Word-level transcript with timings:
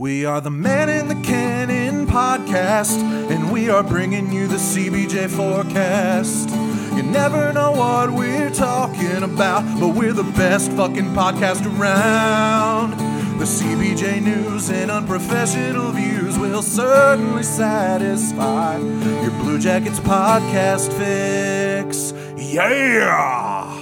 We 0.00 0.24
are 0.24 0.40
the 0.40 0.50
Man 0.50 0.88
in 0.88 1.08
the 1.08 1.26
Cannon 1.26 2.06
podcast, 2.06 3.02
and 3.30 3.52
we 3.52 3.68
are 3.68 3.82
bringing 3.82 4.32
you 4.32 4.46
the 4.46 4.56
CBJ 4.56 5.28
forecast. 5.28 6.48
You 6.96 7.02
never 7.02 7.52
know 7.52 7.72
what 7.72 8.10
we're 8.10 8.48
talking 8.48 9.22
about, 9.22 9.62
but 9.78 9.88
we're 9.88 10.14
the 10.14 10.22
best 10.22 10.72
fucking 10.72 11.10
podcast 11.10 11.66
around. 11.78 12.92
The 13.38 13.44
CBJ 13.44 14.22
news 14.22 14.70
and 14.70 14.90
unprofessional 14.90 15.92
views 15.92 16.38
will 16.38 16.62
certainly 16.62 17.42
satisfy 17.42 18.78
your 18.78 19.32
Blue 19.32 19.58
Jackets 19.58 20.00
podcast 20.00 20.96
fix. 20.96 22.14
Yeah! 22.38 23.78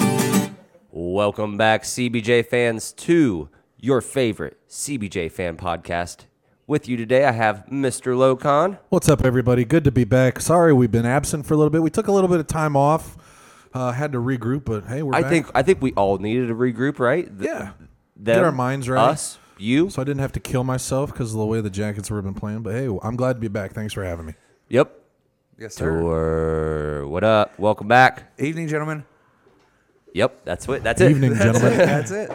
Welcome 0.90 1.56
back, 1.56 1.84
CBJ 1.84 2.44
fans, 2.46 2.92
to 2.94 3.50
your 3.78 4.00
favorite 4.00 4.58
CBJ 4.68 5.30
fan 5.30 5.56
podcast. 5.56 6.24
With 6.66 6.86
you 6.88 6.96
today, 6.98 7.24
I 7.24 7.32
have 7.32 7.64
Mr. 7.70 8.14
Locon. 8.14 8.78
What's 8.90 9.08
up, 9.08 9.24
everybody? 9.24 9.64
Good 9.64 9.84
to 9.84 9.90
be 9.92 10.04
back. 10.04 10.38
Sorry 10.40 10.72
we've 10.74 10.90
been 10.90 11.06
absent 11.06 11.46
for 11.46 11.54
a 11.54 11.56
little 11.56 11.70
bit. 11.70 11.82
We 11.82 11.88
took 11.90 12.08
a 12.08 12.12
little 12.12 12.28
bit 12.28 12.40
of 12.40 12.46
time 12.46 12.76
off. 12.76 13.16
Uh, 13.72 13.92
had 13.92 14.12
to 14.12 14.18
regroup, 14.18 14.64
but 14.64 14.84
hey, 14.86 15.02
we're 15.02 15.14
I 15.14 15.22
back. 15.22 15.30
think 15.30 15.46
I 15.54 15.62
think 15.62 15.80
we 15.80 15.92
all 15.92 16.18
needed 16.18 16.50
a 16.50 16.54
regroup, 16.54 16.98
right? 16.98 17.26
Th- 17.26 17.48
Yeah. 17.50 17.70
them, 18.16 18.34
Get 18.36 18.44
our 18.44 18.52
minds 18.52 18.88
right. 18.88 19.10
Us, 19.10 19.38
you. 19.58 19.88
so 19.90 20.02
I 20.02 20.04
didn't 20.04 20.20
have 20.20 20.32
to 20.32 20.40
kill 20.40 20.64
myself 20.64 21.12
because 21.12 21.32
of 21.32 21.38
the 21.38 21.46
way 21.46 21.60
the 21.60 21.70
Jackets 21.70 22.10
were 22.10 22.20
been 22.22 22.34
playing. 22.34 22.62
But 22.62 22.74
hey, 22.74 22.88
I'm 23.02 23.14
glad 23.16 23.34
to 23.34 23.40
be 23.40 23.48
back. 23.48 23.72
Thanks 23.72 23.92
for 23.94 24.04
having 24.04 24.26
me. 24.26 24.34
Yep. 24.68 24.92
Yes, 25.58 25.74
sir. 25.74 26.00
Tour. 26.00 27.06
What 27.08 27.24
up? 27.24 27.58
Welcome 27.58 27.88
back. 27.88 28.32
Evening, 28.38 28.68
gentlemen. 28.68 29.04
Yep. 30.14 30.44
That's 30.44 30.66
what. 30.66 30.82
That's 30.82 31.00
it. 31.00 31.10
Evening, 31.12 31.34
gentlemen. 31.34 31.76
That's 31.78 32.10
it. 32.10 32.30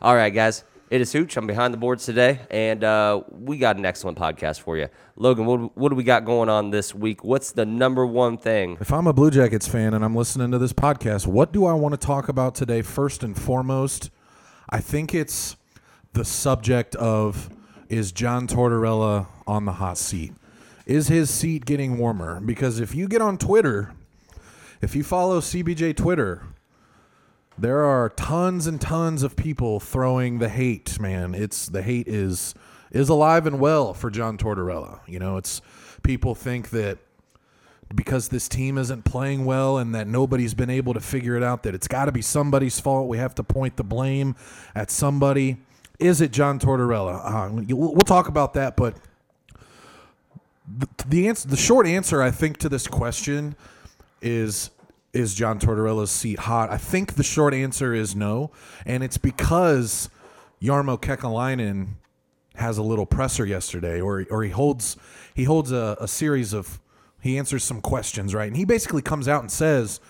All 0.00 0.14
right, 0.14 0.30
guys. 0.32 0.62
It 0.88 1.00
is 1.00 1.12
Hooch. 1.12 1.36
I'm 1.36 1.48
behind 1.48 1.74
the 1.74 1.78
boards 1.78 2.04
today, 2.04 2.38
and 2.48 2.84
uh, 2.84 3.22
we 3.28 3.58
got 3.58 3.76
an 3.76 3.84
excellent 3.84 4.16
podcast 4.16 4.60
for 4.60 4.76
you. 4.76 4.88
Logan, 5.16 5.44
what, 5.44 5.76
what 5.76 5.88
do 5.88 5.96
we 5.96 6.04
got 6.04 6.24
going 6.24 6.48
on 6.48 6.70
this 6.70 6.94
week? 6.94 7.24
What's 7.24 7.50
the 7.50 7.66
number 7.66 8.06
one 8.06 8.38
thing? 8.38 8.78
If 8.80 8.92
I'm 8.92 9.08
a 9.08 9.12
Blue 9.12 9.32
Jackets 9.32 9.66
fan 9.66 9.94
and 9.94 10.04
I'm 10.04 10.14
listening 10.14 10.52
to 10.52 10.58
this 10.58 10.72
podcast, 10.72 11.26
what 11.26 11.52
do 11.52 11.66
I 11.66 11.72
want 11.72 12.00
to 12.00 12.06
talk 12.06 12.28
about 12.28 12.54
today? 12.54 12.82
First 12.82 13.24
and 13.24 13.36
foremost, 13.36 14.10
I 14.70 14.78
think 14.78 15.12
it's 15.12 15.56
the 16.12 16.24
subject 16.24 16.94
of 16.94 17.50
is 17.88 18.12
John 18.12 18.46
Tortorella 18.46 19.26
on 19.44 19.64
the 19.64 19.72
hot 19.72 19.98
seat? 19.98 20.34
Is 20.86 21.08
his 21.08 21.30
seat 21.30 21.64
getting 21.64 21.98
warmer? 21.98 22.40
Because 22.40 22.78
if 22.78 22.94
you 22.94 23.08
get 23.08 23.20
on 23.20 23.38
Twitter, 23.38 23.92
if 24.80 24.94
you 24.94 25.02
follow 25.02 25.40
CBJ 25.40 25.96
Twitter, 25.96 26.44
there 27.58 27.84
are 27.84 28.08
tons 28.10 28.66
and 28.66 28.80
tons 28.80 29.22
of 29.22 29.36
people 29.36 29.80
throwing 29.80 30.38
the 30.38 30.48
hate, 30.48 31.00
man. 31.00 31.34
It's 31.34 31.66
the 31.68 31.82
hate 31.82 32.08
is 32.08 32.54
is 32.90 33.08
alive 33.08 33.46
and 33.46 33.58
well 33.58 33.94
for 33.94 34.10
John 34.10 34.38
Tortorella. 34.38 35.00
You 35.06 35.18
know, 35.18 35.36
it's 35.36 35.60
people 36.02 36.34
think 36.34 36.70
that 36.70 36.98
because 37.94 38.28
this 38.28 38.48
team 38.48 38.78
isn't 38.78 39.04
playing 39.04 39.44
well 39.44 39.78
and 39.78 39.94
that 39.94 40.06
nobody's 40.06 40.54
been 40.54 40.70
able 40.70 40.94
to 40.94 41.00
figure 41.00 41.36
it 41.36 41.42
out 41.42 41.62
that 41.62 41.74
it's 41.74 41.88
got 41.88 42.06
to 42.06 42.12
be 42.12 42.22
somebody's 42.22 42.80
fault. 42.80 43.08
We 43.08 43.18
have 43.18 43.34
to 43.36 43.44
point 43.44 43.76
the 43.76 43.84
blame 43.84 44.34
at 44.74 44.90
somebody. 44.90 45.58
Is 45.98 46.20
it 46.20 46.32
John 46.32 46.58
Tortorella? 46.58 47.20
Uh, 47.24 47.74
we'll 47.74 48.00
talk 48.00 48.28
about 48.28 48.54
that, 48.54 48.76
but 48.76 48.96
the, 50.66 50.88
the 51.06 51.28
answer, 51.28 51.48
the 51.48 51.56
short 51.56 51.86
answer, 51.86 52.20
I 52.20 52.30
think, 52.30 52.58
to 52.58 52.68
this 52.68 52.86
question 52.86 53.54
is 54.20 54.70
is 55.16 55.34
John 55.34 55.58
Tortorella's 55.58 56.10
seat 56.10 56.40
hot? 56.40 56.70
I 56.70 56.76
think 56.76 57.14
the 57.14 57.22
short 57.22 57.54
answer 57.54 57.94
is 57.94 58.14
no, 58.14 58.50
and 58.84 59.02
it's 59.02 59.18
because 59.18 60.10
Jarmo 60.62 61.00
Kekalainen 61.00 61.94
has 62.56 62.78
a 62.78 62.82
little 62.82 63.06
presser 63.06 63.46
yesterday, 63.46 64.00
or 64.00 64.26
or 64.30 64.42
he 64.42 64.50
holds 64.50 64.96
he 65.34 65.44
holds 65.44 65.72
a, 65.72 65.96
a 66.00 66.06
series 66.06 66.52
of 66.52 66.80
he 67.20 67.38
answers 67.38 67.64
some 67.64 67.80
questions 67.80 68.34
right, 68.34 68.46
and 68.46 68.56
he 68.56 68.64
basically 68.64 69.02
comes 69.02 69.26
out 69.26 69.40
and 69.42 69.50
says, 69.50 70.00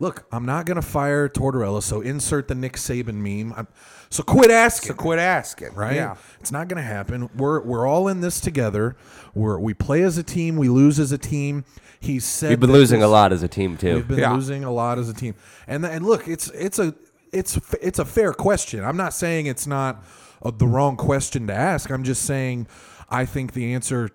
"Look, 0.00 0.26
I'm 0.32 0.44
not 0.44 0.66
going 0.66 0.76
to 0.76 0.82
fire 0.82 1.28
Tortorella, 1.28 1.82
so 1.82 2.00
insert 2.00 2.48
the 2.48 2.54
Nick 2.56 2.72
Saban 2.72 3.14
meme. 3.16 3.54
I'm, 3.56 3.68
so 4.08 4.22
quit 4.24 4.50
asking." 4.50 4.88
So 4.88 4.94
quit 4.94 5.18
asking. 5.20 5.74
right? 5.74 5.94
Yeah. 5.94 6.16
It's 6.40 6.50
not 6.50 6.66
going 6.66 6.82
to 6.82 6.88
happen. 6.88 7.30
We're 7.36 7.60
we're 7.60 7.86
all 7.86 8.08
in 8.08 8.20
this 8.20 8.40
together. 8.40 8.96
We're 9.34 9.58
we 9.58 9.74
play 9.74 10.02
as 10.02 10.18
a 10.18 10.22
team. 10.24 10.56
We 10.56 10.68
lose 10.68 10.98
as 10.98 11.12
a 11.12 11.18
team. 11.18 11.64
He 12.00 12.18
said 12.18 12.48
We've 12.50 12.60
been 12.60 12.70
that 12.70 12.76
losing 12.78 13.02
a 13.02 13.08
lot 13.08 13.32
as 13.32 13.42
a 13.42 13.48
team 13.48 13.76
too. 13.76 13.96
We've 13.96 14.08
been 14.08 14.18
Yeah. 14.18 14.32
losing 14.32 14.64
a 14.64 14.72
lot 14.72 14.98
as 14.98 15.08
a 15.08 15.14
team. 15.14 15.34
And 15.68 15.84
and 15.84 16.04
look, 16.04 16.26
it's 16.26 16.48
it's 16.50 16.78
a 16.78 16.94
it's 17.32 17.60
it's 17.80 17.98
a 17.98 18.04
fair 18.04 18.32
question. 18.32 18.82
I'm 18.84 18.96
not 18.96 19.12
saying 19.14 19.46
it's 19.46 19.66
not 19.66 20.02
uh 20.42 20.50
the 20.50 20.66
wrong 20.66 20.96
question 20.96 21.46
to 21.48 21.52
ask. 21.54 21.90
I'm 21.90 22.02
just 22.02 22.22
saying 22.22 22.66
I 23.10 23.26
think 23.26 23.52
the 23.52 23.74
answer 23.74 24.08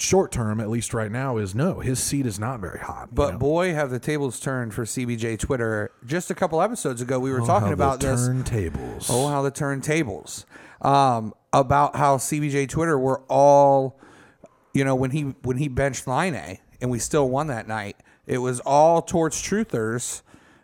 short 0.00 0.32
term 0.32 0.60
at 0.60 0.68
least 0.68 0.94
right 0.94 1.10
now 1.12 1.36
is 1.36 1.54
no. 1.54 1.80
His 1.80 2.02
seat 2.02 2.26
is 2.26 2.38
not 2.38 2.60
very 2.60 2.78
hot. 2.80 3.08
you 3.10 3.14
But 3.14 3.32
know? 3.32 3.38
boy, 3.38 3.74
have 3.74 3.90
the 3.90 3.98
tables 3.98 4.40
turned 4.40 4.72
for 4.74 4.84
CBJ 4.84 5.38
Twitter. 5.38 5.92
Just 6.06 6.30
a 6.30 6.34
couple 6.34 6.60
episodes 6.62 7.00
ago, 7.02 7.18
we 7.18 7.30
were 7.30 7.42
Oh, 7.42 7.46
talking 7.46 7.72
about 7.72 8.00
the 8.00 8.08
this. 8.08 8.28
turntables. 8.28 9.06
Oh, 9.10 9.28
how 9.28 9.42
the 9.42 9.50
turntables. 9.52 10.44
Um, 10.80 11.34
about 11.52 11.96
how 11.96 12.16
CBJ 12.16 12.68
Twitter 12.68 12.98
were 12.98 13.20
all, 13.28 13.98
you 14.72 14.84
know, 14.84 14.94
when 14.94 15.10
he 15.10 15.34
when 15.42 15.56
he 15.58 15.68
benched 15.68 16.06
Laine 16.06 16.58
and 16.80 16.90
we 16.90 16.98
still 16.98 17.28
won 17.28 17.48
that 17.48 17.68
night, 17.68 17.96
it 18.26 18.38
was 18.38 18.60
all 18.60 19.02
torch 19.02 19.34
truthers 19.42 20.22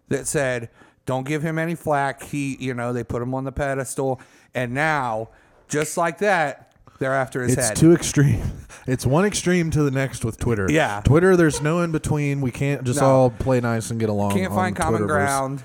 that 0.09 0.27
said, 0.27 0.71
"Don't 1.05 1.27
give 1.27 1.43
him 1.43 1.59
any 1.59 1.75
flack." 1.75 2.23
He, 2.23 2.57
you 2.61 2.73
know, 2.73 2.93
they 2.93 3.05
put 3.05 3.21
him 3.21 3.35
on 3.35 3.45
the 3.45 3.53
pedestal, 3.53 4.21
and 4.55 4.73
now, 4.73 5.29
just 5.69 5.97
like 5.97 6.19
that, 6.19 6.66
they're 6.99 7.15
after 7.15 7.43
his 7.43 7.55
head. 7.55 7.59
It's 7.59 7.69
head. 7.69 7.77
too 7.77 7.93
extreme. 7.93 8.43
It's 8.89 9.05
one 9.05 9.25
extreme 9.25 9.73
to 9.73 9.83
the 9.83 9.91
next 9.91 10.25
with 10.25 10.39
Twitter. 10.39 10.69
Yeah. 10.71 11.01
Twitter, 11.05 11.37
there's 11.37 11.61
no 11.61 11.81
in 11.81 11.91
between. 11.91 12.41
We 12.41 12.53
can't 12.53 12.85
just 12.85 13.01
No. 13.01 13.07
all 13.07 13.31
play 13.31 13.61
nice 13.61 13.91
and 13.91 13.99
get 13.99 14.09
along. 14.09 14.31
Can't 14.35 14.53
on 14.53 14.57
find 14.57 14.77
common 14.77 15.03
Twitterverse. 15.03 15.07
ground. 15.09 15.65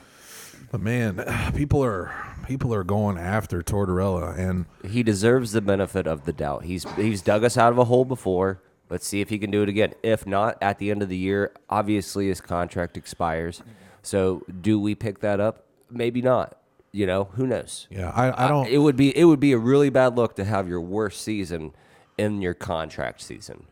But 0.71 0.81
man, 0.81 1.23
people 1.55 1.83
are 1.83 2.11
people 2.47 2.73
are 2.73 2.83
going 2.83 3.19
after 3.19 3.61
Tortorella, 3.61 4.35
and 4.39 4.65
he 4.89 5.03
deserves 5.03 5.51
the 5.51 5.61
benefit 5.61 6.07
of 6.07 6.25
the 6.25 6.33
doubt. 6.33 6.63
He's 6.63 6.83
he's 6.95 7.21
dug 7.21 7.43
us 7.43 7.57
out 7.57 7.71
of 7.71 7.77
a 7.77 7.83
hole 7.85 8.05
before. 8.05 8.59
Let's 8.89 9.05
see 9.05 9.21
if 9.21 9.29
he 9.29 9.37
can 9.37 9.51
do 9.51 9.61
it 9.61 9.69
again. 9.69 9.93
If 10.01 10.25
not, 10.25 10.57
at 10.59 10.79
the 10.79 10.89
end 10.89 11.03
of 11.03 11.09
the 11.09 11.17
year, 11.17 11.51
obviously 11.69 12.27
his 12.27 12.41
contract 12.41 12.97
expires. 12.97 13.61
So 14.01 14.41
do 14.61 14.79
we 14.79 14.95
pick 14.95 15.19
that 15.19 15.39
up? 15.39 15.65
Maybe 15.91 16.23
not. 16.23 16.57
You 16.93 17.05
know, 17.05 17.25
who 17.35 17.47
knows? 17.47 17.87
yeah, 17.89 18.11
I, 18.13 18.45
I 18.45 18.47
don't. 18.49 18.67
It 18.67 18.79
would 18.79 18.97
be 18.97 19.17
it 19.17 19.23
would 19.25 19.39
be 19.39 19.53
a 19.53 19.57
really 19.57 19.89
bad 19.89 20.17
look 20.17 20.35
to 20.35 20.43
have 20.43 20.67
your 20.67 20.81
worst 20.81 21.21
season 21.21 21.73
in 22.17 22.41
your 22.41 22.53
contract 22.53 23.21
season. 23.21 23.65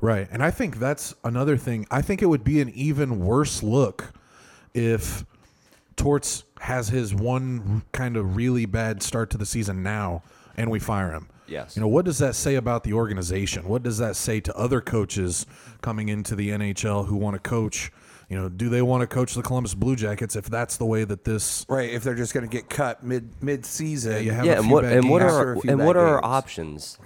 Right. 0.00 0.28
And 0.30 0.42
I 0.42 0.50
think 0.50 0.78
that's 0.78 1.14
another 1.24 1.56
thing. 1.56 1.86
I 1.90 2.02
think 2.02 2.22
it 2.22 2.26
would 2.26 2.44
be 2.44 2.60
an 2.60 2.70
even 2.74 3.20
worse 3.20 3.62
look 3.62 4.12
if 4.72 5.24
Torts 5.96 6.44
has 6.60 6.88
his 6.88 7.14
one 7.14 7.82
kind 7.92 8.16
of 8.16 8.36
really 8.36 8.66
bad 8.66 9.02
start 9.02 9.30
to 9.30 9.38
the 9.38 9.46
season 9.46 9.82
now 9.82 10.22
and 10.56 10.70
we 10.70 10.78
fire 10.78 11.12
him. 11.12 11.28
Yes. 11.46 11.76
You 11.76 11.82
know, 11.82 11.88
what 11.88 12.04
does 12.04 12.18
that 12.18 12.34
say 12.34 12.54
about 12.54 12.84
the 12.84 12.94
organization? 12.94 13.68
What 13.68 13.82
does 13.82 13.98
that 13.98 14.16
say 14.16 14.40
to 14.40 14.56
other 14.56 14.80
coaches 14.80 15.46
coming 15.82 16.08
into 16.08 16.34
the 16.34 16.50
NHL 16.50 17.06
who 17.06 17.16
want 17.16 17.34
to 17.34 17.48
coach? 17.48 17.92
You 18.28 18.36
know, 18.40 18.48
do 18.48 18.68
they 18.68 18.82
want 18.82 19.02
to 19.02 19.06
coach 19.06 19.34
the 19.34 19.42
Columbus 19.42 19.74
Blue 19.74 19.96
Jackets 19.96 20.34
if 20.36 20.46
that's 20.46 20.76
the 20.76 20.86
way 20.86 21.04
that 21.04 21.24
this 21.24 21.66
Right, 21.68 21.90
if 21.90 22.02
they're 22.02 22.14
just 22.14 22.32
going 22.34 22.48
to 22.48 22.50
get 22.50 22.68
cut 22.70 23.02
mid 23.02 23.30
mid 23.42 23.66
season. 23.66 24.24
you 24.24 24.32
have 24.32 24.44
yeah, 24.46 24.54
a 24.54 24.60
and 24.60 24.70
what 24.70 24.84
and 24.84 25.08
what 25.10 25.22
are 25.22 25.28
After 25.28 25.52
a 25.54 25.60
few 25.60 25.70
and 25.70 25.84
what 25.84 25.96
are 25.96 26.06
our 26.06 26.20
games. 26.22 26.32
options? 26.34 26.98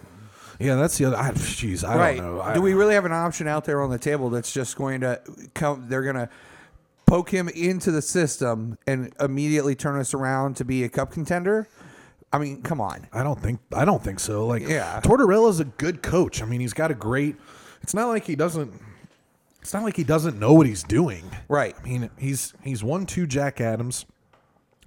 Yeah, 0.60 0.74
that's 0.76 0.98
the 0.98 1.04
other 1.06 1.16
I 1.16 1.30
jeez, 1.32 1.86
I 1.88 1.96
right. 1.96 2.16
don't 2.18 2.36
know. 2.36 2.40
I, 2.40 2.54
Do 2.54 2.60
we 2.62 2.74
really 2.74 2.94
have 2.94 3.04
an 3.04 3.12
option 3.12 3.46
out 3.48 3.64
there 3.64 3.80
on 3.82 3.90
the 3.90 3.98
table 3.98 4.30
that's 4.30 4.52
just 4.52 4.76
going 4.76 5.00
to 5.02 5.20
come? 5.54 5.86
They're 5.88 6.02
going 6.02 6.16
to 6.16 6.28
poke 7.06 7.30
him 7.30 7.48
into 7.48 7.90
the 7.90 8.02
system 8.02 8.76
and 8.86 9.12
immediately 9.20 9.74
turn 9.74 9.98
us 10.00 10.14
around 10.14 10.56
to 10.56 10.64
be 10.64 10.84
a 10.84 10.88
cup 10.88 11.10
contender. 11.12 11.68
I 12.32 12.38
mean, 12.38 12.60
come 12.62 12.80
on. 12.80 13.06
I 13.12 13.22
don't 13.22 13.40
think 13.40 13.60
I 13.72 13.84
don't 13.84 14.02
think 14.04 14.20
so. 14.20 14.46
Like 14.46 14.66
Yeah. 14.68 15.00
Tortorella's 15.02 15.60
a 15.60 15.64
good 15.64 16.02
coach. 16.02 16.42
I 16.42 16.44
mean, 16.46 16.60
he's 16.60 16.74
got 16.74 16.90
a 16.90 16.94
great 16.94 17.36
it's 17.82 17.94
not 17.94 18.08
like 18.08 18.24
he 18.24 18.34
doesn't 18.36 18.72
it's 19.60 19.74
not 19.74 19.82
like 19.82 19.96
he 19.96 20.04
doesn't 20.04 20.38
know 20.38 20.52
what 20.54 20.66
he's 20.66 20.82
doing. 20.82 21.30
Right. 21.48 21.74
I 21.78 21.82
mean, 21.82 22.10
he's 22.18 22.54
he's 22.62 22.82
won 22.82 23.06
two 23.06 23.26
Jack 23.26 23.60
Adams. 23.60 24.06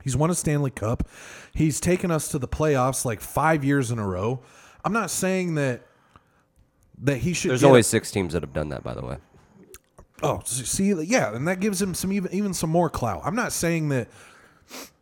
He's 0.04 0.18
won 0.18 0.30
a 0.32 0.36
Stanley 0.36 0.72
Cup. 0.72 1.08
He's 1.54 1.80
taken 1.80 2.10
us 2.10 2.28
to 2.30 2.40
the 2.40 2.48
playoffs 2.48 3.06
like 3.06 3.22
5 3.22 3.64
years 3.64 3.92
in 3.92 4.00
a 4.00 4.08
row. 4.08 4.42
I'm 4.84 4.94
not 4.94 5.12
saying 5.12 5.56
that 5.56 5.82
that 7.04 7.18
he 7.18 7.34
should 7.34 7.52
There's 7.52 7.64
only 7.64 7.82
a- 7.82 7.84
six 7.84 8.10
teams 8.12 8.34
that 8.34 8.42
have 8.42 8.54
done 8.54 8.70
that, 8.70 8.84
by 8.84 8.94
the 8.96 9.06
way. 9.06 9.18
Oh, 10.24 10.42
see, 10.46 10.92
yeah, 11.04 11.36
and 11.36 11.48
that 11.48 11.60
gives 11.60 11.82
him 11.82 11.94
some 11.96 12.12
even 12.14 12.32
even 12.34 12.54
some 12.54 12.70
more 12.70 12.90
clout. 12.90 13.22
I'm 13.26 13.36
not 13.36 13.52
saying 13.52 13.90
that 13.90 14.08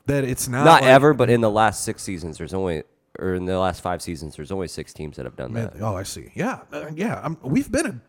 that 0.06 0.24
it's 0.24 0.48
not 0.48 0.64
Not 0.64 0.82
like- 0.82 0.90
ever, 0.90 1.14
but 1.14 1.30
in 1.30 1.42
the 1.42 1.50
last 1.52 1.84
six 1.84 2.04
seasons, 2.04 2.38
there's 2.38 2.54
only 2.54 2.84
or 3.20 3.34
in 3.36 3.46
the 3.46 3.58
last 3.60 3.82
five 3.82 4.02
seasons, 4.02 4.36
there's 4.38 4.52
only 4.52 4.68
six 4.68 4.94
teams 4.94 5.18
that 5.18 5.26
have 5.26 5.36
done 5.36 5.54
that. 5.54 5.74
Oh, 5.82 5.96
I 5.96 6.04
see. 6.04 6.32
Yeah, 6.36 6.60
uh, 6.72 6.86
yeah. 6.96 7.20
i 7.24 7.36
we've 7.46 7.70
been 7.70 7.86
a, 7.86 8.02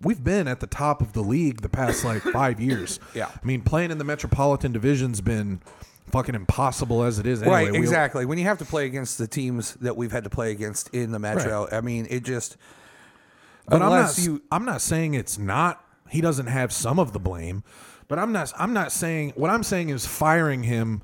we've 0.00 0.22
been 0.22 0.48
at 0.48 0.60
the 0.60 0.66
top 0.66 1.00
of 1.02 1.12
the 1.12 1.20
league 1.22 1.60
the 1.62 1.68
past 1.68 2.04
like 2.04 2.22
five 2.32 2.60
years. 2.60 2.98
Yeah. 3.14 3.30
I 3.32 3.44
mean, 3.46 3.62
playing 3.62 3.90
in 3.90 3.98
the 3.98 4.04
Metropolitan 4.04 4.72
Division's 4.72 5.20
been 5.20 5.60
fucking 6.10 6.34
impossible 6.34 7.02
as 7.04 7.18
it 7.18 7.26
is. 7.26 7.42
Anyway, 7.42 7.64
right, 7.64 7.72
we- 7.72 7.78
exactly. 7.78 8.26
When 8.26 8.38
you 8.38 8.44
have 8.44 8.58
to 8.58 8.64
play 8.64 8.86
against 8.86 9.18
the 9.18 9.26
teams 9.26 9.74
that 9.74 9.96
we've 9.96 10.12
had 10.12 10.24
to 10.24 10.30
play 10.30 10.50
against 10.50 10.88
in 10.94 11.12
the 11.12 11.18
Metro, 11.18 11.68
I 11.70 11.80
mean, 11.80 12.06
it 12.10 12.22
just. 12.24 12.56
But 13.68 13.80
I'm 13.80 13.90
not. 13.90 14.18
you, 14.18 14.42
I'm 14.50 14.64
not 14.64 14.80
saying 14.80 15.14
it's 15.14 15.38
not. 15.38 15.84
He 16.10 16.20
doesn't 16.20 16.48
have 16.48 16.72
some 16.72 16.98
of 16.98 17.12
the 17.12 17.20
blame, 17.20 17.62
but 18.08 18.18
I'm 18.18 18.32
not. 18.32 18.52
I'm 18.58 18.72
not 18.72 18.90
saying. 18.92 19.32
What 19.36 19.50
I'm 19.50 19.62
saying 19.62 19.88
is 19.90 20.04
firing 20.04 20.62
him. 20.64 21.00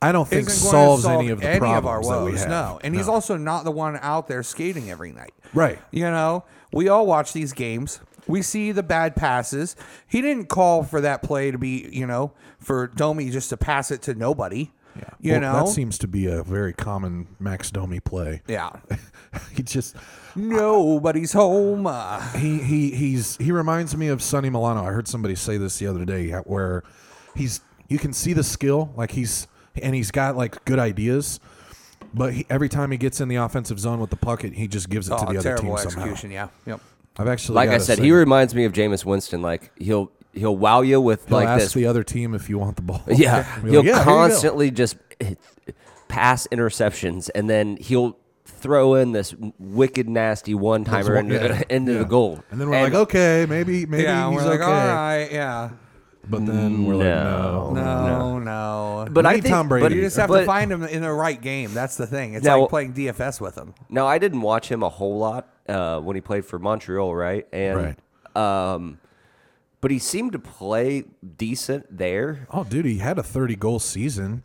I 0.00 0.12
don't 0.12 0.26
think 0.28 0.48
isn't 0.48 0.62
going 0.62 0.72
to 0.72 0.86
solves 0.86 1.02
solve 1.02 1.20
any 1.22 1.30
of 1.30 1.40
the 1.40 1.48
any 1.48 1.58
problems 1.58 2.06
of 2.06 2.12
our 2.12 2.18
that 2.20 2.24
we 2.24 2.30
woes. 2.32 2.40
have. 2.40 2.48
No, 2.50 2.80
and 2.82 2.94
he's 2.94 3.08
also 3.08 3.36
not 3.36 3.64
the 3.64 3.70
one 3.72 3.98
out 4.00 4.26
there 4.28 4.42
skating 4.44 4.90
every 4.90 5.12
night. 5.12 5.32
right. 5.52 5.78
You 5.90 6.04
know, 6.04 6.44
we 6.72 6.88
all 6.88 7.04
watch 7.06 7.32
these 7.32 7.52
games. 7.52 8.00
We 8.28 8.42
see 8.42 8.72
the 8.72 8.82
bad 8.82 9.16
passes. 9.16 9.74
He 10.06 10.20
didn't 10.22 10.46
call 10.46 10.82
for 10.84 11.00
that 11.00 11.22
play 11.22 11.50
to 11.50 11.58
be, 11.58 11.88
you 11.92 12.06
know, 12.06 12.32
for 12.58 12.86
Domi 12.88 13.30
just 13.30 13.48
to 13.50 13.56
pass 13.56 13.90
it 13.90 14.02
to 14.02 14.14
nobody. 14.14 14.70
Yeah. 14.96 15.04
You 15.20 15.32
Well, 15.32 15.40
know, 15.40 15.52
that 15.66 15.68
seems 15.68 15.96
to 15.98 16.08
be 16.08 16.26
a 16.26 16.42
very 16.42 16.72
common 16.72 17.28
Max 17.38 17.70
Domi 17.70 18.00
play. 18.00 18.42
yeah. 18.46 18.70
he 19.54 19.62
just 19.62 19.96
Nobody's 20.34 21.32
home. 21.32 21.86
Uh, 21.86 22.20
he 22.32 22.58
he 22.58 22.90
he's 22.92 23.36
he 23.36 23.50
reminds 23.52 23.96
me 23.96 24.08
of 24.08 24.22
Sonny 24.22 24.50
Milano. 24.50 24.82
I 24.84 24.92
heard 24.92 25.08
somebody 25.08 25.34
say 25.34 25.56
this 25.56 25.78
the 25.78 25.86
other 25.86 26.04
day 26.04 26.30
where 26.32 26.82
he's 27.34 27.60
you 27.88 27.98
can 27.98 28.12
see 28.12 28.32
the 28.32 28.44
skill 28.44 28.92
like 28.96 29.12
he's 29.12 29.46
and 29.82 29.94
he's 29.94 30.10
got 30.10 30.36
like 30.36 30.64
good 30.64 30.78
ideas, 30.78 31.38
but 32.14 32.32
he, 32.34 32.46
every 32.50 32.68
time 32.68 32.90
he 32.90 32.98
gets 32.98 33.20
in 33.20 33.28
the 33.28 33.36
offensive 33.36 33.78
zone 33.78 34.00
with 34.00 34.10
the 34.10 34.16
puck, 34.16 34.42
he 34.42 34.66
just 34.68 34.88
gives 34.88 35.08
it 35.08 35.10
to 35.10 35.26
oh, 35.28 35.32
the 35.32 35.38
other 35.38 35.56
team 35.56 35.76
somehow. 35.76 36.00
execution. 36.02 36.30
Yeah. 36.30 36.48
Yep. 36.66 36.80
I've 37.18 37.28
actually 37.28 37.56
Like 37.56 37.68
I 37.68 37.72
got 37.72 37.80
a 37.80 37.84
said, 37.84 37.98
he 37.98 38.12
reminds 38.12 38.54
me 38.54 38.64
of 38.64 38.72
Jameis 38.72 39.04
Winston. 39.04 39.42
Like 39.42 39.72
he'll 39.78 40.10
he'll 40.34 40.56
wow 40.56 40.82
you 40.82 41.00
with 41.00 41.26
He'll 41.28 41.38
like 41.38 41.48
ask 41.48 41.64
this. 41.64 41.72
the 41.74 41.86
other 41.86 42.04
team 42.04 42.34
if 42.34 42.48
you 42.48 42.58
want 42.58 42.76
the 42.76 42.82
ball. 42.82 43.02
yeah, 43.08 43.60
Be 43.62 43.70
he'll 43.70 43.80
like, 43.80 43.86
"Yeah, 43.86 43.92
here 43.94 43.98
you 44.00 44.04
go." 44.04 44.04
constantly 44.04 44.70
just 44.70 44.96
pass 46.08 46.46
interceptions, 46.52 47.30
and 47.34 47.48
then 47.50 47.76
he'll 47.78 48.16
throw 48.44 48.94
in 48.94 49.12
this 49.12 49.34
wicked 49.58 50.08
nasty 50.08 50.54
one 50.54 50.84
timer 50.84 51.14
one- 51.16 51.30
into, 51.30 51.36
yeah, 51.48 51.62
into 51.68 51.92
yeah. 51.92 51.98
the 51.98 52.04
goal. 52.04 52.42
And 52.50 52.60
then 52.60 52.68
we're 52.68 52.82
like, 52.82 52.94
okay, 52.94 53.46
maybe 53.48 53.86
maybe 53.86 54.04
yeah. 54.04 54.30
he's 54.30 54.36
We're 54.42 54.48
like, 54.48 54.60
okay. 54.60 54.70
all 54.70 54.70
right. 54.88 55.28
Yeah. 55.30 55.70
But 56.30 56.44
then 56.44 56.84
we're 56.84 56.94
like, 56.96 57.04
No. 57.06 57.72
no. 57.74 58.38
No, 58.38 58.38
no. 58.38 59.08
But 59.10 59.24
We 59.24 59.30
I 59.30 59.34
need 59.36 59.42
think, 59.44 59.54
Tom 59.54 59.68
Brady. 59.68 59.84
but 59.84 59.92
you 59.92 60.02
just 60.02 60.16
have 60.16 60.28
but- 60.28 60.40
to 60.40 60.46
find 60.46 60.70
him 60.72 60.82
in 60.82 61.00
the 61.02 61.12
right 61.12 61.40
game. 61.40 61.72
That's 61.72 61.96
the 61.96 62.06
thing. 62.06 62.34
It's 62.34 62.44
Now- 62.44 62.60
like 62.60 62.68
playing 62.70 62.92
DFS 62.94 63.40
with 63.40 63.56
him. 63.56 63.74
Now 63.88 64.06
I 64.06 64.18
didn't 64.18 64.40
watch 64.42 64.70
him 64.70 64.82
a 64.82 64.88
whole 64.88 65.18
lot 65.18 65.48
uh, 65.68 66.00
when 66.00 66.16
he 66.16 66.20
played 66.20 66.44
for 66.44 66.58
Montreal, 66.58 67.14
right? 67.14 67.46
And 67.52 67.76
um, 68.36 68.98
but 69.80 69.90
he 69.90 69.98
seemed 69.98 70.32
to 70.32 70.38
play 70.38 71.04
decent 71.36 71.96
there. 71.96 72.46
Oh, 72.50 72.64
dude, 72.64 72.84
he 72.84 72.98
had 72.98 73.18
a 73.18 73.22
30 73.22 73.56
goal 73.56 73.78
season. 73.78 74.44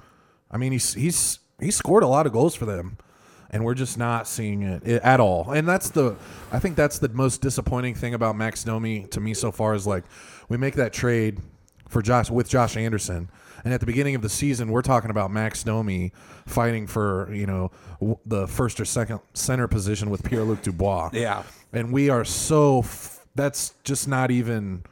I 0.52 0.58
mean, 0.58 0.72
he's 0.72 0.94
he's 0.94 1.40
he 1.60 1.72
scored 1.72 2.04
a 2.04 2.08
lot 2.08 2.26
of 2.26 2.34
goals 2.34 2.56
for 2.56 2.66
them, 2.66 2.98
and 3.50 3.64
we're 3.64 3.74
just 3.74 3.98
not 3.98 4.28
seeing 4.28 4.62
it 4.64 4.84
at 4.86 5.20
all. 5.20 5.52
And 5.52 5.68
that's 5.68 5.90
the 5.90 6.16
I 6.52 6.60
think 6.60 6.76
that's 6.76 7.00
the 7.00 7.10
most 7.10 7.42
disappointing 7.42 7.96
thing 7.96 8.14
about 8.14 8.36
Max 8.36 8.64
Domi 8.64 9.08
to 9.12 9.20
me 9.20 9.34
so 9.34 9.52
far 9.52 9.74
is 9.74 9.88
like 9.88 10.04
we 10.50 10.58
make 10.58 10.76
that 10.76 10.94
trade 10.94 11.40
for 11.88 12.02
Josh 12.02 12.30
with 12.30 12.50
Josh 12.50 12.78
Anderson. 12.78 13.30
And 13.66 13.74
at 13.74 13.80
the 13.80 13.86
beginning 13.86 14.16
of 14.16 14.22
the 14.22 14.30
season, 14.30 14.70
we're 14.70 14.82
talking 14.82 15.10
about 15.10 15.32
Max 15.32 15.64
Domi 15.64 16.12
fighting 16.46 16.86
for 16.88 17.34
you 17.34 17.46
know 17.46 17.72
w- 18.00 18.18
the 18.26 18.48
first 18.48 18.80
or 18.80 18.86
second 18.86 19.20
center 19.34 19.68
position 19.68 20.10
with 20.10 20.24
Pierre 20.24 20.44
Luc 20.44 20.62
Dubois. 20.62 21.10
Yeah. 21.14 21.44
and 21.72 21.92
we 21.92 22.10
are 22.10 22.26
so 22.26 22.80
f- 22.80 23.26
that's 23.36 23.74
just 23.84 24.08
not 24.08 24.32
even 24.32 24.84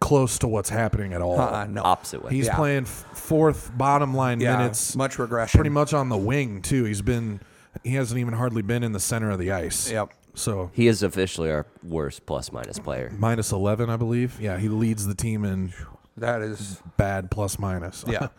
close 0.00 0.38
to 0.38 0.48
what's 0.48 0.70
happening 0.70 1.12
at 1.12 1.20
all. 1.22 1.38
Uh-uh, 1.38 1.66
no. 1.66 1.82
Opposite 1.82 2.24
way. 2.24 2.32
He's 2.32 2.46
Yeah. 2.46 2.56
playing 2.56 2.82
f- 2.84 3.06
fourth 3.14 3.70
bottom 3.76 4.14
line 4.14 4.40
Yeah, 4.40 4.56
minutes. 4.56 4.96
much 4.96 5.18
regression. 5.18 5.58
Pretty 5.58 5.70
much 5.70 5.92
on 5.94 6.08
the 6.08 6.16
wing 6.16 6.62
too. 6.62 6.84
He's 6.84 7.02
been 7.02 7.40
he 7.84 7.94
hasn't 7.94 8.18
even 8.20 8.34
hardly 8.34 8.62
been 8.62 8.82
in 8.82 8.92
the 8.92 9.00
center 9.00 9.30
of 9.30 9.38
the 9.38 9.50
ice. 9.52 9.90
Yep. 9.90 10.10
So 10.34 10.70
He 10.72 10.86
is 10.86 11.02
officially 11.02 11.50
our 11.50 11.66
worst 11.82 12.24
plus 12.26 12.50
minus 12.52 12.78
player. 12.78 13.12
minus 13.18 13.52
eleven, 13.52 13.90
I 13.90 13.96
believe. 13.96 14.40
Yeah, 14.40 14.58
he 14.58 14.68
leads 14.68 15.06
the 15.06 15.14
team 15.14 15.44
in 15.44 15.72
That 16.16 16.42
is. 16.42 16.82
bad 16.96 17.30
plus 17.30 17.58
minus. 17.58 18.04
Yeah. 18.06 18.28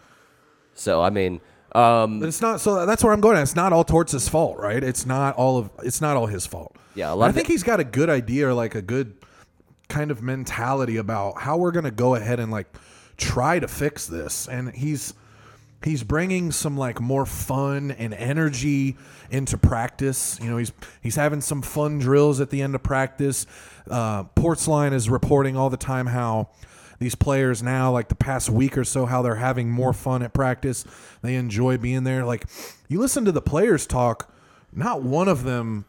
So 0.76 1.04
I 1.04 1.12
mean, 1.12 1.40
um, 1.74 2.24
it's 2.24 2.42
not 2.42 2.60
so 2.60 2.88
that's 2.88 3.04
where 3.04 3.14
I'm 3.14 3.22
going. 3.22 3.38
at. 3.38 3.44
It's 3.44 3.56
not 3.56 3.72
all 3.74 3.84
Torts' 3.84 4.28
fault, 4.28 4.58
right? 4.58 4.84
It's 4.84 5.06
not 5.06 5.36
all 5.36 5.60
of 5.60 5.70
it's 5.84 6.02
not 6.02 6.18
all 6.18 6.26
his 6.26 6.48
fault. 6.48 6.76
Yeah, 6.96 7.14
a 7.14 7.16
lot 7.16 7.26
I 7.26 7.30
of 7.30 7.36
think 7.36 7.48
it- 7.48 7.52
he's 7.52 7.62
got 7.62 7.80
a 7.80 7.84
good 7.84 8.10
idea 8.10 8.48
or 8.48 8.56
like 8.56 8.74
a 8.74 8.82
good 8.82 9.14
kind 9.88 10.10
of 10.10 10.24
mentality 10.24 10.98
about 10.98 11.42
how 11.42 11.58
we're 11.58 11.72
going 11.72 11.86
to 11.86 11.92
go 11.92 12.16
ahead 12.16 12.40
and 12.40 12.52
like 12.52 12.66
try 13.18 13.60
to 13.60 13.68
fix 13.68 14.08
this. 14.08 14.48
And 14.48 14.74
he's 14.74 15.14
he's 15.84 16.02
bringing 16.02 16.52
some 16.52 16.76
like 16.76 17.00
more 17.00 17.26
fun 17.28 17.92
and 17.92 18.16
energy 18.16 18.98
into 19.30 19.60
practice. 19.60 20.40
You 20.42 20.50
know, 20.50 20.58
he's 20.58 20.72
he's 21.02 21.18
having 21.18 21.42
some 21.42 21.62
fun 21.62 22.00
drills 22.00 22.42
at 22.42 22.50
the 22.50 22.64
end 22.64 22.74
of 22.74 22.82
practice. 22.82 23.46
Uh, 23.88 24.24
Portzline 24.24 24.92
is 24.94 25.08
reporting 25.08 25.56
all 25.56 25.70
the 25.70 25.78
time 25.78 26.08
how 26.08 26.50
these 27.04 27.16
players 27.16 27.62
now, 27.62 27.92
like 27.92 28.08
the 28.08 28.16
past 28.16 28.50
week 28.50 28.78
or 28.78 28.86
so, 28.86 29.06
how 29.06 29.22
they're 29.22 29.36
having 29.36 29.70
more 29.70 29.92
fun 29.92 30.24
at 30.24 30.34
practice. 30.34 30.86
They 31.22 31.36
enjoy 31.36 31.78
being 31.78 32.06
there. 32.06 32.24
Like 32.26 32.46
you 32.88 33.00
listen 33.00 33.26
to 33.26 33.32
the 33.32 33.42
players 33.42 33.86
talk, 33.86 34.34
not 34.72 35.04
one 35.04 35.28
of 35.28 35.44
them 35.44 35.86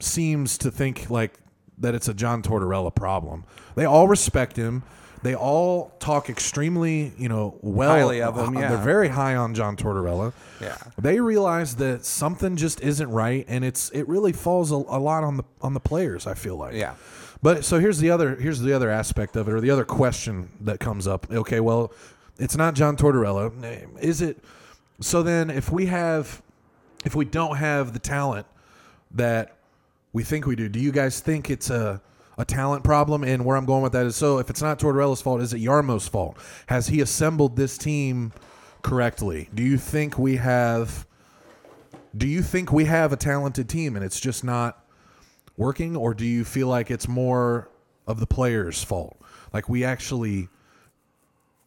seems 0.00 0.58
to 0.58 0.70
think 0.70 1.08
like 1.08 1.38
that 1.78 1.94
it's 1.94 2.08
a 2.08 2.14
John 2.14 2.42
Tortorella 2.42 2.94
problem. 2.94 3.44
They 3.76 3.84
all 3.84 4.08
respect 4.08 4.56
him. 4.56 4.82
They 5.22 5.36
all 5.36 5.92
talk 6.00 6.28
extremely, 6.28 7.12
you 7.16 7.28
know, 7.28 7.56
well 7.62 7.90
Highly 7.90 8.20
of 8.22 8.36
him, 8.36 8.56
uh, 8.56 8.60
yeah. 8.60 8.68
They're 8.70 8.78
very 8.78 9.08
high 9.08 9.36
on 9.36 9.54
John 9.54 9.76
Tortorella. 9.76 10.32
Yeah. 10.60 10.76
They 10.98 11.20
realize 11.20 11.76
that 11.76 12.04
something 12.04 12.56
just 12.56 12.80
isn't 12.80 13.08
right, 13.08 13.44
and 13.46 13.64
it's 13.64 13.90
it 13.90 14.08
really 14.08 14.32
falls 14.32 14.72
a, 14.72 14.74
a 14.74 14.98
lot 14.98 15.22
on 15.22 15.36
the 15.36 15.44
on 15.60 15.74
the 15.74 15.80
players. 15.80 16.26
I 16.26 16.34
feel 16.34 16.56
like. 16.56 16.74
Yeah. 16.74 16.94
But 17.42 17.64
so 17.64 17.80
here's 17.80 17.98
the 17.98 18.10
other 18.10 18.36
here's 18.36 18.60
the 18.60 18.72
other 18.72 18.88
aspect 18.88 19.36
of 19.36 19.48
it, 19.48 19.52
or 19.52 19.60
the 19.60 19.70
other 19.70 19.84
question 19.84 20.48
that 20.60 20.78
comes 20.78 21.06
up. 21.06 21.30
Okay, 21.30 21.58
well, 21.60 21.92
it's 22.38 22.56
not 22.56 22.74
John 22.74 22.96
Tortorella. 22.96 23.98
Is 24.00 24.22
it? 24.22 24.38
So 25.00 25.22
then, 25.22 25.50
if 25.50 25.70
we 25.70 25.86
have, 25.86 26.40
if 27.04 27.16
we 27.16 27.24
don't 27.24 27.56
have 27.56 27.92
the 27.92 27.98
talent 27.98 28.46
that 29.10 29.56
we 30.12 30.22
think 30.22 30.46
we 30.46 30.54
do, 30.54 30.68
do 30.68 30.78
you 30.78 30.92
guys 30.92 31.20
think 31.20 31.50
it's 31.50 31.68
a 31.68 32.00
a 32.38 32.44
talent 32.44 32.84
problem? 32.84 33.24
And 33.24 33.44
where 33.44 33.56
I'm 33.56 33.66
going 33.66 33.82
with 33.82 33.92
that 33.92 34.06
is, 34.06 34.16
so 34.16 34.38
if 34.38 34.48
it's 34.48 34.62
not 34.62 34.78
Tortorella's 34.78 35.20
fault, 35.20 35.40
is 35.40 35.52
it 35.52 35.58
Jarmo's 35.58 36.06
fault? 36.06 36.36
Has 36.66 36.86
he 36.86 37.00
assembled 37.00 37.56
this 37.56 37.76
team 37.76 38.32
correctly? 38.82 39.48
Do 39.52 39.64
you 39.64 39.78
think 39.78 40.16
we 40.16 40.36
have? 40.36 41.06
Do 42.16 42.28
you 42.28 42.42
think 42.42 42.72
we 42.72 42.84
have 42.84 43.12
a 43.12 43.16
talented 43.16 43.68
team 43.68 43.96
and 43.96 44.04
it's 44.04 44.20
just 44.20 44.44
not 44.44 44.81
working, 45.56 45.96
or 45.96 46.14
do 46.14 46.24
you 46.24 46.44
feel 46.44 46.68
like 46.68 46.90
it's 46.90 47.08
more 47.08 47.68
of 48.06 48.20
the 48.20 48.26
players' 48.26 48.82
fault? 48.82 49.16
Like 49.52 49.68
we 49.68 49.84
actually 49.84 50.48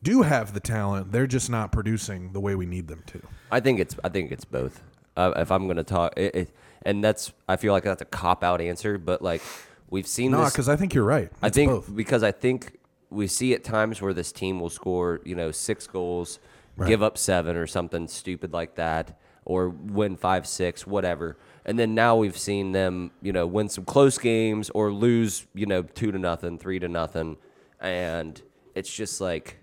do 0.03 0.21
have 0.21 0.53
the 0.53 0.59
talent, 0.59 1.11
they're 1.11 1.27
just 1.27 1.49
not 1.49 1.71
producing 1.71 2.31
the 2.33 2.39
way 2.39 2.55
we 2.55 2.65
need 2.65 2.87
them 2.87 3.03
to. 3.07 3.21
I 3.51 3.59
think 3.59 3.79
it's 3.79 3.95
I 4.03 4.09
think 4.09 4.31
it's 4.31 4.45
both. 4.45 4.81
Uh, 5.17 5.31
if 5.37 5.49
I'm 5.51 5.65
going 5.65 5.77
to 5.77 5.83
talk, 5.83 6.13
it, 6.17 6.35
it, 6.35 6.51
and 6.83 7.03
that's 7.03 7.31
I 7.47 7.55
feel 7.55 7.73
like 7.73 7.83
that's 7.83 8.01
a 8.01 8.05
cop 8.05 8.43
out 8.43 8.59
answer, 8.61 8.97
but 8.97 9.21
like 9.21 9.41
we've 9.89 10.07
seen 10.07 10.31
No, 10.31 10.43
this. 10.43 10.51
because 10.51 10.69
I 10.69 10.75
think 10.75 10.93
you're 10.93 11.05
right. 11.05 11.31
I 11.41 11.49
think 11.49 11.71
both. 11.71 11.95
because 11.95 12.21
I 12.21 12.31
think 12.31 12.77
we 13.09 13.27
see 13.27 13.53
at 13.53 13.63
times 13.63 14.01
where 14.01 14.13
this 14.13 14.31
team 14.31 14.59
will 14.59 14.69
score, 14.69 15.21
you 15.23 15.35
know, 15.35 15.51
six 15.51 15.87
goals, 15.87 16.39
give 16.85 17.01
up 17.01 17.17
seven 17.17 17.55
or 17.55 17.65
something 17.65 18.07
stupid 18.07 18.51
like 18.51 18.75
that, 18.75 19.17
or 19.45 19.69
win 19.69 20.17
five, 20.17 20.45
six, 20.45 20.85
whatever. 20.85 21.37
And 21.65 21.79
then 21.79 21.95
now 21.95 22.15
we've 22.15 22.37
seen 22.37 22.71
them, 22.73 23.11
you 23.21 23.33
know, 23.33 23.47
win 23.47 23.69
some 23.69 23.85
close 23.85 24.17
games 24.17 24.69
or 24.71 24.91
lose, 24.93 25.47
you 25.55 25.65
know, 25.65 25.81
two 25.81 26.11
to 26.11 26.19
nothing, 26.19 26.57
three 26.59 26.77
to 26.79 26.87
nothing, 26.87 27.37
and 27.79 28.39
it's 28.75 28.93
just 28.93 29.19
like, 29.19 29.57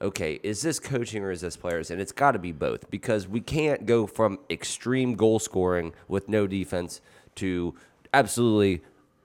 okay, 0.00 0.40
is 0.42 0.62
this 0.62 0.80
coaching 0.80 1.22
or 1.22 1.30
is 1.30 1.40
this 1.40 1.56
players? 1.56 1.90
And 1.90 2.00
it's 2.00 2.12
got 2.12 2.32
to 2.32 2.38
be 2.38 2.52
both 2.52 2.90
because 2.90 3.28
we 3.28 3.40
can't 3.40 3.86
go 3.86 4.06
from 4.06 4.38
extreme 4.50 5.14
goal 5.14 5.38
scoring 5.38 5.92
with 6.08 6.28
no 6.28 6.46
defense 6.46 7.00
to 7.36 7.74
absolutely 8.12 8.82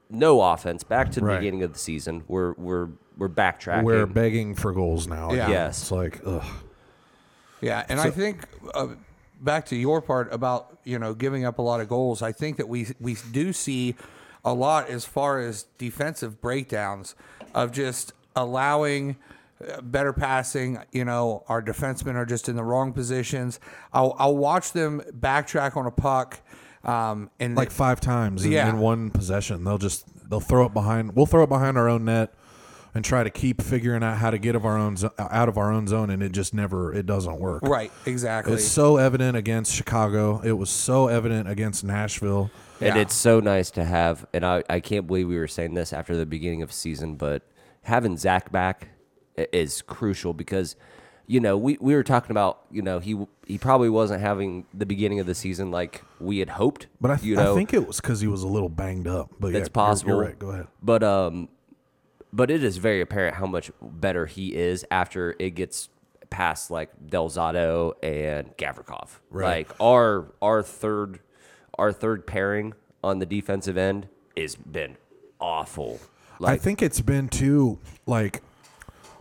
no 0.10 0.42
offense 0.42 0.84
back 0.84 1.12
to 1.14 1.20
the 1.20 1.26
Right. 1.26 1.40
beginning 1.40 1.64
of 1.64 1.74
the 1.74 1.80
season. 1.80 2.24
We're 2.28 2.54
we're 2.54 2.90
we're 3.18 3.30
backtracking. 3.30 3.84
We're 3.84 4.06
begging 4.06 4.54
for 4.56 4.72
goals 4.72 5.08
now. 5.08 5.32
Yeah. 5.34 5.50
Yes. 5.50 5.82
It's 5.82 5.92
like, 5.92 6.22
ugh. 6.26 6.44
Yeah, 7.62 7.86
and 7.88 8.00
I 8.00 8.10
think 8.10 8.46
uh, 8.74 8.88
back 9.44 9.66
to 9.68 9.76
your 9.76 10.02
part 10.02 10.32
about 10.34 10.78
you 10.84 10.98
know 11.00 11.14
giving 11.14 11.46
up 11.46 11.58
a 11.60 11.62
lot 11.62 11.82
of 11.82 11.90
goals. 11.90 12.22
I 12.22 12.32
think 12.32 12.58
that 12.58 12.68
we 12.68 12.88
we 13.00 13.18
do 13.32 13.54
see 13.54 13.96
a 14.46 14.54
lot 14.54 14.90
as 14.90 15.06
far 15.06 15.40
as 15.40 15.64
defensive 15.78 16.42
breakdowns 16.42 17.16
of 17.54 17.72
just 17.72 18.14
allowing 18.36 19.16
uh, 19.68 19.82
better 19.82 20.12
passing. 20.14 20.80
You 20.92 21.06
know, 21.06 21.44
our 21.48 21.62
defensemen 21.62 22.16
are 22.16 22.26
just 22.26 22.50
in 22.50 22.56
the 22.56 22.64
wrong 22.64 22.94
positions. 22.94 23.60
I'll 23.94 24.16
I'll 24.20 24.36
watch 24.38 24.72
them 24.74 25.02
backtrack 25.20 25.76
on 25.78 25.86
a 25.86 25.92
puck. 25.92 26.40
Um, 26.84 27.30
and 27.40 27.56
like 27.56 27.72
five 27.72 28.02
times 28.02 28.44
in, 28.44 28.52
Yeah. 28.52 28.70
in 28.70 28.78
one 28.80 29.10
possession. 29.10 29.64
They'll 29.64 29.78
just 29.78 30.06
they'll 30.30 30.42
throw 30.42 30.66
it 30.66 30.74
behind. 30.74 31.16
We'll 31.16 31.26
throw 31.26 31.44
it 31.44 31.50
behind 31.50 31.78
our 31.78 31.88
own 31.88 32.04
net, 32.04 32.34
and 32.96 33.04
try 33.04 33.24
to 33.24 33.30
keep 33.30 33.62
figuring 33.62 34.04
out 34.04 34.18
how 34.18 34.30
to 34.30 34.38
get 34.38 34.56
of 34.56 34.66
our 34.66 34.78
own 34.78 34.96
out 35.18 35.50
of 35.50 35.58
our 35.58 35.72
own 35.72 35.88
zone, 35.88 36.10
and 36.10 36.22
it 36.22 36.32
just 36.32 36.54
never 36.54 36.94
it 36.94 37.06
doesn't 37.06 37.40
work. 37.40 37.64
Right, 37.64 37.92
exactly. 38.06 38.54
It's 38.54 38.66
so 38.68 38.98
evident 38.98 39.36
against 39.38 39.74
Chicago. 39.74 40.42
It 40.44 40.54
was 40.54 40.70
so 40.70 41.08
evident 41.08 41.48
against 41.50 41.84
Nashville. 41.84 42.52
And 42.82 42.96
Yeah. 42.96 43.02
it's 43.04 43.14
so 43.16 43.40
nice 43.40 43.72
to 43.72 43.86
have, 43.86 44.26
and 44.34 44.46
I, 44.46 44.64
I 44.70 44.80
can't 44.82 45.08
believe 45.08 45.28
we 45.30 45.38
were 45.38 45.48
saying 45.48 45.74
this 45.74 45.94
after 45.94 46.18
the 46.18 46.26
beginning 46.26 46.62
of 46.64 46.74
season, 46.74 47.16
but 47.16 47.44
having 47.84 48.18
Zach 48.18 48.52
back 48.52 48.90
is 49.38 49.82
crucial 49.82 50.34
because, 50.34 50.76
you 51.26 51.40
know, 51.40 51.58
we, 51.58 51.78
we 51.80 51.96
were 51.96 52.04
talking 52.04 52.32
about, 52.32 52.62
you 52.72 52.82
know, 52.82 53.00
he 53.00 53.16
he 53.48 53.58
probably 53.58 53.90
wasn't 53.90 54.20
having 54.22 54.66
the 54.74 54.86
beginning 54.86 55.20
of 55.22 55.28
the 55.28 55.36
season 55.36 55.72
like 55.72 56.04
we 56.20 56.40
had 56.40 56.50
hoped. 56.50 56.88
But 57.00 57.12
I, 57.12 57.16
th- 57.16 57.26
you 57.26 57.36
know, 57.38 57.54
I 57.54 57.56
think 57.56 57.74
it 57.74 57.88
was 57.88 58.02
because 58.02 58.20
he 58.20 58.28
was 58.28 58.44
a 58.44 58.48
little 58.48 58.70
banged 58.70 59.08
up. 59.08 59.30
But 59.40 59.54
yeah, 59.54 59.60
it's 59.60 59.68
you're- 59.68 59.74
possible. 59.74 60.12
You're, 60.16 60.22
right. 60.26 60.40
Go 60.40 60.50
ahead. 60.50 60.68
But 60.82 61.04
um, 61.04 61.48
but 62.34 62.52
it 62.52 62.64
is 62.64 62.78
very 62.78 63.00
apparent 63.00 63.36
how 63.38 63.46
much 63.46 63.72
better 63.82 64.26
he 64.26 64.54
is 64.56 64.86
after 64.92 65.36
it 65.40 65.52
gets 65.52 65.88
past 66.30 66.72
like 66.72 66.90
Del 67.10 67.30
Zotto 67.30 67.94
and 68.04 68.58
Gavrikov. 68.58 69.20
Right. 69.30 69.68
Like 69.70 69.80
our 69.80 70.26
our 70.42 70.62
third 70.64 71.20
our 71.78 71.92
third 71.94 72.26
pairing 72.28 72.74
on 73.04 73.20
the 73.20 73.26
defensive 73.26 73.78
end 73.78 74.08
has 74.36 74.56
been 74.56 74.98
awful. 75.40 76.00
I 76.44 76.58
think 76.58 76.82
it's 76.82 77.00
been 77.02 77.30
too 77.30 77.80
like 78.06 78.42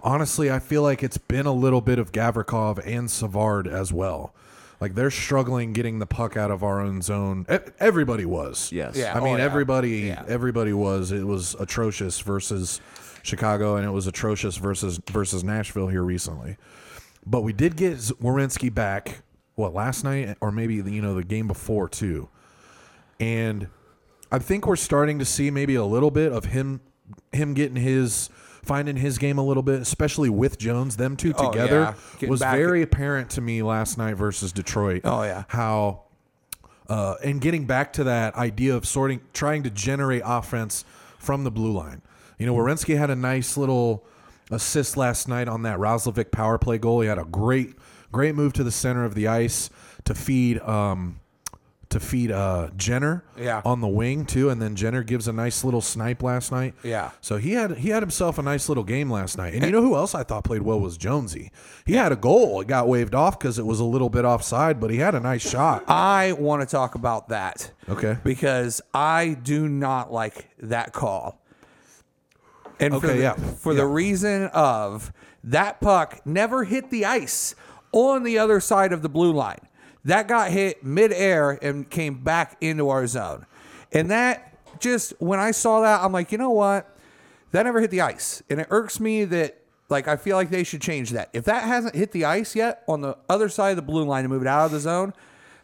honestly, 0.02 0.50
I 0.50 0.58
feel 0.58 0.82
like 0.82 1.02
it's 1.02 1.18
been 1.18 1.46
a 1.46 1.52
little 1.52 1.80
bit 1.80 1.98
of 1.98 2.10
Gavrikov 2.12 2.84
and 2.84 3.10
Savard 3.10 3.68
as 3.68 3.92
well. 3.92 4.34
Like 4.80 4.94
they're 4.96 5.12
struggling 5.12 5.72
getting 5.72 6.00
the 6.00 6.06
puck 6.06 6.36
out 6.36 6.50
of 6.50 6.64
our 6.64 6.80
own 6.80 7.02
zone. 7.02 7.46
Everybody 7.78 8.24
was. 8.24 8.72
Yes. 8.72 8.96
Yeah. 8.96 9.16
I 9.16 9.20
mean, 9.20 9.34
Oh, 9.34 9.36
yeah. 9.36 9.44
everybody, 9.44 9.90
Yeah. 10.08 10.24
everybody 10.26 10.72
was. 10.72 11.12
It 11.12 11.24
was 11.24 11.54
atrocious 11.60 12.18
versus 12.20 12.80
Chicago, 13.22 13.76
and 13.76 13.86
it 13.86 13.90
was 13.90 14.06
atrocious 14.06 14.56
versus 14.56 15.00
versus 15.10 15.42
Nashville 15.44 15.88
here 15.88 16.02
recently. 16.02 16.56
But 17.24 17.42
we 17.42 17.52
did 17.52 17.76
get 17.76 17.96
Werenski 17.98 18.72
back. 18.72 19.22
What 19.54 19.74
last 19.74 20.02
night, 20.02 20.36
or 20.40 20.50
maybe 20.50 20.76
you 20.76 21.02
know 21.02 21.14
the 21.14 21.24
game 21.24 21.46
before 21.46 21.88
too, 21.88 22.28
and 23.20 23.68
I 24.30 24.38
think 24.38 24.66
we're 24.66 24.76
starting 24.76 25.18
to 25.18 25.24
see 25.24 25.50
maybe 25.50 25.74
a 25.74 25.84
little 25.84 26.10
bit 26.10 26.32
of 26.32 26.46
him 26.46 26.80
him 27.32 27.52
getting 27.52 27.76
his 27.76 28.30
finding 28.64 28.96
his 28.96 29.18
game 29.18 29.38
a 29.38 29.44
little 29.44 29.62
bit, 29.62 29.80
especially 29.80 30.30
with 30.30 30.58
Jones. 30.58 30.96
Them 30.96 31.16
two 31.16 31.32
together 31.32 31.94
yeah. 32.20 32.28
Was 32.28 32.40
back- 32.40 32.56
very 32.56 32.82
apparent 32.82 33.30
to 33.30 33.40
me 33.40 33.62
last 33.62 33.98
night 33.98 34.14
versus 34.14 34.52
Detroit. 34.52 35.02
Oh, 35.04 35.22
yeah. 35.22 35.44
how 35.48 36.04
uh, 36.88 37.14
and 37.22 37.40
getting 37.40 37.64
back 37.64 37.92
to 37.94 38.04
that 38.04 38.34
idea 38.34 38.74
of 38.74 38.86
sorting, 38.86 39.20
trying 39.32 39.62
to 39.62 39.70
generate 39.70 40.22
offense 40.24 40.84
from 41.18 41.44
the 41.44 41.50
blue 41.50 41.72
line. 41.72 42.02
You 42.42 42.46
know, 42.46 42.56
Werenski 42.56 42.98
had 42.98 43.08
a 43.08 43.14
nice 43.14 43.56
little 43.56 44.04
assist 44.50 44.96
last 44.96 45.28
night 45.28 45.46
on 45.46 45.62
that 45.62 45.78
Roslovic 45.78 46.32
power 46.32 46.58
play 46.58 46.76
goal. 46.76 47.00
He 47.00 47.06
had 47.06 47.16
a 47.18 47.24
great, 47.24 47.76
great 48.10 48.34
move 48.34 48.52
to 48.54 48.64
the 48.64 48.72
center 48.72 49.04
of 49.04 49.14
the 49.14 49.28
ice 49.28 49.70
to 50.06 50.12
feed, 50.12 50.58
um, 50.62 51.20
to 51.90 52.00
feed 52.00 52.32
uh, 52.32 52.70
Jenner 52.76 53.22
Yeah. 53.38 53.62
on 53.64 53.80
the 53.80 53.86
wing 53.86 54.24
too, 54.26 54.50
and 54.50 54.60
then 54.60 54.74
Jenner 54.74 55.04
gives 55.04 55.28
a 55.28 55.32
nice 55.32 55.62
little 55.62 55.80
snipe 55.80 56.20
last 56.24 56.50
night. 56.50 56.74
Yeah. 56.82 57.10
So 57.20 57.36
he 57.36 57.52
had 57.52 57.76
he 57.78 57.90
had 57.90 58.02
himself 58.02 58.38
a 58.38 58.42
nice 58.42 58.68
little 58.68 58.82
game 58.82 59.08
last 59.08 59.38
night. 59.38 59.54
And 59.54 59.62
you 59.64 59.70
know 59.70 59.82
who 59.82 59.94
else 59.94 60.12
I 60.14 60.24
thought 60.24 60.42
played 60.42 60.62
well 60.62 60.80
was 60.80 60.96
Jonesy. 60.96 61.52
He 61.86 61.92
had 61.94 62.10
a 62.10 62.16
goal. 62.16 62.60
It 62.62 62.66
got 62.66 62.88
waved 62.88 63.14
off 63.14 63.38
because 63.38 63.56
it 63.58 63.66
was 63.66 63.78
a 63.78 63.84
little 63.84 64.08
bit 64.10 64.24
offside, 64.24 64.80
but 64.80 64.90
he 64.90 64.96
had 64.96 65.14
a 65.14 65.20
nice 65.20 65.48
shot. 65.48 65.84
I 65.88 66.32
want 66.32 66.62
to 66.62 66.66
talk 66.66 66.96
about 66.96 67.28
that. 67.28 67.70
Okay. 67.88 68.16
Because 68.24 68.80
I 68.92 69.36
do 69.40 69.68
not 69.68 70.10
like 70.12 70.48
that 70.60 70.92
call. 70.92 71.38
And 72.82 73.00
for 73.00 73.06
Okay, 73.06 73.16
the, 73.16 73.22
yeah. 73.22 73.34
for 73.34 73.74
the 73.74 73.86
reason 73.86 74.46
of 74.46 75.12
that 75.44 75.80
puck 75.80 76.20
never 76.24 76.64
hit 76.64 76.90
the 76.90 77.04
ice 77.04 77.54
on 77.92 78.22
the 78.24 78.38
other 78.38 78.60
side 78.60 78.92
of 78.92 79.02
the 79.02 79.08
blue 79.08 79.32
line. 79.32 79.60
That 80.04 80.26
got 80.26 80.50
hit 80.50 80.82
midair 80.84 81.58
and 81.62 81.88
came 81.88 82.22
back 82.24 82.56
into 82.60 82.88
our 82.88 83.06
zone. 83.06 83.46
And 83.92 84.10
that 84.10 84.58
just 84.80 85.12
when 85.20 85.38
I 85.38 85.52
saw 85.52 85.82
that, 85.82 86.02
I'm 86.02 86.12
like, 86.12 86.32
you 86.32 86.38
know 86.38 86.50
what? 86.50 86.96
That 87.52 87.64
never 87.64 87.80
hit 87.80 87.90
the 87.90 88.00
ice. 88.00 88.42
And 88.50 88.60
it 88.60 88.66
irks 88.70 88.98
me 88.98 89.24
that 89.26 89.58
like 89.88 90.08
I 90.08 90.16
feel 90.16 90.36
like 90.36 90.50
they 90.50 90.64
should 90.64 90.80
change 90.80 91.10
that. 91.10 91.28
If 91.32 91.44
that 91.44 91.64
hasn't 91.64 91.94
hit 91.94 92.10
the 92.12 92.24
ice 92.24 92.56
yet 92.56 92.82
on 92.88 93.00
the 93.02 93.16
other 93.28 93.48
side 93.48 93.70
of 93.70 93.76
the 93.76 93.82
blue 93.82 94.04
line 94.04 94.24
to 94.24 94.28
move 94.28 94.42
it 94.42 94.48
out 94.48 94.64
of 94.64 94.72
the 94.72 94.80
zone, 94.80 95.12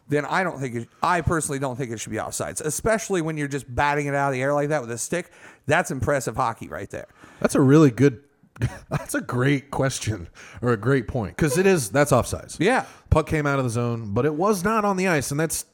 then 0.09 0.25
I 0.25 0.43
don't 0.45 0.61
think 0.61 0.75
it, 0.75 0.89
I 1.03 1.21
personally 1.21 1.59
don't 1.59 1.77
think 1.77 1.91
it 1.91 1.99
should 1.99 2.13
be 2.13 2.19
offsides, 2.19 2.61
especially 2.61 3.23
when 3.23 3.37
you're 3.37 3.49
just 3.49 3.73
batting 3.75 4.07
it 4.07 4.15
out 4.15 4.29
of 4.29 4.35
the 4.35 4.43
air 4.43 4.55
like 4.55 4.69
that 4.69 4.81
with 4.81 4.91
a 4.91 4.99
stick. 4.99 5.31
That's 5.69 5.91
impressive 5.93 6.35
hockey 6.35 6.67
right 6.67 6.91
there. 6.91 7.07
That's 7.41 7.55
a 7.55 7.61
really 7.61 7.93
good. 7.93 8.25
That's 8.91 9.15
a 9.15 9.21
great 9.21 9.71
question 9.71 10.29
or 10.61 10.73
a 10.73 10.77
great 10.77 11.07
point 11.07 11.37
because 11.37 11.57
it 11.59 11.65
is 11.67 11.91
that's 11.91 12.11
offsides. 12.11 12.57
Yeah. 12.59 12.87
puck 13.09 13.29
came 13.29 13.47
out 13.47 13.61
of 13.61 13.65
the 13.65 13.71
zone, 13.71 14.13
but 14.13 14.27
it 14.27 14.35
was 14.35 14.65
not 14.65 14.85
on 14.85 14.97
the 14.97 15.07
ice, 15.07 15.31
and 15.31 15.39
that's 15.39 15.65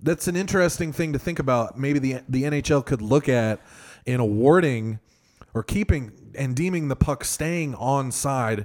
that's 0.00 0.26
an 0.26 0.34
interesting 0.34 0.90
thing 0.90 1.12
to 1.12 1.18
think 1.18 1.38
about. 1.38 1.78
Maybe 1.78 1.98
the 1.98 2.20
the 2.26 2.44
NHL 2.44 2.86
could 2.86 3.02
look 3.02 3.28
at 3.28 3.60
in 4.06 4.20
awarding 4.20 5.00
or 5.52 5.62
keeping 5.62 6.12
and 6.34 6.56
deeming 6.56 6.88
the 6.88 6.96
puck 6.96 7.24
staying 7.24 7.74
on 7.74 8.10
side. 8.10 8.64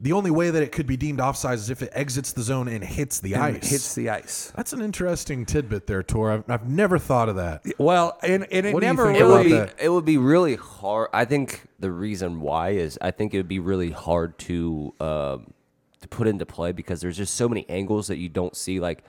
The 0.00 0.12
only 0.12 0.30
way 0.30 0.50
that 0.50 0.62
it 0.62 0.70
could 0.70 0.86
be 0.86 0.96
deemed 0.96 1.20
offside 1.20 1.54
is 1.54 1.70
if 1.70 1.82
it 1.82 1.90
exits 1.92 2.32
the 2.32 2.42
zone 2.42 2.68
and 2.68 2.84
hits 2.84 3.18
the 3.18 3.34
And 3.34 3.42
ice. 3.56 3.68
hits 3.68 3.94
the 3.96 4.10
ice. 4.10 4.52
that's 4.54 4.72
an 4.72 4.80
interesting 4.80 5.44
tidbit 5.44 5.88
there, 5.88 6.04
Tor. 6.04 6.30
I've, 6.30 6.44
I've 6.48 6.68
never 6.68 7.00
thought 7.00 7.28
of 7.28 7.34
that. 7.34 7.62
Well, 7.78 8.16
and, 8.22 8.46
and 8.52 8.64
it 8.64 8.74
What 8.74 8.84
never 8.84 9.10
it 9.10 9.26
would 9.26 9.42
be 9.42 9.48
really. 9.50 9.58
that? 9.58 9.74
it 9.80 9.88
would 9.88 10.04
be 10.04 10.16
really 10.16 10.54
hard. 10.54 11.08
I 11.12 11.24
think 11.24 11.62
the 11.80 11.90
reason 11.90 12.40
why 12.40 12.70
is 12.70 12.96
I 13.02 13.10
think 13.10 13.34
it 13.34 13.38
would 13.38 13.48
be 13.48 13.58
really 13.58 13.90
hard 13.90 14.38
to 14.40 14.94
um, 15.00 15.52
to 16.00 16.06
put 16.06 16.28
into 16.28 16.46
play 16.46 16.70
because 16.70 17.00
there's 17.00 17.16
just 17.16 17.34
so 17.34 17.48
many 17.48 17.68
angles 17.68 18.06
that 18.06 18.18
you 18.18 18.28
don't 18.28 18.54
see. 18.56 18.78
Like, 18.78 19.02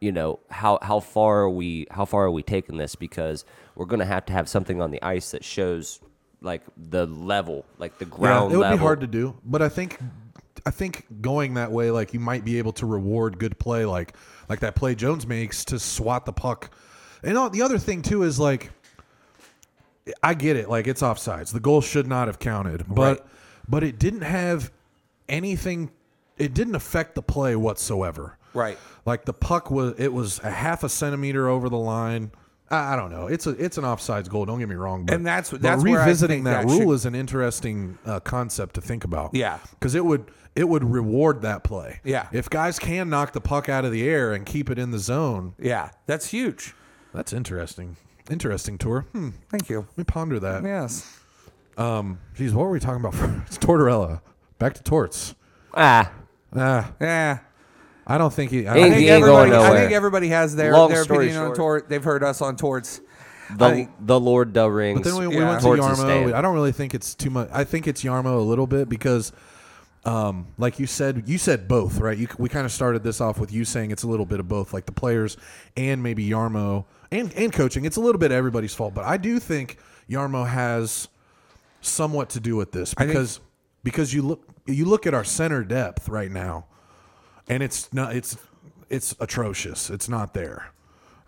you 0.00 0.12
know, 0.12 0.38
how 0.48 0.78
how 0.80 1.00
far 1.00 1.40
are 1.40 1.50
we 1.50 1.88
how 1.90 2.04
far 2.04 2.24
are 2.24 2.30
we 2.30 2.44
taking 2.44 2.76
this? 2.76 2.94
Because 2.94 3.44
we're 3.74 3.86
gonna 3.86 4.04
have 4.04 4.24
to 4.26 4.32
have 4.32 4.48
something 4.48 4.80
on 4.80 4.92
the 4.92 5.02
ice 5.02 5.32
that 5.32 5.42
shows 5.42 5.98
like 6.40 6.62
the 6.76 7.04
level, 7.06 7.64
like 7.78 7.98
the 7.98 8.04
ground. 8.04 8.52
Yeah, 8.52 8.54
it 8.54 8.58
would 8.58 8.62
level. 8.62 8.78
be 8.78 8.82
hard 8.84 9.00
to 9.00 9.08
do, 9.08 9.36
but 9.44 9.60
I 9.60 9.68
think 9.68 9.98
I 10.66 10.70
think 10.70 11.06
going 11.22 11.54
that 11.54 11.70
way, 11.70 11.90
like 11.92 12.12
you 12.12 12.20
might 12.20 12.44
be 12.44 12.58
able 12.58 12.72
to 12.74 12.86
reward 12.86 13.38
good 13.38 13.58
play, 13.58 13.84
like 13.86 14.14
like 14.48 14.60
that 14.60 14.74
play 14.74 14.94
Jones 14.96 15.26
makes 15.26 15.64
to 15.66 15.78
swat 15.78 16.26
the 16.26 16.32
puck. 16.32 16.70
And 17.22 17.38
all, 17.38 17.48
the 17.50 17.62
other 17.62 17.78
thing 17.78 18.02
too 18.02 18.24
is 18.24 18.38
like, 18.38 18.70
I 20.22 20.34
get 20.34 20.56
it, 20.56 20.68
like 20.68 20.86
it's 20.86 21.02
offsides. 21.02 21.52
The 21.52 21.60
goal 21.60 21.80
should 21.80 22.06
not 22.06 22.26
have 22.28 22.38
counted, 22.38 22.84
but 22.88 23.20
Right. 23.20 23.26
but 23.68 23.84
it 23.84 23.98
didn't 23.98 24.22
have 24.22 24.70
anything. 25.28 25.90
It 26.38 26.52
didn't 26.52 26.74
affect 26.74 27.14
the 27.14 27.22
play 27.22 27.56
whatsoever. 27.56 28.36
Right. 28.52 28.78
Like 29.04 29.24
the 29.24 29.32
puck 29.32 29.70
was, 29.70 29.94
it 29.98 30.12
was 30.12 30.40
a 30.42 30.50
half 30.50 30.82
a 30.84 30.88
centimeter 30.88 31.48
over 31.48 31.68
the 31.68 31.78
line. 31.78 32.30
I, 32.70 32.92
I 32.94 32.96
don't 32.96 33.10
know. 33.10 33.26
It's 33.28 33.46
a 33.46 33.50
it's 33.50 33.78
an 33.78 33.84
offsides 33.84 34.28
goal. 34.28 34.44
Don't 34.46 34.58
get 34.58 34.68
me 34.68 34.74
wrong. 34.74 35.06
But, 35.06 35.14
And 35.14 35.26
that's- 35.26 35.50
but 35.50 35.62
that's 35.62 35.82
where 35.84 36.00
I 36.00 36.04
revisiting 36.04 36.38
think 36.38 36.44
that, 36.46 36.62
that 36.62 36.66
rule 36.68 36.78
should- 36.90 36.94
is 36.94 37.06
an 37.06 37.14
interesting 37.14 37.98
uh, 38.06 38.20
concept 38.20 38.74
to 38.76 38.80
think 38.80 39.04
about. 39.04 39.34
Yeah. 39.34 39.58
because 39.70 39.94
it 39.94 40.04
would 40.04 40.30
it 40.54 40.68
would 40.68 40.82
reward 40.84 41.42
that 41.42 41.64
play. 41.64 42.00
Yeah. 42.02 42.28
if 42.32 42.48
guys 42.48 42.78
can 42.78 43.10
knock 43.10 43.32
the 43.32 43.40
puck 43.42 43.68
out 43.68 43.84
of 43.84 43.92
the 43.92 44.08
air 44.08 44.32
and 44.32 44.46
keep 44.46 44.70
it 44.70 44.78
in 44.78 44.90
the 44.90 44.98
zone, 44.98 45.54
Yeah, 45.58 45.90
that's 46.06 46.28
huge. 46.28 46.74
that's 47.12 47.32
interesting. 47.32 47.96
Interesting 48.30 48.78
tour. 48.78 49.02
Hmm. 49.12 49.30
Thank 49.50 49.68
you. 49.68 49.80
Let 49.80 49.98
me 49.98 50.04
ponder 50.04 50.40
that. 50.40 50.64
Yes. 50.64 51.20
Um, 51.78 52.18
geez, 52.34 52.54
what 52.54 52.64
were 52.64 52.70
we 52.70 52.80
talking 52.80 53.04
about? 53.04 53.14
it's 53.46 53.58
Tortorella. 53.66 54.20
Back 54.58 54.72
to 54.74 54.82
torts. 54.82 55.34
Ah, 55.74 56.10
Ah, 56.56 56.90
Yeah. 57.00 57.38
I 58.06 58.18
don't 58.18 58.32
think 58.32 58.50
he. 58.52 58.66
I 58.66 58.72
I 58.72 58.74
think, 58.74 58.94
he 58.96 59.08
ain't 59.08 59.24
going 59.24 59.50
everybody, 59.50 59.52
I 59.52 59.66
nowhere. 59.68 59.80
think 59.80 59.92
everybody 59.92 60.28
has 60.28 60.54
their, 60.54 60.72
Long 60.72 60.90
their 60.90 61.04
story 61.04 61.26
opinion 61.26 61.42
on 61.42 61.46
short. 61.48 61.56
tort. 61.56 61.88
They've 61.88 62.04
heard 62.04 62.22
us 62.22 62.40
on 62.40 62.56
torts. 62.56 63.00
I 63.50 63.54
the 63.56 63.70
think- 63.70 63.90
the 64.00 64.18
Lord 64.20 64.52
Del 64.52 64.68
Rings. 64.68 65.00
But 65.00 65.04
then 65.08 65.18
we, 65.18 65.26
we 65.28 65.44
went 65.44 65.60
to 65.60 65.64
Torts 65.66 65.80
is 65.84 65.98
Jarmo. 65.98 66.02
staying. 66.02 66.32
I 66.34 66.40
don't 66.40 66.54
really 66.54 66.72
think 66.72 66.94
it's 66.94 67.14
too 67.14 67.30
much. 67.30 67.48
I 67.52 67.64
think 67.64 67.86
it's 67.88 68.02
Jarmo 68.02 68.36
a 68.38 68.40
little 68.42 68.66
bit 68.66 68.88
because, 68.88 69.32
um, 70.04 70.46
like 70.58 70.78
you 70.78 70.86
said, 70.86 71.24
you 71.26 71.38
said 71.38 71.66
both, 71.68 71.98
right? 71.98 72.16
You, 72.16 72.28
we 72.38 72.48
kind 72.48 72.64
of 72.66 72.72
started 72.72 73.02
this 73.02 73.20
off 73.20 73.38
with 73.38 73.52
you 73.52 73.64
saying 73.64 73.90
it's 73.90 74.02
a 74.04 74.08
little 74.08 74.26
bit 74.26 74.38
of 74.40 74.48
both, 74.48 74.72
like 74.72 74.86
the 74.86 74.92
players 74.92 75.36
and 75.76 76.02
maybe 76.02 76.28
Jarmo 76.28 76.84
and 77.10 77.32
and 77.34 77.52
coaching. 77.52 77.84
It's 77.84 77.96
a 77.96 78.00
little 78.00 78.18
bit 78.20 78.30
everybody's 78.32 78.74
fault, 78.74 78.94
but 78.94 79.04
I 79.04 79.16
do 79.16 79.38
think 79.40 79.78
Jarmo 80.10 80.46
has 80.46 81.08
somewhat 81.80 82.30
to 82.30 82.40
do 82.40 82.56
with 82.56 82.72
this 82.72 82.94
think- 82.94 83.08
because 83.10 83.40
because 83.84 84.12
you 84.14 84.22
look 84.22 84.42
you 84.66 84.84
look 84.84 85.06
at 85.06 85.14
our 85.14 85.24
center 85.24 85.62
depth 85.62 86.08
right 86.08 86.30
now, 86.30 86.66
and 87.48 87.62
it's 87.62 87.92
not 87.92 88.14
it's 88.14 88.36
it's 88.88 89.14
atrocious. 89.20 89.90
It's 89.90 90.08
not 90.08 90.34
there. 90.34 90.70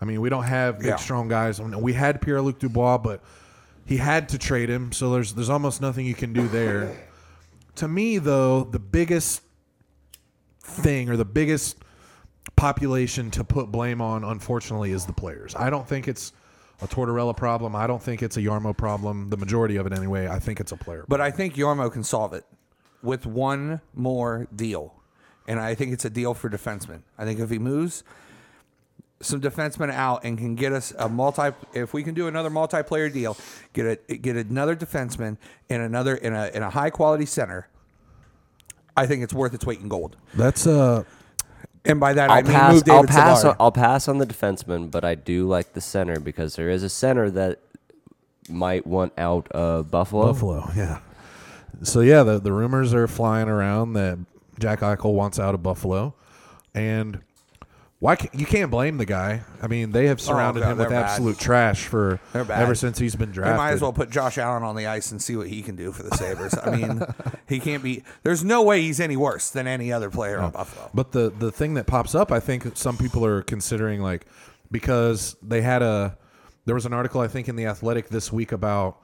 I 0.01 0.05
mean, 0.05 0.21
we 0.21 0.29
don't 0.29 0.43
have 0.43 0.79
big, 0.79 0.87
Yeah. 0.87 0.95
strong 0.95 1.27
guys. 1.27 1.59
We 1.61 1.93
had 1.93 2.21
Pierre 2.21 2.41
Luc 2.41 2.59
Dubois, 2.59 2.97
but 2.99 3.21
he 3.85 3.97
had 3.97 4.29
to 4.29 4.37
trade 4.37 4.69
him, 4.69 4.91
so 4.91 5.11
there's 5.11 5.33
there's 5.33 5.49
almost 5.49 5.81
nothing 5.81 6.05
you 6.05 6.15
can 6.15 6.31
do 6.33 6.47
there. 6.47 6.95
To 7.75 7.87
me, 7.87 8.17
though, 8.17 8.63
the 8.63 8.79
biggest 8.79 9.41
thing 10.61 11.09
or 11.09 11.17
the 11.17 11.25
biggest 11.25 11.77
population 12.55 13.31
to 13.31 13.43
put 13.43 13.71
blame 13.71 14.01
on, 14.01 14.23
unfortunately, 14.23 14.91
is 14.91 15.05
the 15.05 15.13
players. 15.13 15.55
I 15.55 15.69
don't 15.69 15.87
think 15.87 16.07
it's 16.07 16.33
a 16.81 16.87
Tortorella 16.87 17.35
problem. 17.35 17.75
I 17.75 17.87
don't 17.87 18.01
think 18.01 18.21
it's 18.23 18.37
a 18.37 18.41
Jarmo 18.41 18.75
problem. 18.75 19.29
The 19.29 19.37
majority 19.37 19.75
of 19.77 19.85
it, 19.85 19.93
anyway. 19.93 20.27
I 20.27 20.39
think 20.39 20.59
it's 20.59 20.71
a 20.71 20.77
player. 20.77 21.05
But 21.07 21.19
I 21.21 21.31
think 21.31 21.55
Jarmo 21.55 21.91
can 21.91 22.03
solve 22.03 22.33
it 22.33 22.45
with 23.01 23.25
one 23.25 23.81
more 23.93 24.47
deal. 24.55 24.93
And 25.49 25.59
I 25.59 25.73
think 25.75 25.91
it's 25.93 26.05
a 26.05 26.09
deal 26.11 26.33
for 26.35 26.49
defensemen. 26.49 27.01
I 27.17 27.25
think 27.25 27.39
if 27.39 27.49
he 27.49 27.57
moves 27.59 28.03
some 29.19 29.41
defensemen 29.41 29.91
out 29.91 30.23
and 30.23 30.37
can 30.37 30.55
get 30.55 30.71
us 30.71 30.93
a 30.97 31.09
multi 31.09 31.49
if 31.73 31.93
we 31.93 32.03
can 32.03 32.13
do 32.13 32.27
another 32.27 32.49
multiplayer 32.51 33.11
deal, 33.11 33.35
get 33.73 34.01
a 34.07 34.15
get 34.17 34.37
another 34.37 34.75
defenseman 34.75 35.37
and 35.69 35.81
another 35.81 36.15
in 36.15 36.33
a 36.33 36.47
in 36.53 36.61
a 36.63 36.69
high 36.69 36.91
quality 36.91 37.25
center, 37.25 37.67
I 38.95 39.07
think 39.07 39.23
it's 39.23 39.33
worth 39.33 39.53
its 39.53 39.65
weight 39.65 39.79
in 39.79 39.89
gold. 39.89 40.15
That's 40.35 40.67
uh 40.67 41.03
And 41.83 41.99
by 41.99 42.13
that 42.13 42.29
I 42.29 42.37
I'll 42.37 42.43
mean 42.43 42.53
pass. 42.53 42.73
move 42.75 42.89
I'll 42.89 43.03
pass. 43.05 43.41
Savard. 43.41 43.57
On, 43.59 43.65
I'll 43.65 43.71
pass 43.71 44.07
on 44.07 44.19
the 44.19 44.27
defenseman, 44.27 44.91
but 44.91 45.03
I 45.03 45.15
do 45.15 45.47
like 45.47 45.73
the 45.73 45.81
center 45.81 46.19
because 46.19 46.55
there 46.55 46.69
is 46.69 46.83
a 46.83 46.89
center 46.89 47.31
that 47.31 47.59
might 48.49 48.85
want 48.85 49.13
out 49.17 49.47
of 49.51 49.89
Buffalo. 49.89 50.27
Buffalo. 50.27 50.69
Yeah. 50.75 50.99
So 51.81 52.01
yeah, 52.01 52.23
the 52.23 52.39
the 52.39 52.51
rumors 52.53 52.93
are 52.93 53.07
flying 53.07 53.49
around 53.49 53.93
that 53.93 54.19
Jack 54.59 54.81
Eichel 54.81 55.13
wants 55.13 55.39
out 55.39 55.55
of 55.55 55.63
Buffalo, 55.63 56.13
and 56.73 57.21
why 57.99 58.15
can, 58.15 58.29
you 58.37 58.45
can't 58.45 58.71
blame 58.71 58.97
the 58.97 59.05
guy. 59.05 59.41
I 59.61 59.67
mean, 59.67 59.91
they 59.91 60.07
have 60.07 60.19
oh, 60.19 60.23
surrounded 60.23 60.63
Oh, 60.63 60.69
him 60.69 60.77
with 60.77 60.89
bad. 60.89 61.03
absolute 61.03 61.37
trash 61.37 61.85
for 61.85 62.21
ever 62.33 62.73
since 62.73 62.97
he's 62.97 63.15
been 63.15 63.31
drafted. 63.31 63.53
They 63.53 63.57
might 63.57 63.71
as 63.71 63.81
well 63.81 63.91
put 63.91 64.09
Josh 64.09 64.37
Allen 64.37 64.63
on 64.63 64.77
the 64.77 64.87
ice 64.87 65.11
and 65.11 65.21
see 65.21 65.35
what 65.35 65.47
he 65.47 65.61
can 65.61 65.75
do 65.75 65.91
for 65.91 66.03
the 66.03 66.15
Sabres. 66.15 66.55
I 66.63 66.75
mean, 66.75 67.03
he 67.47 67.59
can't 67.59 67.83
be. 67.83 68.03
There's 68.23 68.43
no 68.43 68.63
way 68.63 68.81
he's 68.81 69.01
any 69.01 69.17
worse 69.17 69.49
than 69.49 69.67
any 69.67 69.91
other 69.91 70.09
player 70.09 70.39
on 70.39 70.51
Buffalo. 70.51 70.89
But 70.93 71.11
the 71.11 71.29
the 71.29 71.51
thing 71.51 71.73
that 71.73 71.87
pops 71.87 72.15
up, 72.15 72.31
I 72.31 72.39
think 72.39 72.77
some 72.77 72.97
people 72.97 73.25
are 73.25 73.41
considering 73.41 74.01
like 74.01 74.25
because 74.71 75.35
they 75.41 75.61
had 75.61 75.81
a 75.81 76.17
there 76.65 76.75
was 76.75 76.85
an 76.85 76.93
article 76.93 77.19
I 77.19 77.27
think 77.27 77.49
in 77.49 77.57
the 77.57 77.65
Athletic 77.65 78.07
this 78.09 78.31
week 78.31 78.53
about 78.53 78.97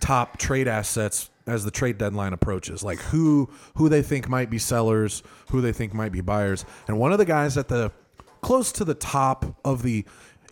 top 0.00 0.38
trade 0.38 0.68
assets 0.68 1.30
as 1.46 1.64
the 1.64 1.70
trade 1.70 1.98
deadline 1.98 2.32
approaches, 2.32 2.82
like 2.82 2.98
who 2.98 3.48
who 3.76 3.88
they 3.88 4.02
think 4.02 4.28
might 4.28 4.50
be 4.50 4.58
sellers, 4.58 5.22
who 5.50 5.60
they 5.60 5.72
think 5.72 5.94
might 5.94 6.12
be 6.12 6.20
buyers, 6.20 6.64
and 6.86 6.98
one 6.98 7.12
of 7.12 7.18
the 7.18 7.24
guys 7.24 7.56
at 7.56 7.68
the 7.68 7.90
close 8.40 8.70
to 8.72 8.84
the 8.84 8.94
top 8.94 9.56
of 9.64 9.82
the 9.82 10.04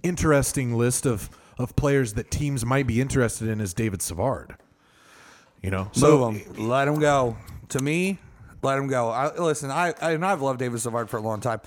interesting 0.03 0.75
list 0.75 1.07
of 1.07 1.31
of 1.59 1.75
players 1.77 2.15
that 2.15 2.31
teams 2.31 2.65
might 2.65 2.87
be 2.87 3.01
interested 3.01 3.49
in 3.49 3.61
is 3.61 3.75
David 3.75 4.03
Savard. 4.03 4.57
You 5.63 5.71
know, 5.71 5.89
so 5.93 6.31
Move 6.31 6.43
him. 6.47 6.69
Let 6.69 6.87
him 6.87 7.01
go. 7.01 7.37
To 7.71 7.81
me, 7.81 8.19
let 8.63 8.79
him 8.79 8.87
go. 8.89 9.09
I, 9.09 9.35
listen, 9.37 9.71
I, 9.71 9.95
I 10.01 10.13
and 10.13 10.25
I've 10.25 10.43
loved 10.43 10.61
David 10.61 10.81
Savard 10.81 11.11
for 11.11 11.17
a 11.17 11.23
long 11.23 11.41
time. 11.41 11.61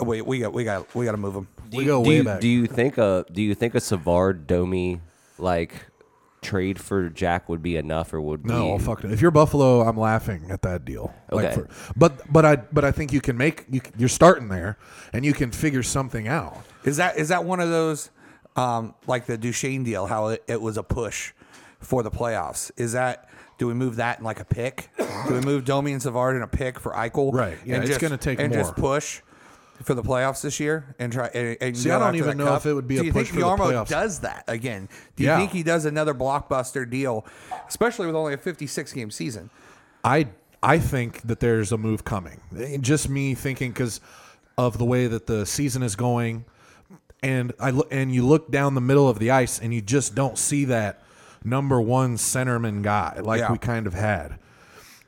Uh, 0.00 0.04
Wait, 0.04 0.26
we 0.26 0.40
got 0.40 0.52
we 0.52 0.64
got 0.64 0.94
we 0.94 1.04
got 1.04 1.12
to 1.12 1.18
move 1.18 1.34
him. 1.34 1.48
we 1.72 1.84
go 1.84 2.02
do 2.02 2.10
way 2.10 2.16
you, 2.16 2.24
back. 2.24 2.40
Do 2.40 2.48
you 2.48 2.66
think 2.66 2.98
a 2.98 3.24
Do 3.32 3.40
you 3.40 3.54
think 3.54 3.74
a 3.74 3.80
Savard 3.80 4.46
Domi 4.46 5.00
like 5.38 5.74
trade 6.42 6.78
for 6.80 7.08
Jack 7.08 7.48
would 7.48 7.62
be 7.62 7.76
enough, 7.76 8.12
or 8.12 8.20
would 8.20 8.44
No, 8.44 8.76
be, 8.76 8.84
fuck 8.84 9.04
it. 9.04 9.12
If 9.12 9.20
you're 9.22 9.30
Buffalo, 9.30 9.82
I'm 9.82 9.96
laughing 9.96 10.50
at 10.50 10.62
that 10.62 10.84
deal. 10.84 11.14
Like 11.30 11.46
Okay. 11.46 11.54
for, 11.54 11.68
but 11.96 12.20
but 12.30 12.44
I 12.44 12.56
but 12.56 12.84
I 12.84 12.90
think 12.92 13.12
you 13.12 13.20
can 13.20 13.36
make 13.38 13.64
you 13.70 13.80
you're 13.96 14.08
starting 14.08 14.48
there, 14.48 14.76
and 15.12 15.24
you 15.24 15.32
can 15.32 15.50
figure 15.52 15.82
something 15.82 16.28
out. 16.28 16.58
Is 16.84 16.98
that 16.98 17.16
is 17.16 17.28
that 17.28 17.44
one 17.44 17.60
of 17.60 17.70
those 17.70 18.10
um, 18.56 18.94
like 19.06 19.26
the 19.26 19.38
Duchene 19.38 19.84
deal? 19.84 20.06
How 20.06 20.28
it, 20.28 20.44
it 20.48 20.60
was 20.60 20.76
a 20.76 20.82
push 20.82 21.32
for 21.80 22.02
the 22.02 22.10
playoffs. 22.10 22.70
Is 22.76 22.92
that 22.92 23.28
do 23.58 23.66
we 23.68 23.74
move 23.74 23.96
that 23.96 24.18
in 24.18 24.24
like 24.24 24.40
a 24.40 24.44
pick? 24.44 24.88
do 25.28 25.34
we 25.34 25.40
move 25.40 25.64
Domi 25.64 25.92
and 25.92 26.02
Savard 26.02 26.34
in 26.36 26.42
a 26.42 26.48
pick 26.48 26.78
for 26.80 26.92
Eichel? 26.92 27.32
Right. 27.32 27.56
Yeah, 27.64 27.76
and 27.76 27.84
it's 27.84 27.90
just- 27.90 28.00
gonna 28.00 28.16
take 28.16 28.40
and 28.40 28.52
just 28.52 28.74
push 28.74 29.20
for 29.82 29.94
the 29.94 30.02
playoffs 30.02 30.42
this 30.42 30.58
year 30.60 30.94
and 30.98 31.12
try. 31.12 31.26
And, 31.28 31.56
and 31.60 31.76
See, 31.76 31.90
I 31.90 31.98
don't 31.98 32.16
even 32.16 32.38
know 32.38 32.46
cup? 32.46 32.60
if 32.60 32.66
it 32.66 32.74
would 32.74 32.88
be 32.88 32.96
do 32.96 33.02
a 33.02 33.04
you 33.04 33.12
push 33.12 33.30
think 33.30 33.40
for 33.42 33.56
the 33.56 33.62
Jarmo 33.64 33.72
playoffs. 33.72 33.88
does 33.88 34.20
that 34.20 34.44
again? 34.48 34.88
Do 35.16 35.22
you 35.24 35.28
Yeah. 35.30 35.38
think 35.38 35.50
he 35.52 35.62
does 35.62 35.84
another 35.84 36.14
blockbuster 36.14 36.88
deal, 36.88 37.24
especially 37.68 38.06
with 38.06 38.16
only 38.16 38.34
a 38.34 38.38
56 38.38 38.92
game 38.92 39.10
season? 39.10 39.50
I 40.04 40.28
I 40.62 40.78
think 40.78 41.22
that 41.22 41.40
there's 41.40 41.72
a 41.72 41.78
move 41.78 42.04
coming. 42.04 42.40
Just 42.80 43.08
me 43.08 43.34
thinking 43.34 43.72
because 43.72 44.00
of 44.56 44.78
the 44.78 44.84
way 44.84 45.06
that 45.08 45.26
the 45.26 45.44
season 45.44 45.82
is 45.82 45.96
going, 45.96 46.44
and 47.22 47.52
I 47.58 47.70
look 47.70 47.88
and 47.90 48.14
you 48.14 48.26
look 48.26 48.50
down 48.50 48.74
the 48.74 48.80
middle 48.80 49.08
of 49.08 49.18
the 49.18 49.30
ice 49.30 49.58
and 49.58 49.72
you 49.74 49.80
just 49.80 50.14
don't 50.14 50.38
see 50.38 50.64
that 50.66 51.02
number 51.44 51.80
one 51.80 52.16
centerman 52.16 52.82
guy 52.82 53.18
like 53.22 53.40
Yeah. 53.40 53.50
we 53.52 53.58
kind 53.58 53.86
of 53.88 53.94
had. 53.94 54.38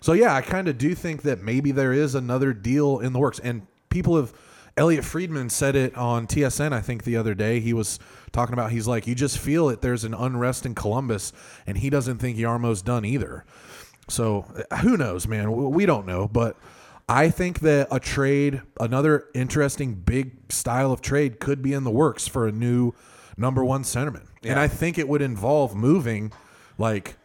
So 0.01 0.13
yeah, 0.13 0.35
I 0.35 0.43
kind 0.43 0.69
of 0.69 0.77
do 0.77 0.95
think 0.95 1.23
that 1.23 1.41
maybe 1.43 1.71
there 1.71 1.93
is 1.93 2.15
another 2.15 2.53
deal 2.53 2.99
in 2.99 3.13
the 3.13 3.19
works, 3.19 3.39
and 3.39 3.67
people 3.91 4.17
have. 4.17 4.33
Elliot 4.77 5.05
Friedman 5.05 5.51
said 5.51 5.77
it 5.77 5.97
on 5.97 6.27
TSN, 6.27 6.73
I 6.73 6.81
think, 6.81 7.05
the 7.05 7.17
other 7.17 7.35
day. 7.35 7.61
He 7.61 7.73
was 7.73 7.99
talking 8.33 8.53
about, 8.53 8.73
he's 8.73 8.89
like, 8.89 9.07
you 9.07 9.15
just 9.15 9.39
feel 9.39 9.69
it. 9.69 9.81
There's 9.81 10.05
an 10.05 10.15
unrest 10.15 10.67
in 10.67 10.75
Columbus, 10.75 11.33
and 11.67 11.79
he 11.79 11.91
doesn't 11.91 12.19
think 12.19 12.39
Jarmo's 12.39 12.83
done 12.83 13.05
either. 13.05 13.45
So 14.09 14.47
uh, 14.71 14.79
who 14.79 14.97
knows, 14.97 15.29
man? 15.29 15.53
We 15.71 15.87
don't 15.87 16.07
know, 16.07 16.27
but 16.27 16.57
I 17.09 17.31
think 17.31 17.61
that 17.61 17.89
a 17.91 18.01
trade, 18.01 18.63
another 18.81 19.27
interesting 19.35 19.95
big 19.95 20.33
style 20.53 20.91
of 20.91 21.01
trade, 21.01 21.39
could 21.39 21.63
be 21.63 21.73
in 21.73 21.85
the 21.85 21.91
works 21.91 22.27
for 22.27 22.47
a 22.49 22.53
new 22.53 22.93
number 23.37 23.65
one 23.65 23.83
centerman, 23.83 24.27
and 24.43 24.59
I 24.59 24.69
think 24.69 24.99
it 24.99 25.09
would 25.09 25.23
involve 25.23 25.75
moving 25.75 26.33
like 26.79 27.17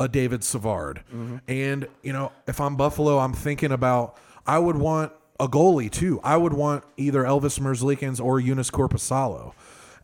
a 0.00 0.08
David 0.08 0.44
Savard, 0.44 1.02
and 1.46 1.86
you 2.02 2.12
know, 2.12 2.32
if 2.46 2.60
I'm 2.60 2.76
Buffalo, 2.76 3.18
I'm 3.18 3.32
thinking 3.32 3.72
about 3.72 4.16
I 4.46 4.58
would 4.58 4.76
want 4.76 5.12
a 5.40 5.48
goalie 5.48 5.90
too. 5.90 6.20
I 6.24 6.36
would 6.36 6.52
want 6.52 6.84
either 6.96 7.22
Elvis 7.22 7.58
Merzlikins 7.60 8.22
or 8.22 8.40
Joonas 8.40 8.70
Korpisalo. 8.70 9.52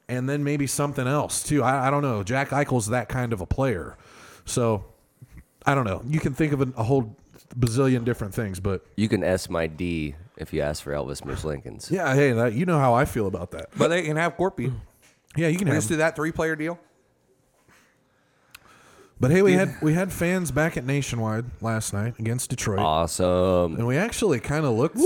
And 0.08 0.28
then 0.28 0.44
maybe 0.44 0.66
something 0.66 1.06
else 1.06 1.42
too. 1.42 1.62
I, 1.62 1.88
I 1.88 1.90
don't 1.90 2.02
know. 2.02 2.22
Jack 2.22 2.50
Eichel's 2.50 2.88
that 2.88 3.08
kind 3.08 3.32
of 3.32 3.40
a 3.40 3.46
player. 3.46 3.96
So 4.44 4.84
I 5.64 5.74
don't 5.74 5.84
know. 5.86 6.02
You 6.06 6.20
can 6.20 6.34
think 6.34 6.52
of 6.52 6.60
a, 6.60 6.68
a 6.76 6.82
whole 6.82 7.16
bazillion 7.58 8.04
different 8.04 8.34
things, 8.34 8.60
but 8.60 8.84
You 8.96 9.08
can 9.08 9.24
S 9.24 9.48
my 9.48 9.66
D 9.66 10.14
if 10.36 10.52
you 10.52 10.60
ask 10.60 10.82
for 10.82 10.92
Elvis 10.92 11.22
Merzlikins. 11.22 11.90
yeah, 11.90 12.14
hey, 12.14 12.32
that, 12.32 12.52
you 12.52 12.66
know 12.66 12.78
how 12.78 12.92
I 12.92 13.04
feel 13.06 13.26
about 13.26 13.52
that. 13.52 13.68
But 13.78 13.88
they 13.88 14.02
can 14.02 14.16
have 14.16 14.36
Corpy. 14.36 14.74
Yeah, 15.36 15.48
you 15.48 15.56
can 15.56 15.68
We 15.68 15.70
have. 15.74 15.78
just 15.78 15.88
do 15.88 15.96
that 15.96 16.14
three 16.16 16.32
player 16.32 16.54
deal. 16.54 16.78
But 19.24 19.30
hey, 19.30 19.40
we 19.40 19.54
had 19.54 19.80
we 19.80 19.94
had 19.94 20.12
fans 20.12 20.50
back 20.50 20.76
at 20.76 20.84
Nationwide 20.84 21.46
last 21.62 21.94
night 21.94 22.12
against 22.18 22.50
Detroit. 22.50 22.80
Awesome. 22.80 23.74
And 23.76 23.86
we 23.86 23.96
actually 23.96 24.38
kind 24.38 24.66
of 24.66 24.74
looked 24.74 24.98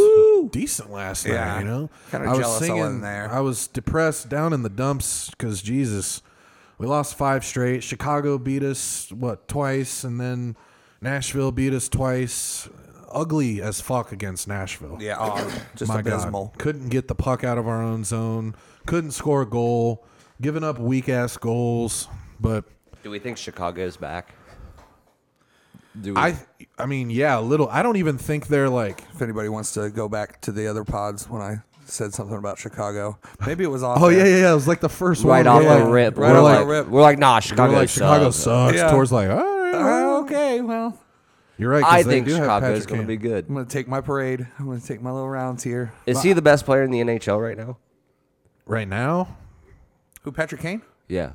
decent 0.51 0.91
last 0.91 1.25
Yeah. 1.25 1.45
night, 1.45 1.59
you 1.61 1.65
know. 1.67 1.91
Kinda 2.11 2.29
I 2.29 2.37
was 2.37 2.59
singing, 2.59 2.81
wasn't 2.81 3.03
there. 3.03 3.31
I 3.33 3.39
was 3.39 3.69
depressed, 3.69 4.29
down 4.29 4.53
in 4.53 4.65
the 4.65 4.69
dumps 4.69 5.31
because 5.31 5.63
Jesus, 5.63 6.21
we 6.79 6.89
lost 6.89 7.15
five 7.15 7.45
straight. 7.45 7.85
Chicago 7.85 8.39
beat 8.39 8.65
us 8.65 9.13
what 9.13 9.47
twice, 9.47 10.03
and 10.03 10.21
then 10.21 10.57
Nashville 11.01 11.53
beat 11.53 11.73
us 11.73 11.89
twice. 11.89 12.69
Ugly 13.13 13.63
as 13.63 13.81
fuck 13.81 14.11
against 14.11 14.49
Nashville. 14.49 14.99
Yeah, 15.01 15.15
oh, 15.21 15.49
just 15.77 15.93
My 15.93 16.01
abysmal. 16.01 16.47
God. 16.47 16.59
Couldn't 16.59 16.89
get 16.89 17.07
the 17.07 17.15
puck 17.15 17.45
out 17.45 17.57
of 17.57 17.69
our 17.69 17.81
own 17.81 18.03
zone. 18.03 18.57
Couldn't 18.85 19.13
score 19.13 19.43
a 19.43 19.47
goal. 19.47 20.05
Giving 20.43 20.65
up 20.65 20.81
weak 20.81 21.09
ass 21.09 21.37
goals. 21.37 22.09
But 22.41 22.65
Do 23.03 23.11
we 23.11 23.19
think 23.19 23.39
Chicago 23.39 23.83
is 23.83 23.97
back? 23.97 24.35
Do 26.01 26.15
we, 26.15 26.21
I, 26.21 26.39
I 26.79 26.87
mean, 26.87 27.11
yeah, 27.11 27.39
a 27.39 27.41
little. 27.41 27.69
I 27.69 27.83
don't 27.83 27.97
even 27.97 28.19
think 28.19 28.47
they're 28.47 28.69
like. 28.69 29.03
If 29.15 29.23
anybody 29.23 29.49
wants 29.49 29.73
to 29.75 29.91
go 29.91 30.09
back 30.09 30.41
to 30.43 30.53
the 30.53 30.67
other 30.69 30.85
pods 30.85 31.29
when 31.29 31.43
I 31.43 31.57
said 31.87 32.13
something 32.13 32.37
about 32.37 32.59
Chicago, 32.59 33.19
maybe 33.47 33.65
it 33.65 33.69
was 33.69 33.83
oh, 33.83 33.89
off. 33.89 34.03
Oh 34.03 34.09
yeah, 34.09 34.25
yeah, 34.25 34.37
yeah. 34.37 34.53
It 34.53 34.55
was 34.55 34.69
like 34.69 34.81
the 34.81 34.89
first 34.89 35.25
right 35.25 35.45
one. 35.45 35.57
off 35.57 35.63
yeah. 35.63 35.79
the 35.79 35.91
rip, 35.91 36.19
Right 36.19 36.33
we're 36.33 36.39
off 36.39 36.45
like, 36.45 36.59
the 36.59 36.67
rip. 36.67 36.89
we're 36.89 37.03
like, 37.03 37.19
nah, 37.19 37.41
Chicago. 37.41 37.73
We're 37.73 37.87
Chicago 37.87 38.25
like 38.25 38.31
Chicago 38.31 38.31
sucks. 38.31 38.77
sucks. 38.77 38.77
Yeah. 38.77 38.91
Towar's 38.91 39.13
like, 39.13 39.31
all 39.31 39.37
right, 39.37 39.73
well, 39.73 40.17
Oh, 40.19 40.25
okay, 40.25 40.61
well, 40.61 40.99
you're 41.57 41.71
right. 41.71 41.85
I 41.85 42.03
think 42.03 42.27
do 42.27 42.33
is 42.33 42.87
going 42.87 43.01
to 43.01 43.07
be 43.07 43.17
good. 43.17 43.47
I'm 43.49 43.55
gonna 43.55 43.67
take 43.67 43.89
my 43.89 44.01
parade. 44.01 44.47
I'm 44.59 44.67
gonna 44.67 44.81
take 44.81 45.01
my 45.01 45.11
little 45.11 45.29
rounds 45.29 45.65
here. 45.65 45.93
Is 46.07 46.23
he 46.23 46.33
the 46.33 46.43
best 46.43 46.65
player 46.65 46.83
in 46.83 46.91
the 46.91 47.01
NHL 47.01 47.41
right 47.41 47.57
now? 47.57 47.79
right 48.69 48.87
now. 48.87 49.37
Who, 50.23 50.31
Patrick 50.31 50.61
Kane? 50.61 50.83
Yeah. 51.09 51.33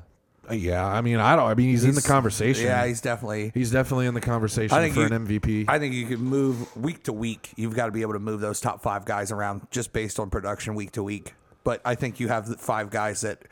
Uh, 0.50 0.54
Yeah, 0.54 0.86
I 0.86 1.02
mean, 1.02 1.18
I 1.18 1.36
don't. 1.36 1.46
I 1.48 1.54
mean, 1.54 1.70
he's, 1.70 1.84
in 1.86 1.96
the 1.96 2.02
conversation. 2.02 2.66
Yeah, 2.66 2.86
he's 2.86 3.00
definitely. 3.02 3.52
he's 3.54 3.72
definitely 3.72 4.08
in 4.08 4.14
the 4.14 4.22
conversation 4.22 4.76
I 4.78 4.82
think 4.82 4.94
for 4.96 5.02
you- 5.02 5.06
an 5.08 5.28
MVP. 5.28 5.66
I 5.68 5.80
think 5.80 5.94
you 5.94 6.06
could 6.06 6.20
move 6.20 6.76
week 6.76 7.04
to 7.04 7.14
week. 7.14 7.52
You've 7.56 7.76
got 7.76 7.86
to 7.86 7.92
be 7.92 8.02
able 8.02 8.14
to 8.14 8.20
move 8.20 8.42
those 8.42 8.60
top 8.60 8.82
five 8.82 9.06
guys 9.06 9.32
around 9.32 9.68
just 9.72 9.94
based 9.94 10.20
on 10.20 10.30
production 10.30 10.76
week 10.76 10.92
to 10.94 11.04
week. 11.04 11.34
But 11.64 11.82
I 11.86 11.96
think 11.96 12.20
you 12.20 12.28
have 12.28 12.48
the 12.48 12.58
five 12.58 12.90
guys 12.90 13.22
that 13.22 13.44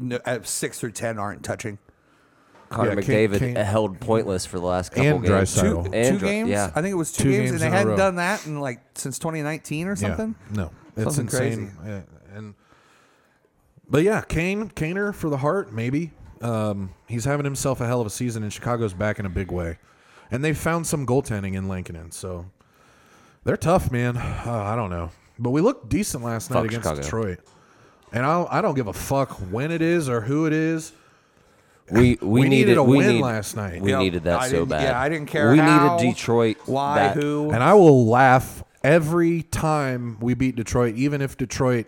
n- 0.00 0.18
at 0.24 0.46
six 0.48 0.80
through 0.80 0.92
ten 0.92 1.18
aren't 1.18 1.44
touching. 1.44 1.78
Connor 2.70 2.94
Yeah, 2.96 3.00
Kane- 3.02 3.30
McDavid 3.30 3.38
Kane- 3.38 3.54
held 3.56 4.00
pointless 4.00 4.44
for 4.44 4.58
the 4.58 4.66
last 4.66 4.90
couple 4.90 5.06
And 5.08 5.22
games. 5.24 5.54
Draisaitl. 5.54 5.60
Two, 5.60 5.62
Title. 5.62 5.82
two 5.84 5.92
And 5.94 6.18
Dra- 6.18 6.28
games. 6.28 6.50
yeah. 6.50 6.70
I 6.74 6.82
think 6.82 6.92
it 6.92 6.96
was 6.96 7.12
two, 7.12 7.22
Two 7.22 7.30
games, 7.30 7.50
games 7.52 7.52
and 7.52 7.60
they 7.60 7.66
a 7.68 7.70
hadn't 7.78 7.92
row. 7.92 7.96
done 7.96 8.16
that 8.16 8.44
in 8.46 8.58
like 8.58 8.80
since 8.96 9.20
2019 9.20 9.86
or 9.86 9.90
yeah, 9.90 9.94
something. 9.94 10.34
no, 10.52 10.72
it's 10.96 11.14
Something 11.14 11.26
insane. 11.26 11.72
Yeah, 11.86 11.92
and 11.92 12.04
but 13.88 14.02
yeah, 14.02 14.20
Kane, 14.22 14.68
Kaner 14.70 15.14
for 15.14 15.28
the 15.30 15.38
heart, 15.38 15.72
maybe. 15.72 16.12
Um, 16.42 16.90
he's 17.06 17.24
having 17.24 17.44
himself 17.44 17.80
a 17.80 17.86
hell 17.86 18.00
of 18.00 18.06
a 18.06 18.10
season, 18.10 18.42
and 18.42 18.52
Chicago's 18.52 18.94
back 18.94 19.18
in 19.18 19.26
a 19.26 19.30
big 19.30 19.50
way. 19.50 19.78
And 20.30 20.44
they 20.44 20.52
found 20.52 20.86
some 20.86 21.06
goaltending 21.06 21.54
in 21.54 21.68
Lankinen, 21.68 22.10
so 22.10 22.46
they're 23.44 23.56
tough, 23.56 23.90
man. 23.92 24.16
Uh, 24.16 24.42
I 24.46 24.74
don't 24.76 24.90
know, 24.90 25.10
but 25.38 25.50
we 25.50 25.60
looked 25.60 25.88
decent 25.88 26.24
last 26.24 26.50
night 26.50 26.56
Fuck 26.56 26.64
against 26.66 26.84
Chicago. 26.84 27.02
Detroit. 27.02 27.38
and 28.12 28.26
I 28.26 28.46
I 28.50 28.60
don't 28.60 28.74
give 28.74 28.86
a 28.88 28.92
fuck 28.92 29.30
when 29.50 29.70
it 29.70 29.80
is 29.82 30.08
or 30.08 30.20
who 30.22 30.46
it 30.46 30.52
is. 30.52 30.92
We 31.90 32.18
we, 32.20 32.26
We 32.26 32.40
needed 32.48 32.50
needed 32.50 32.76
a 32.78 32.82
we 32.82 32.96
win 32.98 33.08
need- 33.08 33.22
last 33.22 33.54
night. 33.56 33.80
We 33.80 33.90
Yep. 33.92 34.00
needed 34.00 34.24
that 34.24 34.40
I 34.40 34.48
so 34.48 34.66
bad. 34.66 34.82
yeah, 34.82 35.00
I 35.00 35.08
didn't 35.08 35.26
care 35.28 35.52
We 35.52 35.58
how, 35.58 35.96
needed 35.96 36.10
Detroit. 36.14 36.56
Why? 36.66 36.96
that- 36.96 37.16
Who? 37.16 37.50
And 37.52 37.62
I 37.62 37.74
will 37.74 38.06
laugh 38.06 38.64
every 38.82 39.42
time 39.42 40.18
we 40.20 40.34
beat 40.34 40.56
Detroit, 40.56 40.96
even 40.96 41.22
if 41.22 41.36
Detroit 41.36 41.86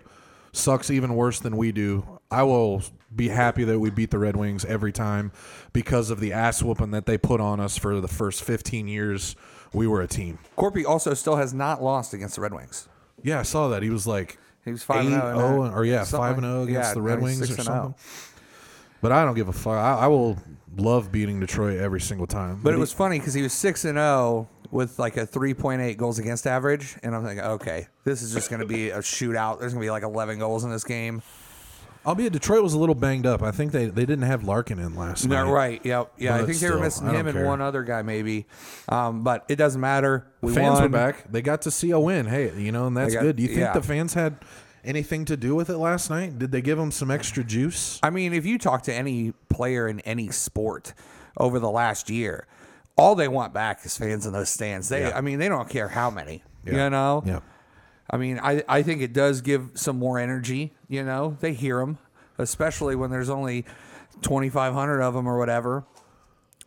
sucks 0.52 0.90
even 0.90 1.14
worse 1.14 1.38
than 1.40 1.56
we 1.56 1.72
do. 1.72 2.20
I 2.30 2.42
will 2.42 2.82
be 3.14 3.28
happy 3.28 3.64
that 3.64 3.78
we 3.78 3.90
beat 3.90 4.10
the 4.10 4.18
Red 4.18 4.36
Wings 4.36 4.64
every 4.64 4.92
time 4.92 5.32
because 5.72 6.10
of 6.10 6.20
the 6.20 6.32
ass 6.32 6.62
whooping 6.62 6.90
that 6.90 7.06
they 7.06 7.16
put 7.18 7.40
on 7.40 7.60
us 7.60 7.78
for 7.78 8.00
the 8.00 8.08
first 8.08 8.42
15 8.42 8.88
years 8.88 9.34
we 9.72 9.86
were 9.86 10.00
a 10.00 10.06
team. 10.06 10.38
Corpy 10.56 10.84
also 10.84 11.14
still 11.14 11.36
has 11.36 11.52
not 11.52 11.82
lost 11.82 12.14
against 12.14 12.36
the 12.36 12.40
Red 12.42 12.54
Wings. 12.54 12.88
Yeah, 13.22 13.40
I 13.40 13.42
saw 13.42 13.68
that. 13.68 13.82
He 13.82 13.90
was 13.90 14.06
like 14.06 14.38
He 14.64 14.70
was 14.70 14.82
5 14.82 15.00
and 15.00 15.08
0 15.10 15.28
in 15.28 15.36
8-0 15.36 15.68
that. 15.70 15.76
or 15.76 15.84
yeah, 15.84 16.04
Something 16.04 16.28
5 16.28 16.38
and 16.38 16.44
0 16.46 16.62
against 16.62 16.88
yeah, 16.90 16.94
the 16.94 17.02
Red 17.02 17.22
Wings 17.22 17.50
or 17.50 17.54
oh. 17.54 17.56
something. 17.56 17.72
0. 17.72 17.94
But 19.00 19.12
I 19.12 19.24
don't 19.24 19.34
give 19.34 19.48
a 19.48 19.52
fuck. 19.52 19.76
I, 19.76 19.94
I 19.94 20.06
will 20.08 20.38
love 20.76 21.12
beating 21.12 21.40
Detroit 21.40 21.78
every 21.78 22.00
single 22.00 22.26
time. 22.26 22.60
But 22.62 22.74
it 22.74 22.78
was 22.78 22.92
funny 22.92 23.18
because 23.18 23.34
he 23.34 23.42
was 23.42 23.52
six 23.52 23.84
and 23.84 23.96
zero 23.96 24.48
with 24.70 24.98
like 24.98 25.16
a 25.16 25.24
three 25.26 25.54
point 25.54 25.80
eight 25.80 25.96
goals 25.98 26.18
against 26.18 26.46
average, 26.46 26.96
and 27.02 27.14
I'm 27.14 27.24
thinking, 27.24 27.44
okay, 27.44 27.86
this 28.04 28.22
is 28.22 28.32
just 28.32 28.50
going 28.50 28.60
to 28.60 28.66
be 28.66 28.90
a 28.90 28.98
shootout. 28.98 29.60
There's 29.60 29.72
going 29.72 29.82
to 29.82 29.86
be 29.86 29.90
like 29.90 30.02
11 30.02 30.38
goals 30.38 30.64
in 30.64 30.70
this 30.70 30.84
game. 30.84 31.22
albeit 32.06 32.32
Detroit 32.32 32.62
was 32.62 32.74
a 32.74 32.78
little 32.78 32.94
banged 32.94 33.26
up. 33.26 33.42
I 33.42 33.50
think 33.50 33.72
they, 33.72 33.86
they 33.86 34.06
didn't 34.06 34.22
have 34.24 34.44
Larkin 34.44 34.78
in 34.78 34.94
last 34.94 35.26
No, 35.26 35.44
night. 35.44 35.50
right? 35.50 35.80
Yep. 35.86 36.12
Yeah, 36.18 36.34
I 36.34 36.38
But 36.40 36.46
think 36.46 36.58
they 36.58 36.66
were 36.66 36.72
still, 36.72 36.80
missing 36.82 37.06
I 37.08 37.12
don't 37.12 37.20
him 37.20 37.26
and 37.28 37.36
care. 37.38 37.46
one 37.46 37.60
other 37.60 37.82
guy 37.82 38.02
maybe, 38.02 38.46
um, 38.88 39.24
but 39.24 39.44
it 39.48 39.56
doesn't 39.56 39.80
matter. 39.80 40.26
We 40.40 40.54
fans 40.54 40.74
won. 40.74 40.82
were 40.84 40.88
back. 40.88 41.30
They 41.30 41.42
got 41.42 41.62
to 41.62 41.70
see 41.70 41.90
a 41.90 42.00
win. 42.00 42.26
Hey, 42.26 42.58
you 42.60 42.72
know, 42.72 42.86
and 42.86 42.96
that's 42.96 43.14
got- 43.14 43.22
good. 43.22 43.36
Do 43.36 43.42
you 43.42 43.48
think 43.48 43.60
yeah. 43.60 43.72
the 43.72 43.82
fans 43.82 44.14
had 44.14 44.36
anything 44.84 45.24
to 45.26 45.36
do 45.36 45.54
with 45.54 45.68
it 45.70 45.76
last 45.78 46.08
night? 46.10 46.38
Did 46.38 46.52
they 46.52 46.62
give 46.62 46.78
them 46.78 46.90
some 46.90 47.10
extra 47.10 47.42
juice? 47.44 47.98
I 48.02 48.10
mean, 48.10 48.32
if 48.32 48.46
you 48.46 48.58
talk 48.58 48.82
to 48.84 48.94
any 48.94 49.32
player 49.50 49.88
in 49.88 50.00
any 50.00 50.28
sport 50.30 50.94
over 51.36 51.58
the 51.58 51.70
last 51.70 52.08
year, 52.10 52.46
all 52.98 53.14
they 53.14 53.28
want 53.28 53.54
back 53.54 53.86
is 53.86 53.96
fans 53.96 54.26
in 54.26 54.32
those 54.32 54.50
stands. 54.50 54.88
They, 54.88 55.02
Yeah. 55.02 55.16
I 55.16 55.20
mean, 55.22 55.38
they 55.38 55.48
don't 55.48 55.68
care 55.68 55.88
how 55.88 56.10
many. 56.10 56.42
Yeah. 56.66 56.84
You 56.84 56.90
know. 56.90 57.22
Yeah. 57.24 57.40
I 58.10 58.16
mean, 58.16 58.40
I, 58.42 58.62
I 58.68 58.82
think 58.82 59.00
it 59.00 59.12
does 59.12 59.40
give 59.40 59.70
some 59.74 59.98
more 59.98 60.18
energy. 60.18 60.74
You 60.88 61.04
know, 61.04 61.36
they 61.40 61.52
hear 61.52 61.78
them, 61.78 61.98
especially 62.38 62.96
when 62.96 63.10
there's 63.10 63.30
only 63.30 63.64
2,500 64.22 65.00
of 65.00 65.14
them 65.14 65.26
or 65.28 65.38
whatever. 65.38 65.84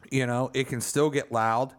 You 0.10 0.26
know, 0.26 0.52
it 0.54 0.68
can 0.68 0.82
still 0.82 1.10
get 1.10 1.32
loud. 1.32 1.74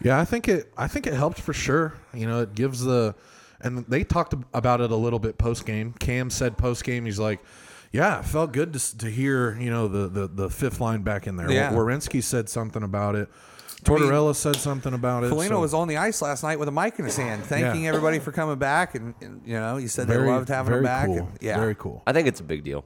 Yeah, 0.00 0.20
I 0.20 0.24
think 0.24 0.48
it. 0.48 0.72
I 0.76 0.86
think 0.86 1.06
it 1.06 1.14
helped 1.14 1.40
for 1.40 1.52
sure. 1.52 1.94
You 2.14 2.26
know, 2.26 2.42
it 2.42 2.54
gives 2.54 2.84
the, 2.84 3.14
and 3.60 3.84
they 3.88 4.04
talked 4.04 4.34
about 4.54 4.80
it 4.80 4.90
a 4.90 4.96
little 4.96 5.18
bit 5.18 5.38
post 5.38 5.66
game. 5.66 5.92
Cam 5.98 6.30
said 6.30 6.56
post 6.56 6.84
game, 6.84 7.04
he's 7.04 7.18
like, 7.18 7.40
"Yeah, 7.92 8.20
it 8.20 8.24
felt 8.24 8.52
good 8.52 8.72
to, 8.74 8.98
to 8.98 9.10
hear 9.10 9.58
you 9.58 9.70
know 9.70 9.88
the, 9.88 10.08
the 10.08 10.28
the 10.28 10.50
fifth 10.50 10.80
line 10.80 11.02
back 11.02 11.26
in 11.26 11.36
there." 11.36 11.50
Yeah. 11.50 11.72
Werenski 11.72 12.22
said 12.22 12.48
something 12.48 12.84
about 12.84 13.16
it. 13.16 13.28
Tortorella 13.84 14.34
said 14.34 14.56
something 14.56 14.92
about 14.92 15.24
it. 15.24 15.32
Felino 15.32 15.48
so- 15.48 15.60
was 15.60 15.74
on 15.74 15.88
the 15.88 15.96
ice 15.96 16.20
last 16.20 16.42
night 16.42 16.58
with 16.58 16.68
a 16.68 16.72
mic 16.72 16.98
in 16.98 17.04
his 17.04 17.16
hand, 17.16 17.44
thanking 17.44 17.84
Yeah. 17.84 17.88
everybody 17.90 18.18
for 18.18 18.32
coming 18.32 18.56
back, 18.58 18.94
and, 18.94 19.14
and 19.20 19.40
you 19.46 19.54
know, 19.54 19.76
he 19.76 19.86
said 19.86 20.06
very, 20.06 20.24
they 20.24 20.30
loved 20.30 20.48
having 20.48 20.68
very 20.70 20.80
him 20.80 20.84
back. 20.84 21.06
Cool. 21.06 21.18
And, 21.18 21.38
yeah, 21.40 21.58
very 21.58 21.74
cool. 21.74 22.02
I 22.06 22.12
think 22.12 22.26
it's 22.28 22.40
a 22.40 22.44
big 22.44 22.64
deal. 22.64 22.84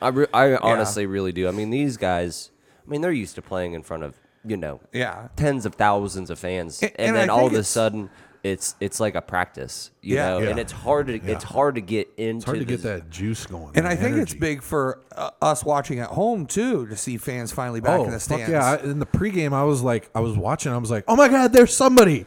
I, 0.00 0.08
re- 0.08 0.26
I 0.32 0.56
honestly 0.56 1.06
really 1.06 1.32
do. 1.32 1.48
I 1.48 1.50
mean, 1.50 1.70
these 1.70 1.96
guys. 1.96 2.50
I 2.86 2.90
mean, 2.90 3.00
they're 3.00 3.10
used 3.12 3.34
to 3.34 3.42
playing 3.42 3.74
in 3.74 3.82
front 3.82 4.02
of 4.04 4.14
you 4.44 4.56
know 4.56 4.80
yeah. 4.92 5.28
tens 5.36 5.66
of 5.66 5.74
thousands 5.74 6.30
of 6.30 6.38
fans, 6.38 6.80
And- 6.82 6.92
and, 6.96 7.08
and 7.08 7.16
then 7.16 7.30
all 7.30 7.46
of 7.46 7.52
a 7.54 7.64
sudden 7.64 8.08
it's 8.48 8.74
it's 8.80 8.98
like 9.00 9.14
a 9.14 9.22
practice, 9.22 9.90
you 10.02 10.16
Yeah. 10.16 10.30
know, 10.30 10.38
Yeah. 10.40 10.50
and 10.50 10.58
it's 10.58 10.72
hard 10.72 11.06
to 11.08 11.14
it's 11.14 11.44
hard 11.44 11.76
to 11.76 11.80
get 11.80 12.08
into. 12.16 12.36
It's 12.38 12.44
hard 12.44 12.58
to 12.58 12.64
get 12.64 12.82
that 12.82 13.10
juice 13.10 13.46
going. 13.46 13.72
And 13.76 13.86
that 13.86 13.92
I 13.92 13.96
think 13.96 14.16
it's 14.16 14.34
big 14.34 14.62
for 14.62 15.00
uh, 15.14 15.30
us 15.40 15.64
watching 15.64 16.00
at 16.00 16.08
home 16.08 16.46
too 16.46 16.86
to 16.86 16.96
see 16.96 17.16
fans 17.18 17.52
finally 17.52 17.80
back 17.80 18.00
oh, 18.00 18.04
in 18.04 18.10
the 18.10 18.18
fuck 18.18 18.38
stands. 18.38 18.50
yeah! 18.50 18.64
I, 18.64 18.76
in 18.82 18.98
the 18.98 19.06
pregame, 19.06 19.52
I 19.52 19.64
was 19.64 19.82
like, 19.82 20.10
I 20.14 20.20
was 20.20 20.36
watching. 20.36 20.72
I 20.72 20.78
was 20.78 20.90
like, 20.90 21.04
oh 21.08 21.16
my 21.16 21.28
god, 21.28 21.52
there's 21.52 21.74
somebody. 21.74 22.26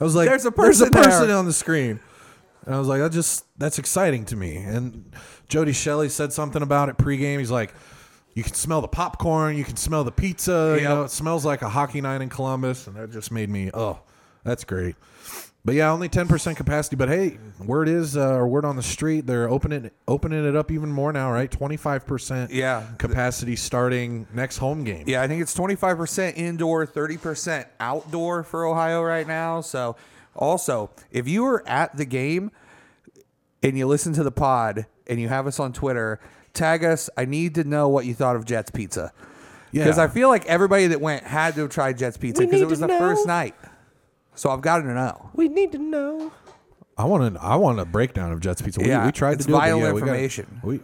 I 0.00 0.04
was 0.04 0.14
like, 0.14 0.28
There's 0.28 0.44
a 0.46 0.50
there's 0.50 0.80
a 0.80 0.90
person 0.90 1.02
person 1.02 1.28
there. 1.28 1.36
on 1.36 1.44
the 1.46 1.52
screen. 1.52 2.00
And 2.66 2.74
I 2.74 2.78
was 2.78 2.86
like, 2.88 3.00
that 3.00 3.12
just 3.12 3.44
that's 3.58 3.78
exciting 3.78 4.24
to 4.26 4.36
me. 4.36 4.56
And 4.58 5.12
Jody 5.48 5.72
Shelley 5.72 6.08
said 6.08 6.32
something 6.32 6.62
about 6.62 6.88
it 6.88 6.98
pregame. 6.98 7.38
He's 7.38 7.50
like, 7.50 7.72
you 8.34 8.44
can 8.44 8.54
smell 8.54 8.80
the 8.80 8.88
popcorn, 8.88 9.56
you 9.56 9.64
can 9.64 9.76
smell 9.76 10.04
the 10.04 10.12
pizza. 10.12 10.74
You 10.76 10.82
Yep. 10.82 10.88
know, 10.90 11.02
it 11.04 11.10
smells 11.10 11.44
like 11.44 11.62
a 11.62 11.68
hockey 11.68 12.00
night 12.00 12.20
in 12.20 12.28
Columbus, 12.28 12.86
and 12.86 12.94
that 12.96 13.10
just 13.10 13.32
made 13.32 13.48
me, 13.50 13.70
oh, 13.74 13.98
that's 14.44 14.62
great. 14.64 14.94
But 15.64 15.74
yeah, 15.74 15.90
only 15.90 16.08
ten 16.08 16.28
percent 16.28 16.56
capacity. 16.56 16.96
But 16.96 17.08
hey, 17.08 17.36
word 17.62 17.88
is, 17.88 18.16
uh, 18.16 18.30
or 18.34 18.48
word 18.48 18.64
on 18.64 18.76
the 18.76 18.82
street, 18.82 19.26
they're 19.26 19.50
opening 19.50 19.90
opening 20.06 20.46
it 20.46 20.56
up 20.56 20.70
even 20.70 20.90
more 20.90 21.12
now, 21.12 21.30
right? 21.30 21.50
Twenty 21.50 21.76
five 21.76 22.06
percent 22.06 22.50
Yeah. 22.52 22.84
capacity 22.96 23.54
starting 23.56 24.26
next 24.32 24.58
home 24.58 24.84
game. 24.84 25.04
Yeah, 25.06 25.20
I 25.20 25.28
think 25.28 25.42
it's 25.42 25.54
25% 25.54 26.36
indoor, 26.38 26.86
30% 26.86 27.66
outdoor 27.80 28.44
for 28.44 28.64
Ohio 28.64 29.02
right 29.02 29.26
now. 29.26 29.60
So, 29.60 29.96
also, 30.34 30.90
if 31.10 31.28
you 31.28 31.42
were 31.42 31.62
at 31.68 31.96
the 31.96 32.04
game 32.06 32.50
and 33.62 33.76
you 33.76 33.86
listen 33.86 34.12
to 34.14 34.22
the 34.22 34.30
pod 34.32 34.86
and 35.06 35.20
you 35.20 35.28
have 35.28 35.46
us 35.46 35.58
on 35.60 35.72
Twitter, 35.72 36.18
tag 36.54 36.82
us. 36.84 37.10
I 37.16 37.24
need 37.26 37.54
to 37.56 37.64
know 37.64 37.88
what 37.88 38.06
you 38.06 38.14
thought 38.14 38.36
of 38.36 38.44
Jets 38.46 38.70
Pizza. 38.70 39.12
Yeah. 39.72 39.84
Because 39.84 39.98
I 39.98 40.06
feel 40.08 40.28
like 40.28 40.46
everybody 40.46 40.86
that 40.86 41.00
went 41.00 41.24
had 41.24 41.54
to 41.56 41.62
have 41.62 41.70
tried 41.70 41.98
Jets 41.98 42.16
Pizza 42.16 42.42
because 42.42 42.60
it 42.62 42.68
was 42.68 42.78
to 42.80 42.86
the 42.86 42.96
first 42.98 43.26
night. 43.26 43.54
So 44.38 44.50
I've 44.50 44.60
got 44.60 44.78
to 44.78 44.84
know. 44.86 45.30
we 45.34 45.48
need 45.48 45.72
to 45.72 45.78
know. 45.78 46.30
I 46.96 47.04
want 47.04 47.34
to. 47.34 47.40
I 47.40 47.56
want 47.56 47.78
a 47.80 47.84
breakdown 47.84 48.32
of 48.32 48.40
Jets 48.40 48.60
Pizza. 48.62 48.80
We, 48.80 48.88
Yeah, 48.88 49.06
we 49.06 49.12
tried 49.12 49.34
it's 49.34 49.46
to 49.46 49.52
do 49.52 49.54
it, 49.54 49.58
but 49.58 49.64
vital 49.64 49.78
we 49.78 49.84
got- 49.84 49.98
information. 50.08 50.60
We, 50.62 50.80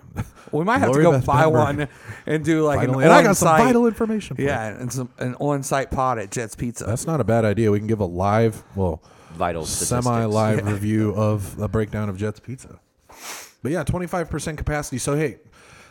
We 0.53 0.65
might 0.65 0.79
have 0.79 0.93
to 0.93 1.03
go 1.03 1.11
Beth 1.13 1.27
buy 1.27 1.45
Benberg. 1.45 1.53
one 1.53 1.89
and 2.27 2.45
do 2.45 2.63
like 2.63 2.79
Vital- 2.81 2.99
an 2.99 3.05
and 3.05 3.13
I 3.13 3.23
got 3.23 3.37
some 3.37 3.49
on-site- 3.49 3.67
vital 3.67 3.87
information. 3.87 4.37
Yeah, 4.39 4.67
and 4.69 4.93
some 4.93 5.09
an 5.19 5.35
on-site 5.41 5.91
pod 5.91 6.19
at 6.19 6.31
Jets 6.31 6.55
Pizza. 6.55 6.85
that's 6.85 7.07
not 7.07 7.21
a 7.21 7.25
bad 7.25 7.45
idea. 7.45 7.73
We 7.73 7.79
can 7.79 7.89
give 7.89 7.99
a 8.01 8.05
live, 8.05 8.63
well, 8.77 9.03
Vital 9.35 9.65
semi-live 9.65 10.65
review 10.67 11.13
of 11.17 11.59
a 11.61 11.67
breakdown 11.67 12.09
of 12.09 12.17
Jets 12.17 12.39
Pizza. 12.41 12.79
But 13.63 13.73
yeah, 13.73 13.83
twenty 13.83 14.07
five 14.07 14.31
percent 14.31 14.59
capacity. 14.59 14.99
So 14.99 15.17
hey, 15.17 15.39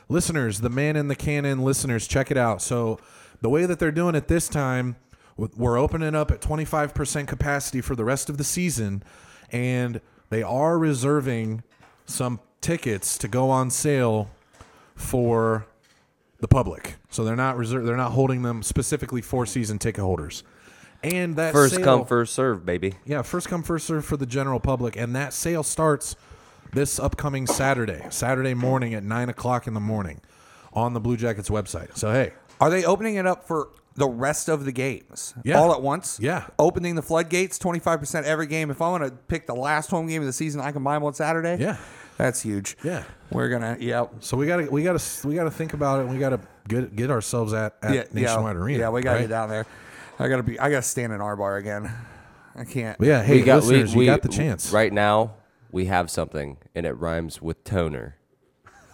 listeners, 0.07 0.61
the 0.61 0.69
man 0.69 0.95
in 0.95 1.07
the 1.09 1.15
cannon, 1.15 1.63
listeners, 1.63 2.07
check 2.07 2.31
it 2.31 2.37
out. 2.37 2.61
So 2.61 2.99
the 3.41 3.49
way 3.49 3.65
that 3.65 3.79
they're 3.79 3.91
doing 3.91 4.15
it 4.15 4.27
this 4.29 4.47
time, 4.47 4.95
w- 5.11 5.12
we're 5.37 5.77
opening 5.77 6.15
up 6.15 6.31
at 6.31 6.41
twenty 6.41 6.65
five 6.65 6.93
percent 6.93 7.27
capacity 7.27 7.81
for 7.81 7.95
the 7.95 8.03
rest 8.05 8.29
of 8.29 8.37
the 8.37 8.43
season, 8.43 9.03
and 9.51 9.99
they 10.29 10.43
are 10.43 10.77
reserving 10.77 11.63
some 12.05 12.39
tickets 12.61 13.17
to 13.19 13.27
go 13.27 13.49
on 13.49 13.69
sale 13.69 14.29
for 14.95 15.65
the 16.39 16.47
public. 16.47 16.95
So 17.09 17.23
they're 17.23 17.35
not 17.35 17.57
reserve. 17.57 17.85
They're 17.85 17.97
not 17.97 18.11
holding 18.11 18.41
them 18.41 18.63
specifically 18.63 19.21
for 19.21 19.45
season 19.45 19.79
ticket 19.79 20.03
holders. 20.03 20.43
And 21.03 21.35
that 21.35 21.51
First 21.51 21.75
sale- 21.75 21.83
come, 21.83 22.05
first 22.05 22.33
serve, 22.33 22.65
baby. 22.65 22.93
yeah, 23.05 23.23
first 23.23 23.49
come, 23.49 23.61
first 23.61 23.85
serve 23.87 24.05
for 24.05 24.15
the 24.15 24.25
general 24.25 24.61
public, 24.61 24.95
and 24.95 25.13
that 25.15 25.33
sale 25.33 25.61
starts 25.63 26.15
this 26.71 26.97
upcoming 26.97 27.45
Saturday, 27.45 28.05
Saturday 28.09 28.53
morning 28.53 28.93
at 28.93 29.03
nine 29.03 29.27
o'clock 29.29 29.67
in 29.67 29.73
the 29.73 29.81
morning, 29.81 30.21
on 30.71 30.93
the 30.93 31.01
Blue 31.01 31.17
Jackets 31.17 31.49
website. 31.49 31.97
So 31.97 32.11
hey, 32.13 32.31
Are 32.61 32.69
they 32.69 32.85
opening 32.85 33.15
it 33.15 33.27
up 33.27 33.45
for 33.45 33.67
the 33.95 34.07
rest 34.07 34.49
of 34.49 34.65
the 34.65 34.71
games? 34.71 35.33
Yeah. 35.43 35.59
All 35.59 35.73
at 35.73 35.81
once? 35.81 36.19
Yeah. 36.19 36.47
Opening 36.57 36.95
the 36.95 37.01
floodgates, 37.01 37.59
25% 37.59 38.23
every 38.23 38.47
game. 38.47 38.69
If 38.71 38.81
I 38.81 38.89
want 38.89 39.03
to 39.03 39.11
pick 39.11 39.47
the 39.47 39.55
last 39.55 39.89
home 39.89 40.07
game 40.07 40.21
of 40.21 40.25
the 40.25 40.33
season, 40.33 40.61
I 40.61 40.71
can 40.71 40.83
buy 40.83 40.95
them 40.95 41.03
on 41.03 41.13
Saturday? 41.13 41.57
Yeah. 41.61 41.77
That's 42.17 42.41
huge. 42.41 42.77
Yeah. 42.83 43.03
We're 43.31 43.49
going 43.49 43.61
to, 43.61 43.83
yep. 43.83 44.13
so 44.19 44.37
we 44.37 44.45
got 44.45 44.57
to 44.57 44.69
we 44.69 44.83
got 44.83 44.99
to 44.99 45.27
we 45.27 45.33
got 45.35 45.45
to 45.45 45.51
think 45.51 45.73
about 45.73 45.99
it. 45.99 46.03
and 46.03 46.13
We 46.13 46.19
got 46.19 46.29
to 46.29 46.39
get 46.67 46.95
get 46.95 47.09
ourselves 47.09 47.53
at, 47.53 47.75
at 47.81 47.93
Yeah, 47.93 48.03
Nationwide 48.13 48.55
yeah, 48.55 48.61
Arena. 48.61 48.79
Yeah, 48.79 48.89
we 48.89 49.01
got 49.01 49.13
to 49.13 49.15
right? 49.15 49.21
get 49.23 49.29
down 49.29 49.49
there. 49.49 49.65
I 50.19 50.27
got 50.27 50.37
to 50.37 50.43
be, 50.43 50.59
I 50.59 50.69
got 50.69 50.83
to 50.83 50.87
stand 50.87 51.11
in 51.11 51.21
our 51.21 51.35
bar 51.35 51.57
again. 51.57 51.91
I 52.55 52.65
can't. 52.65 52.97
But 52.99 53.07
yeah, 53.07 53.23
hey, 53.23 53.37
we 53.39 53.43
got, 53.43 53.63
listeners, 53.63 53.93
we, 53.93 53.99
we, 53.99 54.05
you 54.05 54.11
got 54.11 54.21
the 54.21 54.29
chance. 54.29 54.71
Right 54.71 54.93
now, 54.93 55.33
we 55.71 55.85
have 55.85 56.11
something, 56.11 56.57
and 56.75 56.85
it 56.85 56.93
rhymes 56.93 57.41
with 57.41 57.63
toner. 57.63 58.15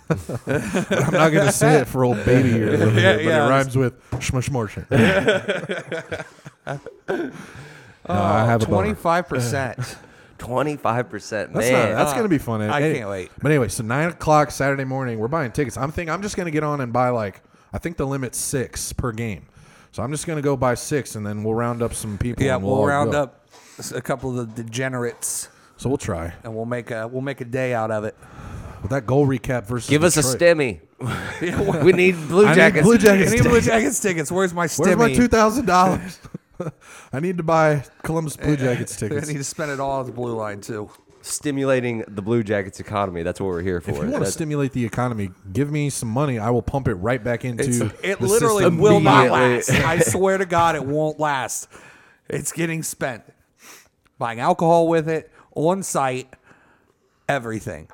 I'm 0.09 1.13
not 1.13 1.31
going 1.31 1.45
to 1.45 1.51
say 1.51 1.75
it 1.81 1.87
for 1.87 2.03
old 2.03 2.23
baby 2.25 2.49
ears 2.49 2.81
over 2.81 2.99
here, 2.99 3.15
but 3.17 3.23
yeah. 3.23 3.45
it 3.45 3.49
rhymes 3.49 3.77
with 3.77 4.01
shmushmortion. 4.11 4.89
no, 6.65 6.79
I 7.07 8.43
oh, 8.43 8.45
have 8.45 8.63
a 8.63 8.65
boner. 8.65 8.95
25%. 8.95 9.97
Twenty-five 10.39 11.09
percent, 11.09 11.51
That's 11.53 11.69
man. 11.69 11.89
not, 11.89 11.97
that's 11.97 12.13
gonna 12.13 12.29
be 12.29 12.37
fun. 12.37 12.61
Eh? 12.61 12.69
I 12.71 12.81
Any- 12.81 12.99
can't 12.99 13.09
wait. 13.09 13.29
But 13.41 13.51
anyway, 13.51 13.67
so 13.67 13.83
nine 13.83 14.07
o'clock 14.07 14.51
Saturday 14.51 14.85
morning, 14.85 15.19
we're 15.19 15.27
buying 15.27 15.51
tickets. 15.51 15.75
I'm 15.75 15.91
thinking 15.91 16.13
I'm 16.13 16.21
just 16.21 16.37
gonna 16.37 16.49
get 16.49 16.63
on 16.63 16.79
and 16.79 16.93
buy 16.93 17.09
like 17.09 17.41
I 17.73 17.77
think 17.77 17.97
the 17.97 18.07
limit's 18.07 18.37
six 18.37 18.93
per 18.93 19.11
game. 19.11 19.47
So 19.91 20.01
I'm 20.01 20.11
just 20.11 20.25
gonna 20.25 20.41
go 20.41 20.55
buy 20.55 20.75
six, 20.75 21.15
and 21.15 21.27
then 21.27 21.43
we'll 21.43 21.55
round 21.55 21.81
up 21.81 21.93
some 21.93 22.17
people. 22.17 22.41
yeah, 22.41 22.55
and 22.55 22.63
we'll 22.63 22.73
all 22.75 22.87
round 22.87 23.11
go. 23.11 23.23
up 23.23 23.49
a 23.93 24.01
couple 24.01 24.39
of 24.39 24.55
the 24.55 24.63
degenerates 24.63 25.49
So 25.75 25.89
we'll 25.89 25.97
try. 25.97 26.31
and 26.45 26.55
we'll 26.55 26.63
make 26.65 26.89
a 26.91 27.05
we'll 27.05 27.21
make 27.21 27.41
a 27.41 27.45
day 27.45 27.73
out 27.73 27.91
of 27.91 28.05
it. 28.05 28.15
With 28.81 28.91
that 28.91 29.05
goal 29.05 29.27
recap 29.27 29.65
versus 29.65 29.89
Give 29.89 30.03
us 30.03 30.15
a 30.17 30.37
Detroit. 30.37 30.57
stemmy. 31.01 31.81
we 31.83 31.91
need 31.93 32.13
Blue 32.27 32.45
I 32.45 32.49
need 32.49 32.55
Jackets. 32.55 32.83
Blue 32.83 32.95
I 32.95 32.97
Jackets. 32.97 33.31
need 33.31 33.43
Blue 33.43 33.61
Jackets 33.61 33.99
tickets. 33.99 34.31
Where's 34.31 34.53
my 34.53 34.67
Where's 34.67 34.97
my 34.97 35.13
two 35.13 35.27
thousand 35.27 35.65
dollars? 35.65 36.19
I 37.13 37.19
need 37.19 37.37
to 37.37 37.43
buy 37.43 37.83
Columbus 38.03 38.35
Blue 38.37 38.57
Jackets 38.57 38.95
tickets. 38.97 39.27
I 39.29 39.31
need 39.31 39.37
to 39.37 39.43
spend 39.45 39.71
it 39.71 39.79
all 39.79 40.01
at 40.01 40.05
the 40.07 40.11
blue 40.11 40.33
line 40.35 40.59
too. 40.61 40.89
stimulating 41.21 42.03
the 42.07 42.21
Blue 42.21 42.43
Jackets 42.43 42.79
economy. 42.81 43.23
That's 43.23 43.39
what 43.39 43.47
we're 43.47 43.61
here 43.61 43.79
for. 43.81 43.91
If 43.91 43.95
you 43.95 44.01
want 44.01 44.13
to 44.13 44.19
That's- 44.19 44.33
stimulate 44.33 44.73
the 44.73 44.83
economy, 44.85 45.29
give 45.53 45.71
me 45.71 45.89
some 45.89 46.09
money. 46.09 46.37
I 46.37 46.49
will 46.49 46.61
pump 46.61 46.87
it 46.89 46.95
right 46.95 47.23
back 47.23 47.45
into. 47.45 47.63
It's, 47.63 47.79
the 47.79 47.93
it 48.03 48.19
literally 48.21 48.63
system 48.63 48.77
will 48.77 48.99
not 48.99 49.27
immediately. 49.27 49.55
last. 49.55 49.69
I 49.85 49.99
swear 49.99 50.37
to 50.37 50.45
God, 50.45 50.75
it 50.75 50.85
won't 50.85 51.17
last. 51.19 51.69
It's 52.29 52.51
getting 52.51 52.83
spent. 52.83 53.23
Buying 54.17 54.41
alcohol 54.41 54.89
with 54.89 55.07
it, 55.07 55.31
on 55.55 55.81
site, 55.81 56.33
everything. 57.29 57.87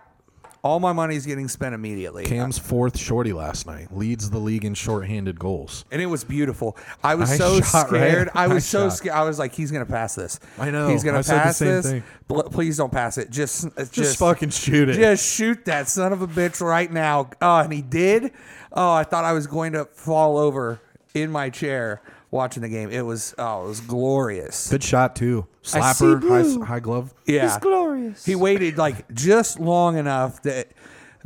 All 0.66 0.80
my 0.80 0.94
money 0.94 1.16
is 1.16 1.28
getting 1.28 1.48
spent 1.48 1.76
immediately. 1.76 2.26
Cam's 2.26 2.58
fourth 2.58 2.98
shorty 2.98 3.34
last 3.34 3.68
night 3.68 3.96
leads 3.96 4.32
the 4.32 4.40
league 4.40 4.66
in 4.66 4.74
shorthanded 4.74 5.38
goals. 5.38 5.86
and 5.92 6.02
it 6.02 6.08
was 6.08 6.24
beautiful. 6.24 6.76
I 7.04 7.14
was 7.14 7.30
so 7.38 7.62
shot, 7.62 7.92
right? 7.92 8.00
scared. 8.10 8.30
I 8.34 8.48
was 8.48 8.66
so 8.66 8.90
shot. 8.90 8.98
scared. 8.98 9.16
I 9.16 9.24
was 9.26 9.38
like, 9.38 9.54
he's 9.54 9.72
gonna 9.72 9.86
pass 9.86 10.16
this. 10.16 10.40
I 10.58 10.72
know. 10.72 10.88
He's 10.90 11.04
gonna 11.04 11.20
I 11.20 11.22
said 11.22 11.36
the 11.38 11.42
pass 11.44 11.58
same 11.58 11.68
this. 11.68 11.86
thing. 11.86 12.04
Bl- 12.28 12.42
Please 12.42 12.78
don't 12.78 12.92
pass 12.92 13.20
it. 13.20 13.30
Just, 13.30 13.66
uh, 13.68 13.70
just, 13.78 13.94
Just, 13.94 14.18
fucking 14.18 14.50
shoot 14.50 14.90
it. 14.90 14.94
just 14.96 15.32
shoot 15.36 15.66
that 15.66 15.88
son 15.88 16.12
of 16.12 16.24
a 16.24 16.28
bitch 16.28 16.60
right 16.62 16.92
now. 16.92 17.30
Oh, 17.44 17.58
and 17.60 17.72
he 17.72 17.84
did. 17.84 18.32
Oh, 18.74 18.92
I 18.92 19.04
thought 19.04 19.24
I 19.24 19.34
was 19.34 19.46
going 19.46 19.74
to 19.74 19.86
fall 19.86 20.36
over 20.40 20.82
in 21.14 21.30
my 21.30 21.52
chair 21.52 22.02
watching 22.32 22.62
the 22.62 22.70
game. 22.70 22.90
It 22.92 23.02
was, 23.06 23.34
oh, 23.38 23.66
it 23.66 23.68
was 23.68 23.82
glorious. 23.82 24.70
Good 24.70 24.84
shot 24.84 25.16
too. 25.16 25.48
Slapper, 25.64 26.22
high, 26.62 26.66
high 26.66 26.80
glove. 26.80 27.14
Yeah, 27.26 27.58
glorious. 27.60 28.26
he 28.26 28.36
waited 28.36 28.78
like 28.78 29.12
just 29.14 29.60
long 29.60 29.98
enough 29.98 30.42
that 30.44 30.70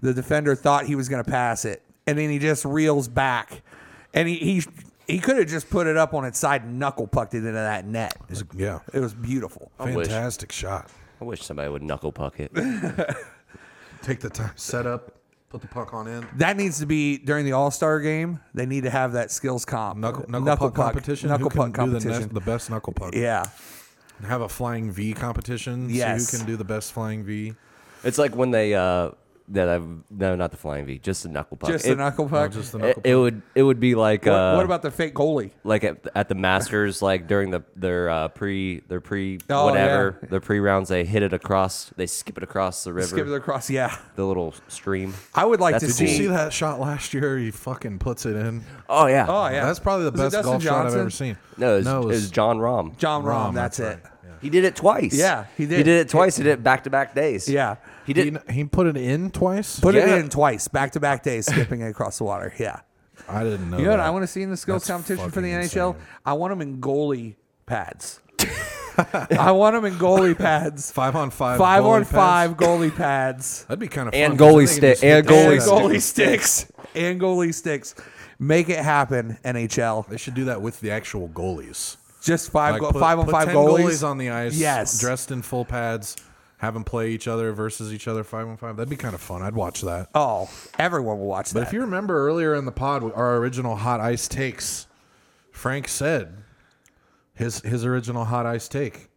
the 0.02 0.14
defender 0.14 0.56
thought 0.56 0.86
he 0.86 0.96
was 0.96 1.10
going 1.10 1.24
to 1.24 1.30
pass 1.30 1.66
it, 1.66 1.84
and 2.08 2.18
then 2.18 2.30
he 2.30 2.40
just 2.40 2.64
reels 2.66 3.08
back, 3.08 3.62
and 4.14 4.28
he 4.30 4.36
he, 4.38 4.64
he 5.08 5.20
could 5.20 5.38
have 5.38 5.48
just 5.48 5.70
put 5.70 5.88
it 5.88 5.98
up 5.98 6.14
on 6.14 6.24
its 6.24 6.40
side 6.40 6.64
and 6.64 6.80
knuckle 6.80 7.08
pucked 7.08 7.34
it 7.34 7.40
into 7.40 7.52
that 7.54 7.86
net. 7.86 8.16
Is- 8.30 8.44
Yeah, 8.56 8.80
It 8.94 9.00
was 9.00 9.14
beautiful. 9.14 9.72
wish. 9.80 10.08
fantastic 10.08 10.52
shot. 10.52 10.90
I 11.20 11.26
wish 11.26 11.44
somebody 11.44 11.68
would 11.70 11.84
knuckle 11.84 12.14
puck 12.14 12.40
it. 12.40 12.52
Take 14.02 14.22
the 14.22 14.30
time, 14.30 14.52
set 14.56 14.86
up, 14.88 15.19
put 15.50 15.62
the 15.62 15.68
puck 15.68 15.94
on 15.94 16.08
in. 16.08 16.28
That 16.38 16.58
needs 16.58 16.80
to 16.80 16.86
be 16.86 17.18
during 17.18 17.46
the 17.46 17.54
All 17.54 17.72
Star 17.72 18.00
game. 18.00 18.40
They 18.54 18.66
need 18.66 18.84
to 18.84 18.90
have 18.90 19.14
that 19.14 19.32
skills 19.32 19.66
comp, 19.66 19.98
Knuckle, 20.00 20.26
knuckle, 20.30 20.70
puck, 20.72 20.76
competition. 20.76 21.30
knuckle 21.30 21.50
Who 21.50 21.56
puck 21.58 21.74
can 21.74 21.86
do 21.86 21.92
the, 21.92 22.00
competition. 22.00 22.34
the 22.34 22.42
best 22.42 22.70
knuckle 22.70 22.94
puck? 22.94 23.14
yeah, 23.16 23.46
Have 24.26 24.42
a 24.42 24.50
flying 24.50 24.92
V 24.92 25.14
competition. 25.14 25.90
Yes. 25.90 26.28
So 26.28 26.38
who 26.38 26.44
can 26.44 26.48
do 26.52 26.58
the 26.58 26.64
best 26.64 26.94
flying 26.94 27.24
V? 27.24 27.54
It's 28.04 28.18
like 28.18 28.36
when 28.36 28.52
they 28.52 28.76
uh 28.76 29.12
that 29.52 29.68
I've 29.70 29.88
no 30.10 30.36
not 30.36 30.52
the 30.52 30.58
flying 30.58 30.86
V, 30.86 31.00
just 31.00 31.24
the 31.24 31.30
knuckle 31.30 31.58
puck. 31.58 31.70
just 31.72 31.86
it, 31.86 31.90
the 31.90 31.96
knuckle 31.96 32.30
puck. 32.30 32.52
just 32.52 32.72
the 32.72 32.78
It, 32.78 32.82
knuckle 32.82 33.02
it 33.04 33.16
would 33.16 33.42
it 33.56 33.64
would 33.64 33.80
be 33.80 33.96
like 33.96 34.26
what, 34.26 34.34
uh 34.34 34.54
what 34.56 34.66
about 34.66 34.82
the 34.82 34.92
fake 34.92 35.16
goalie? 35.16 35.52
like 35.64 35.84
at, 35.84 36.06
at 36.16 36.30
the 36.30 36.36
Masters, 36.36 37.02
like 37.02 37.28
during 37.28 37.50
the 37.52 37.64
their 37.76 38.10
uh, 38.10 38.28
pre 38.30 38.80
their 38.88 39.02
pre 39.02 39.40
Oh, 39.50 39.66
whatever 39.66 40.20
yeah. 40.22 40.30
their 40.30 40.40
pre 40.40 40.60
rounds, 40.60 40.90
they 40.90 41.04
hit 41.06 41.24
it 41.24 41.34
across, 41.34 41.92
they 41.96 42.06
skip 42.06 42.38
it 42.38 42.44
across 42.44 42.84
the 42.84 42.94
river, 42.94 43.08
Skip 43.08 43.28
it 43.28 43.34
across. 43.34 43.70
Yeah, 43.70 43.98
the 44.16 44.26
little 44.26 44.54
stream. 44.68 45.14
I 45.34 45.46
would 45.46 45.60
like 45.60 45.74
That's 45.74 45.86
to 45.86 45.92
Did 45.92 46.00
you 46.02 46.08
see. 46.08 46.18
see 46.24 46.28
that 46.28 46.54
shot 46.54 46.80
last 46.80 47.14
year? 47.14 47.38
He 47.38 47.52
fucking 47.52 48.00
puts 48.00 48.26
it 48.26 48.36
in. 48.36 48.64
Oh 48.88 49.08
yeah, 49.08 49.26
Oh 49.28 49.48
yeah, 49.48 49.66
That's 49.66 49.80
probably 49.80 50.06
the 50.06 50.12
Was 50.12 50.22
best 50.22 50.34
Dustin 50.34 50.52
golf 50.52 50.64
shot 50.64 50.86
I've 50.88 50.96
ever 50.96 51.10
seen. 51.10 51.38
no, 51.58 51.74
it 51.74 51.78
was, 51.78 51.86
no, 51.86 52.02
it 52.04 52.06
was 52.08 52.30
Jon 52.32 52.58
Rahm. 52.60 52.98
John 52.98 53.24
Rom. 53.24 53.52
Rahm, 53.52 53.56
that's, 53.56 53.78
that's 53.78 53.98
it. 54.06 54.12
Right. 54.40 54.44
He 54.44 54.50
did 54.50 54.64
it 54.66 54.76
twice. 54.76 55.14
Yeah, 55.14 55.46
he 55.58 55.66
did. 55.66 55.78
He 55.78 55.84
did 55.84 56.00
it 56.02 56.10
twice. 56.10 56.38
He 56.38 56.44
did 56.44 56.52
it 56.54 56.64
back 56.64 56.84
to 56.86 56.90
back 56.90 57.14
days. 57.16 57.48
Yeah. 57.50 57.76
he 58.06 58.14
did. 58.14 58.40
He, 58.50 58.54
he 58.54 58.64
put 58.66 58.88
it 58.88 58.98
in 58.98 59.32
twice. 59.32 59.80
Put 59.80 59.96
Yeah. 59.96 60.08
it 60.16 60.20
in 60.20 60.30
twice, 60.30 60.68
back 60.68 60.92
to 60.94 61.00
back 61.00 61.24
days, 61.24 61.46
skipping 61.46 61.82
it 61.82 61.90
across 61.90 62.18
the 62.18 62.24
water. 62.24 62.54
Yeah. 62.58 62.80
I 63.28 63.44
didn't 63.44 63.70
know. 63.70 63.78
You 63.78 63.84
know 63.86 63.92
what. 63.92 64.00
I 64.00 64.10
want 64.10 64.24
to 64.24 64.28
see 64.28 64.42
in 64.42 64.50
the 64.50 64.58
skills 64.58 64.84
That's 64.86 64.92
competition 64.92 65.30
for 65.30 65.42
the 65.42 65.52
fucking 65.54 65.70
NHL? 65.82 65.94
insane. 65.96 66.08
I 66.26 66.34
want 66.34 66.52
them 66.52 66.62
in 66.62 66.82
goalie 66.82 67.36
pads. 67.66 68.22
I 68.98 69.52
want 69.52 69.76
them 69.76 69.86
in 69.86 69.94
goalie 69.94 70.38
pads. 70.38 70.92
Five 71.00 71.16
on 71.16 71.30
five. 71.30 71.58
Five 71.58 71.84
goalie 71.84 71.88
on 71.90 72.02
pads? 72.02 72.12
five 72.12 72.52
goalie 72.58 72.96
pads. 72.96 73.64
That'd 73.68 73.80
be 73.80 73.88
kind 73.88 74.08
of 74.08 74.14
And 74.14 74.38
goalie 74.38 74.66
then 74.80 74.96
stick- 74.96 75.04
and 75.04 75.28
goalie 75.28 75.54
And 75.54 75.62
shit 75.62 75.72
out 75.72 75.78
of 75.78 75.92
goalie 75.92 76.02
sticks. 76.02 76.72
And 76.96 77.22
goalie 77.22 77.54
sticks. 77.54 77.96
Make 78.40 78.70
it 78.70 78.80
happen, 78.80 79.38
NHL. 79.46 80.08
They 80.08 80.18
should 80.18 80.34
do 80.34 80.46
that 80.46 80.62
with 80.62 80.80
the 80.82 80.92
actual 80.92 81.30
goalies. 81.30 81.98
Just 82.22 82.52
five 82.52 82.74
Like, 82.74 82.82
go- 82.82 82.92
put- 82.92 83.00
five 83.00 83.20
on 83.20 83.26
put 83.26 83.32
five 83.32 83.46
10 83.48 83.56
goalies. 83.56 84.06
on 84.08 84.18
the 84.18 84.30
ice. 84.30 84.56
Yes. 84.56 85.00
dressed 85.00 85.32
in 85.32 85.42
full 85.42 85.66
pads. 85.66 86.16
Have 86.58 86.74
them 86.74 86.84
play 86.84 87.12
each 87.12 87.26
other 87.30 87.54
versus 87.54 87.94
each 87.94 88.06
other 88.10 88.26
five 88.26 88.46
on 88.46 88.58
five. 88.58 88.76
That'd 88.76 88.90
be 88.90 88.98
kind 88.98 89.16
of 89.16 89.22
fun. 89.22 89.42
I'd 89.42 89.56
watch 89.56 89.80
that. 89.84 90.10
Oh, 90.14 90.50
everyone 90.78 91.18
will 91.20 91.28
watch 91.28 91.50
that. 91.50 91.54
But 91.54 91.60
that. 91.62 91.68
if 91.68 91.74
you 91.74 91.80
remember 91.82 92.28
earlier 92.28 92.54
in 92.56 92.66
the 92.66 92.72
pod, 92.74 93.02
our 93.14 93.38
original 93.38 93.78
hot 93.78 94.02
ice 94.02 94.28
takes, 94.28 94.86
Frank 95.54 95.88
said 95.88 96.36
his 97.34 97.62
his 97.62 97.86
original 97.86 98.26
hot 98.26 98.46
ice 98.46 98.68
take. 98.68 99.08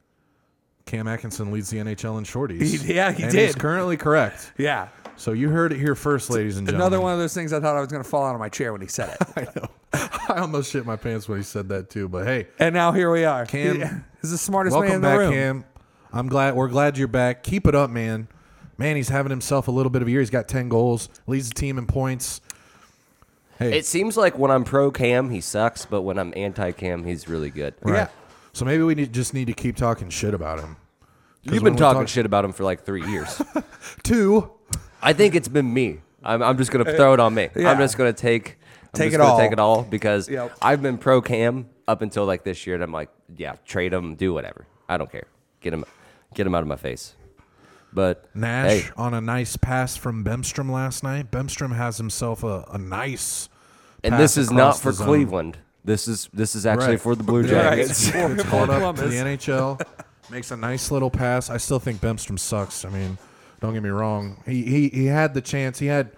Cam 0.86 1.08
Atkinson 1.08 1.50
leads 1.50 1.68
the 1.70 1.78
NHL 1.78 2.18
in 2.18 2.24
shorties. 2.24 2.62
He- 2.84 2.94
yeah, 2.94 3.10
he 3.10 3.24
and 3.24 3.32
He's 3.32 3.54
did. 3.54 3.60
currently 3.60 3.96
correct. 3.96 4.52
yeah. 4.58 4.88
So 5.16 5.32
you 5.32 5.48
heard 5.48 5.72
it 5.72 5.78
here 5.78 5.96
first, 5.96 6.30
ladies 6.30 6.58
and 6.58 6.66
gentlemen. 6.66 6.86
Another 6.86 7.00
one 7.02 7.12
of 7.12 7.18
those 7.18 7.34
things 7.34 7.52
I 7.52 7.58
thought 7.58 7.76
I 7.76 7.80
was 7.80 7.88
going 7.90 8.02
to 8.04 8.08
fall 8.08 8.24
out 8.24 8.34
of 8.34 8.40
my 8.40 8.48
chair 8.48 8.70
when 8.72 8.80
he 8.80 8.86
said 8.88 9.16
it. 9.20 9.28
I 9.36 9.42
know. 9.60 9.68
I 10.28 10.36
almost 10.38 10.72
shit 10.72 10.86
my 10.86 10.96
pants 10.96 11.28
when 11.28 11.38
he 11.38 11.44
said 11.44 11.68
that 11.70 11.90
too. 11.90 12.08
But 12.08 12.26
hey, 12.26 12.48
and 12.58 12.74
now 12.74 12.92
here 12.92 13.10
we 13.10 13.24
are. 13.24 13.44
Cam, 13.46 13.76
He- 13.76 13.86
he's 14.20 14.30
the 14.30 14.38
smartest 14.38 14.76
man 14.78 14.86
in 14.92 15.00
the 15.00 15.06
back, 15.08 15.18
room. 15.18 15.32
Cam. 15.32 15.64
I'm 16.12 16.28
glad. 16.28 16.54
We're 16.54 16.68
glad 16.68 16.98
you're 16.98 17.08
back. 17.08 17.42
Keep 17.42 17.66
it 17.66 17.74
up, 17.74 17.90
man. 17.90 18.28
Man, 18.78 18.96
he's 18.96 19.08
having 19.10 19.30
himself 19.30 19.68
a 19.68 19.70
little 19.70 19.90
bit 19.90 20.02
of 20.02 20.08
a 20.08 20.10
year. 20.10 20.20
He's 20.20 20.30
got 20.30 20.48
ten 20.48 20.68
goals, 20.68 21.08
leads 21.26 21.48
the 21.48 21.54
team 21.54 21.78
in 21.78 21.86
points. 21.86 22.40
Hey, 23.58 23.78
It 23.78 23.84
seems 23.86 24.16
like 24.16 24.38
when 24.38 24.50
I'm 24.50 24.64
pro 24.64 24.90
Cam, 24.90 25.30
he 25.30 25.40
sucks, 25.40 25.84
but 25.86 26.02
when 26.02 26.18
I'm 26.18 26.32
anti 26.36 26.72
Cam, 26.72 27.04
he's 27.04 27.28
really 27.28 27.50
good. 27.50 27.74
right. 27.82 27.94
Yeah. 27.94 28.08
So 28.54 28.64
maybe 28.64 28.82
we 28.82 28.94
need, 28.94 29.12
just 29.14 29.32
need 29.34 29.46
to 29.46 29.52
keep 29.54 29.76
talking 29.76 30.10
shit 30.10 30.34
about 30.34 30.58
him. 30.60 30.76
'Cause 31.44 31.54
You've 31.54 31.62
when 31.62 31.72
been 31.72 31.74
we 31.74 31.78
talking 31.80 32.02
talk- 32.02 32.08
shit 32.08 32.26
about 32.26 32.44
him 32.44 32.52
for 32.52 32.64
like 32.64 32.84
three 32.84 33.04
years. 33.06 33.40
Two. 34.02 34.50
I 35.02 35.12
think 35.12 35.34
it's 35.34 35.48
been 35.48 35.72
me. 35.72 36.00
I'm, 36.24 36.42
I'm 36.42 36.56
just 36.58 36.70
gonna 36.70 36.84
throw 36.96 37.14
it 37.14 37.20
on 37.20 37.34
me. 37.34 37.48
Yeah. 37.56 37.70
I'm 37.70 37.78
just 37.78 37.96
gonna 37.98 38.12
take 38.12 38.50
I'm 38.50 38.61
Take 38.94 39.12
just 39.12 39.14
it 39.14 39.20
all. 39.20 39.38
Take 39.38 39.52
it 39.52 39.58
all 39.58 39.82
because 39.82 40.28
Yep. 40.28 40.56
I've 40.60 40.82
been 40.82 40.98
pro 40.98 41.22
Cam 41.22 41.68
up 41.88 42.02
until 42.02 42.24
like 42.26 42.44
this 42.44 42.66
year, 42.66 42.74
and 42.74 42.84
I'm 42.84 42.92
like, 42.92 43.08
yeah, 43.36 43.54
trade 43.64 43.92
him, 43.92 44.14
do 44.16 44.32
whatever. 44.34 44.66
I 44.88 44.96
don't 44.98 45.10
care. 45.10 45.26
Get 45.60 45.72
him, 45.72 45.84
get 46.34 46.46
him 46.46 46.54
out 46.54 46.62
of 46.62 46.68
my 46.68 46.76
face. 46.76 47.14
But 47.94 48.24
Nash 48.34 48.70
hey, 48.84 48.90
on 48.96 49.12
a 49.14 49.20
nice 49.20 49.56
pass 49.56 49.96
from 49.96 50.24
Bemstrom 50.24 50.70
last 50.70 51.02
night. 51.02 51.30
Bemstrom 51.30 51.74
has 51.76 51.98
himself 51.98 52.42
a, 52.42 52.64
a 52.72 52.78
nice. 52.78 53.48
and 54.02 54.18
this 54.18 54.36
is 54.36 54.50
not 54.50 54.78
for. 54.78 54.92
Cleveland. 54.92 55.58
This 55.84 56.06
is 56.08 56.28
this 56.32 56.54
is 56.54 56.64
actually 56.64 56.92
Right. 56.92 57.00
for 57.00 57.14
the 57.14 57.22
Blue 57.24 57.40
Right. 57.42 57.48
Jackets. 57.50 58.08
For- 58.10 58.28
Gets 58.28 58.42
for 58.44 58.48
called 58.48 58.70
up 58.70 58.96
to 58.96 59.08
the 59.08 59.16
NHL. 59.16 59.82
Makes 60.30 60.50
a 60.52 60.56
nice 60.56 60.90
little 60.90 61.10
pass. 61.10 61.50
I 61.50 61.56
still 61.58 61.78
think 61.80 62.00
Bemstrom 62.00 62.38
sucks. 62.38 62.84
I 62.84 62.88
mean, 62.88 63.18
don't 63.60 63.74
get 63.74 63.82
me 63.82 63.90
wrong. 63.90 64.42
He 64.46 64.62
he 64.64 64.88
he 64.88 65.06
had 65.06 65.34
the 65.34 65.40
chance. 65.42 65.78
He 65.78 65.86
had 65.86 66.12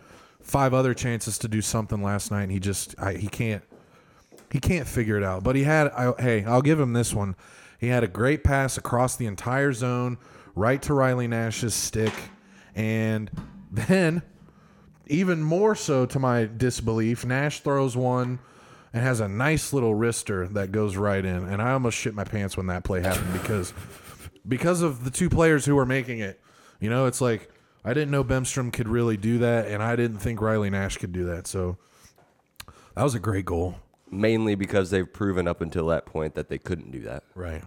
five 0.44 0.72
other 0.72 0.94
chances 0.94 1.38
to 1.38 1.48
do 1.48 1.60
something 1.60 2.02
last 2.02 2.30
night, 2.30 2.44
and 2.44 2.52
he 2.52 2.60
just 2.60 2.94
I, 2.98 3.14
he 3.14 3.26
can't 3.26 3.64
he 4.52 4.60
can't 4.60 4.86
figure 4.86 5.16
it 5.16 5.24
out. 5.24 5.42
But 5.42 5.56
he 5.56 5.64
had. 5.64 5.88
I, 5.88 6.12
hey, 6.20 6.44
I'll 6.44 6.62
give 6.62 6.78
him 6.78 6.92
this 6.92 7.12
one. 7.12 7.34
He 7.80 7.88
had 7.88 8.04
a 8.04 8.08
great 8.08 8.44
pass 8.44 8.78
across 8.78 9.16
the 9.16 9.26
entire 9.26 9.72
zone, 9.72 10.16
right 10.54 10.80
to 10.82 10.94
Riley 10.94 11.26
Nash's 11.26 11.74
stick, 11.74 12.12
and 12.74 13.30
then 13.72 14.22
even 15.06 15.42
more 15.42 15.74
so 15.74 16.06
to 16.06 16.18
my 16.18 16.48
disbelief, 16.56 17.24
Nash 17.24 17.60
throws 17.60 17.96
one 17.96 18.38
and 18.92 19.02
has 19.02 19.20
a 19.20 19.28
nice 19.28 19.72
little 19.72 19.94
wrister 19.94 20.50
that 20.54 20.70
goes 20.70 20.96
right 20.96 21.24
in. 21.24 21.48
And 21.48 21.60
I 21.60 21.72
almost 21.72 21.98
shit 21.98 22.14
my 22.14 22.24
pants 22.24 22.56
when 22.56 22.68
that 22.68 22.84
play 22.84 23.02
happened 23.02 23.32
because 23.32 23.74
because 24.46 24.82
of 24.82 25.04
the 25.04 25.10
two 25.10 25.28
players 25.28 25.64
who 25.64 25.74
were 25.74 25.86
making 25.86 26.20
it. 26.20 26.40
You 26.80 26.90
know, 26.90 27.06
it's 27.06 27.20
like 27.20 27.50
I 27.84 27.92
didn't 27.92 28.10
know 28.10 28.24
Bemstrom 28.24 28.72
could 28.72 28.88
really 28.88 29.16
do 29.16 29.38
that, 29.38 29.66
and 29.68 29.82
I 29.82 29.94
didn't 29.96 30.18
think 30.18 30.40
Riley 30.40 30.70
Nash 30.70 30.96
could 30.96 31.12
do 31.12 31.24
that. 31.26 31.46
So 31.46 31.76
that 32.94 33.02
was 33.02 33.14
a 33.14 33.18
great 33.18 33.44
goal. 33.44 33.76
Mainly 34.10 34.54
because 34.54 34.90
they've 34.90 35.10
proven 35.12 35.46
up 35.48 35.60
until 35.60 35.86
that 35.88 36.06
point 36.06 36.34
that 36.34 36.48
they 36.48 36.58
couldn't 36.58 36.92
do 36.92 37.00
that, 37.00 37.24
Right. 37.34 37.62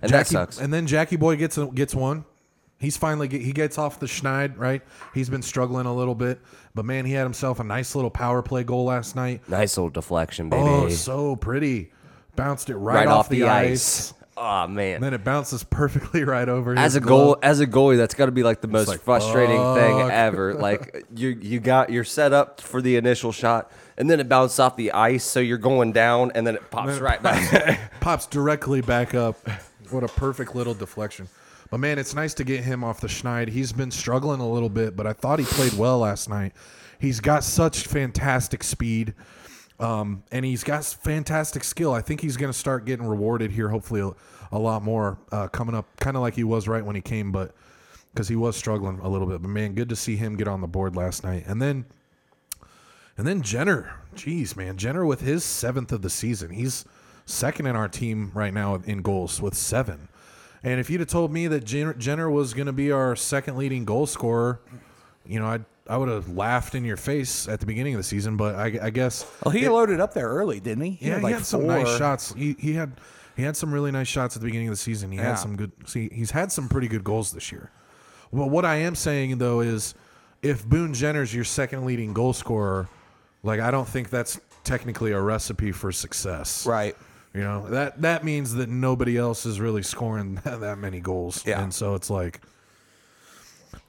and 0.00 0.10
that 0.12 0.26
sucks. 0.26 0.58
And 0.58 0.72
then 0.72 0.86
Jackie 0.86 1.16
Boy 1.16 1.36
gets 1.36 1.58
gets 1.74 1.94
one. 1.94 2.24
He's 2.80 2.96
finally 2.96 3.26
get, 3.26 3.42
he 3.42 3.52
gets 3.52 3.76
off 3.76 3.98
the 3.98 4.06
schneid, 4.06 4.56
right? 4.56 4.82
He's 5.12 5.28
been 5.28 5.42
struggling 5.42 5.86
a 5.86 5.94
little 5.94 6.14
bit, 6.14 6.40
but 6.76 6.84
man, 6.84 7.04
he 7.04 7.12
had 7.12 7.24
himself 7.24 7.58
a 7.58 7.64
nice 7.64 7.96
little 7.96 8.10
power 8.10 8.40
play 8.40 8.62
goal 8.62 8.84
last 8.84 9.16
night. 9.16 9.42
nice 9.48 9.76
little 9.76 9.90
deflection, 9.90 10.48
baby. 10.48 10.62
Oh, 10.62 10.88
so 10.88 11.34
pretty. 11.36 11.90
Bounced 12.36 12.70
it 12.70 12.76
right, 12.76 12.94
right 12.98 13.08
off, 13.08 13.28
the, 13.28 13.42
ice. 13.42 14.14
Oh 14.40 14.68
man. 14.68 14.96
And 14.96 15.04
then 15.04 15.14
it 15.14 15.24
bounces 15.24 15.64
perfectly 15.64 16.22
right 16.24 16.48
over 16.48 16.78
as 16.78 16.94
a 16.94 17.00
glove. 17.00 17.08
goal 17.08 17.38
as 17.42 17.60
a 17.60 17.66
goalie 17.66 17.96
that's 17.96 18.14
got 18.14 18.26
to 18.26 18.32
be 18.32 18.42
like 18.42 18.60
the 18.60 18.68
most 18.68 18.88
like, 18.88 19.00
frustrating 19.00 19.60
thing 19.74 20.00
ever 20.10 20.54
like 20.60 21.06
you 21.14 21.30
you 21.40 21.58
got 21.58 21.90
you're 21.90 22.04
set 22.04 22.32
up 22.32 22.60
for 22.60 22.80
the 22.80 22.96
initial 22.96 23.32
shot 23.32 23.72
and 23.96 24.08
then 24.08 24.20
it 24.20 24.28
bounced 24.28 24.60
off 24.60 24.76
the 24.76 24.92
ice 24.92 25.24
so 25.24 25.40
you're 25.40 25.58
going 25.58 25.92
down 25.92 26.30
and 26.34 26.46
then 26.46 26.54
it 26.54 26.70
pops 26.70 26.98
right 26.98 27.22
back 27.22 27.90
pops 28.00 28.26
directly 28.26 28.80
back 28.80 29.14
up. 29.14 29.36
What 29.90 30.04
a 30.04 30.08
perfect 30.08 30.54
little 30.54 30.74
deflection. 30.74 31.28
But 31.70 31.80
man, 31.80 31.98
it's 31.98 32.14
nice 32.14 32.34
to 32.34 32.44
get 32.44 32.64
him 32.64 32.82
off 32.84 33.00
the 33.00 33.08
schneid. 33.08 33.48
He's 33.48 33.72
been 33.72 33.90
struggling 33.90 34.40
a 34.40 34.48
little 34.48 34.70
bit, 34.70 34.96
but 34.96 35.06
I 35.06 35.12
thought 35.12 35.38
he 35.38 35.44
played 35.44 35.74
well 35.74 35.98
last 35.98 36.28
night. 36.28 36.52
He's 36.98 37.20
got 37.20 37.44
such 37.44 37.86
fantastic 37.86 38.62
speed. 38.64 39.14
Um, 39.80 40.24
and 40.32 40.44
he's 40.44 40.64
got 40.64 40.84
fantastic 40.84 41.62
skill. 41.62 41.92
I 41.92 42.00
think 42.00 42.20
he's 42.20 42.36
going 42.36 42.52
to 42.52 42.58
start 42.58 42.84
getting 42.84 43.06
rewarded 43.06 43.52
here, 43.52 43.68
hopefully, 43.68 44.00
a, 44.00 44.12
a 44.56 44.58
lot 44.58 44.82
more 44.82 45.18
uh, 45.30 45.48
coming 45.48 45.74
up, 45.74 45.86
kind 46.00 46.16
of 46.16 46.22
like 46.22 46.34
he 46.34 46.44
was 46.44 46.66
right 46.66 46.84
when 46.84 46.96
he 46.96 47.02
came. 47.02 47.30
But 47.30 47.54
because 48.12 48.28
he 48.28 48.36
was 48.36 48.56
struggling 48.56 48.98
a 49.00 49.08
little 49.08 49.28
bit. 49.28 49.40
But 49.42 49.48
man, 49.48 49.74
good 49.74 49.88
to 49.90 49.96
see 49.96 50.16
him 50.16 50.36
get 50.36 50.48
on 50.48 50.60
the 50.60 50.66
board 50.66 50.96
last 50.96 51.22
night. 51.22 51.44
And 51.46 51.62
then, 51.62 51.84
and 53.16 53.26
then 53.26 53.42
Jenner, 53.42 53.92
jeez, 54.16 54.56
man, 54.56 54.76
Jenner 54.76 55.06
with 55.06 55.20
his 55.20 55.44
seventh 55.44 55.92
of 55.92 56.02
the 56.02 56.10
season. 56.10 56.50
He's 56.50 56.84
second 57.26 57.66
in 57.66 57.76
our 57.76 57.88
team 57.88 58.32
right 58.34 58.52
now 58.52 58.74
in 58.74 59.02
goals 59.02 59.40
with 59.40 59.54
seven. 59.54 60.08
And 60.62 60.80
if 60.80 60.90
you'd 60.90 61.00
have 61.00 61.08
told 61.08 61.32
me 61.32 61.46
that 61.46 61.64
Jenner, 61.64 62.30
was 62.30 62.54
going 62.54 62.66
to 62.66 62.72
be 62.72 62.90
our 62.90 63.14
second 63.14 63.56
leading 63.56 63.84
goal 63.84 64.06
scorer, 64.06 64.60
you 65.24 65.38
know, 65.38 65.46
I 65.46 65.60
I 65.88 65.96
would 65.96 66.08
have 66.08 66.28
laughed 66.28 66.74
in 66.74 66.84
your 66.84 66.96
face 66.96 67.48
at 67.48 67.60
the 67.60 67.66
beginning 67.66 67.94
of 67.94 67.98
the 67.98 68.04
season. 68.04 68.36
But 68.36 68.54
I, 68.56 68.78
I 68.82 68.90
guess 68.90 69.24
Well, 69.44 69.52
he 69.52 69.68
loaded 69.68 70.00
up 70.00 70.14
there 70.14 70.28
early, 70.28 70.60
didn't 70.60 70.84
he? 70.84 70.98
yeah, 71.00 71.14
had 71.14 71.24
he 71.24 71.32
had 71.32 71.46
some 71.46 71.66
nice 71.66 71.96
shots. 71.96 72.32
He, 72.34 72.54
he 72.58 72.74
had 72.74 72.92
he 73.36 73.42
had 73.44 73.56
some 73.56 73.72
really 73.72 73.90
nice 73.92 74.08
shots 74.08 74.36
at 74.36 74.42
the 74.42 74.46
beginning 74.46 74.68
of 74.68 74.72
the 74.72 74.76
season. 74.76 75.10
He 75.12 75.18
Yeah. 75.18 75.30
had 75.30 75.38
some 75.38 75.56
good. 75.56 75.72
See, 75.86 76.08
he's 76.12 76.32
had 76.32 76.50
some 76.52 76.68
pretty 76.68 76.88
good 76.88 77.04
goals 77.04 77.32
this 77.32 77.50
year. 77.52 77.70
Well, 78.30 78.50
what 78.50 78.64
I 78.64 78.76
am 78.76 78.94
saying 78.94 79.38
though 79.38 79.60
is, 79.60 79.94
if 80.42 80.66
Boone 80.66 80.92
Jenner's 80.94 81.34
your 81.34 81.44
second 81.44 81.84
leading 81.86 82.12
goal 82.12 82.32
scorer, 82.32 82.88
like 83.42 83.60
I 83.60 83.70
don't 83.70 83.88
think 83.88 84.10
that's 84.10 84.40
technically 84.64 85.12
a 85.12 85.20
recipe 85.20 85.72
for 85.72 85.90
success. 85.92 86.66
Right. 86.66 86.94
You 87.34 87.40
know 87.42 87.68
that 87.70 88.02
that 88.02 88.24
means 88.24 88.54
that 88.54 88.68
nobody 88.68 89.16
else 89.16 89.46
is 89.46 89.60
really 89.60 89.82
scoring 89.82 90.36
that, 90.44 90.60
that 90.60 90.78
many 90.78 91.00
goals. 91.00 91.46
Yeah. 91.46 91.62
And 91.62 91.72
so 91.72 91.94
it's 91.94 92.10
like, 92.10 92.40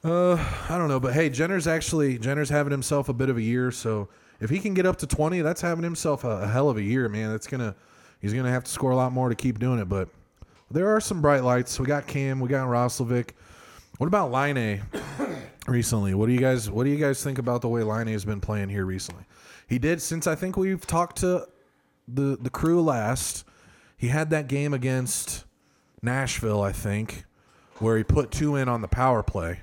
uh, 0.02 0.34
I 0.68 0.78
don't 0.78 0.88
know, 0.88 1.00
but 1.00 1.12
hey, 1.12 1.28
Jenner's 1.28 1.66
actually 1.66 2.18
Jenner's 2.18 2.48
having 2.48 2.70
himself 2.70 3.08
a 3.08 3.12
bit 3.12 3.28
of 3.28 3.36
a 3.36 3.42
year. 3.42 3.70
So 3.70 4.08
if 4.40 4.48
he 4.48 4.58
can 4.58 4.74
get 4.74 4.86
up 4.86 4.96
to 4.98 5.06
twenty, 5.06 5.42
that's 5.42 5.60
having 5.60 5.84
himself 5.84 6.24
a, 6.24 6.42
a 6.42 6.46
hell 6.46 6.70
of 6.70 6.76
a 6.78 6.82
year, 6.82 7.08
man. 7.08 7.30
That's 7.30 7.46
gonna 7.46 7.74
he's 8.20 8.32
gonna 8.32 8.50
have 8.50 8.64
to 8.64 8.70
score 8.70 8.92
a 8.92 8.96
lot 8.96 9.12
more 9.12 9.28
to 9.28 9.34
keep 9.34 9.58
doing 9.58 9.78
it. 9.78 9.88
But 9.88 10.08
there 10.70 10.88
are 10.94 11.00
some 11.00 11.20
bright 11.20 11.44
lights. 11.44 11.78
We 11.78 11.86
got 11.86 12.06
Cam, 12.06 12.40
we 12.40 12.48
got 12.48 12.66
Roslovic. 12.66 13.30
What 13.98 14.06
about 14.06 14.30
Laine 14.30 14.82
recently? 15.66 16.14
What 16.14 16.26
do 16.26 16.32
you 16.32 16.40
guys 16.40 16.70
What 16.70 16.84
do 16.84 16.90
you 16.90 16.98
guys 16.98 17.22
think 17.22 17.38
about 17.38 17.60
the 17.60 17.68
way 17.68 17.82
Laine 17.82 18.06
has 18.08 18.24
been 18.24 18.40
playing 18.40 18.70
here 18.70 18.86
recently? 18.86 19.24
He 19.68 19.78
did 19.78 20.00
since 20.00 20.26
I 20.26 20.34
think 20.34 20.56
we've 20.56 20.86
talked 20.86 21.18
to 21.18 21.46
the 22.08 22.38
the 22.40 22.50
crew 22.50 22.80
last. 22.80 23.44
He 23.98 24.08
had 24.08 24.30
that 24.30 24.48
game 24.48 24.72
against 24.72 25.44
Nashville, 26.00 26.62
I 26.62 26.72
think, 26.72 27.24
where 27.80 27.98
he 27.98 28.04
put 28.04 28.30
two 28.30 28.56
in 28.56 28.66
on 28.66 28.80
the 28.80 28.88
power 28.88 29.22
play. 29.22 29.60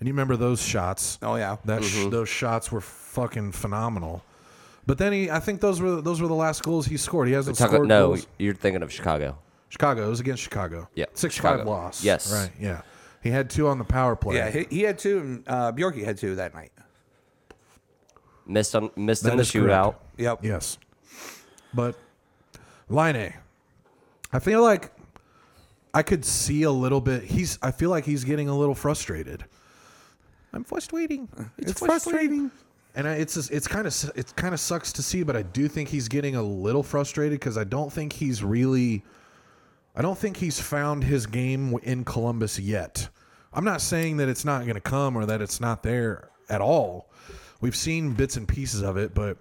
And 0.00 0.08
you 0.08 0.12
remember 0.14 0.36
those 0.36 0.60
shots? 0.62 1.18
Oh, 1.22 1.36
yeah. 1.36 1.56
that 1.66 1.84
sh- 1.84 2.06
those 2.08 2.28
shots 2.28 2.72
were 2.72 2.80
fucking 2.80 3.52
phenomenal. 3.52 4.24
But 4.86 4.96
then 4.98 5.12
he, 5.12 5.30
I 5.30 5.40
think 5.40 5.60
those 5.60 5.80
were 5.80 6.00
those 6.00 6.20
were 6.22 6.26
the 6.28 6.34
last 6.34 6.62
goals 6.62 6.86
he 6.86 6.96
scored. 6.96 7.28
He 7.28 7.34
hasn't 7.34 7.56
Talk- 7.58 7.68
scored 7.68 7.86
no, 7.86 8.08
goals. 8.08 8.26
you're 8.38 8.54
thinking 8.54 8.82
of 8.82 8.90
Chicago. 8.90 9.36
Chicago. 9.68 10.06
It 10.06 10.08
was 10.08 10.20
against 10.20 10.42
Chicago. 10.42 10.88
Yeah, 10.94 11.04
six 11.14 11.34
Chicago. 11.34 11.58
five 11.58 11.66
loss. 11.66 12.02
Yes. 12.02 12.32
right. 12.32 12.50
Yeah, 12.58 12.80
he 13.22 13.28
had 13.30 13.50
two 13.50 13.68
on 13.68 13.78
the 13.78 13.84
power 13.84 14.16
play. 14.16 14.36
Yeah, 14.36 14.50
he, 14.50 14.66
he 14.70 14.80
had 14.82 14.98
two, 14.98 15.18
and 15.18 15.44
uh, 15.46 15.70
Bjorky 15.72 16.02
had 16.04 16.16
two 16.16 16.34
that 16.36 16.54
night. 16.54 16.72
Missed 18.46 18.74
on 18.74 18.90
missed 18.96 19.22
That 19.24 19.32
in 19.32 19.36
the 19.36 19.42
is 19.42 19.50
correct. 19.50 19.68
shootout. 19.70 19.94
Yep. 20.16 20.44
Yes. 20.44 20.78
But 21.72 21.94
Laine, 22.88 23.34
I 24.32 24.38
feel 24.40 24.62
like 24.62 24.92
I 25.94 26.02
could 26.02 26.24
see 26.24 26.62
a 26.64 26.70
little 26.72 27.00
bit. 27.02 27.22
He's. 27.24 27.58
I 27.62 27.70
feel 27.70 27.90
like 27.90 28.04
he's 28.06 28.24
getting 28.24 28.48
a 28.48 28.56
little 28.58 28.74
frustrated. 28.74 29.44
I'm 30.52 30.64
frustrating. 30.64 31.28
It's, 31.58 31.78
frustrating. 31.78 32.50
And 32.94 33.06
I, 33.06 33.14
it's 33.14 33.34
just, 33.34 33.50
it's 33.50 33.68
kind 33.68 33.86
of 33.86 34.12
it 34.16 34.34
kind 34.36 34.52
of 34.52 34.60
sucks 34.60 34.92
to 34.94 35.02
see, 35.02 35.22
but 35.22 35.36
I 35.36 35.42
do 35.42 35.68
think 35.68 35.88
he's 35.88 36.08
getting 36.08 36.36
a 36.36 36.42
little 36.42 36.82
frustrated 36.82 37.38
because 37.38 37.56
I 37.56 37.64
don't 37.64 37.92
think 37.92 38.12
he's 38.12 38.42
really. 38.42 39.04
I 39.94 40.02
don't 40.02 40.18
think 40.18 40.36
he's 40.36 40.60
found 40.60 41.02
his 41.02 41.26
game 41.26 41.76
in 41.82 42.04
Columbus 42.04 42.58
yet. 42.58 43.08
I'm 43.52 43.64
not 43.64 43.80
saying 43.80 44.18
that 44.18 44.28
it's 44.28 44.44
not 44.44 44.62
going 44.62 44.76
to 44.76 44.80
come 44.80 45.16
or 45.16 45.26
that 45.26 45.42
it's 45.42 45.60
not 45.60 45.82
there 45.82 46.30
at 46.48 46.60
all. 46.60 47.10
We've 47.60 47.76
seen 47.76 48.14
bits 48.14 48.36
and 48.36 48.46
pieces 48.46 48.82
of 48.82 48.96
it, 48.96 49.14
but 49.14 49.36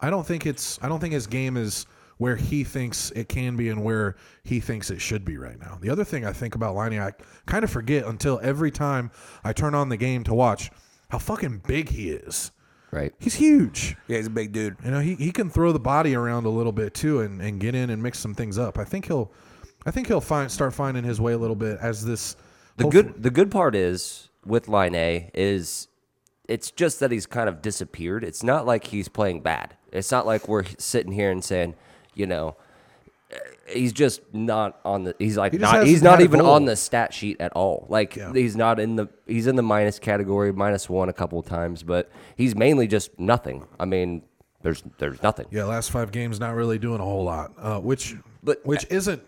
I 0.00 0.10
don't 0.10 0.26
think 0.26 0.46
it's 0.46 0.78
I 0.82 0.88
don't 0.88 1.00
think 1.00 1.14
his 1.14 1.26
game 1.26 1.56
is 1.56 1.86
where 2.22 2.36
he 2.36 2.62
thinks 2.62 3.10
it 3.16 3.28
can 3.28 3.56
be 3.56 3.68
and 3.68 3.82
where 3.82 4.14
he 4.44 4.60
thinks 4.60 4.92
it 4.92 5.00
should 5.00 5.24
be 5.24 5.36
right 5.36 5.58
now. 5.58 5.76
The 5.80 5.90
other 5.90 6.04
thing 6.04 6.24
I 6.24 6.32
think 6.32 6.54
about 6.54 6.76
Liney, 6.76 7.02
I 7.02 7.10
kind 7.46 7.64
of 7.64 7.70
forget 7.70 8.06
until 8.06 8.38
every 8.44 8.70
time 8.70 9.10
I 9.42 9.52
turn 9.52 9.74
on 9.74 9.88
the 9.88 9.96
game 9.96 10.22
to 10.24 10.32
watch 10.32 10.70
how 11.10 11.18
fucking 11.18 11.62
big 11.66 11.88
he 11.88 12.10
is. 12.10 12.52
Right. 12.92 13.12
He's 13.18 13.34
huge. 13.34 13.96
Yeah, 14.06 14.18
he's 14.18 14.28
a 14.28 14.30
big 14.30 14.52
dude. 14.52 14.76
You 14.84 14.92
know, 14.92 15.00
he, 15.00 15.16
he 15.16 15.32
can 15.32 15.50
throw 15.50 15.72
the 15.72 15.80
body 15.80 16.14
around 16.14 16.46
a 16.46 16.48
little 16.48 16.70
bit 16.70 16.94
too 16.94 17.22
and, 17.22 17.42
and 17.42 17.58
get 17.58 17.74
in 17.74 17.90
and 17.90 18.00
mix 18.00 18.20
some 18.20 18.36
things 18.36 18.56
up. 18.56 18.78
I 18.78 18.84
think 18.84 19.06
he'll 19.06 19.32
I 19.84 19.90
think 19.90 20.06
he'll 20.06 20.20
find 20.20 20.48
start 20.48 20.74
finding 20.74 21.02
his 21.02 21.20
way 21.20 21.32
a 21.32 21.38
little 21.38 21.56
bit 21.56 21.78
as 21.82 22.04
this 22.04 22.36
The 22.76 22.86
good 22.86 23.20
the 23.20 23.32
good 23.32 23.50
part 23.50 23.74
is 23.74 24.28
with 24.46 24.68
Laine 24.68 25.28
is 25.34 25.88
it's 26.46 26.70
just 26.70 27.00
that 27.00 27.10
he's 27.10 27.26
kind 27.26 27.48
of 27.48 27.62
disappeared. 27.62 28.22
It's 28.22 28.44
not 28.44 28.64
like 28.64 28.86
he's 28.86 29.08
playing 29.08 29.40
bad. 29.40 29.76
It's 29.90 30.12
not 30.12 30.24
like 30.24 30.46
we're 30.46 30.66
sitting 30.78 31.10
here 31.10 31.32
and 31.32 31.42
saying, 31.42 31.74
you 32.14 32.26
know, 32.26 32.56
eh, 33.30 33.36
he's 33.68 33.92
just 33.92 34.20
not 34.32 34.80
on 34.84 35.04
the 35.04 35.14
he's 35.18 35.36
like 35.36 35.52
He 35.52 35.58
just 35.58 35.62
not 35.70 35.74
hasn't 35.78 35.88
he's 35.90 36.02
not 36.02 36.10
had 36.12 36.20
a 36.20 36.24
even 36.24 36.40
goal. 36.40 36.50
on 36.50 36.64
the 36.64 36.76
stat 36.76 37.12
sheet 37.14 37.40
at 37.40 37.52
all. 37.52 37.86
Like 37.88 38.16
Yeah. 38.16 38.32
he's 38.32 38.56
not 38.56 38.78
in 38.80 38.96
the 38.96 39.08
he's 39.26 39.46
in 39.46 39.56
the 39.56 39.62
minus 39.62 39.98
category, 39.98 40.52
minus 40.52 40.88
1 40.88 41.08
a 41.08 41.12
couple 41.12 41.38
of 41.38 41.46
times, 41.46 41.82
but 41.82 42.10
he's 42.36 42.54
mainly 42.54 42.86
just 42.86 43.18
nothing. 43.18 43.66
I 43.80 43.84
mean, 43.84 44.22
there's 44.62 44.82
there's 44.98 45.22
nothing. 45.22 45.46
Yeah, 45.50 45.64
last 45.64 45.90
five 45.90 46.12
games 46.12 46.38
not 46.38 46.54
really 46.54 46.78
doing 46.78 47.00
a 47.00 47.04
whole 47.04 47.24
lot, 47.24 47.52
uh, 47.58 47.80
which 47.80 48.14
But- 48.42 48.64
which 48.64 48.86
isn't 48.90 49.22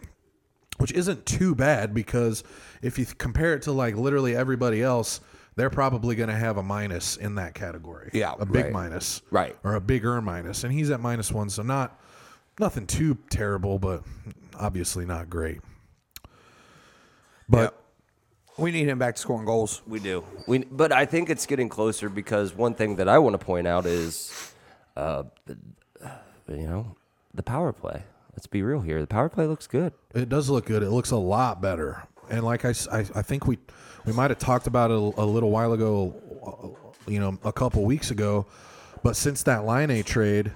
which 0.78 0.90
isn't 0.92 1.24
too 1.24 1.54
bad 1.54 1.94
because 1.94 2.42
if 2.82 2.98
you 2.98 3.06
compare 3.06 3.54
it 3.54 3.62
to 3.62 3.70
like 3.72 3.94
literally 3.96 4.34
everybody 4.34 4.82
else, 4.82 5.20
they're 5.54 5.70
probably 5.70 6.16
going 6.16 6.28
to 6.28 6.34
have 6.34 6.56
a 6.56 6.64
minus 6.64 7.16
in 7.16 7.36
that 7.36 7.54
category. 7.54 8.10
Yeah, 8.12 8.34
a 8.40 8.44
big 8.44 8.64
right. 8.64 8.72
minus, 8.72 9.22
Right. 9.30 9.56
or 9.62 9.74
a 9.76 9.80
bigger 9.80 10.20
minus, 10.20 10.64
and 10.64 10.72
he's 10.72 10.90
at 10.90 10.98
minus 11.00 11.30
one, 11.30 11.48
so 11.48 11.62
not 11.62 11.96
nothing 12.58 12.86
too 12.86 13.18
terrible, 13.30 13.78
but 13.78 14.02
obviously 14.58 15.04
not 15.04 15.28
great. 15.30 15.60
But 17.48 17.62
Yep. 17.62 17.80
We 18.56 18.70
need 18.70 18.88
him 18.88 18.98
back 18.98 19.16
to 19.16 19.20
scoring 19.20 19.46
goals. 19.46 19.82
We 19.86 19.98
do. 19.98 20.24
We, 20.46 20.58
but 20.58 20.92
I 20.92 21.06
think 21.06 21.28
it's 21.28 21.44
getting 21.44 21.68
closer 21.68 22.08
because 22.08 22.54
one 22.54 22.74
thing 22.74 22.96
that 22.96 23.08
I 23.08 23.18
want 23.18 23.34
to 23.34 23.44
point 23.44 23.66
out 23.66 23.84
is, 23.84 24.54
uh, 24.96 25.24
you 26.48 26.66
know, 26.66 26.94
the 27.34 27.42
power 27.42 27.72
play. 27.72 28.04
Let's 28.32 28.46
be 28.46 28.62
real 28.62 28.80
here. 28.80 29.00
The 29.00 29.08
power 29.08 29.28
play 29.28 29.46
looks 29.46 29.66
good. 29.66 29.92
It 30.14 30.28
does 30.28 30.48
look 30.50 30.66
good. 30.66 30.84
It 30.84 30.90
looks 30.90 31.10
a 31.10 31.16
lot 31.16 31.60
better. 31.60 32.06
And 32.30 32.44
like 32.44 32.64
I, 32.64 32.70
I 32.90 33.22
think 33.22 33.46
we 33.46 33.58
we 34.06 34.12
might 34.12 34.30
have 34.30 34.38
talked 34.38 34.66
about 34.66 34.90
it 34.90 34.94
a, 34.94 35.22
a 35.22 35.26
little 35.26 35.50
while 35.50 35.72
ago, 35.72 36.76
you 37.06 37.18
know, 37.20 37.38
a 37.44 37.52
couple 37.52 37.84
weeks 37.84 38.10
ago. 38.10 38.46
But 39.02 39.16
since 39.16 39.42
that 39.42 39.64
Laine 39.64 40.02
trade, 40.04 40.52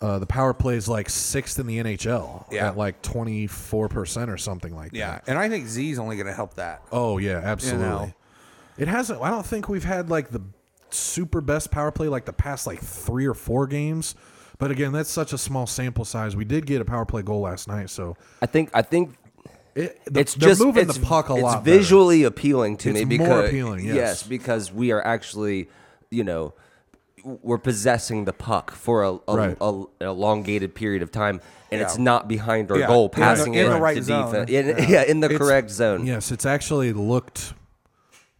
uh, 0.00 0.18
the 0.18 0.26
power 0.26 0.54
play 0.54 0.76
is 0.76 0.88
like 0.88 1.10
sixth 1.10 1.58
in 1.58 1.66
the 1.66 1.78
NHL 1.78 2.50
Yeah. 2.50 2.68
at 2.68 2.76
like 2.76 3.02
twenty 3.02 3.46
four 3.46 3.88
percent 3.88 4.30
or 4.30 4.36
something 4.38 4.74
like 4.74 4.92
that. 4.92 4.96
Yeah, 4.98 5.20
and 5.26 5.38
I 5.38 5.48
think 5.48 5.66
Z's 5.66 5.98
only 5.98 6.16
going 6.16 6.26
to 6.26 6.32
help 6.32 6.54
that. 6.54 6.82
Oh 6.90 7.18
yeah, 7.18 7.38
absolutely. 7.42 7.86
know. 7.86 8.12
It 8.78 8.88
hasn't. 8.88 9.20
I 9.20 9.30
don't 9.30 9.44
think 9.44 9.68
we've 9.68 9.84
had 9.84 10.08
like 10.08 10.30
the 10.30 10.40
super 10.90 11.40
best 11.40 11.70
power 11.70 11.90
play 11.90 12.08
like 12.08 12.24
the 12.24 12.32
past 12.32 12.66
like 12.66 12.80
three 12.80 13.26
or 13.26 13.34
four 13.34 13.66
games. 13.66 14.14
But 14.58 14.70
again, 14.70 14.92
that's 14.92 15.10
such 15.10 15.32
a 15.32 15.38
small 15.38 15.66
sample 15.66 16.04
size. 16.04 16.36
We 16.36 16.44
did 16.44 16.66
get 16.66 16.80
a 16.80 16.84
power 16.84 17.04
play 17.06 17.22
goal 17.22 17.40
last 17.40 17.68
night, 17.68 17.88
so 17.90 18.16
I 18.42 18.46
think. 18.46 18.70
I 18.74 18.82
think 18.82 19.14
it, 19.74 20.00
the, 20.06 20.20
it's 20.20 20.34
they're 20.34 20.50
just 20.50 20.60
moving 20.62 20.88
it's, 20.88 20.98
the 20.98 21.06
puck 21.06 21.30
a 21.30 21.34
it's 21.34 21.42
lot. 21.42 21.64
better. 21.64 21.78
visually 21.78 22.24
appealing 22.24 22.76
to 22.78 22.92
me 22.92 22.92
because 22.92 23.02
It's 23.02 23.08
me 23.10 23.18
more 23.18 23.28
because 23.36 23.48
appealing, 23.50 23.84
yes. 23.86 24.22
because 24.22 24.72
we 24.72 24.90
are 24.92 25.00
actually, 25.04 25.68
you 26.10 26.24
know, 26.24 26.52
we're 27.24 27.58
possessing 27.58 28.24
the 28.24 28.32
puck 28.32 28.70
for 28.70 29.02
a, 29.04 29.12
a, 29.28 29.36
Right. 29.36 29.56
a- 29.60 29.68
an 30.00 30.06
elongated 30.06 30.74
period 30.74 31.02
of 31.02 31.10
time, 31.10 31.40
and 31.70 31.80
it's 31.80 31.98
not 31.98 32.28
behind 32.28 32.70
our 32.70 32.78
Yeah, 32.78 32.86
goal, 32.86 33.04
in 33.06 33.10
the- 33.10 33.16
passing 33.16 33.54
in 33.54 33.66
it 33.66 33.68
the 33.70 33.80
right 33.80 33.96
to 33.96 34.02
zone. 34.02 34.26
defense. 34.32 34.50
In, 34.50 34.66
yeah. 34.88 35.02
in 35.02 35.20
the 35.20 35.26
It's- 35.26 35.38
correct 35.38 35.70
zone. 35.70 36.06
Yes, 36.06 36.30
it's 36.32 36.46
actually 36.46 36.92
looked. 36.92 37.54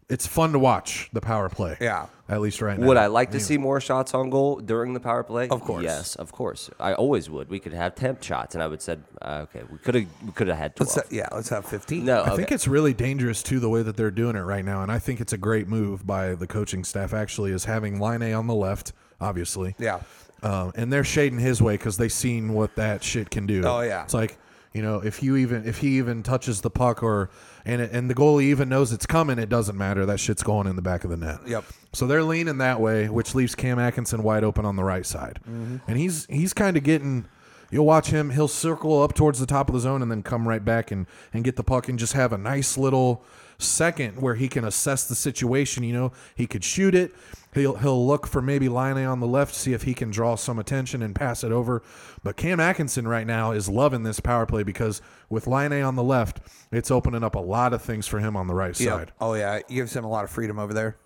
It's 0.09 0.27
fun 0.27 0.53
to 0.53 0.59
watch 0.59 1.09
the 1.13 1.21
power 1.21 1.49
play. 1.49 1.77
Yeah. 1.81 2.07
At 2.31 2.41
least 2.41 2.63
right 2.63 2.79
now. 2.79 2.87
Would 2.87 2.97
I 2.97 3.09
like 3.09 3.33
to 3.33 3.41
see 3.41 3.59
more 3.59 3.81
shots 3.81 4.15
on 4.15 4.31
goal 4.31 4.61
during 4.61 4.95
the 4.95 5.01
power 5.01 5.25
play? 5.25 5.49
Of 5.49 5.63
course. 5.63 5.83
Yes, 5.83 6.15
of 6.15 6.31
course. 6.31 6.71
I 6.79 6.95
always 6.95 7.29
would. 7.29 7.51
We 7.51 7.59
could 7.59 7.73
have 7.73 7.97
temp 7.97 8.23
shots, 8.23 8.55
and 8.55 8.63
I 8.63 8.69
would 8.69 8.81
said, 8.81 9.03
uh, 9.21 9.47
okay, 9.51 9.65
we 9.69 9.79
could 9.79 9.97
have 9.97 10.07
we 10.25 10.31
could 10.31 10.47
have 10.47 10.57
had 10.57 10.79
Let's 10.79 10.95
twelve. 10.95 11.09
ha- 11.09 11.15
yeah, 11.17 11.29
let's 11.33 11.49
have 11.49 11.65
15. 11.65 12.05
no, 12.05 12.23
I 12.23 12.37
think 12.37 12.53
it's 12.53 12.69
really 12.69 12.95
dangerous 12.95 13.43
too 13.43 13.59
the 13.59 13.69
way 13.69 13.83
that 13.83 13.97
they're 13.97 14.13
doing 14.13 14.37
it 14.37 14.43
right 14.43 14.65
now, 14.65 14.83
and 14.85 14.93
I 14.93 15.01
think 15.01 15.21
it's 15.21 15.33
a 15.33 15.39
great 15.39 15.67
move 15.67 16.07
by 16.07 16.37
the 16.37 16.47
coaching 16.47 16.85
staff. 16.85 17.13
Actually, 17.13 17.51
is 17.51 17.65
having 17.65 17.99
Laine 17.99 18.33
on 18.33 18.47
the 18.47 18.55
left, 18.55 18.93
obviously. 19.21 19.75
Yeah. 19.81 20.01
Um, 20.45 20.73
and 20.77 20.93
they're 20.93 21.05
shading 21.05 21.41
his 21.41 21.61
way 21.61 21.75
because 21.75 21.97
they've 21.97 22.13
seen 22.13 22.55
what 22.55 22.77
that 22.77 23.03
shit 23.03 23.29
can 23.31 23.47
do. 23.47 23.63
Oh, 23.65 23.81
yeah. 23.81 24.05
it's 24.05 24.15
like 24.15 24.39
you 24.73 24.83
know 24.83 25.01
if 25.01 25.21
you 25.21 25.35
even 25.35 25.67
if 25.67 25.79
he 25.79 25.99
even 25.99 26.23
touches 26.23 26.61
the 26.61 26.71
puck 26.71 27.03
or 27.03 27.29
and 27.65 27.81
it, 27.83 27.91
and 27.93 28.09
the 28.11 28.15
goalie 28.15 28.45
even 28.45 28.69
knows 28.69 28.93
it's 28.93 29.07
coming, 29.07 29.39
it 29.39 29.49
doesn't 29.49 29.77
matter. 29.77 30.07
That 30.07 30.19
shit's 30.21 30.43
going 30.43 30.67
in 30.67 30.77
the 30.77 30.83
back 30.83 31.05
of 31.05 31.11
the 31.11 31.17
net. 31.17 31.39
Yep. 31.47 31.65
So 31.93 32.07
they're 32.07 32.23
leaning 32.23 32.59
that 32.59 32.81
way, 32.81 33.09
which 33.09 33.35
leaves 33.35 33.55
Cam 33.55 33.79
Atkinson 33.79 34.23
wide 34.23 34.45
open 34.45 34.65
on 34.65 34.77
the 34.77 34.85
right 34.85 35.05
side, 35.07 35.41
Mm-hmm. 35.49 35.77
and 35.89 35.99
he's 35.99 36.27
he's 36.27 36.53
kind 36.53 36.77
of 36.77 36.83
getting. 36.85 37.27
You'll 37.73 37.87
watch 37.87 38.09
him. 38.09 38.31
He'll 38.31 38.49
circle 38.49 39.01
up 39.01 39.15
towards 39.15 39.39
the 39.39 39.47
top 39.47 39.69
of 39.69 39.75
the 39.75 39.81
zone 39.81 40.03
and 40.03 40.11
then 40.11 40.25
come 40.25 40.49
right 40.49 40.65
back 40.65 40.91
and, 40.91 41.07
and 41.33 41.45
get 41.45 41.55
the 41.55 41.63
puck 41.63 41.89
and 41.89 42.01
just 42.01 42.15
have 42.15 42.33
a 42.33 42.39
nice 42.39 42.77
little 42.77 43.23
second 43.59 44.21
where 44.21 44.35
he 44.35 44.49
can 44.49 44.65
assess 44.65 45.07
the 45.07 45.15
situation. 45.15 45.85
You 45.85 45.93
know, 45.93 46.13
he 46.35 46.49
could 46.49 46.65
shoot 46.65 46.97
it. 46.97 47.15
He'll 47.53 47.77
he'll 47.77 48.07
look 48.07 48.27
for 48.29 48.41
maybe 48.41 48.69
Laine 48.69 49.05
on 49.07 49.19
the 49.19 49.27
left, 49.27 49.55
see 49.55 49.73
if 49.73 49.83
he 49.83 49.93
can 49.93 50.11
draw 50.11 50.37
some 50.37 50.59
attention 50.59 51.03
and 51.03 51.15
pass 51.15 51.43
it 51.43 51.51
over. 51.51 51.83
But 52.23 52.37
Cam 52.37 52.61
Atkinson 52.61 53.09
right 53.09 53.27
now 53.27 53.51
is 53.51 53.69
loving 53.69 54.05
this 54.05 54.21
power 54.21 54.47
play 54.47 54.63
because 54.63 55.03
with 55.29 55.47
Laine 55.49 55.83
on 55.83 55.97
the 55.97 56.03
left, 56.05 56.39
it's 56.71 56.91
opening 56.93 57.25
up 57.25 57.35
a 57.35 57.41
lot 57.41 57.73
of 57.73 57.83
things 57.83 58.07
for 58.07 58.21
him 58.21 58.37
on 58.37 58.47
the 58.47 58.55
right 58.55 58.79
Yep. 58.79 58.89
side. 58.99 59.13
Oh 59.21 59.35
yeah, 59.35 59.55
it 59.57 59.69
gives 59.69 59.95
him 59.97 60.05
a 60.05 60.09
lot 60.09 60.23
of 60.25 60.31
freedom 60.31 60.59
over 60.61 60.73
there. 60.73 60.97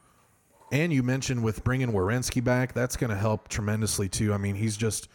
And 0.70 0.92
you 0.92 1.02
mentioned 1.02 1.42
with 1.44 1.64
bringing 1.64 1.92
Werenski 1.92 2.42
back, 2.44 2.72
that's 2.74 2.96
going 2.96 3.10
to 3.10 3.16
help 3.16 3.48
tremendously 3.48 4.08
too. 4.08 4.34
I 4.34 4.38
mean, 4.38 4.56
he's 4.56 4.76
just 4.76 5.08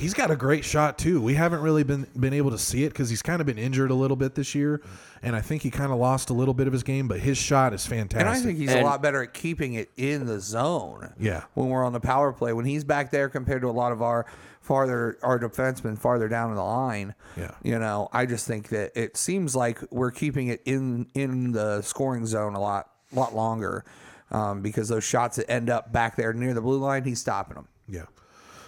he's 0.00 0.14
got 0.14 0.30
a 0.30 0.36
great 0.36 0.64
shot 0.64 0.98
too. 0.98 1.20
We 1.20 1.34
haven't 1.34 1.60
really 1.60 1.84
been 1.84 2.06
been 2.18 2.32
able 2.32 2.50
to 2.50 2.58
see 2.58 2.84
it 2.84 2.88
because 2.90 3.10
he's 3.10 3.22
kind 3.22 3.40
of 3.40 3.46
been 3.46 3.58
injured 3.58 3.90
a 3.90 3.94
little 3.94 4.16
bit 4.16 4.34
this 4.34 4.54
year, 4.54 4.80
and 5.22 5.36
I 5.36 5.40
think 5.40 5.62
he 5.62 5.70
kind 5.70 5.92
of 5.92 5.98
lost 5.98 6.30
a 6.30 6.32
little 6.32 6.54
bit 6.54 6.66
of 6.66 6.72
his 6.72 6.82
game. 6.82 7.06
But 7.08 7.20
his 7.20 7.38
shot 7.38 7.72
is 7.72 7.86
fantastic. 7.86 8.26
And 8.26 8.28
I 8.28 8.40
think 8.40 8.58
he's 8.58 8.72
a 8.72 8.82
lot 8.82 9.02
better 9.02 9.22
at 9.22 9.34
keeping 9.34 9.74
it 9.74 9.90
in 9.96 10.26
the 10.26 10.40
zone. 10.40 11.12
Yeah. 11.18 11.44
When 11.54 11.68
we're 11.68 11.84
on 11.84 11.92
the 11.92 12.00
power 12.00 12.32
play, 12.32 12.52
when 12.52 12.64
he's 12.64 12.84
back 12.84 13.10
there 13.10 13.28
compared 13.28 13.62
to 13.62 13.68
a 13.68 13.70
lot 13.70 13.92
of 13.92 14.02
our 14.02 14.26
farther 14.60 15.18
our 15.22 15.38
defensemen 15.38 15.98
farther 15.98 16.28
down 16.28 16.50
in 16.50 16.56
the 16.56 16.64
line. 16.64 17.14
Yeah. 17.36 17.52
You 17.62 17.78
know, 17.78 18.08
I 18.12 18.26
just 18.26 18.46
think 18.46 18.68
that 18.68 18.92
it 18.94 19.16
seems 19.16 19.54
like 19.56 19.80
we're 19.90 20.10
keeping 20.10 20.48
it 20.48 20.62
in 20.64 21.06
in 21.14 21.52
the 21.52 21.82
scoring 21.82 22.26
zone 22.26 22.54
a 22.54 22.60
lot 22.60 22.90
lot 23.12 23.34
longer. 23.34 23.84
Um, 24.32 24.62
because 24.62 24.88
those 24.88 25.02
shots 25.02 25.36
that 25.36 25.50
end 25.50 25.68
up 25.68 25.92
back 25.92 26.14
there 26.14 26.32
near 26.32 26.54
the 26.54 26.60
blue 26.60 26.78
line, 26.78 27.02
he's 27.02 27.18
stopping 27.20 27.56
them. 27.56 27.66
yeah, 27.88 28.04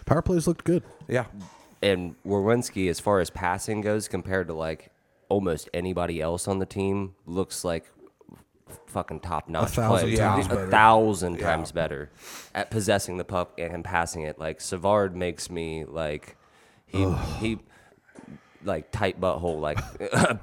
power 0.06 0.20
plays 0.20 0.48
looked 0.48 0.64
good. 0.64 0.82
Yeah. 1.12 1.26
and 1.82 2.14
Werenski, 2.24 2.88
as 2.90 2.98
far 3.00 3.20
as 3.20 3.30
passing 3.30 3.80
goes, 3.80 4.08
compared 4.08 4.46
to 4.48 4.54
like 4.54 4.90
almost 5.28 5.68
anybody 5.74 6.20
else 6.20 6.48
on 6.48 6.58
the 6.58 6.66
team, 6.66 7.14
looks 7.26 7.64
like 7.64 7.84
fucking 8.86 9.20
top 9.20 9.48
notch. 9.48 9.70
thousand 9.70 10.08
play. 10.08 10.16
times 10.16 10.46
a 10.46 10.48
better. 10.50 10.70
thousand 10.70 11.38
times 11.38 11.72
better 11.72 12.10
at 12.54 12.70
possessing 12.70 13.16
the 13.18 13.24
puck 13.24 13.52
and 13.58 13.84
passing 13.84 14.22
it. 14.22 14.38
Like 14.38 14.60
Savard 14.60 15.14
makes 15.16 15.50
me 15.50 15.84
like 15.84 16.36
he 16.86 17.10
he 17.40 17.58
like 18.64 18.90
tight 18.92 19.20
butthole 19.20 19.60
like 19.60 19.78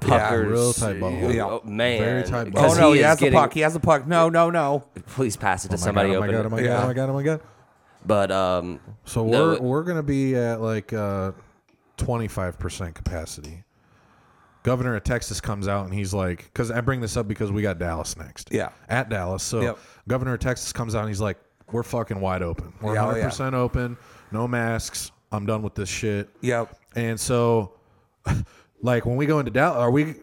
Yeah, 0.08 0.34
real 0.34 0.72
tight 0.74 0.96
butthole. 1.00 1.34
Yeah. 1.34 1.44
Oh, 1.46 1.62
man, 1.64 1.98
Very 2.00 2.22
tight 2.24 2.48
butthole. 2.48 2.76
Oh 2.76 2.80
no, 2.80 2.92
he, 2.92 3.00
is 3.00 3.06
has 3.06 3.18
the 3.18 3.24
getting- 3.26 3.38
puck. 3.38 3.52
He 3.54 3.60
has 3.60 3.72
the 3.74 3.80
puck. 3.80 4.06
No, 4.06 4.28
no, 4.28 4.50
no. 4.50 4.84
Please 5.06 5.36
pass 5.36 5.64
it 5.64 5.68
to 5.68 5.74
Oh 5.74 5.78
my 5.78 5.84
somebody 5.84 6.10
God, 6.10 6.16
oh 6.16 6.20
my 6.20 6.26
open. 6.26 6.36
God, 6.36 6.46
oh 6.46 6.48
my. 6.50 6.56
God, 6.58 6.64
Yeah. 6.66 6.82
oh 6.82 6.86
my 6.86 6.92
god, 6.92 7.08
oh 7.08 7.12
my 7.14 7.22
god. 7.22 7.40
But 8.06 8.30
um, 8.30 8.80
So 9.04 9.24
No, 9.26 9.42
we're 9.48 9.52
it- 9.54 9.62
we're 9.62 9.82
gonna 9.84 10.02
be 10.02 10.36
at 10.36 10.60
like 10.60 10.92
twenty 11.96 12.28
five 12.28 12.58
percent 12.58 12.94
capacity. 12.94 13.64
Governor 14.62 14.94
of 14.94 15.04
Texas 15.04 15.40
comes 15.40 15.68
out 15.68 15.86
and 15.86 15.94
he's 15.94 16.12
like, 16.12 16.44
because 16.44 16.70
I 16.70 16.82
bring 16.82 17.00
this 17.00 17.16
up 17.16 17.26
because 17.26 17.50
we 17.50 17.62
got 17.62 17.78
Dallas 17.78 18.16
next. 18.18 18.50
Yeah. 18.52 18.68
At 18.90 19.08
Dallas. 19.08 19.42
So 19.42 19.62
Yep. 19.62 19.78
Governor 20.06 20.34
of 20.34 20.40
Texas 20.40 20.70
comes 20.70 20.94
out 20.94 21.00
and 21.00 21.08
he's 21.08 21.20
like, 21.20 21.38
we're 21.72 21.82
fucking 21.82 22.20
wide 22.20 22.42
open. 22.42 22.74
We're 22.82 22.94
Yeah, 22.94 23.06
oh, 23.08 23.14
100% 23.14 23.54
open. 23.54 23.96
No 24.32 24.46
masks. 24.46 25.12
I'm 25.32 25.46
done 25.46 25.62
with 25.62 25.74
this 25.74 25.88
shit. 25.88 26.28
Yep. 26.42 26.76
And 26.94 27.18
so, 27.18 27.72
like, 28.82 29.06
when 29.06 29.16
we 29.16 29.24
go 29.26 29.38
into 29.38 29.50
Dallas, 29.50 29.78
are 29.78 29.90
we. 29.90 30.16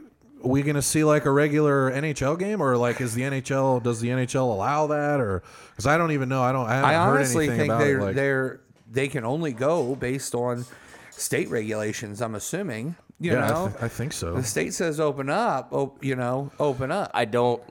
Are 0.43 0.47
we 0.47 0.61
gonna 0.61 0.81
see 0.81 1.03
like 1.03 1.25
a 1.25 1.31
regular 1.31 1.91
NHL 1.91 2.38
game, 2.38 2.61
or 2.61 2.77
like 2.77 3.01
is 3.01 3.13
the 3.13 3.23
NHL 3.23 3.81
does 3.81 3.99
the 4.01 4.09
NHL 4.09 4.51
allow 4.51 4.88
that, 4.88 5.19
or 5.19 5.43
because 5.71 5.88
I 5.88 5.97
don't 5.97 6.11
even 6.11 6.29
know, 6.29 6.41
I 6.43 6.51
don't, 6.51 6.67
I 6.67 6.75
haven't 6.75 6.89
I 6.89 7.05
heard 7.05 7.17
honestly 7.17 7.47
anything 7.47 7.59
think 7.59 7.71
about 7.71 7.79
they're 7.79 7.99
it. 7.99 8.03
Like, 8.03 8.15
they're 8.15 8.59
they 8.91 9.07
can 9.07 9.25
only 9.25 9.51
go 9.51 9.95
based 9.95 10.35
on 10.35 10.65
state 11.11 11.49
regulations. 11.49 12.21
I'm 12.21 12.35
assuming. 12.35 12.95
You 13.19 13.31
yeah, 13.31 13.47
know, 13.47 13.65
I, 13.65 13.69
th- 13.69 13.83
I 13.83 13.88
think 13.88 14.13
so. 14.13 14.35
the 14.35 14.43
state 14.43 14.75
says 14.75 14.99
open 14.99 15.29
up. 15.29 15.73
Op- 15.73 16.03
you 16.03 16.15
know, 16.15 16.51
open 16.59 16.91
up. 16.91 17.09
I 17.13 17.25
don't 17.25 17.63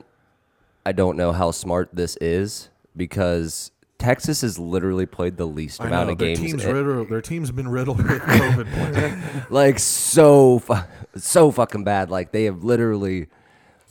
I 0.85 0.91
don't 0.91 1.17
know 1.17 1.31
how 1.31 1.51
smart 1.51 1.89
this 1.93 2.17
is 2.17 2.69
because 2.95 3.71
Texas 3.99 4.41
has 4.41 4.59
literally 4.59 5.05
played 5.07 5.37
the 5.37 5.45
least 5.47 5.81
I 5.81 5.87
amount 5.87 6.07
know 6.07 6.11
of 6.13 6.17
their 6.19 6.27
games. 6.35 6.39
team's 6.39 6.63
in- 6.63 6.73
riddled, 6.75 7.09
their 7.09 7.21
team's 7.21 7.51
been 7.51 7.67
riddled 7.67 7.97
with 7.97 8.21
COVID. 8.21 9.49
like 9.49 9.79
so 9.79 10.59
fu- 10.59 10.75
so 11.15 11.51
fucking 11.51 11.83
bad. 11.83 12.09
Like 12.11 12.31
they 12.31 12.43
have 12.45 12.63
literally 12.63 13.27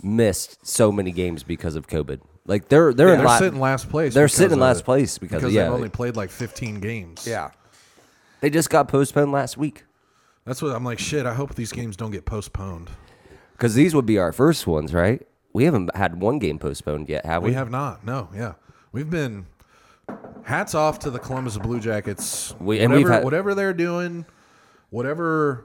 missed 0.02 0.64
so 0.66 0.92
many 0.92 1.10
games 1.10 1.42
because 1.42 1.74
of 1.74 1.86
COVID. 1.88 2.20
Like 2.46 2.68
they're 2.68 2.94
they're 2.94 3.08
in 3.08 3.18
they're 3.18 3.26
la- 3.26 3.38
sitting 3.38 3.58
last 3.60 3.88
place. 3.88 4.14
They're 4.14 4.28
sitting 4.28 4.52
in 4.52 4.58
of 4.58 4.60
last 4.60 4.80
it. 4.80 4.84
place 4.84 5.18
because, 5.18 5.40
because 5.42 5.52
yeah, 5.54 5.64
they've 5.64 5.72
only 5.72 5.88
played 5.88 6.14
like 6.16 6.30
15 6.30 6.78
games. 6.80 7.26
yeah. 7.26 7.50
they 8.40 8.50
just 8.50 8.70
got 8.70 8.86
postponed 8.86 9.32
last 9.32 9.56
week. 9.56 9.84
that's 10.44 10.62
what 10.62 10.74
I'm 10.74 10.84
like. 10.84 11.00
Shit, 11.00 11.26
I 11.26 11.34
hope 11.34 11.56
these 11.56 11.72
games 11.72 11.96
don't 11.96 12.12
get 12.12 12.24
postponed. 12.24 12.90
Because 13.52 13.74
these 13.74 13.94
would 13.94 14.06
be 14.06 14.18
our 14.18 14.32
first 14.32 14.66
ones, 14.68 14.94
right? 14.94 15.26
We 15.52 15.64
haven't 15.64 15.96
had 15.96 16.20
one 16.20 16.38
game 16.38 16.58
postponed 16.60 17.08
yet, 17.08 17.24
have 17.26 17.42
we? 17.42 17.48
We 17.50 17.54
have 17.54 17.70
not. 17.70 18.04
No, 18.06 18.28
yeah, 18.34 18.52
we've 18.92 19.10
been. 19.10 19.46
Hats 20.46 20.76
off 20.76 21.00
to 21.00 21.10
the 21.10 21.18
Columbus 21.18 21.58
Blue 21.58 21.80
Jackets. 21.80 22.54
We- 22.60 22.78
and 22.78 22.92
whatever, 22.92 22.96
we've 23.08 23.14
had- 23.14 23.24
whatever 23.24 23.54
they're 23.56 23.72
doing, 23.74 24.24
whatever 24.90 25.64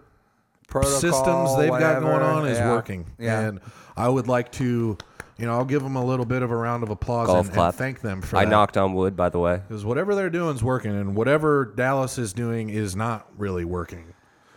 Protocol, 0.68 1.00
systems 1.00 1.58
they've 1.58 1.70
got 1.70 2.02
going 2.02 2.24
on 2.24 2.48
is 2.48 2.58
Yeah. 2.58 2.72
working. 2.72 3.06
Yeah. 3.20 3.40
And 3.42 3.60
I 3.96 4.10
would 4.10 4.28
like 4.28 4.52
to, 4.54 4.98
you 5.38 5.46
know, 5.46 5.54
I'll 5.54 5.66
give 5.66 5.84
them 5.84 5.96
a 5.96 6.04
little 6.04 6.26
bit 6.26 6.42
of 6.42 6.50
a 6.50 6.56
round 6.56 6.82
of 6.82 6.90
applause 6.90 7.28
Golf 7.28 7.50
and, 7.50 7.56
and 7.58 7.76
thank 7.76 8.02
them 8.02 8.22
for 8.24 8.38
I 8.38 8.46
that. 8.46 8.50
knocked 8.50 8.76
on 8.76 8.94
wood, 8.96 9.16
by 9.16 9.30
the 9.30 9.38
way. 9.38 9.62
Because 9.68 9.86
whatever 9.86 10.16
they're 10.16 10.32
doing 10.32 10.56
is 10.56 10.64
working, 10.64 10.92
and 11.00 11.16
whatever 11.16 11.66
Dallas 11.76 12.18
is 12.18 12.34
doing 12.34 12.70
is 12.70 12.96
not 12.96 13.28
really 13.38 13.66
working. 13.66 14.06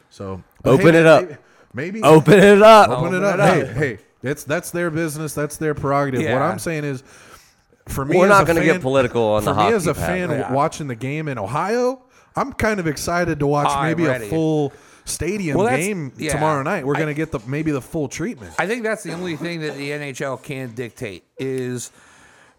So 0.09 0.43
Open 0.65 0.95
hey, 0.95 1.01
it 1.01 1.07
up. 1.07 1.23
Maybe, 1.23 1.37
maybe 1.75 2.03
Open 2.03 2.39
it 2.39 2.63
up. 2.63 2.89
open 2.89 3.13
it 3.15 3.25
up. 3.25 3.35
it 3.35 3.41
up. 3.41 3.55
Hey, 3.55 3.75
hey, 3.75 3.99
it's 4.23 4.45
that's 4.45 4.71
their 4.71 4.91
business. 4.91 5.35
That's 5.35 5.59
their 5.59 5.75
prerogative. 5.75 6.23
What 6.33 6.41
I'm 6.41 6.59
saying 6.61 6.85
is, 6.85 7.03
for 7.89 8.05
me, 8.05 8.17
We're 8.17 8.29
not 8.29 8.47
gonna 8.47 8.65
get 8.65 8.81
political 8.81 9.23
on 9.23 9.43
for 9.43 9.53
the 9.55 9.65
me 9.69 9.73
as 9.75 9.87
a 9.87 9.95
pad. 9.95 10.07
fan 10.07 10.31
Yeah. 10.31 10.53
watching 10.53 10.87
the 10.87 10.95
game 10.95 11.29
in 11.29 11.39
Ohio. 11.39 12.03
I'm 12.37 12.53
kind 12.53 12.81
of 12.81 12.87
excited 12.87 13.39
to 13.41 13.47
watch 13.47 13.69
I'm 13.69 13.85
maybe 13.89 14.05
ready. 14.09 14.27
a 14.27 14.29
full 14.29 14.73
stadium 15.05 15.57
Well, 15.59 15.69
game 15.77 16.13
yeah. 16.17 16.33
tomorrow 16.33 16.63
night. 16.63 16.87
We're 16.87 16.95
gonna 16.99 17.15
get 17.15 17.31
the 17.31 17.41
maybe 17.47 17.71
the 17.71 17.83
full 17.83 18.09
treatment. 18.09 18.55
I 18.59 18.67
think 18.67 18.83
that's 18.83 19.03
the 19.03 19.13
only 19.13 19.37
thing 19.37 19.61
that 19.61 19.77
the 19.77 19.91
NHL 19.91 20.43
can 20.43 20.75
dictate 20.75 21.25
is 21.39 21.91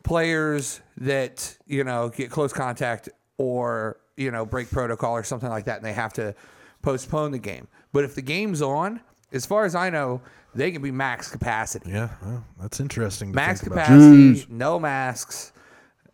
players 0.03 0.81
that 0.97 1.57
you 1.67 1.83
know 1.83 2.09
get 2.09 2.29
close 2.31 2.53
contact 2.53 3.09
or 3.37 3.97
you 4.15 4.31
know 4.31 4.45
break 4.45 4.69
protocol 4.69 5.13
or 5.13 5.23
something 5.23 5.49
like 5.49 5.65
that, 5.65 5.77
and 5.77 5.85
they 5.85 5.93
have 5.93 6.13
to 6.13 6.35
postpone 6.81 7.31
the 7.31 7.39
game. 7.39 7.67
But 7.91 8.03
if 8.03 8.15
the 8.15 8.21
game's 8.21 8.61
on, 8.61 9.01
as 9.31 9.45
far 9.45 9.65
as 9.65 9.75
I 9.75 9.89
know, 9.89 10.21
they 10.55 10.71
can 10.71 10.81
be 10.81 10.91
max 10.91 11.29
capacity. 11.29 11.91
yeah, 11.91 12.09
well, 12.23 12.43
that's 12.59 12.79
interesting. 12.79 13.31
To 13.31 13.35
Max 13.35 13.61
think 13.61 13.73
about. 13.73 13.85
capacity, 13.85 14.45
no 14.49 14.79
masks. 14.79 15.51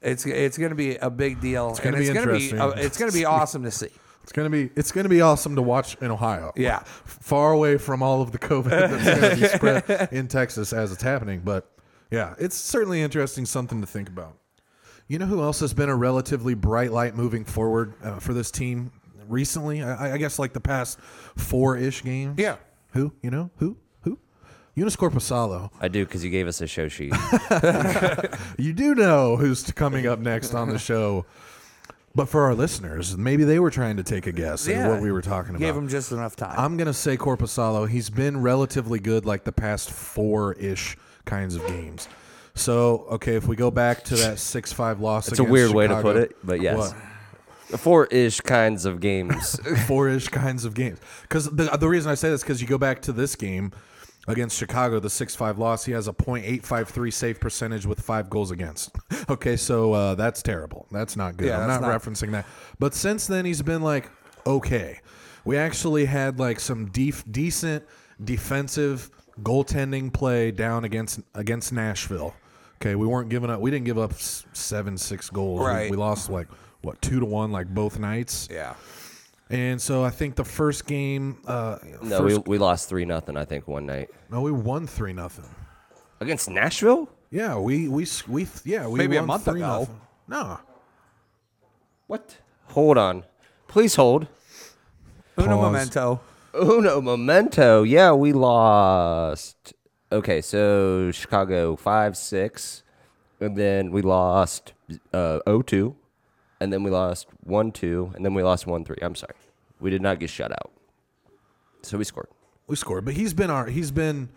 It's 0.01 0.25
it's 0.25 0.57
going 0.57 0.71
to 0.71 0.75
be 0.75 0.95
a 0.97 1.09
big 1.09 1.39
deal, 1.39 1.69
it's 1.69 1.79
gonna 1.79 1.97
and 1.97 2.03
be 2.03 2.09
it's 2.09 2.13
going 2.13 2.27
to 2.27 2.33
be 2.33 2.43
interesting. 2.49 2.59
uh, 2.59 2.85
it's 2.85 2.97
going 2.97 3.11
to 3.11 3.17
be 3.17 3.25
awesome 3.37 3.63
to 3.63 3.71
see. 3.71 3.89
It's 4.23 4.31
gonna 4.31 4.51
be 4.51 4.69
it's 4.75 4.91
gonna 4.91 5.09
be 5.09 5.21
awesome 5.21 5.55
to 5.55 5.63
watch 5.63 5.97
in 5.99 6.11
Ohio. 6.11 6.53
Yeah. 6.55 6.79
far 6.85 7.53
away 7.53 7.77
from 7.77 8.03
all 8.03 8.21
of 8.21 8.31
the 8.31 8.37
COVID 8.37 8.69
that's 8.69 9.19
gonna 9.19 9.35
be 9.35 9.47
spread 9.47 10.09
in 10.11 10.27
Texas 10.27 10.73
as 10.73 10.91
it's 10.91 11.01
happening. 11.01 11.41
But 11.43 11.71
yeah, 12.11 12.35
it's 12.37 12.55
certainly 12.55 13.01
interesting, 13.01 13.45
something 13.47 13.81
to 13.81 13.87
think 13.87 14.09
about. 14.09 14.37
You 15.07 15.17
know 15.17 15.25
who 15.25 15.41
else 15.41 15.59
has 15.61 15.73
been 15.73 15.89
a 15.89 15.95
relatively 15.95 16.53
bright 16.53 16.91
light 16.91 17.15
moving 17.15 17.43
forward 17.43 17.93
uh, 18.03 18.19
for 18.19 18.33
this 18.33 18.51
team 18.51 18.91
recently? 19.27 19.81
I, 19.81 20.13
I 20.13 20.17
guess 20.17 20.37
like 20.37 20.53
the 20.53 20.61
past 20.61 20.99
four 21.35 21.75
ish 21.75 22.03
games. 22.03 22.35
Yeah. 22.37 22.57
Who? 22.93 23.13
You 23.23 23.31
know 23.31 23.49
who? 23.57 23.75
Who? 24.75 24.81
Joonas 24.85 24.97
Korpisalo. 24.97 25.69
I 25.81 25.87
do 25.87 26.05
because 26.05 26.23
you 26.23 26.29
gave 26.31 26.47
us 26.47 26.61
a 26.61 26.67
show 26.67 26.87
sheet. 26.87 27.13
You 28.57 28.73
do 28.73 28.93
know 28.95 29.37
who's 29.37 29.71
coming 29.71 30.05
up 30.07 30.19
next 30.19 30.53
on 30.53 30.69
the 30.69 30.77
show. 30.91 31.25
But 32.13 32.27
for 32.27 32.41
our 32.43 32.53
listeners, 32.53 33.17
maybe 33.17 33.43
they 33.45 33.57
were 33.59 33.71
trying 33.71 33.95
to 33.97 34.03
take 34.03 34.27
a 34.27 34.31
guess 34.33 34.67
at 34.67 34.73
Yeah. 34.75 34.89
what 34.89 35.01
we 35.01 35.11
were 35.13 35.21
talking 35.21 35.51
about. 35.51 35.59
Gave 35.59 35.75
them 35.75 35.87
just 35.87 36.11
enough 36.11 36.35
time. 36.35 36.53
I'm 36.59 36.75
gonna 36.77 36.93
say 36.93 37.15
Korpisalo. 37.17 37.87
He's 37.87 38.09
been 38.09 38.41
relatively 38.41 38.99
good 38.99 39.25
like 39.25 39.45
the 39.45 39.51
past 39.53 39.89
four 39.89 40.53
ish 40.55 40.97
kinds 41.25 41.55
of 41.55 41.65
games. 41.67 42.09
So 42.53 43.05
okay, 43.11 43.35
if 43.35 43.47
we 43.47 43.55
go 43.55 43.71
back 43.71 44.03
to 44.05 44.15
that 44.17 44.39
six 44.53 44.73
five 44.73 44.99
loss, 44.99 45.29
It's 45.29 45.39
a 45.39 45.43
against 45.43 45.51
weird 45.53 45.71
way 45.71 45.87
to 45.87 45.93
Chicago- 45.93 46.13
put 46.13 46.17
it, 46.21 46.35
but 46.43 46.61
yes. 46.61 46.93
Four 47.77 48.07
ish 48.07 48.41
kinds 48.41 48.83
of 48.83 48.99
games. 48.99 49.57
four 49.87 50.09
ish 50.09 50.27
kinds 50.27 50.65
of 50.65 50.73
games. 50.73 50.99
Because 51.21 51.45
the 51.49 51.63
the 51.77 51.87
reason 51.87 52.11
I 52.11 52.15
say 52.15 52.29
this 52.29 52.41
because 52.41 52.61
you 52.61 52.67
go 52.67 52.77
back 52.77 53.01
to 53.03 53.13
this 53.13 53.35
game 53.37 53.71
against 54.31 54.57
Chicago, 54.57 54.99
the 54.99 55.09
six 55.09 55.35
five 55.35 55.57
loss. 55.59 55.85
He 55.85 55.91
has 55.91 56.07
a 56.07 56.13
.853 56.13 57.13
save 57.13 57.39
percentage 57.39 57.85
with 57.85 57.99
five 58.01 58.29
goals 58.29 58.51
against. 58.51 58.95
okay, 59.29 59.55
so 59.55 59.93
uh, 59.93 60.15
that's 60.15 60.41
terrible. 60.41 60.87
That's 60.91 61.15
not 61.15 61.37
good. 61.37 61.47
Yeah, 61.47 61.59
I'm 61.61 61.67
not, 61.67 61.81
not- 61.81 62.01
referencing 62.01 62.31
that. 62.31 62.45
But 62.79 62.93
since 62.93 63.27
then, 63.27 63.45
he's 63.45 63.61
been 63.61 63.81
like 63.81 64.09
okay. 64.45 64.99
We 65.45 65.57
actually 65.57 66.05
had 66.05 66.39
like 66.39 66.59
some 66.59 66.87
def- 66.91 67.23
decent 67.31 67.83
defensive 68.23 69.09
goaltending 69.41 70.13
play 70.13 70.51
down 70.51 70.83
against 70.83 71.19
against 71.35 71.73
Nashville. 71.73 72.33
Okay, 72.81 72.95
we 72.95 73.05
weren't 73.05 73.29
giving 73.29 73.49
up. 73.49 73.59
We 73.59 73.69
didn't 73.71 73.85
give 73.85 73.97
up 73.99 74.13
s- 74.13 74.45
seven, 74.53 74.97
six 74.97 75.29
goals. 75.29 75.59
We- 75.59 75.65
Right. 75.65 75.91
we 75.91 75.97
lost 75.97 76.29
like 76.29 76.47
what 76.81 77.01
two 77.01 77.19
to 77.19 77.25
one, 77.25 77.51
like 77.51 77.67
both 77.67 77.99
nights. 77.99 78.47
yeah. 78.51 78.73
And 79.51 79.81
so 79.81 80.03
I 80.03 80.09
think 80.11 80.35
the 80.35 80.45
first 80.45 80.85
game, 80.87 81.37
uh, 81.45 81.77
no, 82.01 82.21
we, 82.23 82.35
first, 82.35 82.47
we 82.47 82.57
lost 82.57 82.87
three 82.89 83.03
nothing. 83.05 83.35
I 83.35 83.43
think 83.45 83.67
one 83.67 83.85
night. 83.85 84.09
no, 84.29 84.41
we 84.41 84.51
won 84.51 84.87
three 84.87 85.13
nothing. 85.13 85.45
against 86.21 86.49
Nashville. 86.49 87.09
Yeah, 87.31 87.57
we 87.57 87.87
we 87.87 88.03
s- 88.03 88.27
we 88.27 88.47
yeah 88.65 88.87
we 88.87 88.97
Maybe 88.99 89.17
a 89.17 89.23
month 89.23 89.47
ago. 89.47 89.57
nothing. 89.59 90.01
No, 90.27 90.59
What? 92.07 92.37
Hold 92.69 92.97
on, 92.97 93.23
please 93.67 93.95
hold. 93.95 94.27
Uno 95.37 95.57
Pause. 95.57 95.71
memento. 95.71 96.19
Uno 96.53 97.01
memento. 97.01 97.83
Yeah, 97.83 98.13
we 98.13 98.31
lost. 98.33 99.73
Okay, 100.11 100.41
so 100.41 101.11
Chicago 101.11 101.75
five 101.75 102.15
six, 102.17 102.83
and 103.39 103.55
then 103.57 103.91
we 103.91 104.01
lost 104.01 104.73
uh, 105.13 105.39
0-2, 105.47 105.95
and 106.59 106.71
then 106.73 106.83
we 106.83 106.91
lost 106.91 107.27
one 107.43 107.71
two, 107.71 108.11
and 108.15 108.23
then 108.25 108.33
we 108.33 108.43
lost 108.43 108.67
one 108.67 108.83
three. 108.83 108.97
I'm 109.01 109.15
sorry, 109.15 109.35
we 109.81 109.89
did 109.89 110.01
not 110.01 110.19
get 110.19 110.29
shut 110.29 110.51
out. 110.51 110.71
So 111.81 111.97
we 111.97 112.03
scored. 112.03 112.27
we 112.67 112.75
scored, 112.75 113.03
but 113.05 113.15
he's 113.15 113.33
been 113.33 113.49
our 113.49 113.65
he's 113.65 113.91
been 113.91 114.29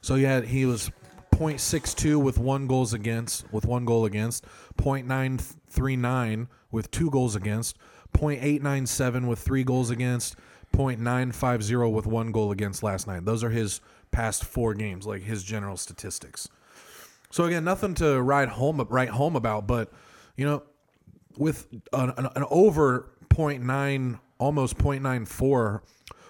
so 0.00 0.14
yeah 0.14 0.40
he 0.40 0.64
was 0.64 0.90
.62 1.32 2.22
with 2.22 2.38
one 2.38 2.66
goals 2.66 2.92
against 2.94 3.52
with 3.52 3.66
one 3.66 3.84
goal 3.84 4.04
against 4.04 4.44
.939 4.76 6.46
with 6.70 6.90
two 6.90 7.10
goals 7.10 7.34
against 7.34 7.76
.897 8.14 9.26
with 9.26 9.38
three 9.38 9.64
goals 9.64 9.90
against 9.90 10.36
.950 10.72 11.92
with 11.92 12.06
one 12.06 12.32
goal 12.32 12.50
against 12.50 12.82
last 12.82 13.06
night. 13.06 13.24
Those 13.24 13.42
are 13.42 13.50
his 13.50 13.80
past 14.10 14.44
four 14.44 14.74
games, 14.74 15.06
like 15.06 15.22
his 15.22 15.42
general 15.42 15.76
statistics. 15.76 16.48
So 17.30 17.44
again, 17.44 17.64
nothing 17.64 17.94
to 17.94 18.20
write 18.20 18.50
home 18.50 18.86
write 18.90 19.08
home 19.08 19.36
about, 19.36 19.66
but 19.66 19.90
you 20.36 20.44
know, 20.44 20.62
with 21.36 21.66
an, 21.92 22.12
an, 22.16 22.28
an 22.36 22.44
over 22.50 23.10
0.9, 23.30 24.20
almost 24.38 24.78
0.94, 24.78 25.80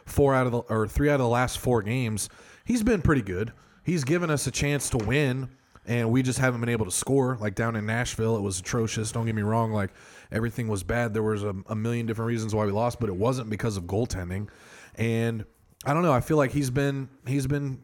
four 0.07 0.35
out 0.35 0.47
of 0.47 0.53
the 0.53 0.59
or 0.59 0.87
three 0.87 1.09
out 1.09 1.15
of 1.15 1.21
the 1.21 1.29
last 1.29 1.59
four 1.59 1.83
games, 1.83 2.29
he's 2.65 2.83
been 2.83 3.03
pretty 3.03 3.23
good. 3.23 3.53
He's 3.85 4.05
given 4.05 4.31
us 4.31 4.47
a 4.47 4.51
chance 4.51 4.91
to 4.91 4.99
win, 4.99 5.49
and 5.87 6.11
we 6.11 6.23
just 6.23 6.39
haven't 6.39 6.61
been 6.61 6.69
able 6.69 6.85
to 6.85 6.93
score. 6.93 7.37
Like 7.41 7.55
down 7.55 7.75
in 7.77 7.87
Nashville, 7.87 8.37
it 8.37 8.41
was 8.41 8.61
atrocious. 8.61 9.11
Don't 9.13 9.27
get 9.27 9.35
me 9.35 9.43
wrong; 9.43 9.73
like 9.73 9.91
everything 10.31 10.69
was 10.69 10.83
bad. 10.83 11.15
There 11.15 11.23
was 11.23 11.43
a, 11.43 11.55
a 11.67 11.75
million 11.75 12.07
different 12.07 12.29
reasons 12.29 12.55
why 12.55 12.65
we 12.65 12.73
lost, 12.73 13.01
but 13.01 13.09
it 13.09 13.17
wasn't 13.17 13.51
because 13.51 13.77
of 13.77 13.85
goaltending. 13.85 14.49
And 14.97 15.45
I 15.85 15.95
don't 15.95 16.03
know. 16.03 16.13
I 16.13 16.21
feel 16.21 16.37
like 16.37 16.53
he's 16.53 16.71
been 16.71 17.09
he's 17.27 17.47
been 17.47 17.83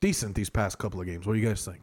decent 0.00 0.34
these 0.34 0.50
past 0.50 0.78
couple 0.78 1.00
of 1.00 1.06
games. 1.06 1.26
What 1.26 1.34
do 1.34 1.38
you 1.38 1.48
guys 1.48 1.64
think? 1.64 1.82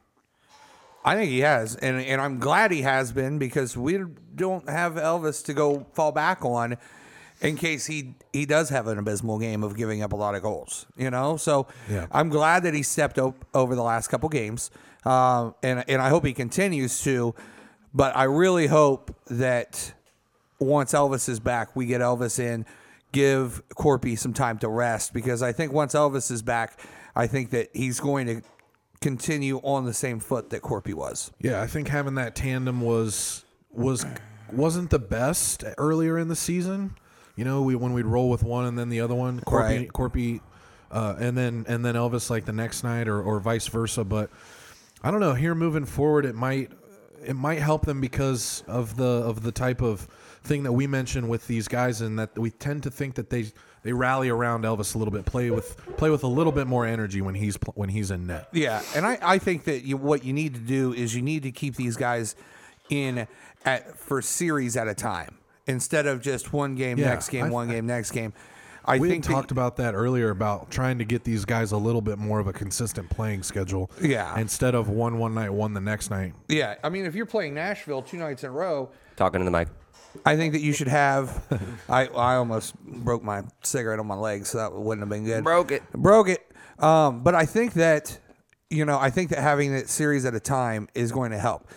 I 1.06 1.16
think 1.16 1.30
he 1.32 1.40
has, 1.40 1.76
and 1.76 2.02
and 2.02 2.22
I'm 2.22 2.40
glad 2.40 2.72
he 2.72 2.82
has 2.82 3.12
been 3.12 3.38
because 3.38 3.76
we 3.76 4.02
don't 4.36 4.68
have 4.70 4.96
Elvis 4.96 5.44
to 5.46 5.54
go 5.54 5.86
fall 5.94 6.12
back 6.12 6.46
on 6.46 6.78
in 7.44 7.56
case 7.58 7.86
he 7.86 8.16
he 8.32 8.46
does 8.46 8.70
have 8.70 8.88
an 8.88 8.98
abysmal 8.98 9.38
game 9.40 9.64
of 9.64 9.76
giving 9.76 10.02
up 10.02 10.14
a 10.14 10.16
lot 10.16 10.34
of 10.36 10.42
goals. 10.42 10.86
You 10.98 11.12
know, 11.12 11.38
so 11.38 11.68
Yeah. 11.90 12.08
I'm 12.12 12.30
glad 12.30 12.64
that 12.64 12.74
he 12.74 12.82
stepped 12.84 13.20
up 13.20 13.46
over 13.54 13.76
the 13.76 13.84
last 13.84 14.08
couple 14.08 14.30
games, 14.30 14.72
uh, 15.06 15.52
and 15.62 15.84
and 15.88 16.02
I 16.02 16.10
hope 16.10 16.26
he 16.26 16.34
continues 16.34 17.02
to. 17.04 17.36
But 17.94 18.16
I 18.16 18.24
really 18.24 18.68
hope 18.68 19.16
that 19.28 19.94
once 20.60 20.94
Elvis 20.94 21.30
is 21.30 21.40
back, 21.40 21.76
we 21.76 21.86
get 21.86 22.02
Elvis 22.02 22.40
in, 22.40 22.66
give 23.12 23.62
Corpy 23.70 24.18
some 24.18 24.34
time 24.34 24.58
to 24.60 24.68
rest 24.68 25.14
because 25.14 25.44
I 25.44 25.52
think 25.52 25.72
once 25.72 25.94
Elvis 25.94 26.32
is 26.32 26.42
back, 26.42 26.80
I 27.16 27.28
think 27.28 27.52
that 27.52 27.70
he's 27.74 28.00
going 28.00 28.26
to 28.28 28.42
continue 29.02 29.58
on 29.58 29.86
the 29.86 29.94
same 29.94 30.20
foot 30.20 30.50
that 30.52 30.62
Corpy 30.62 30.94
was. 30.94 31.32
Yeah, 31.40 31.62
I 31.62 31.68
think 31.68 31.90
having 31.90 32.16
that 32.16 32.36
tandem 32.36 32.82
was 32.82 33.46
was 33.70 34.06
wasn't 34.52 34.90
the 34.90 35.00
best 35.00 35.64
earlier 35.78 36.18
in 36.18 36.30
the 36.30 36.36
season. 36.36 36.96
You 37.36 37.46
know, 37.46 37.62
we 37.64 37.76
when 37.76 37.94
we'd 37.94 38.06
roll 38.06 38.30
with 38.30 38.44
one 38.44 38.66
and 38.66 38.78
then 38.78 38.90
the 38.90 39.02
other 39.02 39.16
one, 39.16 39.40
Corpy, 39.42 39.62
Right. 39.80 39.88
Corpy, 39.94 40.42
uh, 40.92 41.16
and 41.20 41.38
then 41.38 41.66
and 41.68 41.84
then 41.84 41.96
Elvis 41.96 42.30
like 42.30 42.46
the 42.46 42.54
next 42.54 42.84
night 42.84 43.08
or 43.08 43.22
or 43.22 43.40
vice 43.40 43.68
versa. 43.68 44.04
But 44.04 44.30
I 45.04 45.12
don't 45.12 45.20
know. 45.20 45.34
Here 45.34 45.56
moving 45.56 45.86
forward, 45.86 46.26
it 46.26 46.36
might 46.36 46.72
it 47.26 47.36
might 47.36 47.60
help 47.60 47.86
them 47.86 48.02
because 48.02 48.64
of 48.68 48.98
the 48.98 49.06
of 49.06 49.42
the 49.44 49.52
type 49.52 49.82
of 49.82 50.08
thing 50.44 50.64
that 50.64 50.74
we 50.74 50.86
mentioned 50.88 51.30
with 51.30 51.48
these 51.48 51.68
guys, 51.68 52.02
and 52.02 52.20
that 52.20 52.38
we 52.38 52.52
tend 52.52 52.84
to 52.84 52.92
think 52.92 53.16
that 53.16 53.30
they 53.32 53.46
they 53.82 53.94
rally 53.94 54.30
around 54.30 54.64
Elvis 54.64 54.94
a 54.94 54.98
little 54.98 55.12
bit, 55.12 55.26
play 55.26 55.50
with 55.50 55.76
play 55.98 56.10
with 56.10 56.24
a 56.24 56.28
little 56.28 56.52
bit 56.54 56.68
more 56.68 56.86
energy 56.86 57.22
when 57.22 57.34
he's 57.36 57.56
when 57.74 57.90
he's 57.90 58.12
in 58.12 58.28
net. 58.28 58.48
Yeah, 58.54 58.82
and 58.96 59.06
I, 59.06 59.18
I 59.22 59.38
think 59.40 59.64
that 59.64 59.84
you, 59.84 59.98
what 59.98 60.24
you 60.24 60.34
need 60.34 60.54
to 60.54 60.60
do 60.60 60.94
is 60.94 61.16
you 61.16 61.22
need 61.22 61.44
to 61.44 61.52
keep 61.52 61.76
these 61.76 61.98
guys 61.98 62.36
in 62.90 63.28
at 63.66 63.98
for 63.98 64.22
series 64.22 64.78
at 64.78 64.88
a 64.88 64.94
time 64.94 65.36
instead 65.68 66.06
of 66.08 66.22
just 66.22 66.54
one 66.54 66.76
game, 66.76 66.98
Yeah, 66.98 67.10
next 67.10 67.30
game, 67.30 67.46
I- 67.46 67.50
one 67.50 67.70
game, 67.70 67.86
next 67.86 68.12
game. 68.12 68.34
I 68.86 68.98
we 68.98 69.10
think 69.10 69.24
that- 69.26 69.32
talked 69.32 69.52
about 69.52 69.78
that 69.78 69.94
earlier 69.96 70.30
about 70.30 70.70
trying 70.70 70.98
to 70.98 71.06
get 71.06 71.24
these 71.24 71.46
guys 71.46 71.72
a 71.72 71.78
little 71.78 72.02
bit 72.02 72.18
more 72.18 72.40
of 72.40 72.48
a 72.48 72.54
consistent 72.54 73.10
playing 73.10 73.44
schedule. 73.44 73.90
Yeah. 74.02 74.38
Instead 74.38 74.76
of 74.76 74.90
one 74.90 75.18
one 75.20 75.34
night, 75.34 75.52
one 75.54 75.74
the 75.74 75.80
next 75.80 76.10
night. 76.12 76.34
Yeah, 76.50 76.76
I 76.84 76.90
mean, 76.90 77.06
if 77.06 77.16
you're 77.16 77.26
playing 77.26 77.54
Nashville 77.54 78.02
two 78.02 78.18
nights 78.18 78.44
in 78.44 78.50
a 78.50 78.54
row, 78.54 78.90
Talking 79.16 79.40
to 79.40 79.46
the 79.46 79.52
mic. 79.52 79.70
I 80.26 80.36
think 80.36 80.54
that 80.54 80.62
you 80.62 80.74
should 80.74 80.90
have. 80.90 81.44
I 81.90 82.08
I 82.08 82.36
almost 82.36 82.76
broke 82.84 83.24
my 83.24 83.44
cigarette 83.64 84.00
on 84.00 84.06
my 84.08 84.16
leg, 84.16 84.46
so 84.46 84.58
that 84.58 84.74
wouldn't 84.74 85.02
have 85.02 85.10
been 85.10 85.24
good. 85.24 85.44
Broke 85.44 85.72
it. 85.72 85.84
broke 85.94 86.28
it. 86.30 86.46
Um, 86.80 87.24
but 87.24 87.36
I 87.36 87.46
think 87.46 87.74
that 87.74 88.20
you 88.70 88.86
know, 88.86 88.98
I 89.00 89.12
think 89.12 89.30
that 89.30 89.40
having 89.40 89.72
that 89.74 89.88
series 89.88 90.26
at 90.26 90.34
a 90.36 90.40
time 90.40 90.88
is 90.96 91.12
going 91.12 91.32
to 91.32 91.38
help. 91.38 91.68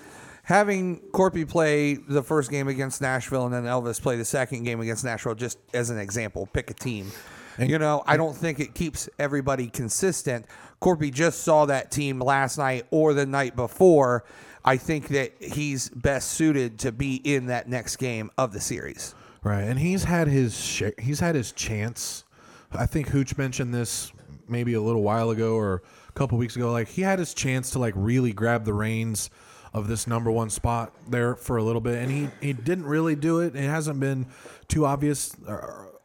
Having 0.46 1.00
Corpy 1.10 1.48
play 1.48 1.94
the 1.94 2.22
first 2.22 2.52
game 2.52 2.68
against 2.68 3.02
Nashville 3.02 3.46
and 3.46 3.52
then 3.52 3.64
Elvis 3.64 4.00
play 4.00 4.16
the 4.16 4.24
second 4.24 4.62
game 4.62 4.80
against 4.80 5.04
Nashville, 5.04 5.34
just 5.34 5.58
as 5.74 5.90
an 5.90 5.98
example, 5.98 6.46
pick 6.52 6.70
a 6.70 6.74
team. 6.74 7.10
you 7.58 7.80
know, 7.80 8.04
I 8.06 8.16
don't 8.16 8.36
think 8.36 8.60
it 8.60 8.72
keeps 8.72 9.08
everybody 9.18 9.66
consistent. 9.66 10.46
Corpy 10.80 11.12
just 11.12 11.42
saw 11.42 11.66
that 11.66 11.90
team 11.90 12.20
last 12.20 12.58
night 12.58 12.86
or 12.92 13.12
the 13.12 13.26
night 13.26 13.56
before. 13.56 14.24
I 14.64 14.76
think 14.76 15.08
that 15.08 15.32
he's 15.40 15.88
best 15.88 16.34
suited 16.34 16.78
to 16.78 16.92
be 16.92 17.16
in 17.16 17.46
that 17.46 17.68
next 17.68 17.96
game 17.96 18.30
of 18.38 18.52
the 18.52 18.60
series. 18.60 19.16
Right, 19.42 19.62
and 19.62 19.80
he's 19.80 20.04
had 20.04 20.28
his 20.28 20.56
sh- 20.56 20.94
he's 20.96 21.18
had 21.18 21.34
his 21.34 21.50
chance. 21.50 22.22
I 22.70 22.86
think 22.86 23.08
Hooch 23.08 23.36
mentioned 23.36 23.74
this 23.74 24.12
maybe 24.48 24.74
a 24.74 24.80
little 24.80 25.02
while 25.02 25.30
ago 25.30 25.54
or 25.54 25.82
a 26.08 26.12
couple 26.12 26.38
weeks 26.38 26.54
ago. 26.54 26.70
Like 26.70 26.86
he 26.86 27.02
had 27.02 27.18
his 27.18 27.34
chance 27.34 27.70
to 27.70 27.80
like 27.80 27.94
really 27.96 28.32
grab 28.32 28.64
the 28.64 28.74
reins 28.74 29.28
of 29.76 29.88
this 29.88 30.06
number 30.06 30.30
one 30.30 30.48
spot 30.48 30.90
there 31.06 31.36
for 31.36 31.58
a 31.58 31.62
little 31.62 31.82
bit, 31.82 31.98
and 31.98 32.10
he 32.10 32.28
he 32.40 32.54
didn't 32.54 32.86
really 32.86 33.14
do 33.14 33.40
it. 33.40 33.54
It 33.54 33.68
hasn't 33.68 34.00
been 34.00 34.26
too 34.68 34.86
obvious. 34.86 35.36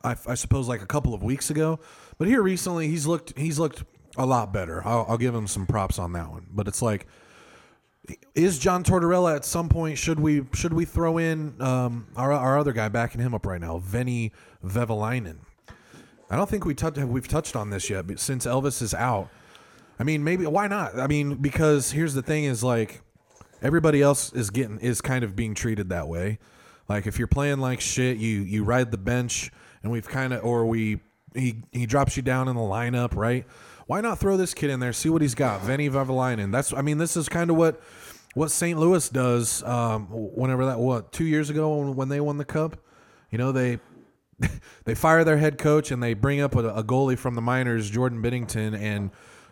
I, 0.03 0.15
I 0.28 0.36
suppose 0.36 0.67
like 0.67 0.82
a 0.82 0.86
couple 0.86 1.13
of 1.13 1.24
weeks 1.24 1.49
ago, 1.49 1.80
but 2.17 2.28
here 2.28 2.41
recently 2.41 2.89
he's 2.89 3.07
looked 3.07 3.38
he's 3.38 3.57
looked 3.57 3.84
a 4.17 4.26
lot 4.26 4.51
better. 4.51 4.86
I'll, 4.86 5.05
I'll 5.07 5.17
give 5.17 5.34
him 5.34 5.47
some 5.47 5.65
props 5.65 5.97
on 5.97 6.11
that 6.13 6.30
one. 6.30 6.47
But 6.51 6.67
it's 6.67 6.82
like 6.82 7.07
is 8.36 8.59
John 8.59 8.84
Tortorella 8.84 9.38
at 9.38 9.45
some 9.45 9.69
point 9.69 9.97
should 9.97 10.19
we 10.19 10.43
should 10.53 10.74
we 10.74 10.84
throw 10.84 11.17
in 11.17 11.59
um, 11.61 12.07
our 12.17 12.34
our 12.34 12.59
other 12.59 12.74
guy 12.74 12.89
backing 12.89 13.22
him 13.22 13.34
up 13.34 13.45
right 13.45 13.61
now, 13.61 13.80
Veini 13.80 14.32
Vehviläinen? 14.65 15.38
I 16.30 16.36
don't 16.36 16.49
think 16.49 16.65
we 16.65 16.76
touched 16.76 16.97
we've 16.97 17.28
touched 17.28 17.55
on 17.55 17.69
this 17.69 17.89
yet, 17.89 18.05
but 18.05 18.19
since 18.19 18.45
Elvis 18.45 18.82
is 18.82 18.93
out, 18.93 19.30
I 19.97 20.03
mean 20.03 20.26
maybe 20.26 20.45
why 20.45 20.67
not? 20.67 20.99
I 20.99 21.07
mean 21.07 21.36
because 21.36 21.91
here's 21.91 22.13
the 22.13 22.22
thing 22.22 22.43
is 22.43 22.65
like 22.65 23.01
everybody 23.62 24.01
else 24.01 24.34
is 24.34 24.49
getting 24.49 24.80
is 24.80 25.01
kind 25.01 25.24
of 25.24 25.36
being 25.36 25.53
treated 25.53 25.89
that 25.89 26.07
way. 26.07 26.39
Like 26.89 27.07
if 27.07 27.18
you're 27.18 27.28
playing 27.28 27.59
like 27.59 27.82
shit, 27.82 28.18
you 28.18 28.41
you 28.41 28.64
ride 28.64 28.91
the 28.91 28.97
bench, 28.97 29.51
and 29.84 29.91
we've 29.91 30.07
kind 30.07 30.34
of 30.34 30.43
or 30.43 30.66
we 30.66 30.99
he 31.34 31.64
he 31.72 31.86
drops 31.86 32.18
you 32.18 32.24
down 32.24 32.47
in 32.47 32.55
the 32.55 32.62
lineup, 32.62 33.16
right? 33.16 33.45
Why 33.88 34.01
not 34.01 34.20
throw 34.20 34.38
this 34.38 34.53
kid 34.53 34.70
in 34.70 34.80
there, 34.80 34.93
see 34.93 35.09
what 35.09 35.22
he's 35.22 35.36
got, 35.36 35.62
Veini 35.62 35.89
Vehviläinen? 35.89 36.51
That's 36.51 36.74
I 36.74 36.82
mean 36.82 36.97
this 36.97 37.16
is 37.16 37.30
kind 37.30 37.49
of 37.49 37.55
what 37.55 37.82
what 38.34 38.51
St. 38.51 38.80
Louis 38.80 39.07
does. 39.09 39.64
Um, 39.64 40.07
whenever 40.09 40.66
that 40.66 40.80
what 40.80 41.12
two 41.12 41.26
years 41.26 41.49
ago 41.49 41.78
when, 41.78 41.95
when 41.95 42.09
they 42.09 42.20
won 42.20 42.38
the 42.38 42.45
cup, 42.45 42.78
you 43.30 43.38
know 43.38 43.51
they 43.51 43.80
they 44.86 44.95
fire 44.95 45.24
their 45.24 45.38
head 45.38 45.57
coach 45.57 45.91
and 45.91 46.01
they 46.01 46.14
bring 46.14 46.41
up 46.41 46.55
a, 46.55 46.70
a 46.70 46.84
goalie 46.84 47.18
from 47.18 47.36
the 47.36 47.41
minors, 47.41 47.89
Jordan 47.89 48.22
Binnington, 48.22 48.78
and 48.78 49.12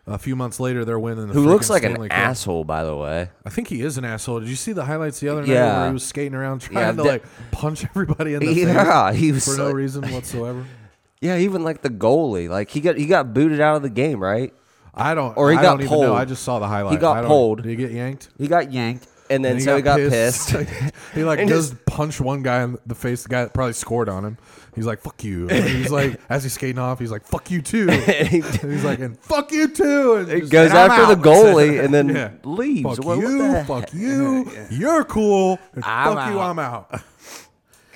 a 0.09 0.17
few 0.17 0.35
months 0.35 0.59
later 0.59 0.83
they're 0.85 0.99
winning. 0.99 1.27
The 1.27 1.33
Who 1.33 1.45
looks 1.45 1.67
freaking 1.69 1.71
like 1.71 1.83
an 1.83 1.95
Cup. 2.09 2.11
asshole, 2.17 2.63
by 2.63 2.83
the 2.83 2.95
way. 2.95 3.29
I 3.45 3.49
think 3.49 3.67
he 3.67 3.81
is 3.81 3.97
an 3.97 4.05
asshole. 4.05 4.39
Did 4.41 4.49
you 4.49 4.55
see 4.55 4.71
the 4.73 4.85
highlights 4.85 5.19
the 5.19 5.29
other 5.29 5.41
night 5.41 5.49
Yeah. 5.49 5.77
where 5.79 5.87
he 5.87 5.93
was 5.93 6.05
skating 6.05 6.33
around 6.35 6.59
trying 6.61 6.77
Yeah, 6.77 6.91
to 6.91 6.97
that- 6.97 7.05
like 7.05 7.23
punch 7.51 7.85
everybody 7.85 8.33
in 8.33 8.39
the 8.39 8.51
Yeah, 8.53 9.11
face 9.11 9.19
he 9.21 9.31
was 9.31 9.45
for 9.45 9.57
no 9.57 9.67
like- 9.67 9.75
reason 9.75 10.11
whatsoever? 10.11 10.65
Yeah, 11.21 11.35
even 11.37 11.63
like 11.65 11.81
the 11.81 11.89
goalie, 11.89 12.47
like 12.47 12.69
he 12.71 12.79
got 12.79 12.95
he 12.97 13.05
got 13.05 13.33
booted 13.33 13.59
out 13.59 13.75
of 13.75 13.81
the 13.81 13.89
game, 13.89 14.23
right? 14.23 14.53
I 14.95 15.13
don't. 15.13 15.35
Or 15.35 15.51
he 15.51 15.57
I 15.57 15.61
got 15.61 15.71
don't 15.71 15.81
even 15.81 15.91
know. 15.99 16.05
pulled. 16.07 16.17
I 16.17 16.23
just 16.23 16.43
saw 16.43 16.59
the 16.59 16.67
highlight. 16.67 16.97
got 17.01 17.17
I 17.17 17.21
don't- 17.21 17.29
pulled. 17.29 17.57
Did 17.61 17.65
he 17.69 17.75
get 17.75 17.91
yanked? 17.91 18.29
He 18.37 18.47
got 18.47 18.71
yanked, 18.71 19.05
and 19.29 19.43
then 19.45 19.53
And 19.53 19.63
so 19.63 19.75
he 19.75 19.81
got 19.81 19.97
pissed. 19.97 20.49
he 21.13 21.23
like 21.23 21.39
And 21.41 21.49
goes 21.49 21.69
his- 21.71 21.79
punch 21.85 22.19
one 22.21 22.41
guy 22.43 22.63
in 22.63 22.77
the 22.85 22.95
face. 22.95 23.23
The 23.23 23.29
guy 23.29 23.43
that 23.43 23.53
probably 23.53 23.73
scored 23.73 24.09
on 24.09 24.25
him. 24.25 24.37
He's 24.75 24.85
like, 24.85 25.01
"Fuck 25.01 25.23
you." 25.23 25.49
And 25.49 25.65
he's 25.67 25.91
like, 25.91 26.19
as 26.29 26.43
he's 26.43 26.53
skating 26.53 26.77
off, 26.79 26.99
he's 26.99 27.11
like, 27.11 27.25
"Fuck 27.25 27.51
you 27.51 27.61
too." 27.61 27.89
And 27.91 28.27
he- 28.27 28.41
he's 28.41 28.83
like, 28.85 28.99
"And 28.99 29.19
fuck 29.19 29.51
you 29.51 29.67
too." 29.67 30.15
And 30.15 30.29
It 30.29 30.39
just- 30.41 30.51
goes 30.51 30.69
and 30.69 30.79
I'm 30.79 30.91
after 30.91 31.15
the 31.15 31.19
out. 31.29 31.35
goalie 31.35 31.83
and 31.83 31.93
then 31.93 32.09
Yeah. 32.09 32.31
leaves. 32.43 32.83
Fuck 32.97 33.05
What- 33.05 33.17
what 33.17 33.27
you. 33.27 33.51
the 33.51 33.63
Fuck 33.65 33.93
you. 33.93 34.49
You're 34.69 35.03
cool. 35.03 35.59
And 35.73 35.83
I'm 35.83 36.15
fuck 36.15 36.29
you. 36.31 36.39
out. 36.39 36.49
I'm 36.51 36.59
out. 36.59 37.01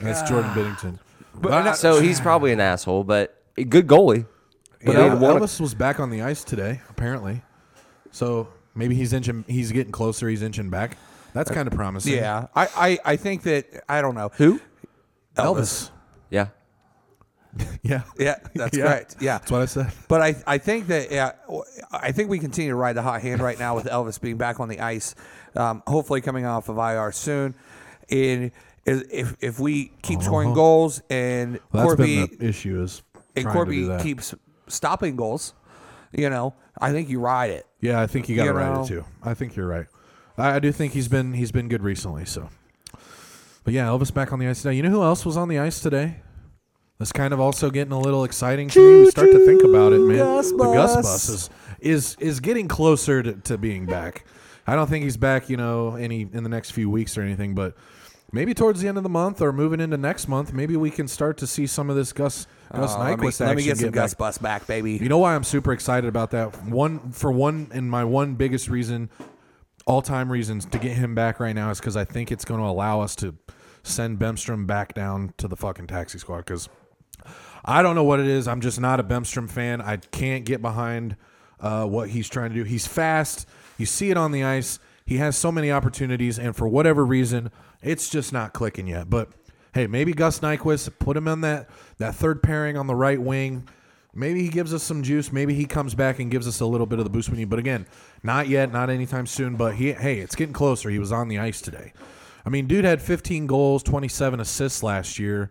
That's 0.02 0.28
Jordan 0.30 0.52
ah. 0.54 0.56
Binnington. 1.42 1.64
heck? 1.66 1.76
So 1.76 2.02
he's 2.02 2.20
probably 2.20 2.52
an 2.52 2.60
asshole, 2.60 3.04
but 3.06 3.42
a 3.58 3.64
good 3.64 3.88
goalie. 3.88 4.26
But 4.84 4.96
Yeah, 4.96 5.04
he 5.14 5.16
won 5.24 5.38
a- 5.38 5.40
Elvis 5.40 5.62
was 5.62 5.74
back 5.74 6.00
on 6.02 6.10
the 6.10 6.22
ice 6.24 6.44
today, 6.44 6.82
apparently. 6.90 7.44
So 8.12 8.50
maybe 8.76 8.96
he's 8.96 9.14
inching. 9.14 9.46
He's 9.48 9.72
getting 9.72 9.92
closer. 9.94 10.28
He's 10.28 10.42
inching 10.42 10.70
back. 10.70 10.98
That's 11.34 11.50
kind 11.52 11.68
of 11.68 11.74
promising. 11.74 12.14
Yeah, 12.16 12.48
I, 12.56 12.68
I, 12.76 13.00
I 13.14 13.16
think 13.16 13.44
that 13.44 13.66
I 13.90 14.02
don't 14.02 14.16
know 14.16 14.30
Who? 14.36 14.60
Elvis. 15.36 15.90
Yeah. 16.30 16.48
Yeah, 17.84 18.02
Yeah, 18.18 18.36
that's 18.56 18.76
Yeah. 18.76 18.84
correct. 18.86 19.16
Yeah, 19.20 19.38
that's 19.38 19.52
what 19.52 19.62
I 19.62 19.66
said. 19.66 19.92
But 20.08 20.22
I 20.22 20.36
I 20.48 20.58
think 20.58 20.88
that 20.88 21.12
yeah, 21.12 21.34
I 21.92 22.12
think 22.12 22.30
we 22.32 22.40
continue 22.40 22.72
to 22.72 22.76
ride 22.76 22.94
the 22.94 23.04
hot 23.04 23.22
hand 23.22 23.42
right 23.42 23.60
now 23.60 23.76
with 23.76 23.86
Elvis 23.86 24.20
being 24.20 24.38
back 24.38 24.60
on 24.60 24.70
the 24.70 24.80
ice, 24.80 25.14
um, 25.56 25.84
hopefully 25.86 26.20
coming 26.22 26.46
off 26.46 26.68
of 26.70 26.78
IR 26.80 27.12
soon. 27.12 27.54
And 28.10 28.50
if 28.86 29.36
if 29.40 29.60
we 29.60 29.92
keep 30.02 30.24
scoring 30.24 30.54
goals 30.56 31.02
and 31.12 31.58
Uh-huh. 31.58 31.66
Well, 31.74 31.84
that's 31.84 31.96
Corby 31.98 32.28
been 32.28 32.38
the 32.40 32.48
issue 32.48 32.82
is 32.82 33.04
and 33.36 33.44
trying 33.44 33.54
to 33.66 33.72
do 33.72 33.78
Corby 33.82 33.84
that. 33.98 34.02
keeps 34.02 34.34
stopping 34.68 35.16
goals, 35.16 35.54
you 36.12 36.30
know, 36.32 36.56
I 36.82 36.92
think 36.92 37.08
you 37.10 37.20
ride 37.20 37.52
it. 37.52 37.68
Yeah, 37.82 38.02
I 38.02 38.08
think 38.08 38.30
you 38.30 38.36
got 38.36 38.44
to 38.46 38.50
You 38.50 38.54
ride 38.58 38.74
know? 38.74 38.84
it 38.84 38.88
too. 38.88 39.06
I 39.22 39.36
think 39.36 39.56
you're 39.56 39.68
right. 39.68 39.86
I, 40.38 40.56
I 40.56 40.60
do 40.60 40.72
think 40.72 40.94
he's 40.94 41.08
been 41.08 41.34
he's 41.34 41.52
been 41.52 41.68
good 41.68 41.84
recently. 41.84 42.26
So, 42.26 42.50
but 43.64 43.74
yeah, 43.74 43.88
Elvis 43.88 44.14
back 44.14 44.34
on 44.34 44.40
the 44.40 44.48
ice 44.48 44.62
today. 44.62 44.76
You 44.76 44.84
know 44.84 44.90
who 44.90 45.04
else 45.04 45.26
was 45.26 45.38
on 45.38 45.48
the 45.48 45.60
ice 45.60 45.80
today? 45.80 46.18
That's 47.00 47.12
kind 47.12 47.34
of 47.34 47.40
also 47.40 47.70
getting 47.70 47.92
a 47.92 48.00
little 48.00 48.24
exciting 48.24 48.70
to 48.70 48.80
me. 48.80 49.04
We 49.06 49.12
start 49.12 49.32
to 49.32 49.46
think 49.46 49.64
about 49.64 49.94
it, 49.94 50.00
man. 50.00 50.20
Gus 50.20 50.52
the 50.52 50.58
Gus 50.58 50.96
Bus. 50.96 51.30
Is 51.30 51.50
is 51.80 52.16
is 52.20 52.40
getting 52.40 52.68
closer 52.68 53.22
to, 53.24 53.34
to 53.34 53.58
being 53.58 53.86
back. 53.86 54.26
I 54.66 54.76
don't 54.76 54.90
think 54.90 55.04
he's 55.04 55.18
back, 55.18 55.50
you 55.50 55.58
know, 55.58 55.96
any 55.96 56.22
in 56.22 56.44
the 56.44 56.50
next 56.50 56.72
few 56.72 56.90
weeks 56.90 57.18
or 57.18 57.22
anything, 57.22 57.54
but 57.56 57.76
maybe 58.32 58.54
towards 58.54 58.82
the 58.82 58.88
end 58.88 58.98
of 58.98 59.04
the 59.04 59.10
month 59.10 59.42
or 59.42 59.52
moving 59.52 59.82
into 59.82 59.98
next 59.98 60.30
month, 60.30 60.54
maybe 60.54 60.78
we 60.78 60.90
can 60.90 61.08
start 61.08 61.38
to 61.40 61.48
see 61.48 61.68
some 61.68 61.90
of 61.90 61.98
this 61.98 62.14
Gus 62.14 62.48
Gus 62.74 62.96
Uh, 62.96 63.00
let, 63.00 63.20
me, 63.20 63.28
Nyquist 63.28 63.40
let 63.42 63.58
me 63.58 63.64
action 63.64 63.66
get 63.66 63.78
some 63.78 63.86
back. 63.88 63.94
Gus 63.96 64.14
Bus 64.14 64.38
back, 64.38 64.68
baby. 64.68 64.94
You 64.94 65.10
know 65.10 65.18
why 65.18 65.36
I'm 65.36 65.44
super 65.44 65.74
excited 65.74 66.08
about 66.08 66.32
that? 66.32 66.64
One 66.64 67.12
for 67.12 67.32
one, 67.32 67.68
and 67.74 67.92
my 67.92 68.06
one 68.06 68.36
biggest 68.36 68.70
reason, 68.70 69.10
all 69.86 70.02
time 70.02 70.32
reasons 70.32 70.66
to 70.66 70.78
get 70.78 70.94
him 70.94 71.16
back 71.16 71.40
right 71.40 71.56
now 71.56 71.70
is 71.70 71.80
because 71.80 71.98
I 71.98 72.06
think 72.06 72.32
it's 72.32 72.46
going 72.46 72.60
to 72.60 72.66
allow 72.66 73.02
us 73.02 73.16
to 73.18 73.36
send 73.84 74.20
Bemstrom 74.20 74.66
back 74.66 74.94
down 74.94 75.34
to 75.38 75.48
the 75.48 75.58
fucking 75.58 75.88
taxi 75.88 76.18
squad. 76.18 76.40
Because 76.40 76.70
I 77.66 77.82
don't 77.82 77.96
know 77.96 78.04
what 78.04 78.20
it 78.20 78.28
is. 78.28 78.48
I'm 78.48 78.62
just 78.62 78.80
not 78.80 79.00
a 79.00 79.04
Bemstrom 79.04 79.50
fan. 79.50 79.82
I 79.82 79.98
can't 79.98 80.46
get 80.46 80.62
behind 80.62 81.16
uh, 81.60 81.86
what 81.86 82.10
he's 82.10 82.30
trying 82.30 82.50
to 82.50 82.56
do. 82.56 82.64
He's 82.64 82.88
fast. 82.88 83.48
You 83.78 83.86
see 83.86 84.12
it 84.12 84.18
on 84.18 84.32
the 84.32 84.44
ice. 84.44 84.80
He 85.06 85.18
has 85.18 85.36
so 85.36 85.52
many 85.52 85.72
opportunities, 85.72 86.40
and 86.40 86.56
for 86.56 86.68
whatever 86.68 87.06
reason, 87.06 87.52
it's 87.82 88.10
just 88.10 88.32
not 88.32 88.54
clicking 88.54 88.88
yet. 88.88 89.10
But 89.10 89.30
hey, 89.74 89.88
maybe 89.88 90.14
Gus 90.14 90.40
Nyquist 90.40 90.98
put 91.00 91.18
him 91.18 91.28
in 91.28 91.42
that 91.42 91.70
that 91.98 92.16
third 92.16 92.42
pairing 92.42 92.78
on 92.78 92.88
the 92.88 92.96
right 92.96 93.22
wing. 93.22 93.68
Maybe 94.16 94.44
he 94.44 94.50
gives 94.50 94.74
us 94.74 94.84
some 94.84 95.02
juice. 95.02 95.32
Maybe 95.32 95.54
he 95.56 95.66
comes 95.66 95.96
back 95.96 96.20
and 96.20 96.30
gives 96.30 96.48
us 96.48 96.60
a 96.60 96.66
little 96.66 96.86
bit 96.86 97.00
of 97.00 97.06
the 97.06 97.10
boost 97.10 97.30
we 97.30 97.38
need. 97.38 97.50
But 97.50 97.60
again, 97.60 97.88
not 98.22 98.48
yet, 98.48 98.72
not 98.72 98.90
anytime 98.90 99.26
soon. 99.26 99.56
But 99.56 99.76
he, 99.76 99.94
hey, 99.94 100.20
it's 100.20 100.36
getting 100.36 100.54
closer. 100.54 100.90
He 100.90 101.00
was 101.00 101.12
on 101.12 101.28
the 101.28 101.40
ice 101.40 101.62
today. 101.62 101.94
I 102.46 102.50
mean, 102.50 102.68
dude 102.68 102.86
had 102.86 103.02
15 103.02 103.48
goals, 103.48 103.82
27 103.84 104.40
assists 104.40 104.84
last 104.84 105.18
year. 105.18 105.50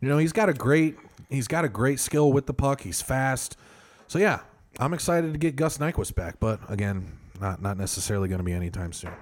You 0.00 0.08
know, 0.08 0.18
he's 0.18 0.32
got 0.32 0.48
a 0.48 0.54
great, 0.54 0.96
he's 1.28 1.46
got 1.46 1.64
a 1.64 1.68
great 1.68 2.00
skill 2.00 2.32
with 2.32 2.46
the 2.46 2.54
puck. 2.54 2.80
He's 2.80 3.00
fast. 3.02 3.56
So 4.08 4.18
yeah, 4.18 4.40
I'm 4.78 4.94
excited 4.94 5.32
to 5.32 5.38
get 5.38 5.54
Gus 5.54 5.78
Nyquist 5.78 6.14
back. 6.14 6.40
But 6.40 6.60
again, 6.68 7.18
not 7.40 7.62
not 7.62 7.76
necessarily 7.76 8.28
going 8.28 8.38
to 8.38 8.44
be 8.44 8.52
anytime 8.52 8.92
soon. 8.92 9.12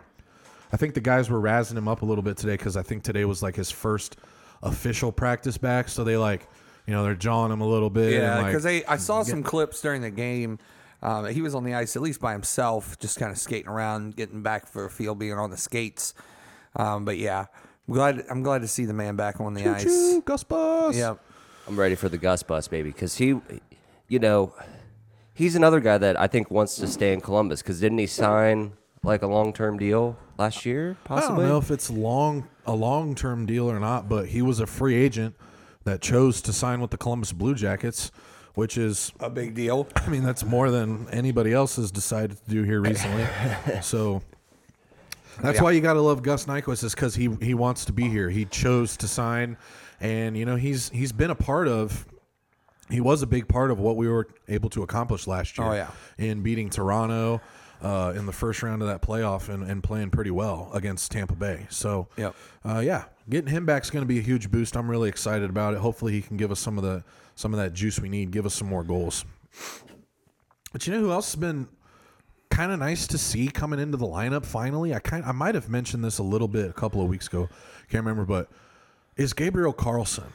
I 0.73 0.77
think 0.77 0.95
the 0.95 1.01
guys 1.01 1.31
were 1.31 1.41
razzing 1.41 1.77
him 1.77 1.89
up 1.89 2.03
a 2.03 2.05
little 2.05 2.23
bit 2.23 2.37
today 2.37 2.55
because 2.55 2.77
I 2.77 2.83
think 2.83 3.03
today 3.03 3.25
was 3.25 3.43
like 3.43 3.57
his 3.57 3.71
first 3.71 4.17
official 4.63 5.13
practice 5.13 5.57
back. 5.57 5.89
So 5.89 6.05
they 6.05 6.17
like, 6.17 6.47
you 6.89 6.95
know, 6.95 7.05
they're 7.05 7.15
jawing 7.15 7.53
him 7.53 7.61
a 7.61 7.67
little 7.67 7.91
bit. 7.91 8.15
and, 8.15 8.23
Yeah, 8.23 8.37
like, 8.39 8.47
because 8.47 8.65
I 8.65 8.97
saw 8.97 9.23
some 9.23 9.43
clips 9.43 9.83
during 9.83 10.01
the 10.01 10.11
game. 10.11 10.59
Um, 11.03 11.27
he 11.27 11.43
was 11.43 11.55
on 11.55 11.63
the 11.63 11.75
ice 11.75 11.95
at 11.97 12.03
least 12.03 12.19
by 12.19 12.33
himself, 12.33 12.99
just 12.99 13.19
kind 13.19 13.31
of 13.31 13.37
skating 13.37 13.69
around, 13.69 14.17
getting 14.17 14.43
back 14.43 14.67
for 14.67 14.87
a 14.87 14.91
feel, 14.91 15.15
being 15.15 15.35
on 15.35 15.51
the 15.51 15.59
skates. 15.59 16.15
Um, 16.77 17.05
but 17.05 17.19
yeah, 17.19 17.45
I'm 17.87 17.95
glad. 17.95 18.25
I'm 18.31 18.43
glad 18.43 18.63
to 18.63 18.69
see 18.69 18.87
the 18.87 18.95
man 18.95 19.17
back 19.17 19.39
on 19.39 19.53
the 19.53 19.69
ice. 19.69 19.85
Choo, 19.85 20.23
Gus 20.23 20.45
Bus. 20.45 20.97
Yeah, 20.97 21.17
I'm 21.69 21.79
ready 21.79 21.95
for 21.95 22.09
the 22.09 22.17
Gus 22.17 22.43
bus, 22.43 22.69
baby, 22.69 22.91
because 22.91 23.17
he, 23.19 23.39
you 24.09 24.19
know, 24.19 24.55
he's 25.35 25.55
another 25.55 25.81
guy 25.81 25.99
that 25.99 26.19
I 26.19 26.27
think 26.27 26.51
wants 26.51 26.77
to 26.77 26.87
stay 26.87 27.13
in 27.13 27.21
Columbus. 27.21 27.61
Because 27.61 27.81
didn't 27.81 27.99
he 27.99 28.07
sign 28.07 28.73
like 29.03 29.21
a 29.21 29.27
long 29.27 29.53
term 29.53 29.79
deal 29.79 30.17
last 30.39 30.65
year? 30.65 30.97
Possibly. 31.05 31.37
I 31.37 31.39
don't 31.41 31.49
know 31.49 31.59
if 31.59 31.71
it's 31.71 31.91
long 31.91 32.49
a 32.67 32.75
long 32.75 33.15
term 33.15 33.45
deal 33.45 33.71
or 33.71 33.79
not, 33.79 34.09
but 34.09 34.29
he 34.29 34.41
was 34.41 34.59
a 34.59 34.67
free 34.67 34.97
agent 34.97 35.35
that 35.89 36.01
chose 36.03 36.43
to 36.43 36.53
sign 36.53 36.81
with 36.81 36.91
the 36.91 36.99
Columbus 36.99 37.33
Blue 37.33 37.55
Jackets, 37.55 38.13
which 38.55 38.77
is 38.77 39.13
a 39.21 39.31
big 39.31 39.55
deal. 39.55 39.89
I 39.97 40.09
mean 40.09 40.23
that's 40.23 40.45
more 40.45 40.71
than 40.71 41.09
anybody 41.11 41.53
else 41.53 41.77
has 41.77 41.91
decided 41.91 42.37
to 42.45 42.51
do 42.51 42.63
here 42.63 42.81
recently. 42.81 43.27
so 43.83 44.23
that's 45.41 45.57
Yeah. 45.57 45.63
why 45.63 45.71
you 45.73 45.81
got 45.81 45.95
to 45.95 46.03
love 46.03 46.23
Gus 46.23 46.45
Nyquist 46.45 46.85
is 46.85 46.95
because 46.95 47.15
he 47.15 47.31
he 47.41 47.55
wants 47.55 47.85
to 47.87 47.93
be 47.93 48.09
here. 48.09 48.29
He 48.29 48.45
chose 48.45 48.97
to 48.99 49.09
sign, 49.09 49.57
and 50.01 50.37
you 50.37 50.45
know 50.45 50.57
he's 50.57 50.91
he's 50.91 51.13
been 51.13 51.31
a 51.31 51.35
part 51.37 51.69
of. 51.69 52.07
He 52.91 53.03
was 53.03 53.21
a 53.21 53.27
big 53.27 53.49
part 53.49 53.71
of 53.71 53.79
what 53.79 53.97
we 53.97 54.09
were 54.09 54.29
able 54.49 54.71
to 54.71 54.83
accomplish 54.83 55.27
last 55.27 55.59
oh, 55.59 55.65
year. 55.65 55.73
Oh, 55.73 55.75
yeah. 55.75 55.91
in 56.27 56.43
beating 56.43 56.71
Toronto 56.71 57.43
uh, 57.83 58.13
in 58.17 58.27
the 58.27 58.33
first 58.33 58.63
round 58.63 58.83
of 58.83 58.89
that 58.89 59.03
playoff 59.03 59.49
and, 59.49 59.63
and 59.63 59.83
playing 59.83 60.11
pretty 60.11 60.31
well 60.31 60.71
against 60.75 61.11
Tampa 61.13 61.35
Bay. 61.35 61.67
So 61.71 62.09
Yep. 62.17 62.35
uh, 62.65 62.81
yeah, 62.85 63.05
getting 63.31 63.51
him 63.51 63.67
back 63.67 63.85
is 63.85 63.91
going 63.91 64.03
to 64.03 64.07
be 64.09 64.19
a 64.19 64.23
huge 64.23 64.51
boost. 64.51 64.77
I'm 64.77 64.91
really 64.91 65.09
excited 65.09 65.49
about 65.51 65.75
it. 65.75 65.81
Hopefully, 65.81 66.13
he 66.13 66.21
can 66.23 66.37
give 66.37 66.51
us 66.51 66.61
some 66.61 66.77
of 66.79 66.85
the 66.85 67.05
some 67.35 67.55
of 67.55 67.61
that 67.61 67.73
juice 67.73 68.01
we 68.01 68.09
need. 68.09 68.31
Give 68.31 68.47
us 68.47 68.55
some 68.55 68.69
more 68.69 68.83
goals. 68.83 69.25
But 70.73 70.87
you 70.87 70.93
know 70.93 71.01
who 71.01 71.11
else 71.13 71.33
has 71.33 71.41
been 71.41 71.69
kind 72.51 72.73
of 72.73 72.79
nice 72.79 73.07
to 73.09 73.19
see 73.19 73.49
coming 73.49 73.79
into 73.79 73.97
the 73.97 74.07
lineup 74.07 74.45
finally? 74.45 74.95
I 74.95 74.99
kind 74.99 75.25
I 75.25 75.33
might 75.33 75.55
have 75.55 75.69
mentioned 75.69 76.05
this 76.05 76.19
a 76.19 76.23
little 76.23 76.49
bit 76.49 76.69
a 76.69 76.73
couple 76.73 77.01
of 77.01 77.09
weeks 77.09 77.27
ago. 77.27 77.49
Can't 77.91 78.05
remember, 78.05 78.25
but 78.25 78.51
is 79.17 79.33
Gabriel 79.33 79.73
Carlsson. 79.73 80.31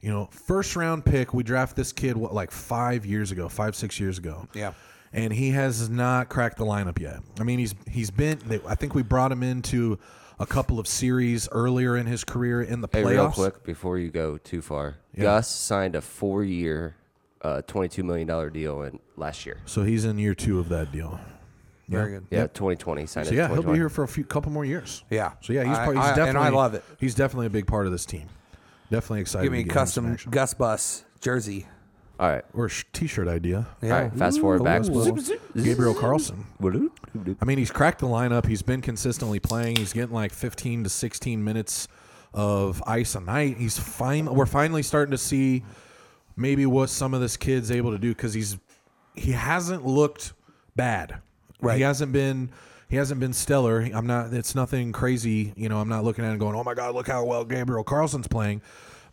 You 0.00 0.10
know, 0.10 0.28
first 0.30 0.76
round 0.76 1.04
pick. 1.04 1.34
We 1.34 1.42
draft 1.42 1.74
this 1.76 1.92
kid 1.92 2.16
what 2.16 2.32
like 2.32 2.50
five 2.52 3.04
years 3.04 3.32
ago, 3.32 3.48
five 3.48 3.74
six 3.74 3.98
years 3.98 4.16
ago. 4.18 4.46
Yeah. 4.54 4.72
And 5.12 5.32
he 5.32 5.50
has 5.50 5.88
not 5.88 6.28
cracked 6.28 6.58
the 6.58 6.64
lineup 6.64 6.98
yet. 7.00 7.20
I 7.40 7.44
mean, 7.44 7.58
he's 7.58 7.74
he's 7.90 8.10
been. 8.10 8.38
They, 8.46 8.60
I 8.66 8.74
think 8.74 8.94
we 8.94 9.02
brought 9.02 9.32
him 9.32 9.42
into 9.42 9.98
a 10.40 10.46
couple 10.46 10.78
of 10.78 10.86
series 10.86 11.48
earlier 11.50 11.96
in 11.96 12.06
his 12.06 12.24
career 12.24 12.62
in 12.62 12.80
the 12.80 12.88
Hey, 12.92 13.02
playoffs. 13.02 13.10
real 13.10 13.30
quick 13.32 13.64
before 13.64 13.98
you 13.98 14.10
go 14.10 14.38
too 14.38 14.62
far, 14.62 14.96
Gus 15.18 15.48
signed 15.48 15.96
a 15.96 16.00
four-year, 16.00 16.94
uh, 17.42 17.62
twenty-two 17.62 18.04
million 18.04 18.26
dollar 18.28 18.50
deal 18.50 18.82
in 18.82 18.98
last 19.16 19.44
year. 19.46 19.58
So 19.66 19.82
he's 19.82 20.04
in 20.04 20.18
year 20.18 20.34
two 20.34 20.58
of 20.60 20.68
that 20.68 20.92
deal. 20.92 21.18
Very 21.88 22.10
good. 22.12 22.26
Yeah, 22.30 22.42
2020 22.48 23.06
signed 23.06 23.26
So 23.28 23.32
it. 23.32 23.36
yeah, 23.38 23.48
he'll 23.48 23.62
be 23.62 23.72
here 23.72 23.88
for 23.88 24.04
a 24.04 24.08
few 24.08 24.22
couple 24.22 24.52
more 24.52 24.66
years. 24.66 25.02
Yeah. 25.08 25.32
So 25.40 25.54
yeah, 25.54 25.64
he's, 25.64 25.78
I- 25.78 25.84
part, 25.86 25.96
he's 25.96 26.04
I- 26.04 26.08
and 26.08 26.16
definitely. 26.16 26.46
I 26.48 26.50
love 26.50 26.74
it. 26.74 26.84
He's 27.00 27.14
definitely 27.14 27.46
a 27.46 27.50
big 27.50 27.66
part 27.66 27.86
of 27.86 27.92
this 27.92 28.04
team. 28.04 28.28
Definitely 28.90 29.22
excited. 29.22 29.44
Give 29.44 29.52
me 29.52 29.60
to 29.60 29.64
a 29.64 29.68
get 29.68 29.72
custom. 29.72 30.18
Gus 30.28 30.52
Bus 30.52 31.04
jersey. 31.22 31.66
All 32.18 32.28
right, 32.28 32.44
or 32.52 32.66
a 32.66 32.68
sh- 32.68 32.84
t-shirt 32.92 33.28
idea. 33.28 33.66
Yeah. 33.80 33.94
all 33.94 34.02
right. 34.02 34.12
Fast 34.12 34.40
forward 34.40 34.64
back. 34.64 34.82
Gabriel 35.54 35.94
Carlsson. 35.94 36.44
I 37.40 37.44
mean, 37.44 37.58
he's 37.58 37.70
cracked 37.70 38.00
the 38.00 38.06
lineup. 38.06 38.46
He's 38.46 38.62
been 38.62 38.80
consistently 38.80 39.38
playing. 39.38 39.76
He's 39.76 39.92
getting 39.92 40.14
like 40.14 40.32
15 40.32 40.84
to 40.84 40.90
16 40.90 41.44
minutes 41.44 41.86
of 42.34 42.82
ice 42.86 43.14
a 43.14 43.20
night. 43.20 43.56
He's 43.58 43.78
fine. 43.78 44.26
We're 44.26 44.46
finally 44.46 44.82
starting 44.82 45.12
to 45.12 45.18
see 45.18 45.64
maybe 46.36 46.66
what 46.66 46.90
some 46.90 47.14
of 47.14 47.20
this 47.20 47.36
kid's 47.36 47.70
able 47.70 47.92
to 47.92 47.98
do 47.98 48.10
because 48.14 48.34
he's 48.34 48.58
he 49.14 49.32
hasn't 49.32 49.86
looked 49.86 50.32
bad. 50.76 51.20
Right. 51.60 51.76
He 51.76 51.82
hasn't 51.82 52.12
been. 52.12 52.50
He 52.88 52.96
hasn't 52.96 53.20
been 53.20 53.32
stellar. 53.34 53.80
I'm 53.92 54.06
not. 54.06 54.32
It's 54.32 54.54
nothing 54.54 54.92
crazy. 54.92 55.52
You 55.56 55.68
know, 55.68 55.78
I'm 55.78 55.88
not 55.88 56.04
looking 56.04 56.24
at 56.24 56.32
it 56.32 56.38
going, 56.38 56.56
"Oh 56.56 56.64
my 56.64 56.74
God, 56.74 56.94
look 56.94 57.06
how 57.06 57.24
well 57.24 57.44
Gabriel 57.44 57.84
Carlsson's 57.84 58.28
playing," 58.28 58.62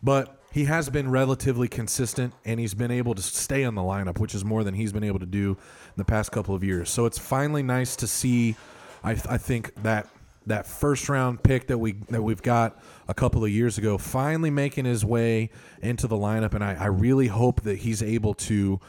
but 0.02 0.40
he 0.56 0.64
has 0.64 0.88
been 0.88 1.10
relatively 1.10 1.68
consistent, 1.68 2.32
and 2.46 2.58
he's 2.58 2.72
been 2.72 2.90
able 2.90 3.14
to 3.14 3.20
stay 3.20 3.62
on 3.62 3.74
the 3.74 3.82
lineup, 3.82 4.18
which 4.18 4.34
is 4.34 4.42
more 4.42 4.64
than 4.64 4.72
he's 4.72 4.90
been 4.90 5.04
able 5.04 5.18
to 5.18 5.26
do 5.26 5.50
in 5.50 5.96
the 5.96 6.04
past 6.04 6.32
couple 6.32 6.54
of 6.54 6.64
years. 6.64 6.88
So 6.88 7.04
it's 7.04 7.18
finally 7.18 7.62
nice 7.62 7.94
to 7.96 8.06
see. 8.06 8.56
I, 9.04 9.10
I 9.10 9.36
think 9.36 9.74
that 9.82 10.08
that 10.46 10.66
first 10.66 11.10
round 11.10 11.42
pick 11.42 11.66
that 11.66 11.76
we 11.76 11.92
that 12.08 12.22
we've 12.22 12.40
got 12.40 12.80
a 13.06 13.12
couple 13.12 13.44
of 13.44 13.50
years 13.50 13.76
ago 13.76 13.98
finally 13.98 14.48
making 14.48 14.86
his 14.86 15.04
way 15.04 15.50
into 15.82 16.06
the 16.06 16.16
lineup, 16.16 16.54
and 16.54 16.64
I, 16.64 16.72
I 16.72 16.86
really 16.86 17.26
hope 17.26 17.60
that 17.64 17.80
he's 17.80 18.02
able 18.02 18.32
to 18.32 18.80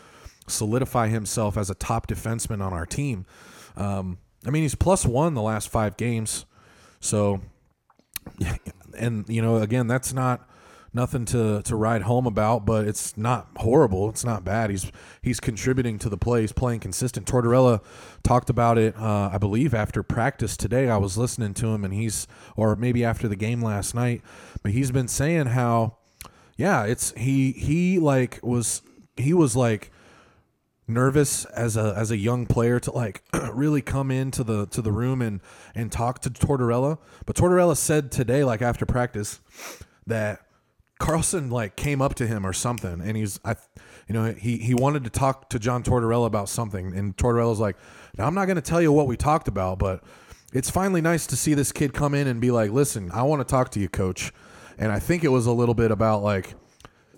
solidify 0.48 1.10
himself 1.10 1.58
as 1.58 1.70
a 1.70 1.76
top 1.76 2.08
defenseman 2.08 2.64
on 2.64 2.72
our 2.72 2.86
team. 2.86 3.26
Um, 3.76 4.20
I 4.46 4.52
mean, 4.52 4.62
he's 4.62 4.76
plus 4.76 5.06
one 5.06 5.34
the 5.34 5.42
last 5.42 5.68
five 5.68 5.98
games, 5.98 6.46
so 7.02 7.42
and 8.98 9.28
you 9.28 9.42
know, 9.42 9.58
again, 9.58 9.88
that's 9.88 10.14
not 10.14 10.48
nothing 10.94 11.26
to 11.26 11.62
to 11.64 11.76
ride 11.76 12.04
home 12.04 12.26
about, 12.26 12.66
but 12.66 12.88
it's 12.88 13.18
not 13.18 13.48
horrible. 13.58 14.10
It's 14.10 14.26
not 14.26 14.44
bad. 14.44 14.70
He's 14.70 14.92
he's 15.22 15.40
contributing 15.40 16.00
to 16.00 16.10
the 16.10 16.18
play. 16.18 16.42
He's 16.42 16.52
playing 16.52 16.80
consistent. 16.80 17.28
Tortorella 17.28 17.82
talked 18.24 18.50
about 18.50 18.78
it, 18.78 18.96
uh, 18.98 19.30
I 19.32 19.38
believe, 19.38 19.74
after 19.74 20.04
practice 20.04 20.58
today. 20.58 20.90
I 20.90 20.98
was 20.98 21.18
listening 21.18 21.54
to 21.56 21.68
him, 21.68 21.84
and 21.84 21.94
he's 21.94 22.28
or 22.56 22.76
maybe 22.76 23.04
after 23.04 23.28
the 23.28 23.36
game 23.36 23.62
last 23.62 23.94
night, 23.94 24.22
but 24.64 24.72
he's 24.72 24.92
been 24.92 25.08
saying 25.08 25.48
how, 25.48 25.98
yeah, 26.58 26.84
it's 26.84 27.12
he 27.18 27.52
he 27.52 28.00
like 28.00 28.40
was 28.42 28.82
he 29.16 29.34
was 29.34 29.56
like 29.56 29.92
nervous 30.88 31.44
as 31.46 31.76
a 31.76 31.94
as 31.98 32.12
a 32.12 32.18
young 32.18 32.46
player 32.46 32.80
to 32.80 32.92
like 32.92 33.24
really 33.54 33.82
come 33.82 34.10
into 34.10 34.44
the 34.44 34.66
to 34.68 34.82
the 34.82 34.92
room 34.92 35.22
and 35.22 35.42
and 35.76 35.92
talk 35.92 36.20
to 36.22 36.30
Tortorella. 36.30 36.98
But 37.26 37.36
Tortorella 37.36 37.76
said 37.76 38.12
today, 38.12 38.44
like 38.44 38.62
after 38.62 38.86
practice, 38.86 39.42
that 40.06 40.47
Carlsson 41.00 41.52
like 41.52 41.76
came 41.76 42.02
up 42.02 42.16
to 42.16 42.28
him 42.28 42.46
or 42.46 42.54
something, 42.54 43.02
and 43.02 43.16
he's 43.16 43.40
I, 43.46 43.56
you 44.08 44.14
know, 44.14 44.34
he 44.34 44.58
he 44.58 44.74
wanted 44.74 45.04
to 45.04 45.10
talk 45.10 45.50
to 45.50 45.60
John 45.60 45.84
Tortorella 45.84 46.26
about 46.26 46.50
something, 46.50 46.96
and 46.96 47.16
Tortorella's 47.16 47.60
like, 47.60 47.78
now 48.18 48.26
I'm 48.26 48.34
not 48.34 48.46
going 48.46 48.56
to 48.56 48.62
tell 48.62 48.82
you 48.82 48.92
what 48.92 49.08
we 49.08 49.16
talked 49.16 49.48
about, 49.48 49.80
but 49.80 50.04
it's 50.54 50.70
finally 50.70 51.02
nice 51.02 51.28
to 51.28 51.36
see 51.36 51.54
this 51.54 51.72
kid 51.72 51.94
come 51.94 52.14
in 52.14 52.28
and 52.28 52.42
be 52.42 52.52
like, 52.52 52.72
listen, 52.72 53.12
I 53.12 53.24
want 53.24 53.42
to 53.42 53.46
talk 53.46 53.70
to 53.72 53.80
you, 53.80 53.90
coach, 53.90 54.32
and 54.78 54.92
I 54.92 55.00
think 55.00 55.24
it 55.24 55.30
was 55.30 55.46
a 55.46 55.52
little 55.52 55.76
bit 55.76 55.92
about 55.92 56.24
like, 56.24 56.56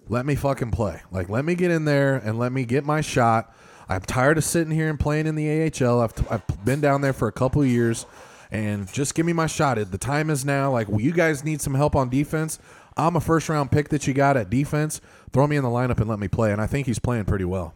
let 0.10 0.26
me 0.26 0.36
fucking 0.36 0.72
play, 0.72 1.02
like 1.12 1.30
let 1.30 1.46
me 1.46 1.56
get 1.56 1.72
in 1.72 1.86
there 1.86 2.16
and 2.16 2.38
let 2.38 2.52
me 2.52 2.66
get 2.66 2.84
my 2.84 3.02
shot. 3.02 3.56
I'm 3.88 4.02
tired 4.02 4.38
of 4.38 4.44
sitting 4.44 4.72
here 4.72 4.88
and 4.88 5.00
playing 5.00 5.26
in 5.26 5.34
the 5.34 5.72
AHL. 5.84 6.02
I've, 6.02 6.32
I've 6.32 6.66
been 6.66 6.80
down 6.80 7.02
there 7.02 7.14
for 7.14 7.28
a 7.28 7.32
couple 7.32 7.66
years, 7.66 8.06
and 8.52 8.92
just 8.92 9.16
give 9.16 9.26
me 9.26 9.34
my 9.34 9.48
shot. 9.48 9.78
The 9.92 9.98
time 9.98 10.30
is 10.30 10.46
now. 10.46 10.72
Like, 10.72 10.90
well, 10.90 11.02
you 11.02 11.12
guys 11.12 11.44
need 11.44 11.62
some 11.62 11.74
help 11.74 11.96
on 11.96 12.10
defense. 12.10 12.60
I'm 13.00 13.16
a 13.16 13.22
first 13.22 13.50
round 13.50 13.72
pick 13.72 13.90
that 13.90 14.08
you 14.08 14.14
got 14.14 14.38
at 14.38 14.50
defense. 14.50 15.02
Throw 15.32 15.48
me 15.48 15.56
in 15.56 15.64
the 15.64 15.70
lineup 15.70 16.00
and 16.00 16.10
let 16.10 16.20
me 16.20 16.28
play. 16.28 16.52
And 16.52 16.62
I 16.62 16.68
think 16.68 16.88
he's 16.88 17.00
playing 17.00 17.26
pretty 17.26 17.46
well. 17.46 17.74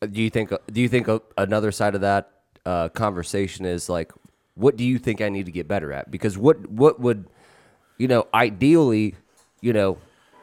Uh, 0.00 0.06
do 0.06 0.22
you 0.22 0.30
think? 0.30 0.52
Uh, 0.52 0.58
do 0.70 0.80
you 0.80 0.88
think 0.88 1.08
uh, 1.08 1.20
another 1.36 1.72
side 1.72 1.94
of 1.94 2.00
that 2.02 2.30
uh, 2.66 2.88
conversation 2.90 3.64
is 3.64 3.88
like, 3.88 4.12
what 4.54 4.76
do 4.76 4.84
you 4.84 4.98
think 4.98 5.20
I 5.20 5.28
need 5.28 5.46
to 5.46 5.52
get 5.52 5.68
better 5.68 5.92
at? 5.92 6.10
Because 6.10 6.36
what 6.36 6.68
what 6.70 7.00
would, 7.00 7.26
you 7.98 8.08
know, 8.08 8.26
ideally, 8.34 9.14
you 9.60 9.72
know, 9.72 9.98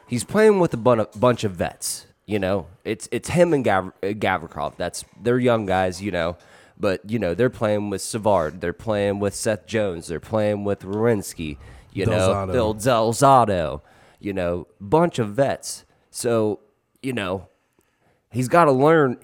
he's 0.07 0.23
playing 0.23 0.59
with 0.59 0.73
a 0.73 0.77
bun- 0.77 1.07
bunch 1.15 1.43
of 1.43 1.53
vets. 1.53 2.05
You 2.25 2.39
know, 2.39 2.67
it's 2.83 3.09
it's 3.11 3.29
him 3.29 3.53
and 3.53 3.63
Gav- 3.63 3.93
Gavrikov. 4.01 4.75
That's 4.77 5.03
they're 5.21 5.39
young 5.39 5.65
guys. 5.65 6.01
You 6.01 6.11
know, 6.11 6.37
but 6.79 7.09
you 7.09 7.19
know 7.19 7.33
they're 7.33 7.49
playing 7.49 7.89
with 7.89 8.01
Savard. 8.01 8.61
They're 8.61 8.71
playing 8.73 9.19
with 9.19 9.35
Seth 9.35 9.65
Jones. 9.65 10.07
They're 10.07 10.19
playing 10.19 10.63
with 10.63 10.81
Werenski. 10.81 11.57
You 11.99 12.05
know, 12.05 12.73
Del 12.73 13.13
Zotto. 13.13 13.81
You 14.19 14.33
know, 14.33 14.67
bunch 14.79 15.19
of 15.19 15.29
vets. 15.29 15.85
So 16.11 16.59
you 17.01 17.13
know, 17.13 17.47
he's 18.31 18.47
got 18.47 18.65
to 18.65 18.71
learn. 18.71 19.17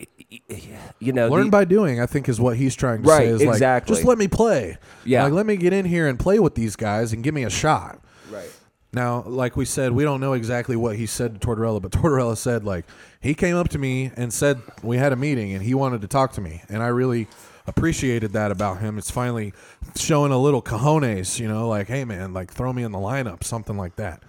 You 1.00 1.14
know, 1.14 1.30
learn 1.30 1.46
the, 1.46 1.52
by 1.52 1.66
doing. 1.66 2.02
I 2.02 2.06
think 2.06 2.28
is 2.28 2.40
what 2.40 2.58
he's 2.58 2.76
trying 2.76 3.04
to 3.04 3.10
right, 3.10 3.20
say. 3.20 3.28
Is 3.28 3.42
exactly. 3.42 3.94
like, 3.94 3.98
just 3.98 4.08
let 4.08 4.18
me 4.18 4.28
play. 4.28 4.78
Yeah, 5.06 5.24
like 5.24 5.34
let 5.34 5.46
me 5.46 5.56
get 5.56 5.74
in 5.74 5.86
here 5.86 6.08
and 6.08 6.20
play 6.20 6.40
with 6.40 6.56
these 6.56 6.76
guys 6.76 7.14
and 7.14 7.24
give 7.24 7.34
me 7.34 7.44
a 7.44 7.50
shot. 7.50 8.02
Right. 8.30 8.50
Now, 8.92 9.24
like 9.28 9.58
we 9.58 9.66
said, 9.66 9.92
we 9.92 10.04
don't 10.04 10.22
know 10.22 10.34
exactly 10.34 10.78
what 10.78 10.96
he 10.96 11.06
said 11.06 11.40
to 11.40 11.48
Tortorella, 11.48 11.82
but 11.82 11.92
Tortorella 11.94 12.38
said 12.38 12.64
like 12.64 12.86
he 13.20 13.34
came 13.34 13.56
up 13.56 13.70
to 13.70 13.78
me 13.78 14.12
and 14.16 14.34
said 14.34 14.62
we 14.82 14.98
had 14.98 15.14
a 15.14 15.18
meeting 15.18 15.54
and 15.54 15.64
he 15.64 15.74
wanted 15.74 16.02
to 16.02 16.08
talk 16.08 16.34
to 16.34 16.42
me, 16.42 16.62
and 16.70 16.82
I 16.82 16.88
really 16.88 17.28
appreciated 17.68 18.34
that 18.34 18.52
about 18.52 18.80
him. 18.80 18.98
It's 18.98 19.12
finally 19.12 19.54
showing 19.96 20.32
a 20.32 20.38
little 20.38 20.62
cojones, 20.62 21.40
you 21.40 21.48
know, 21.48 21.68
like 21.68 21.88
hey 21.88 22.06
man, 22.06 22.34
like 22.34 22.52
throw 22.52 22.72
me 22.74 22.84
in 22.84 22.92
the 22.92 23.00
lineup, 23.00 23.44
something 23.44 23.78
like 23.78 23.96
that. 23.96 24.24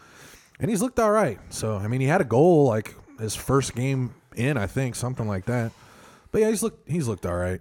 And 0.59 0.71
he's 0.71 0.81
looked 0.81 0.99
all 0.99 1.11
right. 1.11 1.39
So 1.51 1.77
I 1.77 1.89
mean, 1.89 2.01
he 2.01 2.07
had 2.07 2.21
a 2.21 2.25
goal 2.25 2.67
like 2.67 2.95
his 3.19 3.35
first 3.35 3.75
game 3.75 4.15
in, 4.35 4.57
I 4.57 4.67
think, 4.67 4.95
something 4.95 5.27
like 5.27 5.47
that. 5.47 5.73
But 6.33 6.41
yeah, 6.43 6.51
he's 6.51 6.63
looked 6.63 6.89
he's 6.89 7.09
looked 7.09 7.27
all 7.27 7.37
right. 7.37 7.61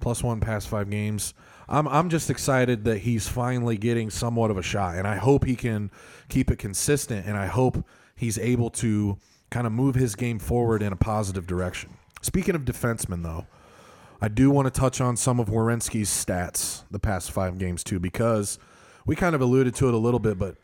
Plus 0.00 0.22
one 0.22 0.40
past 0.40 0.68
five 0.68 0.90
games. 0.90 1.34
I'm 1.68 1.88
I'm 1.88 2.10
just 2.10 2.30
excited 2.30 2.84
that 2.84 2.98
he's 2.98 3.28
finally 3.28 3.76
getting 3.76 4.10
somewhat 4.10 4.50
of 4.50 4.58
a 4.58 4.62
shot, 4.62 4.96
and 4.96 5.06
I 5.06 5.16
hope 5.16 5.44
he 5.44 5.56
can 5.56 5.90
keep 6.28 6.50
it 6.50 6.58
consistent, 6.58 7.26
and 7.26 7.36
I 7.36 7.46
hope 7.46 7.84
he's 8.14 8.38
able 8.38 8.70
to 8.70 9.18
kind 9.50 9.66
of 9.66 9.72
move 9.72 9.94
his 9.94 10.14
game 10.14 10.38
forward 10.38 10.82
in 10.82 10.92
a 10.92 10.96
positive 10.96 11.46
direction. 11.46 11.90
Speaking 12.22 12.54
of 12.54 12.64
defensemen, 12.64 13.22
though, 13.22 13.46
I 14.20 14.28
do 14.28 14.50
want 14.50 14.72
to 14.72 14.80
touch 14.80 15.00
on 15.00 15.16
some 15.16 15.38
of 15.38 15.48
Werenski's 15.48 16.08
stats 16.08 16.84
the 16.90 16.98
past 16.98 17.30
five 17.30 17.58
games 17.58 17.84
too, 17.84 17.98
because 17.98 18.58
we 19.04 19.14
kind 19.14 19.34
of 19.34 19.40
alluded 19.40 19.74
to 19.76 19.88
it 19.88 19.94
a 19.94 19.98
little 19.98 20.20
bit, 20.20 20.38
but 20.38 20.56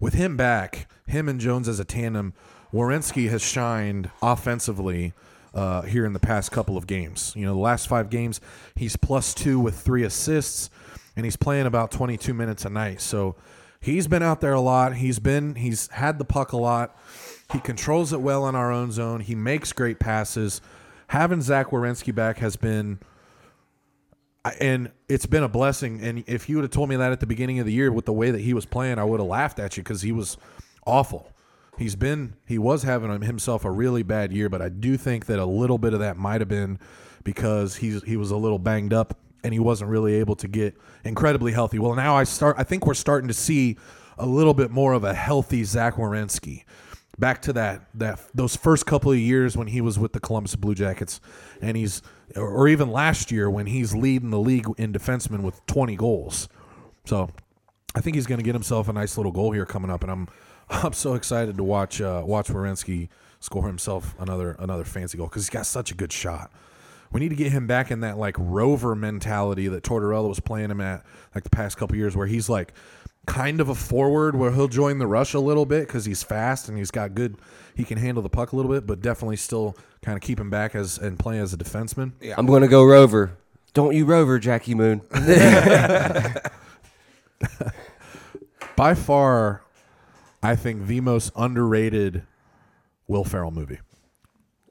with 0.00 0.14
him 0.14 0.36
back, 0.36 0.88
him 1.06 1.28
and 1.28 1.40
Jones 1.40 1.68
as 1.68 1.78
a 1.78 1.84
tandem, 1.84 2.34
Werenski 2.72 3.28
has 3.28 3.42
shined 3.42 4.10
offensively 4.22 5.12
uh, 5.54 5.82
here 5.82 6.06
in 6.06 6.12
the 6.12 6.18
past 6.18 6.50
couple 6.50 6.76
of 6.76 6.86
games. 6.86 7.32
You 7.36 7.44
know, 7.44 7.54
the 7.54 7.60
last 7.60 7.86
five 7.88 8.10
games, 8.10 8.40
he's 8.74 8.96
plus 8.96 9.34
two 9.34 9.60
with 9.60 9.78
three 9.78 10.02
assists, 10.04 10.70
and 11.14 11.24
he's 11.24 11.36
playing 11.36 11.66
about 11.66 11.90
22 11.90 12.32
minutes 12.32 12.64
a 12.64 12.70
night. 12.70 13.00
So 13.00 13.36
he's 13.80 14.06
been 14.06 14.22
out 14.22 14.40
there 14.40 14.54
a 14.54 14.60
lot. 14.60 14.96
He's 14.96 15.18
been 15.18 15.54
he's 15.56 15.88
had 15.88 16.18
the 16.18 16.24
puck 16.24 16.52
a 16.52 16.56
lot. 16.56 16.96
He 17.52 17.60
controls 17.60 18.12
it 18.12 18.20
well 18.20 18.48
in 18.48 18.54
our 18.54 18.72
own 18.72 18.92
zone. 18.92 19.20
He 19.20 19.34
makes 19.34 19.72
great 19.72 19.98
passes. 19.98 20.62
Having 21.12 21.42
Zach 21.42 21.66
Werenski 21.66 22.14
back 22.14 22.38
has 22.38 22.56
been 22.56 22.98
and 24.58 24.90
it's 25.10 25.26
been 25.26 25.42
a 25.42 25.48
blessing. 25.48 26.00
And 26.00 26.24
if 26.26 26.48
you 26.48 26.56
would 26.56 26.62
have 26.62 26.70
told 26.70 26.88
me 26.88 26.96
that 26.96 27.12
at 27.12 27.20
the 27.20 27.26
beginning 27.26 27.58
of 27.58 27.66
the 27.66 27.72
year 27.74 27.92
with 27.92 28.06
the 28.06 28.14
way 28.14 28.30
that 28.30 28.40
he 28.40 28.54
was 28.54 28.64
playing, 28.64 28.98
I 28.98 29.04
would 29.04 29.20
have 29.20 29.28
laughed 29.28 29.58
at 29.58 29.76
you 29.76 29.82
because 29.82 30.00
he 30.00 30.10
was 30.10 30.38
awful. 30.86 31.30
He's 31.76 31.96
been 31.96 32.36
he 32.46 32.56
was 32.56 32.84
having 32.84 33.20
himself 33.20 33.66
a 33.66 33.70
really 33.70 34.02
bad 34.02 34.32
year, 34.32 34.48
but 34.48 34.62
I 34.62 34.70
do 34.70 34.96
think 34.96 35.26
that 35.26 35.38
a 35.38 35.44
little 35.44 35.76
bit 35.76 35.92
of 35.92 36.00
that 36.00 36.16
might 36.16 36.40
have 36.40 36.48
been 36.48 36.78
because 37.24 37.76
he's 37.76 38.02
he 38.04 38.16
was 38.16 38.30
a 38.30 38.36
little 38.38 38.58
banged 38.58 38.94
up 38.94 39.18
and 39.44 39.52
he 39.52 39.60
wasn't 39.60 39.90
really 39.90 40.14
able 40.14 40.36
to 40.36 40.48
get 40.48 40.78
incredibly 41.04 41.52
healthy. 41.52 41.78
Well, 41.78 41.94
now 41.94 42.16
I 42.16 42.24
start 42.24 42.56
I 42.58 42.64
think 42.64 42.86
we're 42.86 42.94
starting 42.94 43.28
to 43.28 43.34
see 43.34 43.76
a 44.16 44.24
little 44.24 44.54
bit 44.54 44.70
more 44.70 44.94
of 44.94 45.04
a 45.04 45.12
healthy 45.12 45.62
Zach 45.64 45.96
Werenski. 45.96 46.64
Back 47.22 47.40
to 47.42 47.52
that 47.52 47.86
that 47.94 48.18
those 48.34 48.56
first 48.56 48.84
couple 48.84 49.12
of 49.12 49.18
years 49.18 49.56
when 49.56 49.68
he 49.68 49.80
was 49.80 49.96
with 49.96 50.12
the 50.12 50.18
Columbus 50.18 50.56
Blue 50.56 50.74
Jackets 50.74 51.20
and 51.60 51.76
he's 51.76 52.02
or 52.34 52.66
even 52.66 52.90
last 52.90 53.30
year 53.30 53.48
when 53.48 53.66
he's 53.66 53.94
leading 53.94 54.30
the 54.30 54.40
league 54.40 54.66
in 54.76 54.92
defensemen 54.92 55.42
with 55.42 55.64
20 55.66 55.94
goals. 55.94 56.48
So, 57.04 57.30
I 57.94 58.00
think 58.00 58.16
he's 58.16 58.26
going 58.26 58.38
to 58.38 58.44
get 58.44 58.56
himself 58.56 58.88
a 58.88 58.92
nice 58.92 59.16
little 59.16 59.30
goal 59.30 59.52
here 59.52 59.64
coming 59.64 59.88
up 59.88 60.02
and 60.02 60.10
I'm 60.10 60.28
I'm 60.68 60.94
so 60.94 61.14
excited 61.14 61.56
to 61.58 61.62
watch 61.62 62.00
uh, 62.00 62.24
watch 62.26 62.48
Werenski 62.48 63.08
score 63.38 63.68
himself 63.68 64.16
another 64.18 64.56
another 64.58 64.84
fancy 64.84 65.16
goal 65.16 65.28
because 65.28 65.42
he's 65.42 65.50
got 65.50 65.66
such 65.66 65.92
a 65.92 65.94
good 65.94 66.12
shot. 66.12 66.50
We 67.12 67.20
need 67.20 67.28
to 67.28 67.36
get 67.36 67.52
him 67.52 67.66
back 67.66 67.90
in 67.90 68.00
that 68.00 68.18
like 68.18 68.34
rover 68.38 68.94
mentality 68.96 69.68
that 69.68 69.84
Tortorella 69.84 70.28
was 70.28 70.40
playing 70.40 70.70
him 70.70 70.80
at 70.80 71.04
like 71.34 71.44
the 71.44 71.50
past 71.50 71.76
couple 71.76 71.96
years, 71.96 72.16
where 72.16 72.26
he's 72.26 72.48
like 72.48 72.72
kind 73.26 73.60
of 73.60 73.68
a 73.68 73.74
forward 73.74 74.34
where 74.36 74.50
he'll 74.52 74.68
join 74.68 74.98
the 74.98 75.06
rush 75.06 75.32
a 75.34 75.40
little 75.40 75.64
bit 75.66 75.86
because 75.86 76.04
he's 76.04 76.22
fast 76.22 76.68
and 76.68 76.76
he's 76.76 76.90
got 76.90 77.14
good. 77.14 77.36
He 77.74 77.84
can 77.84 77.98
handle 77.98 78.22
the 78.22 78.28
puck 78.28 78.52
a 78.52 78.56
little 78.56 78.70
bit, 78.70 78.86
but 78.86 79.00
definitely 79.00 79.36
still 79.36 79.76
kind 80.02 80.16
of 80.16 80.22
keep 80.22 80.38
him 80.40 80.50
back 80.50 80.74
as 80.74 80.98
and 80.98 81.18
play 81.18 81.38
as 81.38 81.52
a 81.52 81.56
defenseman. 81.56 82.12
Yeah. 82.20 82.34
I'm 82.36 82.46
going 82.46 82.62
to 82.62 82.68
go 82.68 82.84
rover. 82.84 83.36
Don't 83.74 83.94
you 83.94 84.04
rover, 84.04 84.38
Jackie 84.38 84.74
Moon. 84.74 85.00
By 88.76 88.94
far, 88.94 89.62
I 90.42 90.56
think 90.56 90.86
the 90.86 91.00
most 91.00 91.32
underrated 91.36 92.22
Will 93.06 93.24
Ferrell 93.24 93.50
movie. 93.50 93.78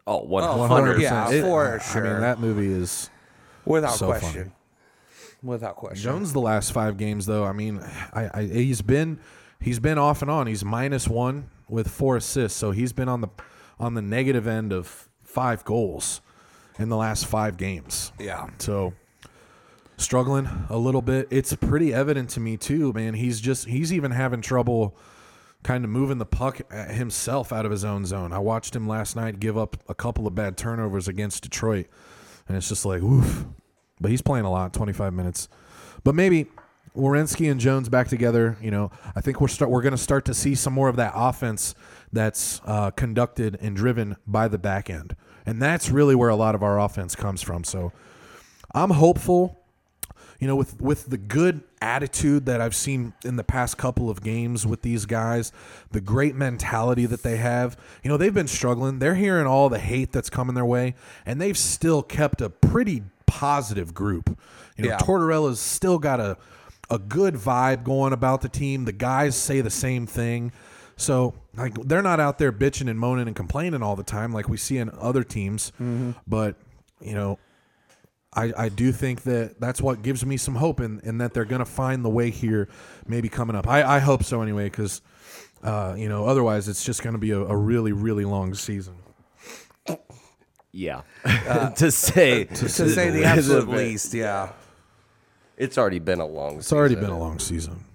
Oh, 0.08 0.26
100%. 0.28 0.99
yeah, 0.99 1.30
It- 1.32 1.41
for 1.43 1.76
I 1.80 1.80
sure. 1.80 2.04
mean, 2.04 2.20
that 2.22 2.39
movie 2.39 2.72
is 2.72 3.10
Without 3.66 3.93
so 3.95 4.08
question. 4.08 4.30
funny. 4.45 4.52
Without 5.44 5.76
question. 5.76 6.04
Jones 6.04 6.34
the 6.34 6.39
last 6.42 6.72
five 6.72 6.98
games 6.98 7.26
though. 7.26 7.44
I 7.44 7.52
mean, 7.52 7.80
I, 8.14 8.30
I 8.34 8.44
he's 8.44 8.82
been 8.82 9.20
he's 9.60 9.80
been 9.80 9.98
off 9.98 10.22
and 10.22 10.30
on. 10.30 10.48
He's 10.48 10.64
minus 10.64 11.08
one 11.08 11.50
with 11.68 11.88
four 11.88 12.18
assists, 12.18 12.58
so 12.58 12.72
he's 12.72 12.94
been 12.94 13.10
on 13.10 13.22
the 13.22 13.30
on 13.80 13.96
the 13.96 14.02
negative 14.02 14.46
end 14.46 14.72
of 14.72 15.10
five 15.24 15.64
goals 15.66 16.22
in 16.78 16.89
the 16.89 16.98
last 16.98 17.26
five 17.26 17.58
games. 17.58 18.12
Yeah. 18.20 18.50
So 18.60 18.94
struggling 19.98 20.48
a 20.70 20.78
little 20.78 21.02
bit. 21.02 21.28
It's 21.32 21.56
pretty 21.56 21.94
evident 21.94 22.30
to 22.32 22.39
me 22.39 22.58
too, 22.58 22.94
man. 22.94 23.16
He's 23.16 23.42
just 23.42 23.68
he's 23.68 23.92
even 23.92 24.12
having 24.12 24.42
trouble 24.42 24.96
kind 25.64 25.84
of 25.84 25.89
moving 25.89 26.18
the 26.18 26.26
puck 26.26 26.72
himself 26.72 27.52
out 27.52 27.66
of 27.66 27.72
his 27.72 27.84
own 27.84 28.06
zone. 28.06 28.34
I 28.34 28.39
watched 28.39 28.76
him 28.76 28.88
last 28.88 29.16
night 29.16 29.39
give 29.39 29.58
up 29.58 29.78
a 29.88 29.96
couple 29.96 30.28
of 30.28 30.36
bad 30.36 30.58
turnovers 30.58 31.08
against 31.08 31.44
Detroit, 31.44 31.88
and 32.48 32.58
it's 32.58 32.70
just 32.70 32.86
like, 32.86 33.02
oof. 33.02 33.46
But 34.02 34.12
he's 34.12 34.22
playing 34.22 34.45
a 34.45 34.52
lot, 34.52 34.74
25 34.74 35.14
minutes. 35.14 35.47
But 36.04 36.16
maybe 36.16 36.47
Werenski 36.95 37.49
and 37.49 37.60
Jones 37.60 37.89
back 37.89 38.08
together. 38.08 38.58
You 38.62 38.72
know, 38.72 38.91
I 39.16 39.22
think 39.22 39.39
we're 39.39 39.47
start 39.47 39.72
we're 39.72 39.82
going 39.82 39.91
to 39.91 39.97
start 39.97 40.26
to 40.26 40.34
see 40.34 40.56
some 40.56 40.74
more 40.74 40.89
of 40.89 40.95
that 40.97 41.14
offense 41.16 41.76
that's 42.12 42.62
uh, 42.66 42.91
conducted 42.91 43.58
and 43.62 43.76
driven 43.76 44.18
by 44.28 44.47
the 44.47 44.58
back 44.58 44.89
end, 44.89 45.16
and 45.45 45.62
that's 45.62 45.89
really 45.89 46.16
where 46.16 46.30
a 46.30 46.36
lot 46.36 46.56
of 46.56 46.64
our 46.64 46.80
offense 46.80 47.16
comes 47.16 47.41
from. 47.41 47.64
So 47.64 47.93
I'm 48.74 48.89
hopeful 48.91 49.62
you 50.41 50.47
know, 50.47 50.56
with 50.56 50.82
with 50.82 51.06
the 51.06 51.20
good 51.20 51.62
attitude 51.82 52.47
that 52.47 52.62
I've 52.62 52.76
seen 52.76 53.14
in 53.24 53.36
the 53.36 53.43
past 53.43 53.78
couple 53.78 54.10
of 54.10 54.24
games 54.24 54.66
with 54.66 54.82
these 54.82 55.06
guys, 55.06 55.52
the 55.91 56.02
great 56.02 56.36
mentality 56.36 57.06
that 57.06 57.22
they 57.22 57.38
have, 57.38 57.78
you 58.04 58.10
know, 58.10 58.18
they've 58.18 58.34
been 58.34 58.47
struggling. 58.47 58.97
They're 58.97 59.16
hearing 59.16 59.45
all 59.45 59.70
the 59.70 59.78
hate 59.78 60.12
that's 60.12 60.32
coming 60.32 60.56
their 60.56 60.66
way, 60.66 60.95
and 61.28 61.39
they've 61.39 61.58
still 61.58 62.02
kept 62.02 62.41
a 62.41 62.49
pretty 62.49 63.04
positive 63.32 63.94
group. 63.94 64.38
You 64.76 64.84
know, 64.84 64.90
Yeah. 64.90 64.98
Tortorella's 64.98 65.62
still 65.62 65.98
got 65.98 66.20
a 66.20 66.38
a 66.90 67.00
good 67.00 67.36
vibe 67.36 67.86
going 67.86 68.12
about 68.12 68.42
the 68.42 68.50
team. 68.50 68.84
The 68.84 68.92
guys 68.92 69.38
say 69.38 69.62
the 69.62 69.70
same 69.70 70.06
thing. 70.06 70.52
So 70.98 71.34
like 71.56 71.74
they're 71.88 72.02
not 72.02 72.20
out 72.20 72.38
there 72.38 72.52
bitching 72.52 72.90
and 72.90 73.00
moaning 73.00 73.28
and 73.28 73.36
complaining 73.36 73.82
all 73.82 73.96
the 73.96 74.04
time 74.04 74.34
like 74.34 74.50
we 74.50 74.58
see 74.58 74.78
in 74.78 74.90
other 75.00 75.24
teams. 75.24 75.72
Mm-hmm. 75.82 76.12
But 76.28 76.58
you 77.00 77.14
know, 77.14 77.40
I, 78.34 78.54
I 78.58 78.70
do 78.70 78.92
think 78.92 79.24
that 79.24 79.60
that's 79.60 79.82
what 79.82 80.02
gives 80.02 80.26
me 80.26 80.36
some 80.38 80.56
hope 80.56 80.80
in, 80.82 81.00
in 81.04 81.18
that 81.20 81.34
they're 81.34 81.46
going 81.46 81.60
to 81.60 81.66
find 81.66 82.04
the 82.04 82.10
way 82.10 82.30
here 82.30 82.68
maybe 83.08 83.30
coming 83.30 83.56
up. 83.56 83.68
I, 83.68 83.84
I 83.98 84.00
hope 84.00 84.24
so 84.24 84.42
anyway 84.42 84.66
because, 84.66 85.02
uh, 85.64 85.96
you 85.98 86.08
know, 86.08 86.26
otherwise 86.26 86.68
it's 86.68 86.84
just 86.84 87.04
going 87.04 87.14
to 87.14 87.20
be 87.20 87.32
a, 87.32 87.40
a 87.40 87.56
really, 87.56 87.92
really 87.92 88.26
long 88.26 88.54
season. 88.54 88.96
Yeah. 90.72 91.02
Uh, 91.26 91.70
to 91.76 91.92
say 91.92 92.46
to 92.46 92.70
say 92.70 93.10
the 93.10 93.24
absolute 93.26 93.68
least, 93.70 94.14
yeah. 94.14 94.52
It's 95.58 95.78
already 95.78 96.00
been 96.00 96.20
a 96.20 96.26
long. 96.26 96.54
Season. 96.54 96.60
It's 96.60 96.74
already 96.74 96.96
been 96.96 97.10
a 97.10 97.20
long 97.20 97.38
season. 97.40 97.86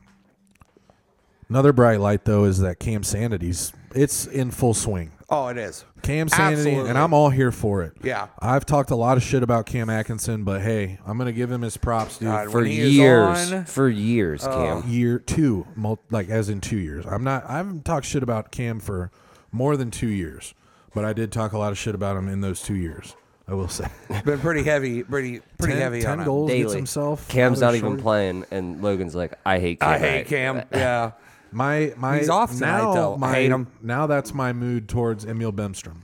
Another 1.48 1.72
bright 1.72 2.00
light 2.00 2.24
though 2.24 2.44
is 2.44 2.58
that 2.60 2.78
Cam 2.80 3.02
Sanity's 3.02 3.72
it's 3.94 4.26
in 4.26 4.50
full 4.50 4.74
swing. 4.74 5.12
Oh, 5.28 5.48
it 5.48 5.58
is. 5.58 5.84
Cam 6.02 6.28
Sanity, 6.28 6.60
Absolutely. 6.60 6.88
and 6.90 6.96
I'm 6.98 7.12
all 7.12 7.30
here 7.30 7.50
for 7.50 7.82
it. 7.82 7.94
Yeah. 8.04 8.28
I've 8.38 8.64
talked 8.64 8.92
a 8.92 8.96
lot 8.96 9.16
of 9.16 9.24
shit 9.24 9.42
about 9.42 9.66
Cam 9.66 9.90
Atkinson, 9.90 10.44
but 10.44 10.60
hey, 10.60 10.98
I'm 11.06 11.18
gonna 11.18 11.32
give 11.32 11.50
him 11.50 11.62
his 11.62 11.76
props, 11.76 12.18
dude. 12.18 12.28
God, 12.28 12.50
for 12.50 12.58
when 12.60 12.66
he 12.70 12.90
years. 12.90 13.52
on- 13.52 13.64
For 13.64 13.88
years, 13.88 14.44
oh. 14.46 14.80
Cam. 14.82 14.90
year 14.90 15.18
two, 15.18 15.66
like 16.10 16.28
as 16.28 16.48
in 16.48 16.60
two 16.60 16.78
years. 16.78 17.04
I'm 17.06 17.24
not. 17.24 17.44
I 17.48 17.56
haven't 17.56 17.84
talked 17.84 18.06
shit 18.06 18.22
about 18.22 18.50
Cam 18.52 18.78
for 18.78 19.10
more 19.50 19.76
than 19.76 19.90
two 19.90 20.08
years, 20.08 20.54
but 20.96 21.04
I 21.04 21.12
did 21.12 21.30
talk 21.30 21.52
a 21.52 21.58
lot 21.58 21.70
of 21.70 21.78
shit 21.78 21.94
about 21.94 22.16
him 22.16 22.26
in 22.28 22.40
those 22.40 22.60
two 22.62 22.74
years. 22.74 23.14
I 23.46 23.54
will 23.54 23.68
say. 23.68 23.86
Been 24.24 24.40
pretty 24.40 24.64
heavy, 24.64 25.04
pretty 25.04 25.38
pretty 25.58 25.74
ten, 25.74 25.82
heavy 25.82 26.00
10 26.00 26.10
on 26.10 26.18
him. 26.18 26.24
goals 26.24 26.50
gets 26.50 26.62
Daily. 26.62 26.76
himself. 26.78 27.28
Cam's 27.28 27.58
another 27.58 27.74
not 27.74 27.78
even 27.78 27.90
short- 27.92 28.00
playing, 28.02 28.44
and 28.50 28.82
Logan's 28.82 29.14
like, 29.14 29.34
"I 29.46 29.60
hate 29.60 29.78
Cam." 29.78 29.88
I 29.88 29.98
hate 29.98 30.16
right? 30.16 30.26
Cam. 30.26 30.62
Yeah. 30.72 31.12
My 31.52 31.92
my 31.96 32.18
He's 32.18 32.28
off 32.28 32.50
tonight, 32.52 32.78
now, 32.78 32.92
though. 32.94 33.14
I 33.14 33.18
My, 33.18 33.32
hate 33.34 33.50
him. 33.52 33.68
Now 33.80 34.08
that's 34.08 34.34
my 34.34 34.52
mood 34.52 34.88
towards 34.88 35.24
Emil 35.24 35.52
Bemstrom. 35.52 35.98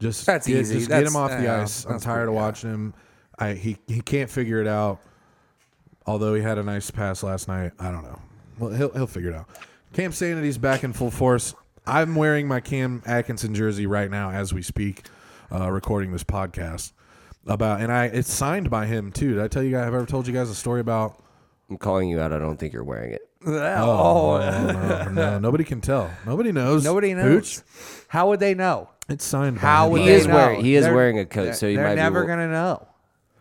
Just 0.00 0.26
That's 0.26 0.46
get, 0.48 0.56
easy. 0.58 0.78
Just 0.78 0.88
get 0.88 1.04
him 1.06 1.14
off 1.14 1.30
the 1.30 1.44
yeah, 1.44 1.62
ice. 1.62 1.84
I'm 1.84 1.92
that's 1.92 2.04
tired 2.04 2.26
pretty- 2.26 2.28
of 2.30 2.34
yeah. 2.34 2.40
watching 2.40 2.70
him. 2.70 2.94
I 3.38 3.52
he 3.52 3.76
he 3.86 4.00
can't 4.00 4.28
figure 4.28 4.60
it 4.60 4.66
out. 4.66 5.00
Although 6.04 6.34
he 6.34 6.42
had 6.42 6.58
a 6.58 6.62
nice 6.64 6.90
pass 6.90 7.22
last 7.22 7.46
night, 7.48 7.72
I 7.78 7.90
don't 7.92 8.02
know. 8.02 8.20
Well, 8.58 8.70
he'll 8.72 8.90
he'll 8.92 9.06
figure 9.06 9.30
it 9.30 9.36
out. 9.36 9.48
Cam 9.92 10.10
Sanity's 10.10 10.58
back 10.58 10.82
in 10.82 10.92
full 10.92 11.12
force. 11.12 11.54
I'm 11.86 12.14
wearing 12.14 12.48
my 12.48 12.60
Cam 12.60 13.02
Atkinson 13.06 13.54
jersey 13.54 13.86
right 13.86 14.10
now 14.10 14.30
as 14.30 14.52
we 14.54 14.62
speak, 14.62 15.02
uh, 15.52 15.70
recording 15.70 16.12
this 16.12 16.24
podcast. 16.24 16.92
About 17.46 17.82
and 17.82 17.92
I 17.92 18.06
it's 18.06 18.32
signed 18.32 18.70
by 18.70 18.86
him 18.86 19.12
too. 19.12 19.34
Did 19.34 19.42
I 19.42 19.48
tell 19.48 19.62
you 19.62 19.70
guys? 19.72 19.84
Have 19.84 19.92
I 19.92 19.98
ever 19.98 20.06
told 20.06 20.26
you 20.26 20.32
guys 20.32 20.48
a 20.48 20.54
story 20.54 20.80
about? 20.80 21.22
I'm 21.68 21.76
calling 21.76 22.08
you 22.08 22.18
out. 22.18 22.32
I 22.32 22.38
don't 22.38 22.56
think 22.56 22.72
you're 22.72 22.84
wearing 22.84 23.12
it. 23.12 23.28
Oh, 23.46 23.50
Oh, 24.36 24.38
no, 24.72 25.10
no, 25.10 25.38
nobody 25.38 25.62
can 25.64 25.82
tell. 25.82 26.10
Nobody 26.24 26.52
knows. 26.52 26.82
nobody 26.84 27.12
knows. 27.12 27.58
Hooch. 27.58 28.06
How 28.08 28.28
would 28.28 28.40
they 28.40 28.54
know? 28.54 28.88
It's 29.10 29.26
signed. 29.26 29.56
by 29.56 29.60
How 29.60 29.84
him. 29.86 29.92
would 29.92 30.00
He 30.00 30.06
they 30.06 30.14
is 30.14 30.26
know? 30.26 30.34
wearing- 30.34 30.64
he 30.64 30.74
is 30.76 30.84
They're- 30.86 30.94
wearing 30.94 31.18
a 31.18 31.26
coat, 31.26 31.54
so 31.54 31.68
he 31.68 31.76
they're 31.76 31.88
might 31.88 31.96
never 31.96 32.22
wa- 32.22 32.26
gonna 32.28 32.48
know. 32.50 32.86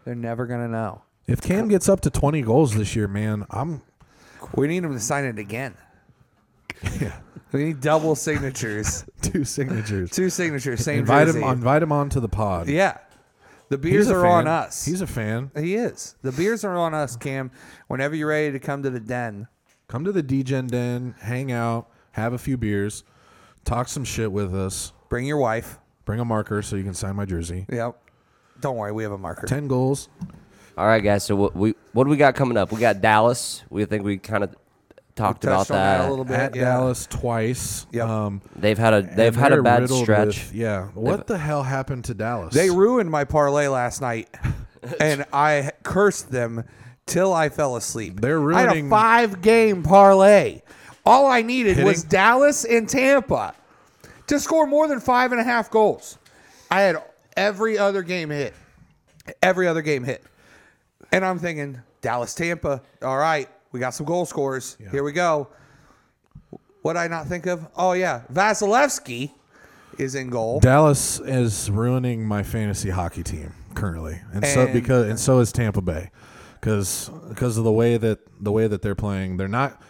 They're 0.04 0.16
never 0.16 0.46
gonna 0.48 0.68
know. 0.68 1.04
If 1.26 1.40
Cam 1.42 1.70
gets 1.70 1.88
up 1.88 2.02
to 2.02 2.10
20 2.10 2.42
goals 2.42 2.76
this 2.76 2.98
year, 2.98 3.08
man, 3.08 3.46
I'm 3.50 3.84
We 4.54 4.68
need 4.68 4.84
him 4.84 4.92
to 4.92 5.00
sign 5.00 5.24
it 5.24 5.40
again. 5.40 5.76
yeah, 7.00 7.20
We 7.54 7.64
need 7.66 7.82
double 7.82 8.16
signatures, 8.16 9.06
two 9.22 9.46
signatures. 9.46 10.10
two 10.12 10.30
signatures, 10.30 10.84
same 10.84 11.00
invite 11.00 11.28
jersey. 11.28 11.42
him, 11.42 11.50
invite 11.50 11.84
him 11.84 11.92
onto 11.92 12.20
the 12.20 12.28
pod. 12.28 12.68
Yeah, 12.68 12.98
the 13.70 13.78
He's 13.78 13.82
beers 13.84 14.10
a 14.10 14.16
are 14.16 14.26
on 14.26 14.46
fan. 14.46 14.54
us. 14.54 14.84
He's 14.86 15.02
a 15.02 15.08
fan. 15.08 15.52
he 15.56 15.76
is. 15.76 16.16
The 16.24 16.32
beers 16.32 16.64
are 16.66 16.76
on 16.76 16.94
us, 16.94 17.16
Cam. 17.16 17.52
Whenever 17.88 18.16
you're 18.16 18.28
ready 18.30 18.52
to 18.52 18.60
come 18.60 18.84
to 18.84 18.90
the 18.90 19.00
den, 19.00 19.48
Come 19.88 20.06
to 20.06 20.12
the 20.12 20.24
DGen 20.24 20.70
Den, 20.72 21.14
hang 21.20 21.52
out, 21.52 21.88
have 22.14 22.34
a 22.34 22.38
few 22.40 22.58
beers, 22.58 23.04
talk 23.66 23.88
some 23.88 24.04
shit 24.04 24.32
with 24.32 24.56
us. 24.56 24.92
bring 25.10 25.26
your 25.28 25.38
wife. 25.38 25.78
Bring 26.06 26.20
a 26.20 26.26
marker 26.26 26.62
so 26.64 26.76
you 26.76 26.84
can 26.84 26.94
sign 26.96 27.16
my 27.16 27.26
jersey. 27.26 27.66
Yep. 27.72 27.98
Don't 28.62 28.76
worry, 28.78 28.92
we 28.92 29.04
have 29.04 29.12
a 29.12 29.18
marker. 29.18 29.46
10 29.46 29.68
goals. 29.68 30.10
All 30.78 30.88
right, 30.88 31.04
guys. 31.04 31.24
So 31.24 31.36
what 31.36 31.56
we 31.56 31.76
what 31.92 32.06
do 32.06 32.10
we 32.10 32.18
got 32.18 32.34
coming 32.34 32.58
up? 32.58 32.72
We 32.72 32.80
got 32.80 33.00
Dallas. 33.02 33.62
We 33.70 33.86
think 33.86 34.04
we 34.04 34.18
kind 34.18 34.44
of 34.44 34.56
talked 35.16 35.44
about 35.44 35.68
that 35.68 36.00
that. 36.00 36.08
a 36.08 36.10
little 36.10 36.26
bit. 36.26 36.40
At 36.40 36.56
yeah. 36.56 36.64
Dallas 36.66 37.08
twice. 37.08 37.86
Yep. 37.92 38.08
Um, 38.08 38.42
They've 38.56 38.78
had 38.78 38.94
a 38.94 39.02
they've 39.02 39.36
had 39.36 39.52
a 39.54 39.62
bad 39.62 39.90
stretch. 39.90 40.28
with- 40.28 40.54
yeah. 40.54 40.88
What 40.94 41.28
the 41.28 41.38
hell 41.38 41.64
happened 41.64 42.06
to 42.06 42.14
Dallas? 42.14 42.54
They 42.54 42.70
ruined 42.70 43.10
my 43.10 43.24
parlay 43.24 43.68
last 43.68 44.02
night, 44.02 44.30
and 45.00 45.26
I 45.32 45.72
cursed 45.84 46.32
them 46.32 46.64
till 47.06 47.34
I 47.34 47.50
fell 47.50 47.76
asleep. 47.76 48.22
They're 48.22 48.40
ruining. 48.40 48.58
I 48.58 48.62
had 48.62 48.70
a 48.70 48.74
ruining- 48.74 48.90
five 48.90 49.42
game 49.42 49.84
parlay. 49.84 50.62
All 51.06 51.26
I 51.26 51.42
needed 51.42 51.84
was 51.84 52.04
Dallas 52.04 52.64
and 52.64 52.88
Tampa 52.88 53.54
to 54.28 54.40
score 54.40 54.66
more 54.66 54.88
than 54.88 55.00
five 55.02 55.32
and 55.34 55.42
a 55.42 55.44
half 55.44 55.70
goals. 55.70 56.18
I 56.72 56.82
had 56.82 57.04
every 57.36 57.78
other 57.78 58.04
game 58.04 58.30
hit. 58.30 58.54
Every 59.42 59.68
other 59.68 59.82
game 59.82 60.04
hit. 60.06 60.24
And 61.12 61.26
I'm 61.26 61.40
thinking, 61.40 61.82
Dallas 62.02 62.34
Tampa. 62.34 62.82
All 63.02 63.18
right, 63.18 63.50
we 63.74 63.80
got 63.82 63.94
some 63.94 64.06
goal 64.06 64.26
scorers. 64.26 64.78
Here 64.92 65.04
we 65.04 65.12
go. 65.12 65.50
What 66.84 66.94
did 66.94 67.00
I 67.00 67.08
not 67.08 67.28
think 67.28 67.46
of? 67.48 67.68
Oh 67.76 67.94
yeah, 67.94 68.22
Vasilevskiy 68.32 69.32
is 69.98 70.16
in 70.16 70.30
goal. 70.30 70.60
Dallas 70.60 71.20
is 71.20 71.70
ruining 71.70 72.26
my 72.26 72.44
fantasy 72.44 72.90
hockey 72.90 73.24
team 73.24 73.54
currently, 73.74 74.22
and, 74.34 74.46
so 74.46 74.72
because 74.72 75.10
and 75.10 75.20
so 75.20 75.40
is 75.40 75.52
Tampa 75.52 75.82
Bay, 75.82 76.12
because 76.60 77.10
because 77.30 77.58
of 77.58 77.64
the 77.64 77.72
way 77.72 77.98
that 77.98 78.20
the 78.42 78.52
way 78.52 78.68
that 78.68 78.82
they're 78.82 78.96
playing, 78.96 79.38
they're 79.38 79.48
not. 79.48 79.82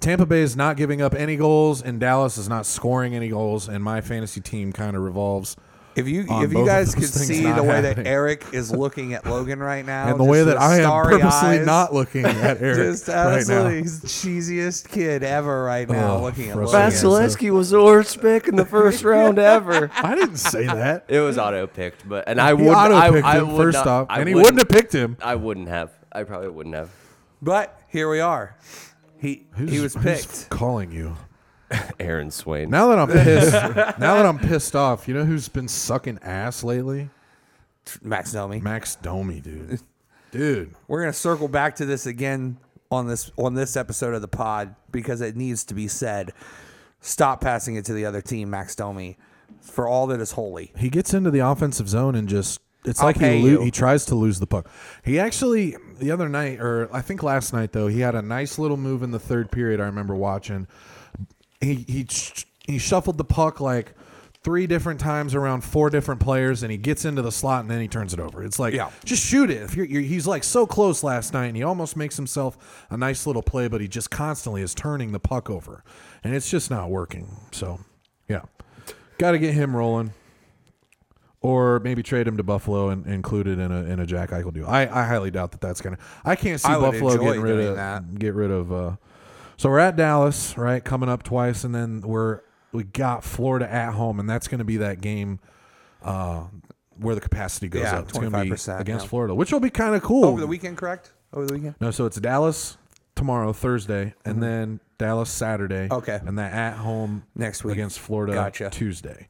Tampa 0.00 0.26
Bay 0.26 0.42
is 0.42 0.56
not 0.56 0.76
giving 0.76 1.02
up 1.02 1.12
any 1.12 1.34
goals, 1.34 1.82
and 1.82 1.98
Dallas 1.98 2.38
is 2.38 2.48
not 2.48 2.66
scoring 2.66 3.16
any 3.16 3.28
goals, 3.28 3.68
and 3.68 3.82
my 3.82 4.00
fantasy 4.00 4.40
team 4.40 4.72
kind 4.72 4.96
of 4.96 5.02
revolves. 5.02 5.56
If 5.96 6.06
you 6.06 6.26
on 6.28 6.44
if 6.44 6.52
you 6.52 6.64
guys 6.64 6.94
those 6.94 7.06
could 7.10 7.12
see 7.26 7.42
the 7.42 7.62
way 7.62 7.76
happening. 7.82 8.04
that 8.04 8.06
Eric 8.06 8.44
is 8.52 8.70
looking 8.70 9.14
at 9.14 9.26
Logan 9.26 9.58
right 9.58 9.84
now, 9.84 10.08
and 10.08 10.20
the 10.20 10.24
way 10.24 10.44
that 10.44 10.56
I 10.56 10.78
am 10.78 10.90
purposely 11.04 11.58
eyes, 11.58 11.66
not 11.66 11.92
looking 11.92 12.24
at 12.24 12.60
Eric 12.62 12.76
just 12.76 13.08
right 13.08 13.44
now—he's 13.48 14.00
the 14.00 14.06
cheesiest 14.06 14.88
kid 14.90 15.24
ever 15.24 15.64
right 15.64 15.88
now 15.88 16.16
Oh, 16.18 16.22
looking 16.22 16.50
at 16.50 16.54
frustrating. 16.54 17.08
Logan. 17.10 17.26
Vasilevskiy 17.36 17.50
was 17.52 17.70
the 17.70 17.82
worst 17.82 18.20
pick 18.20 18.46
in 18.46 18.54
the 18.54 18.64
first 18.64 19.02
round 19.04 19.38
ever. 19.40 19.90
I 19.96 20.14
didn't 20.14 20.36
say 20.36 20.66
that. 20.66 21.06
It 21.08 21.18
was 21.20 21.36
auto 21.36 21.66
picked, 21.66 22.08
but 22.08 22.28
and 22.28 22.40
I 22.40 22.52
would 22.54 22.68
auto 22.68 22.94
I, 22.94 23.10
picked 23.10 23.26
him 23.26 23.48
would 23.52 23.56
first 23.56 23.76
not- 23.78 23.86
off, 23.88 24.06
I 24.10 24.20
and 24.20 24.28
he 24.28 24.34
wouldn't 24.36 24.58
have 24.58 24.68
picked 24.68 24.92
him. 24.94 25.16
I 25.20 25.34
wouldn't 25.34 25.68
have. 25.68 25.90
I 26.12 26.22
probably 26.22 26.48
wouldn't 26.48 26.76
have. 26.76 26.90
But 27.42 27.76
here 27.88 28.08
we 28.08 28.20
are. 28.20 28.56
He 29.20 29.46
he 29.56 29.64
Who's- 29.66 29.82
was 29.82 29.94
who's 29.94 30.04
picked. 30.04 30.50
calling 30.50 30.92
you. 30.92 31.16
Aaron 32.00 32.30
Swain. 32.30 32.70
Now 32.70 32.88
that 32.88 32.98
I'm 32.98 33.08
pissed, 33.24 33.52
now 33.98 34.16
that 34.16 34.26
I'm 34.26 34.38
pissed 34.38 34.74
off, 34.76 35.06
you 35.08 35.14
know 35.14 35.24
who's 35.24 35.48
been 35.48 35.68
sucking 35.68 36.18
ass 36.22 36.62
lately? 36.64 37.10
Max 38.02 38.32
Domi. 38.32 38.60
Max 38.60 38.96
Domi, 38.96 39.40
dude. 39.40 39.80
Dude, 40.30 40.74
We're 40.88 41.00
gonna 41.00 41.12
circle 41.14 41.48
back 41.48 41.76
to 41.76 41.86
this 41.86 42.04
again 42.06 42.58
on 42.90 43.06
this 43.08 43.30
on 43.38 43.54
this 43.54 43.76
episode 43.76 44.12
of 44.14 44.20
the 44.20 44.28
pod 44.28 44.74
because 44.90 45.20
it 45.22 45.36
needs 45.36 45.64
to 45.64 45.74
be 45.74 45.88
said. 45.88 46.32
Stop 47.00 47.40
passing 47.40 47.76
it 47.76 47.84
to 47.86 47.92
the 47.94 48.04
other 48.04 48.20
team, 48.20 48.50
Max 48.50 48.74
Domi, 48.74 49.16
for 49.62 49.86
all 49.88 50.06
that 50.08 50.20
is 50.20 50.32
holy. 50.32 50.72
he 50.76 50.90
gets 50.90 51.14
into 51.14 51.30
the 51.30 51.38
offensive 51.38 51.88
zone 51.88 52.14
and 52.14 52.28
just 52.28 52.60
it's 52.84 53.00
I'll 53.00 53.06
like 53.06 53.18
pay 53.18 53.40
he 53.40 53.56
lo- 53.56 53.62
he 53.64 53.70
tries 53.70 54.04
to 54.06 54.14
lose 54.14 54.38
the 54.40 54.46
puck. 54.46 54.68
He 55.04 55.18
actually 55.18 55.76
the 55.98 56.10
other 56.10 56.28
night 56.28 56.60
or 56.60 56.88
I 56.94 57.00
think 57.00 57.22
last 57.22 57.52
night 57.54 57.72
though, 57.72 57.86
he 57.86 58.00
had 58.00 58.14
a 58.14 58.20
nice 58.22 58.58
little 58.58 58.76
move 58.76 59.02
in 59.02 59.12
the 59.12 59.18
third 59.20 59.50
period 59.50 59.80
I 59.80 59.84
remember 59.84 60.14
watching. 60.14 60.66
He 61.60 61.74
he 61.88 62.06
he 62.66 62.78
shuffled 62.78 63.18
the 63.18 63.24
puck 63.24 63.60
like 63.60 63.94
three 64.44 64.66
different 64.68 65.00
times 65.00 65.34
around 65.34 65.62
four 65.62 65.90
different 65.90 66.20
players 66.20 66.62
and 66.62 66.70
he 66.70 66.78
gets 66.78 67.04
into 67.04 67.20
the 67.20 67.32
slot 67.32 67.62
and 67.62 67.70
then 67.70 67.80
he 67.80 67.88
turns 67.88 68.14
it 68.14 68.20
over. 68.20 68.44
It's 68.44 68.58
like 68.58 68.72
Yeah. 68.72 68.90
just 69.04 69.22
shoot 69.24 69.50
it. 69.50 69.62
If 69.62 69.74
you're, 69.74 69.84
you're 69.86 70.00
he's 70.02 70.26
like 70.26 70.44
so 70.44 70.64
close 70.66 71.02
last 71.02 71.32
night 71.32 71.46
and 71.46 71.56
he 71.56 71.62
almost 71.64 71.96
makes 71.96 72.16
himself 72.16 72.86
a 72.88 72.96
nice 72.96 73.26
little 73.26 73.42
play 73.42 73.66
but 73.68 73.80
he 73.80 73.88
just 73.88 74.10
constantly 74.10 74.62
is 74.62 74.74
turning 74.74 75.10
the 75.12 75.18
puck 75.18 75.50
over. 75.50 75.82
And 76.22 76.34
it's 76.34 76.48
just 76.50 76.70
not 76.70 76.88
working. 76.88 77.28
So, 77.50 77.80
yeah. 78.28 78.42
Got 79.18 79.32
to 79.32 79.38
get 79.38 79.54
him 79.54 79.74
rolling 79.74 80.12
or 81.40 81.80
maybe 81.80 82.02
trade 82.02 82.26
him 82.26 82.36
to 82.36 82.42
Buffalo 82.42 82.88
and 82.90 83.06
include 83.06 83.46
it 83.48 83.58
in 83.58 83.70
a 83.70 83.82
in 83.84 84.00
a 84.00 84.06
Jack 84.06 84.30
Eichel 84.30 84.52
deal. 84.52 84.66
I, 84.66 84.82
I 84.82 85.04
highly 85.04 85.30
doubt 85.30 85.52
that 85.52 85.60
that's 85.60 85.80
gonna. 85.80 85.98
I 86.24 86.36
can't 86.36 86.60
see 86.60 86.68
I 86.68 86.78
Buffalo 86.78 87.16
getting 87.16 87.40
rid 87.42 87.60
of 87.60 87.76
that. 87.76 88.18
get 88.18 88.34
rid 88.34 88.50
of. 88.50 88.72
Uh, 88.72 88.96
so 89.58 89.68
we're 89.68 89.78
at 89.80 89.96
Dallas, 89.96 90.56
right? 90.56 90.82
Coming 90.82 91.10
up 91.10 91.22
twice, 91.22 91.62
and 91.64 91.74
then 91.74 92.00
we're 92.00 92.40
we 92.72 92.84
got 92.84 93.22
Florida 93.24 93.70
at 93.70 93.92
home, 93.92 94.18
and 94.20 94.28
that's 94.28 94.48
going 94.48 94.58
to 94.60 94.64
be 94.64 94.78
that 94.78 95.00
game 95.02 95.40
uh, 96.02 96.44
where 96.98 97.14
the 97.14 97.20
capacity 97.20 97.68
goes 97.68 97.82
Yeah, 97.82 97.98
up. 97.98 98.08
It's 98.08 98.18
going 98.18 98.30
to 98.32 98.40
be 98.44 98.50
25%, 98.50 98.80
against 98.80 99.04
yeah. 99.04 99.08
Florida, 99.10 99.34
which 99.34 99.52
will 99.52 99.60
be 99.60 99.70
kind 99.70 99.94
of 99.94 100.02
cool 100.02 100.24
Over 100.24 100.40
the 100.40 100.46
weekend, 100.46 100.76
correct? 100.78 101.12
Over 101.32 101.46
the 101.46 101.54
weekend. 101.54 101.74
No, 101.80 101.90
so 101.90 102.06
it's 102.06 102.18
Dallas 102.20 102.76
tomorrow, 103.14 103.52
Thursday, 103.52 104.14
and 104.24 104.42
then 104.42 104.80
Dallas 104.98 105.30
Saturday. 105.30 105.84
Mm-hmm. 105.88 105.92
Okay. 105.94 106.20
and 106.24 106.38
that 106.38 106.52
at 106.52 106.76
home 106.76 107.24
Next 107.34 107.64
week. 107.64 107.72
against 107.74 107.98
Florida 108.00 108.32
Gotcha. 108.34 108.70
Tuesday. 108.70 109.28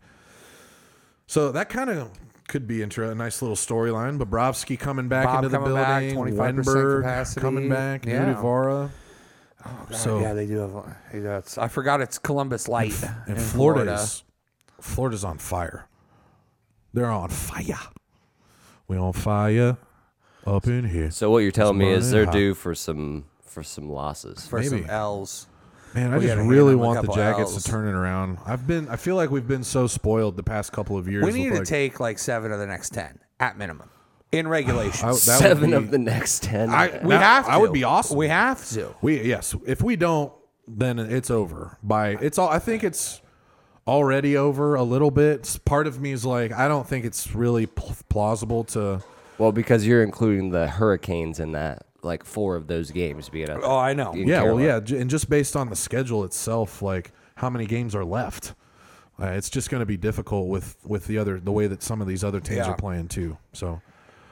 So 1.27 1.53
that 1.53 1.69
kind 1.69 1.91
of 1.91 2.11
could 2.49 2.67
be 2.67 2.83
intro, 2.83 3.11
a 3.11 3.15
nice 3.15 3.43
little 3.43 3.57
storyline. 3.57 4.19
Bobrovsky 4.19 4.79
coming 4.79 5.09
back 5.09 5.27
Bob 5.27 5.45
into 5.45 5.51
the 5.59 5.75
back, 5.75 6.03
building, 6.15 6.35
25% 6.35 6.55
Wennberg 6.65 7.03
capacity. 7.03 7.41
coming 7.41 7.69
back, 7.69 8.07
Yeah. 8.07 8.35
Nutivaara. 8.35 8.91
Oh, 9.67 9.87
uh, 9.91 9.93
so 9.95 10.21
yeah, 10.21 10.33
they 10.35 10.47
do 10.47 10.59
have. 10.59 10.73
one. 10.73 10.95
That's- 11.13 11.59
I 11.59 11.69
forgot 11.69 12.01
it's 12.01 12.19
Columbus 12.19 12.69
Light 12.69 12.95
and 13.27 13.37
in 13.37 13.43
Florida 13.43 13.85
Florida. 13.85 13.95
is 13.95 14.23
Florida's 14.81 15.25
on 15.25 15.39
fire. 15.39 15.87
They're 16.95 17.11
on 17.11 17.29
fire. 17.29 17.79
We 18.87 18.97
on 18.97 19.13
fire 19.13 19.77
up 20.47 20.67
in 20.67 20.89
here. 20.89 21.11
So 21.11 21.31
what 21.31 21.39
you're 21.39 21.51
telling 21.53 21.77
me 21.79 21.91
is 21.91 22.11
they're 22.11 22.25
hot. 22.25 22.33
due 22.33 22.55
for 22.55 22.75
some 22.75 23.25
for 23.43 23.63
some 23.63 23.91
losses. 23.91 24.47
for 24.47 24.59
Maybe. 24.61 24.83
some 24.83 24.87
L's. 24.91 25.47
Man, 25.95 26.13
I 26.13 26.19
We 26.19 26.27
just 26.27 26.39
really 26.49 26.75
want 26.75 27.05
the 27.07 27.13
Jackets 27.13 27.53
Ls. 27.53 27.65
to 27.65 27.71
turn 27.71 27.89
it 27.89 27.93
around. 27.95 28.39
I've 28.47 28.67
been 28.67 28.89
I 28.89 28.97
feel 28.97 29.17
like 29.17 29.31
we've 29.31 29.49
been 29.49 29.65
so 29.65 29.87
spoiled 29.87 30.37
the 30.37 30.43
past 30.43 30.71
couple 30.73 30.97
of 30.97 31.09
years. 31.09 31.25
We 31.25 31.33
need 31.33 31.49
to 31.51 31.57
like, 31.59 31.65
take 31.65 31.99
like 32.01 32.19
seven 32.19 32.53
of 32.53 32.59
the 32.59 32.67
next 32.67 32.91
ten 32.95 33.19
at 33.41 33.59
minimum 33.59 33.91
in 34.33 34.47
regulation. 34.49 35.09
I- 35.09 35.13
that 35.13 35.19
Seven 35.19 35.71
be- 35.71 35.77
of 35.77 35.91
the 35.91 35.99
next 35.99 36.43
ten. 36.43 36.71
I- 36.71 37.01
we 37.03 37.11
that- 37.11 37.23
have. 37.23 37.45
To. 37.47 37.53
I 37.53 37.57
would 37.57 37.73
be 37.73 37.85
awesome. 37.85 38.17
We 38.17 38.29
have 38.29 38.67
to. 38.71 38.95
We 39.01 39.23
yes, 39.23 39.55
if 39.67 39.83
we 39.83 39.97
don't, 39.97 40.33
then 40.67 40.99
it's 40.99 41.31
over. 41.31 41.79
By 41.83 42.11
it's 42.21 42.39
all. 42.39 42.49
I 42.49 42.59
think 42.59 42.85
it's 42.85 43.21
already 43.87 44.37
over 44.37 44.75
a 44.75 44.83
little 44.83 45.11
bit. 45.11 45.59
Part 45.65 45.87
of 45.87 46.01
me 46.01 46.13
is 46.13 46.25
like, 46.27 46.53
I 46.53 46.69
don't 46.69 46.87
think 46.87 47.05
it's 47.07 47.35
really 47.35 47.67
pl- 47.67 47.97
plausible 48.11 48.65
to. 48.65 49.03
well, 49.39 49.53
because 49.53 49.87
you're 49.87 50.03
including 50.03 50.51
the 50.51 50.67
Hurricanes 50.69 51.41
in 51.41 51.53
that, 51.53 51.87
like 52.03 52.23
four 52.25 52.55
of 52.57 52.67
those 52.67 52.91
games 52.91 53.31
being 53.31 53.49
at. 53.49 53.61
Oh, 53.63 53.79
I 53.79 53.95
know. 53.95 54.13
in 54.13 54.29
Yeah, 54.29 54.43
well, 54.43 54.61
yeah, 54.61 54.77
and 54.77 55.09
just 55.09 55.31
based 55.31 55.57
on 55.57 55.71
the 55.71 55.77
schedule 55.77 56.25
itself, 56.25 56.83
like 56.83 57.13
how 57.37 57.49
many 57.49 57.65
games 57.65 57.95
are 57.95 58.05
left, 58.05 58.53
uh, 59.21 59.27
it's 59.29 59.49
just 59.49 59.71
going 59.71 59.81
to 59.81 59.87
be 59.87 59.97
difficult 59.97 60.49
with 60.49 60.77
with 60.85 61.07
the 61.07 61.17
other 61.17 61.41
the 61.41 61.53
way 61.53 61.67
that 61.67 61.83
some 61.83 62.03
of 62.03 62.07
these 62.07 62.23
other 62.23 62.41
teams 62.41 62.59
Yeah. 62.59 62.73
are 62.73 62.77
playing 62.77 63.09
too. 63.09 63.39
So. 63.55 63.81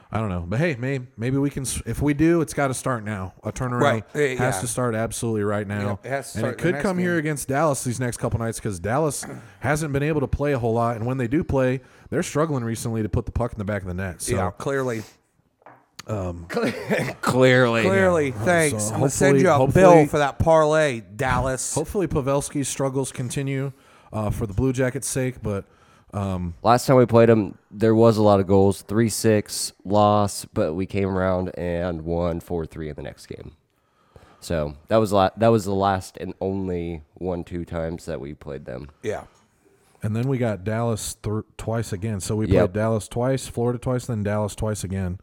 I 0.09 0.19
don't 0.19 0.29
know, 0.29 0.45
but 0.47 0.59
hey, 0.59 0.77
maybe 0.79 1.07
maybe 1.17 1.37
we 1.37 1.49
can. 1.49 1.65
If 1.85 2.01
we 2.01 2.13
do, 2.13 2.39
it's 2.39 2.53
got 2.53 2.67
to 2.69 2.73
start 2.73 3.03
now. 3.03 3.33
A 3.43 3.51
turnaround 3.51 3.81
Right. 3.81 4.03
Uh, 4.15 4.19
has 4.19 4.55
yeah. 4.55 4.61
to 4.61 4.67
start 4.67 4.95
absolutely 4.95 5.43
right 5.43 5.67
now, 5.67 5.99
Yeah, 6.03 6.09
it 6.09 6.09
has 6.09 6.31
to 6.31 6.37
and 6.37 6.41
start 6.43 6.53
it 6.53 6.57
could 6.61 6.73
next 6.75 6.83
come 6.83 6.97
here 6.97 7.17
against 7.17 7.49
Dallas 7.49 7.83
these 7.83 7.99
next 7.99 8.17
couple 8.17 8.39
nights 8.39 8.57
because 8.57 8.79
Dallas 8.79 9.25
hasn't 9.59 9.91
been 9.91 10.03
able 10.03 10.21
to 10.21 10.27
play 10.27 10.53
a 10.53 10.59
whole 10.59 10.73
lot, 10.73 10.95
and 10.95 11.05
when 11.05 11.17
they 11.17 11.27
do 11.27 11.43
play, 11.43 11.81
they're 12.09 12.23
struggling 12.23 12.63
recently 12.63 13.03
to 13.03 13.09
put 13.09 13.25
the 13.25 13.33
puck 13.33 13.51
in 13.51 13.57
the 13.57 13.65
back 13.65 13.81
of 13.81 13.87
the 13.89 13.93
net. 13.93 14.21
So 14.21 14.35
yeah, 14.35 14.51
clearly. 14.51 15.03
clearly. 17.21 17.81
Clearly, 17.83 18.31
thanks. 18.31 18.85
so 18.85 18.93
I'm 18.93 18.99
gonna 19.01 19.09
send 19.09 19.41
you 19.41 19.49
a 19.51 19.67
bill 19.67 20.05
for 20.07 20.19
that 20.19 20.39
parlay, 20.39 21.01
Dallas. 21.01 21.75
hopefully 21.75 22.07
Pavelski's 22.07 22.69
struggles 22.69 23.11
continue 23.11 23.73
uh, 24.13 24.29
for 24.29 24.47
the 24.47 24.53
Blue 24.53 24.71
Jackets' 24.71 25.07
sake, 25.07 25.41
but 25.41 25.65
Um, 26.13 26.53
last 26.63 26.85
time 26.87 26.95
we 26.95 27.05
played 27.05 27.29
them, 27.29 27.57
there 27.69 27.93
was 27.93 28.17
a 28.17 28.23
lot 28.23 28.39
of 28.39 28.47
goals. 28.47 28.81
Three 28.81 29.09
six 29.09 29.73
loss, 29.83 30.45
but 30.45 30.73
we 30.73 30.85
came 30.85 31.09
around 31.09 31.49
and 31.57 32.03
won 32.03 32.39
four 32.39 32.65
three 32.65 32.89
in 32.89 32.95
the 32.95 33.01
next 33.03 33.25
game. 33.27 33.51
So 34.39 34.75
that 34.87 34.97
was 34.97 35.11
la- 35.11 35.31
that 35.37 35.49
was 35.49 35.65
the 35.65 35.73
last 35.75 36.17
and 36.17 36.33
only 36.39 37.03
one 37.15 37.43
two 37.43 37.65
times 37.65 38.05
that 38.05 38.21
we 38.21 38.33
played 38.33 38.65
them. 38.65 38.89
Yeah. 39.03 39.23
And 40.03 40.15
then 40.15 40.27
we 40.29 40.37
got 40.37 40.63
Dallas 40.63 41.15
th- 41.15 41.43
twice 41.57 41.91
again. 41.91 42.19
So 42.21 42.35
we 42.35 42.45
played 42.45 42.53
Yep. 42.55 42.73
Dallas 42.73 43.07
twice, 43.07 43.47
Florida 43.47 43.79
twice, 43.79 44.05
then 44.05 44.23
Dallas 44.23 44.55
twice 44.55 44.83
again. 44.83 45.19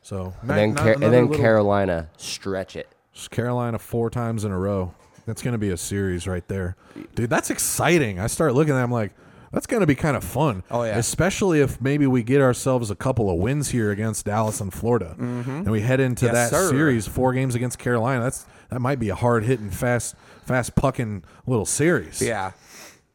So 0.00 0.32
And 0.40 0.50
then 0.50 0.74
Car- 0.74 0.92
and 0.92 1.02
then 1.02 1.32
Carolina 1.32 2.08
stretch 2.16 2.76
it. 2.76 2.88
Carolina 3.30 3.78
four 3.78 4.08
times 4.10 4.44
in 4.44 4.52
a 4.52 4.58
row. 4.58 4.94
That's 5.26 5.42
going 5.42 5.52
to 5.52 5.58
be 5.58 5.70
a 5.70 5.76
series 5.76 6.26
right 6.26 6.46
there, 6.48 6.74
dude. 7.14 7.30
That's 7.30 7.50
exciting. 7.50 8.18
I 8.18 8.26
start 8.28 8.54
looking 8.54 8.74
at 8.74 8.80
them 8.80 8.90
like 8.90 9.12
that's 9.52 9.66
going 9.66 9.80
to 9.80 9.86
be 9.86 9.94
kind 9.94 10.16
of 10.16 10.24
fun. 10.24 10.62
Oh, 10.70 10.82
yeah. 10.82 10.96
especially 10.98 11.60
if 11.60 11.80
maybe 11.80 12.06
we 12.06 12.22
get 12.22 12.40
ourselves 12.40 12.90
a 12.90 12.94
couple 12.96 13.30
of 13.30 13.36
wins 13.38 13.70
here 13.70 13.90
against 13.90 14.24
Dallas 14.26 14.60
and 14.60 14.72
Florida, 14.72 15.14
and 15.18 15.70
we 15.70 15.80
head 15.82 16.00
into 16.00 16.26
Mm-hmm. 16.26 16.34
Yes, 16.34 16.50
that 16.50 16.56
sir. 16.56 16.70
series 16.70 17.06
four 17.06 17.32
games 17.32 17.54
against 17.54 17.78
Carolina. 17.78 18.22
That's 18.24 18.46
that 18.70 18.80
might 18.80 18.98
be 18.98 19.10
a 19.10 19.14
hard 19.14 19.44
hitting, 19.44 19.70
fast, 19.70 20.14
fast 20.46 20.74
pucking 20.74 21.24
little 21.46 21.66
series. 21.66 22.22
Yeah. 22.22 22.52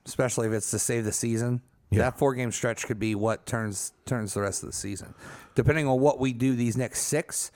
Especially 0.06 0.48
if 0.48 0.54
it's 0.54 0.70
to 0.72 0.80
save 0.80 1.04
the 1.04 1.12
season. 1.12 1.62
Yeah. 1.90 2.00
That 2.04 2.18
four 2.20 2.34
game 2.36 2.52
stretch 2.52 2.86
could 2.86 3.00
be 3.00 3.16
what 3.16 3.46
turns 3.46 3.94
turns 4.06 4.34
the 4.34 4.42
rest 4.42 4.62
of 4.64 4.68
the 4.70 4.76
season. 4.76 5.14
Depending 5.56 5.88
on 5.88 6.00
what 6.00 6.20
we 6.20 6.34
do 6.34 6.56
these 6.56 6.78
next 6.78 7.02
six, 7.04 7.52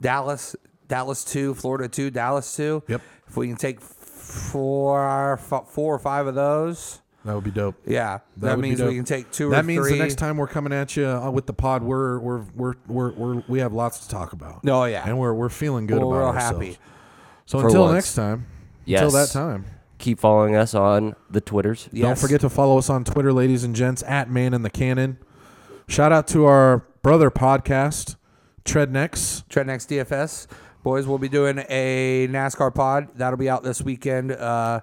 Dallas, 0.00 0.54
Dallas 0.86 1.24
two, 1.24 1.54
Florida 1.54 1.88
two, 1.88 2.10
Dallas 2.10 2.54
two. 2.54 2.82
Yep. 2.88 3.02
If 3.26 3.36
we 3.36 3.48
can 3.48 3.56
take 3.56 3.80
four, 3.80 5.36
four 5.38 5.94
or 5.94 5.98
five 5.98 6.26
of 6.26 6.34
those, 6.34 7.00
that 7.24 7.34
would 7.34 7.44
be 7.44 7.50
dope. 7.50 7.74
yeah, 7.86 8.18
that, 8.38 8.56
would 8.56 8.62
be 8.62 8.68
means 8.70 8.82
we 8.82 8.94
can 8.94 9.04
take 9.04 9.30
two 9.30 9.48
or 9.48 9.50
That 9.50 9.64
means 9.64 9.80
three. 9.86 9.98
the 9.98 10.02
next 10.02 10.14
time 10.16 10.36
we're 10.36 10.46
coming 10.46 10.72
at 10.72 10.96
you 10.96 11.06
uh, 11.06 11.30
with 11.30 11.46
the 11.46 11.52
pod, 11.52 11.82
we're 11.82 12.18
we're 12.18 12.42
we're 12.54 12.74
we're, 12.86 13.12
we're 13.12 13.42
we 13.48 13.58
have 13.60 13.72
lots 13.72 13.98
to 14.00 14.08
talk 14.08 14.32
about. 14.32 14.60
Oh, 14.66 14.84
yeah. 14.84 15.06
and 15.06 15.18
we're 15.18 15.34
we're 15.34 15.48
feeling 15.48 15.86
good 15.86 15.98
We're 16.02 16.06
about 16.06 16.18
real 16.18 16.26
ourselves. 16.28 16.66
happy. 16.66 16.78
So 17.46 17.60
For 17.60 17.66
until 17.66 17.82
once. 17.82 17.94
next 17.94 18.14
time, 18.14 18.46
Yes. 18.84 19.02
until 19.02 19.18
that 19.20 19.30
time, 19.30 19.64
Keep 19.98 20.18
following 20.18 20.56
us 20.56 20.74
on 20.74 21.14
the 21.30 21.40
Twitters. 21.42 21.88
don't 21.92 22.16
forget 22.18 22.40
to 22.40 22.48
follow 22.48 22.78
us 22.78 22.88
on 22.88 23.04
Twitter, 23.04 23.32
ladies 23.34 23.64
and 23.64 23.76
gents, 23.76 24.02
at 24.06 24.30
Man 24.30 24.54
in 24.54 24.62
the 24.62 24.70
Cannon. 24.70 25.18
Shout 25.88 26.10
out 26.12 26.26
to 26.28 26.46
our 26.46 26.86
brother 27.02 27.30
podcast, 27.30 28.16
Treadnex. 28.64 29.44
Treadnext 29.48 29.88
DFS. 29.88 30.46
Boys, 30.82 31.06
we'll 31.06 31.18
be 31.18 31.28
doing 31.28 31.58
a 31.68 32.26
NASCAR 32.30 32.74
pod. 32.74 33.08
That'll 33.16 33.36
be 33.36 33.50
out 33.50 33.62
this 33.62 33.82
weekend 33.82 34.32
uh, 34.32 34.80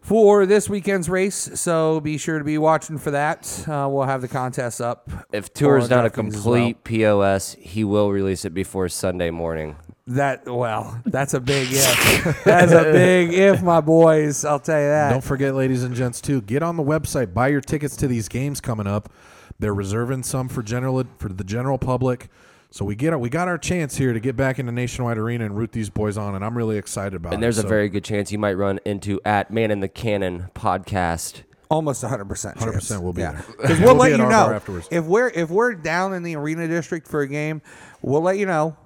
for 0.00 0.46
this 0.46 0.68
weekend's 0.68 1.08
race. 1.08 1.50
So 1.54 2.00
be 2.00 2.18
sure 2.18 2.38
to 2.38 2.44
be 2.44 2.58
watching 2.58 2.98
for 2.98 3.10
that. 3.12 3.64
Uh, 3.68 3.88
we'll 3.90 4.04
have 4.04 4.20
the 4.20 4.28
contest 4.28 4.80
up. 4.80 5.10
If 5.32 5.52
tour 5.52 5.78
is 5.78 5.90
not 5.90 6.06
a 6.06 6.10
DraftKings 6.10 6.28
as 6.28 6.34
complete 6.34 6.84
POS, 6.84 7.56
he 7.60 7.84
will 7.84 8.10
release 8.10 8.44
it 8.44 8.54
before 8.54 8.88
Sunday 8.88 9.30
morning. 9.30 9.76
That 10.06 10.46
well, 10.46 11.00
that's 11.06 11.34
a 11.34 11.40
big 11.40 11.68
if. 11.70 12.42
that's 12.44 12.72
a 12.72 12.82
big 12.82 13.32
if, 13.32 13.62
my 13.62 13.80
boys. 13.80 14.44
I'll 14.44 14.58
tell 14.58 14.80
you 14.80 14.88
that. 14.88 15.10
Don't 15.10 15.22
forget, 15.22 15.54
ladies 15.54 15.84
and 15.84 15.94
gents, 15.94 16.20
too. 16.20 16.40
Get 16.40 16.64
on 16.64 16.76
the 16.76 16.82
website, 16.82 17.32
buy 17.32 17.48
your 17.48 17.60
tickets 17.60 17.94
to 17.96 18.08
these 18.08 18.28
games 18.28 18.60
coming 18.60 18.88
up. 18.88 19.12
They're 19.60 19.74
reserving 19.74 20.24
some 20.24 20.48
for 20.48 20.62
general 20.62 21.04
for 21.18 21.28
the 21.28 21.44
general 21.44 21.78
public. 21.78 22.28
So 22.72 22.84
we 22.84 22.94
get 22.94 23.12
our, 23.12 23.18
we 23.18 23.28
got 23.28 23.48
our 23.48 23.58
chance 23.58 23.96
here 23.96 24.12
to 24.12 24.20
get 24.20 24.36
back 24.36 24.58
into 24.60 24.70
Nationwide 24.70 25.18
Arena 25.18 25.44
and 25.44 25.56
root 25.56 25.72
these 25.72 25.90
boys 25.90 26.16
on, 26.16 26.36
and 26.36 26.44
I'm 26.44 26.56
really 26.56 26.78
excited 26.78 27.14
about 27.14 27.32
it. 27.32 27.34
And 27.34 27.42
there's 27.42 27.58
a 27.58 27.62
So- 27.62 27.68
very 27.68 27.88
good 27.88 28.04
chance 28.04 28.30
you 28.30 28.38
might 28.38 28.54
run 28.54 28.78
into 28.84 29.20
at 29.24 29.50
Man 29.50 29.70
in 29.72 29.80
the 29.80 29.88
Cannon 29.88 30.46
podcast. 30.54 31.42
Almost 31.68 32.02
100%. 32.04 32.56
100% 32.56 33.02
we'll 33.02 33.12
be 33.12 33.22
there. 33.22 33.44
Because 33.60 33.78
We'll 33.80 33.94
we'll, 33.94 33.94
be 33.94 34.10
let 34.10 34.12
at 34.12 34.18
you 34.18 34.28
know. 34.28 34.52
afterwards. 34.52 34.88
If 34.90 35.04
we're 35.04 35.28
if 35.28 35.50
we're 35.50 35.74
down 35.74 36.14
in 36.14 36.22
the 36.24 36.34
arena 36.36 36.66
district 36.66 37.06
for 37.06 37.20
a 37.22 37.28
game, 37.28 37.62
we'll 38.02 38.22
let 38.22 38.38
you 38.38 38.46
know. 38.46 38.76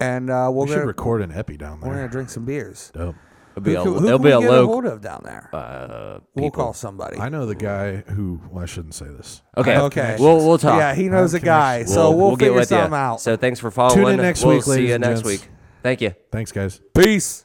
And 0.00 0.30
uh, 0.30 0.48
we'll 0.50 0.64
we 0.64 0.68
should 0.70 0.76
gonna, 0.76 0.86
record 0.86 1.20
an 1.20 1.32
epi 1.32 1.58
down 1.58 1.80
there. 1.80 1.90
we're 1.90 1.96
gonna 1.96 2.08
drink 2.08 2.30
some 2.30 2.46
beers. 2.46 2.90
Dope. 2.94 3.14
It'll 3.66 3.84
be 3.84 3.90
Who, 3.90 3.96
a, 3.96 4.00
who, 4.00 4.00
who 4.00 4.06
it'll 4.06 4.18
can 4.18 4.22
be 4.22 4.28
we 4.28 4.32
a 4.34 4.40
get 4.40 4.50
low. 4.50 4.62
a 4.64 4.66
hold 4.66 4.84
of 4.86 5.00
down 5.00 5.22
there? 5.24 5.48
uh, 5.52 6.20
we'll 6.34 6.50
call 6.50 6.72
somebody. 6.72 7.18
I 7.18 7.28
know 7.28 7.46
the 7.46 7.54
guy 7.54 7.96
who. 7.96 8.40
Well, 8.50 8.62
I 8.62 8.66
shouldn't 8.66 8.94
say 8.94 9.06
this. 9.06 9.42
Okay. 9.56 9.76
Okay. 9.78 10.16
We'll 10.18 10.38
we'll 10.46 10.58
talk. 10.58 10.78
Yeah, 10.78 10.94
he 10.94 11.08
knows 11.08 11.34
a 11.34 11.38
Okay. 11.38 11.46
guy, 11.46 11.84
so 11.84 12.10
we'll, 12.10 12.36
get 12.36 12.46
figure 12.46 12.60
with 12.60 12.70
ya. 12.70 12.78
something 12.82 12.94
out. 12.98 13.20
So 13.20 13.36
thanks 13.36 13.60
for 13.60 13.70
following. 13.70 13.96
Tune 14.04 14.10
in 14.14 14.16
next 14.20 14.44
we'll 14.44 14.56
week, 14.56 14.64
see 14.64 14.88
you 14.88 14.98
next 14.98 15.22
gents. 15.22 15.24
week. 15.24 15.48
Thank 15.82 16.00
you. 16.02 16.14
Thanks, 16.30 16.52
guys. 16.52 16.80
Peace. 16.94 17.44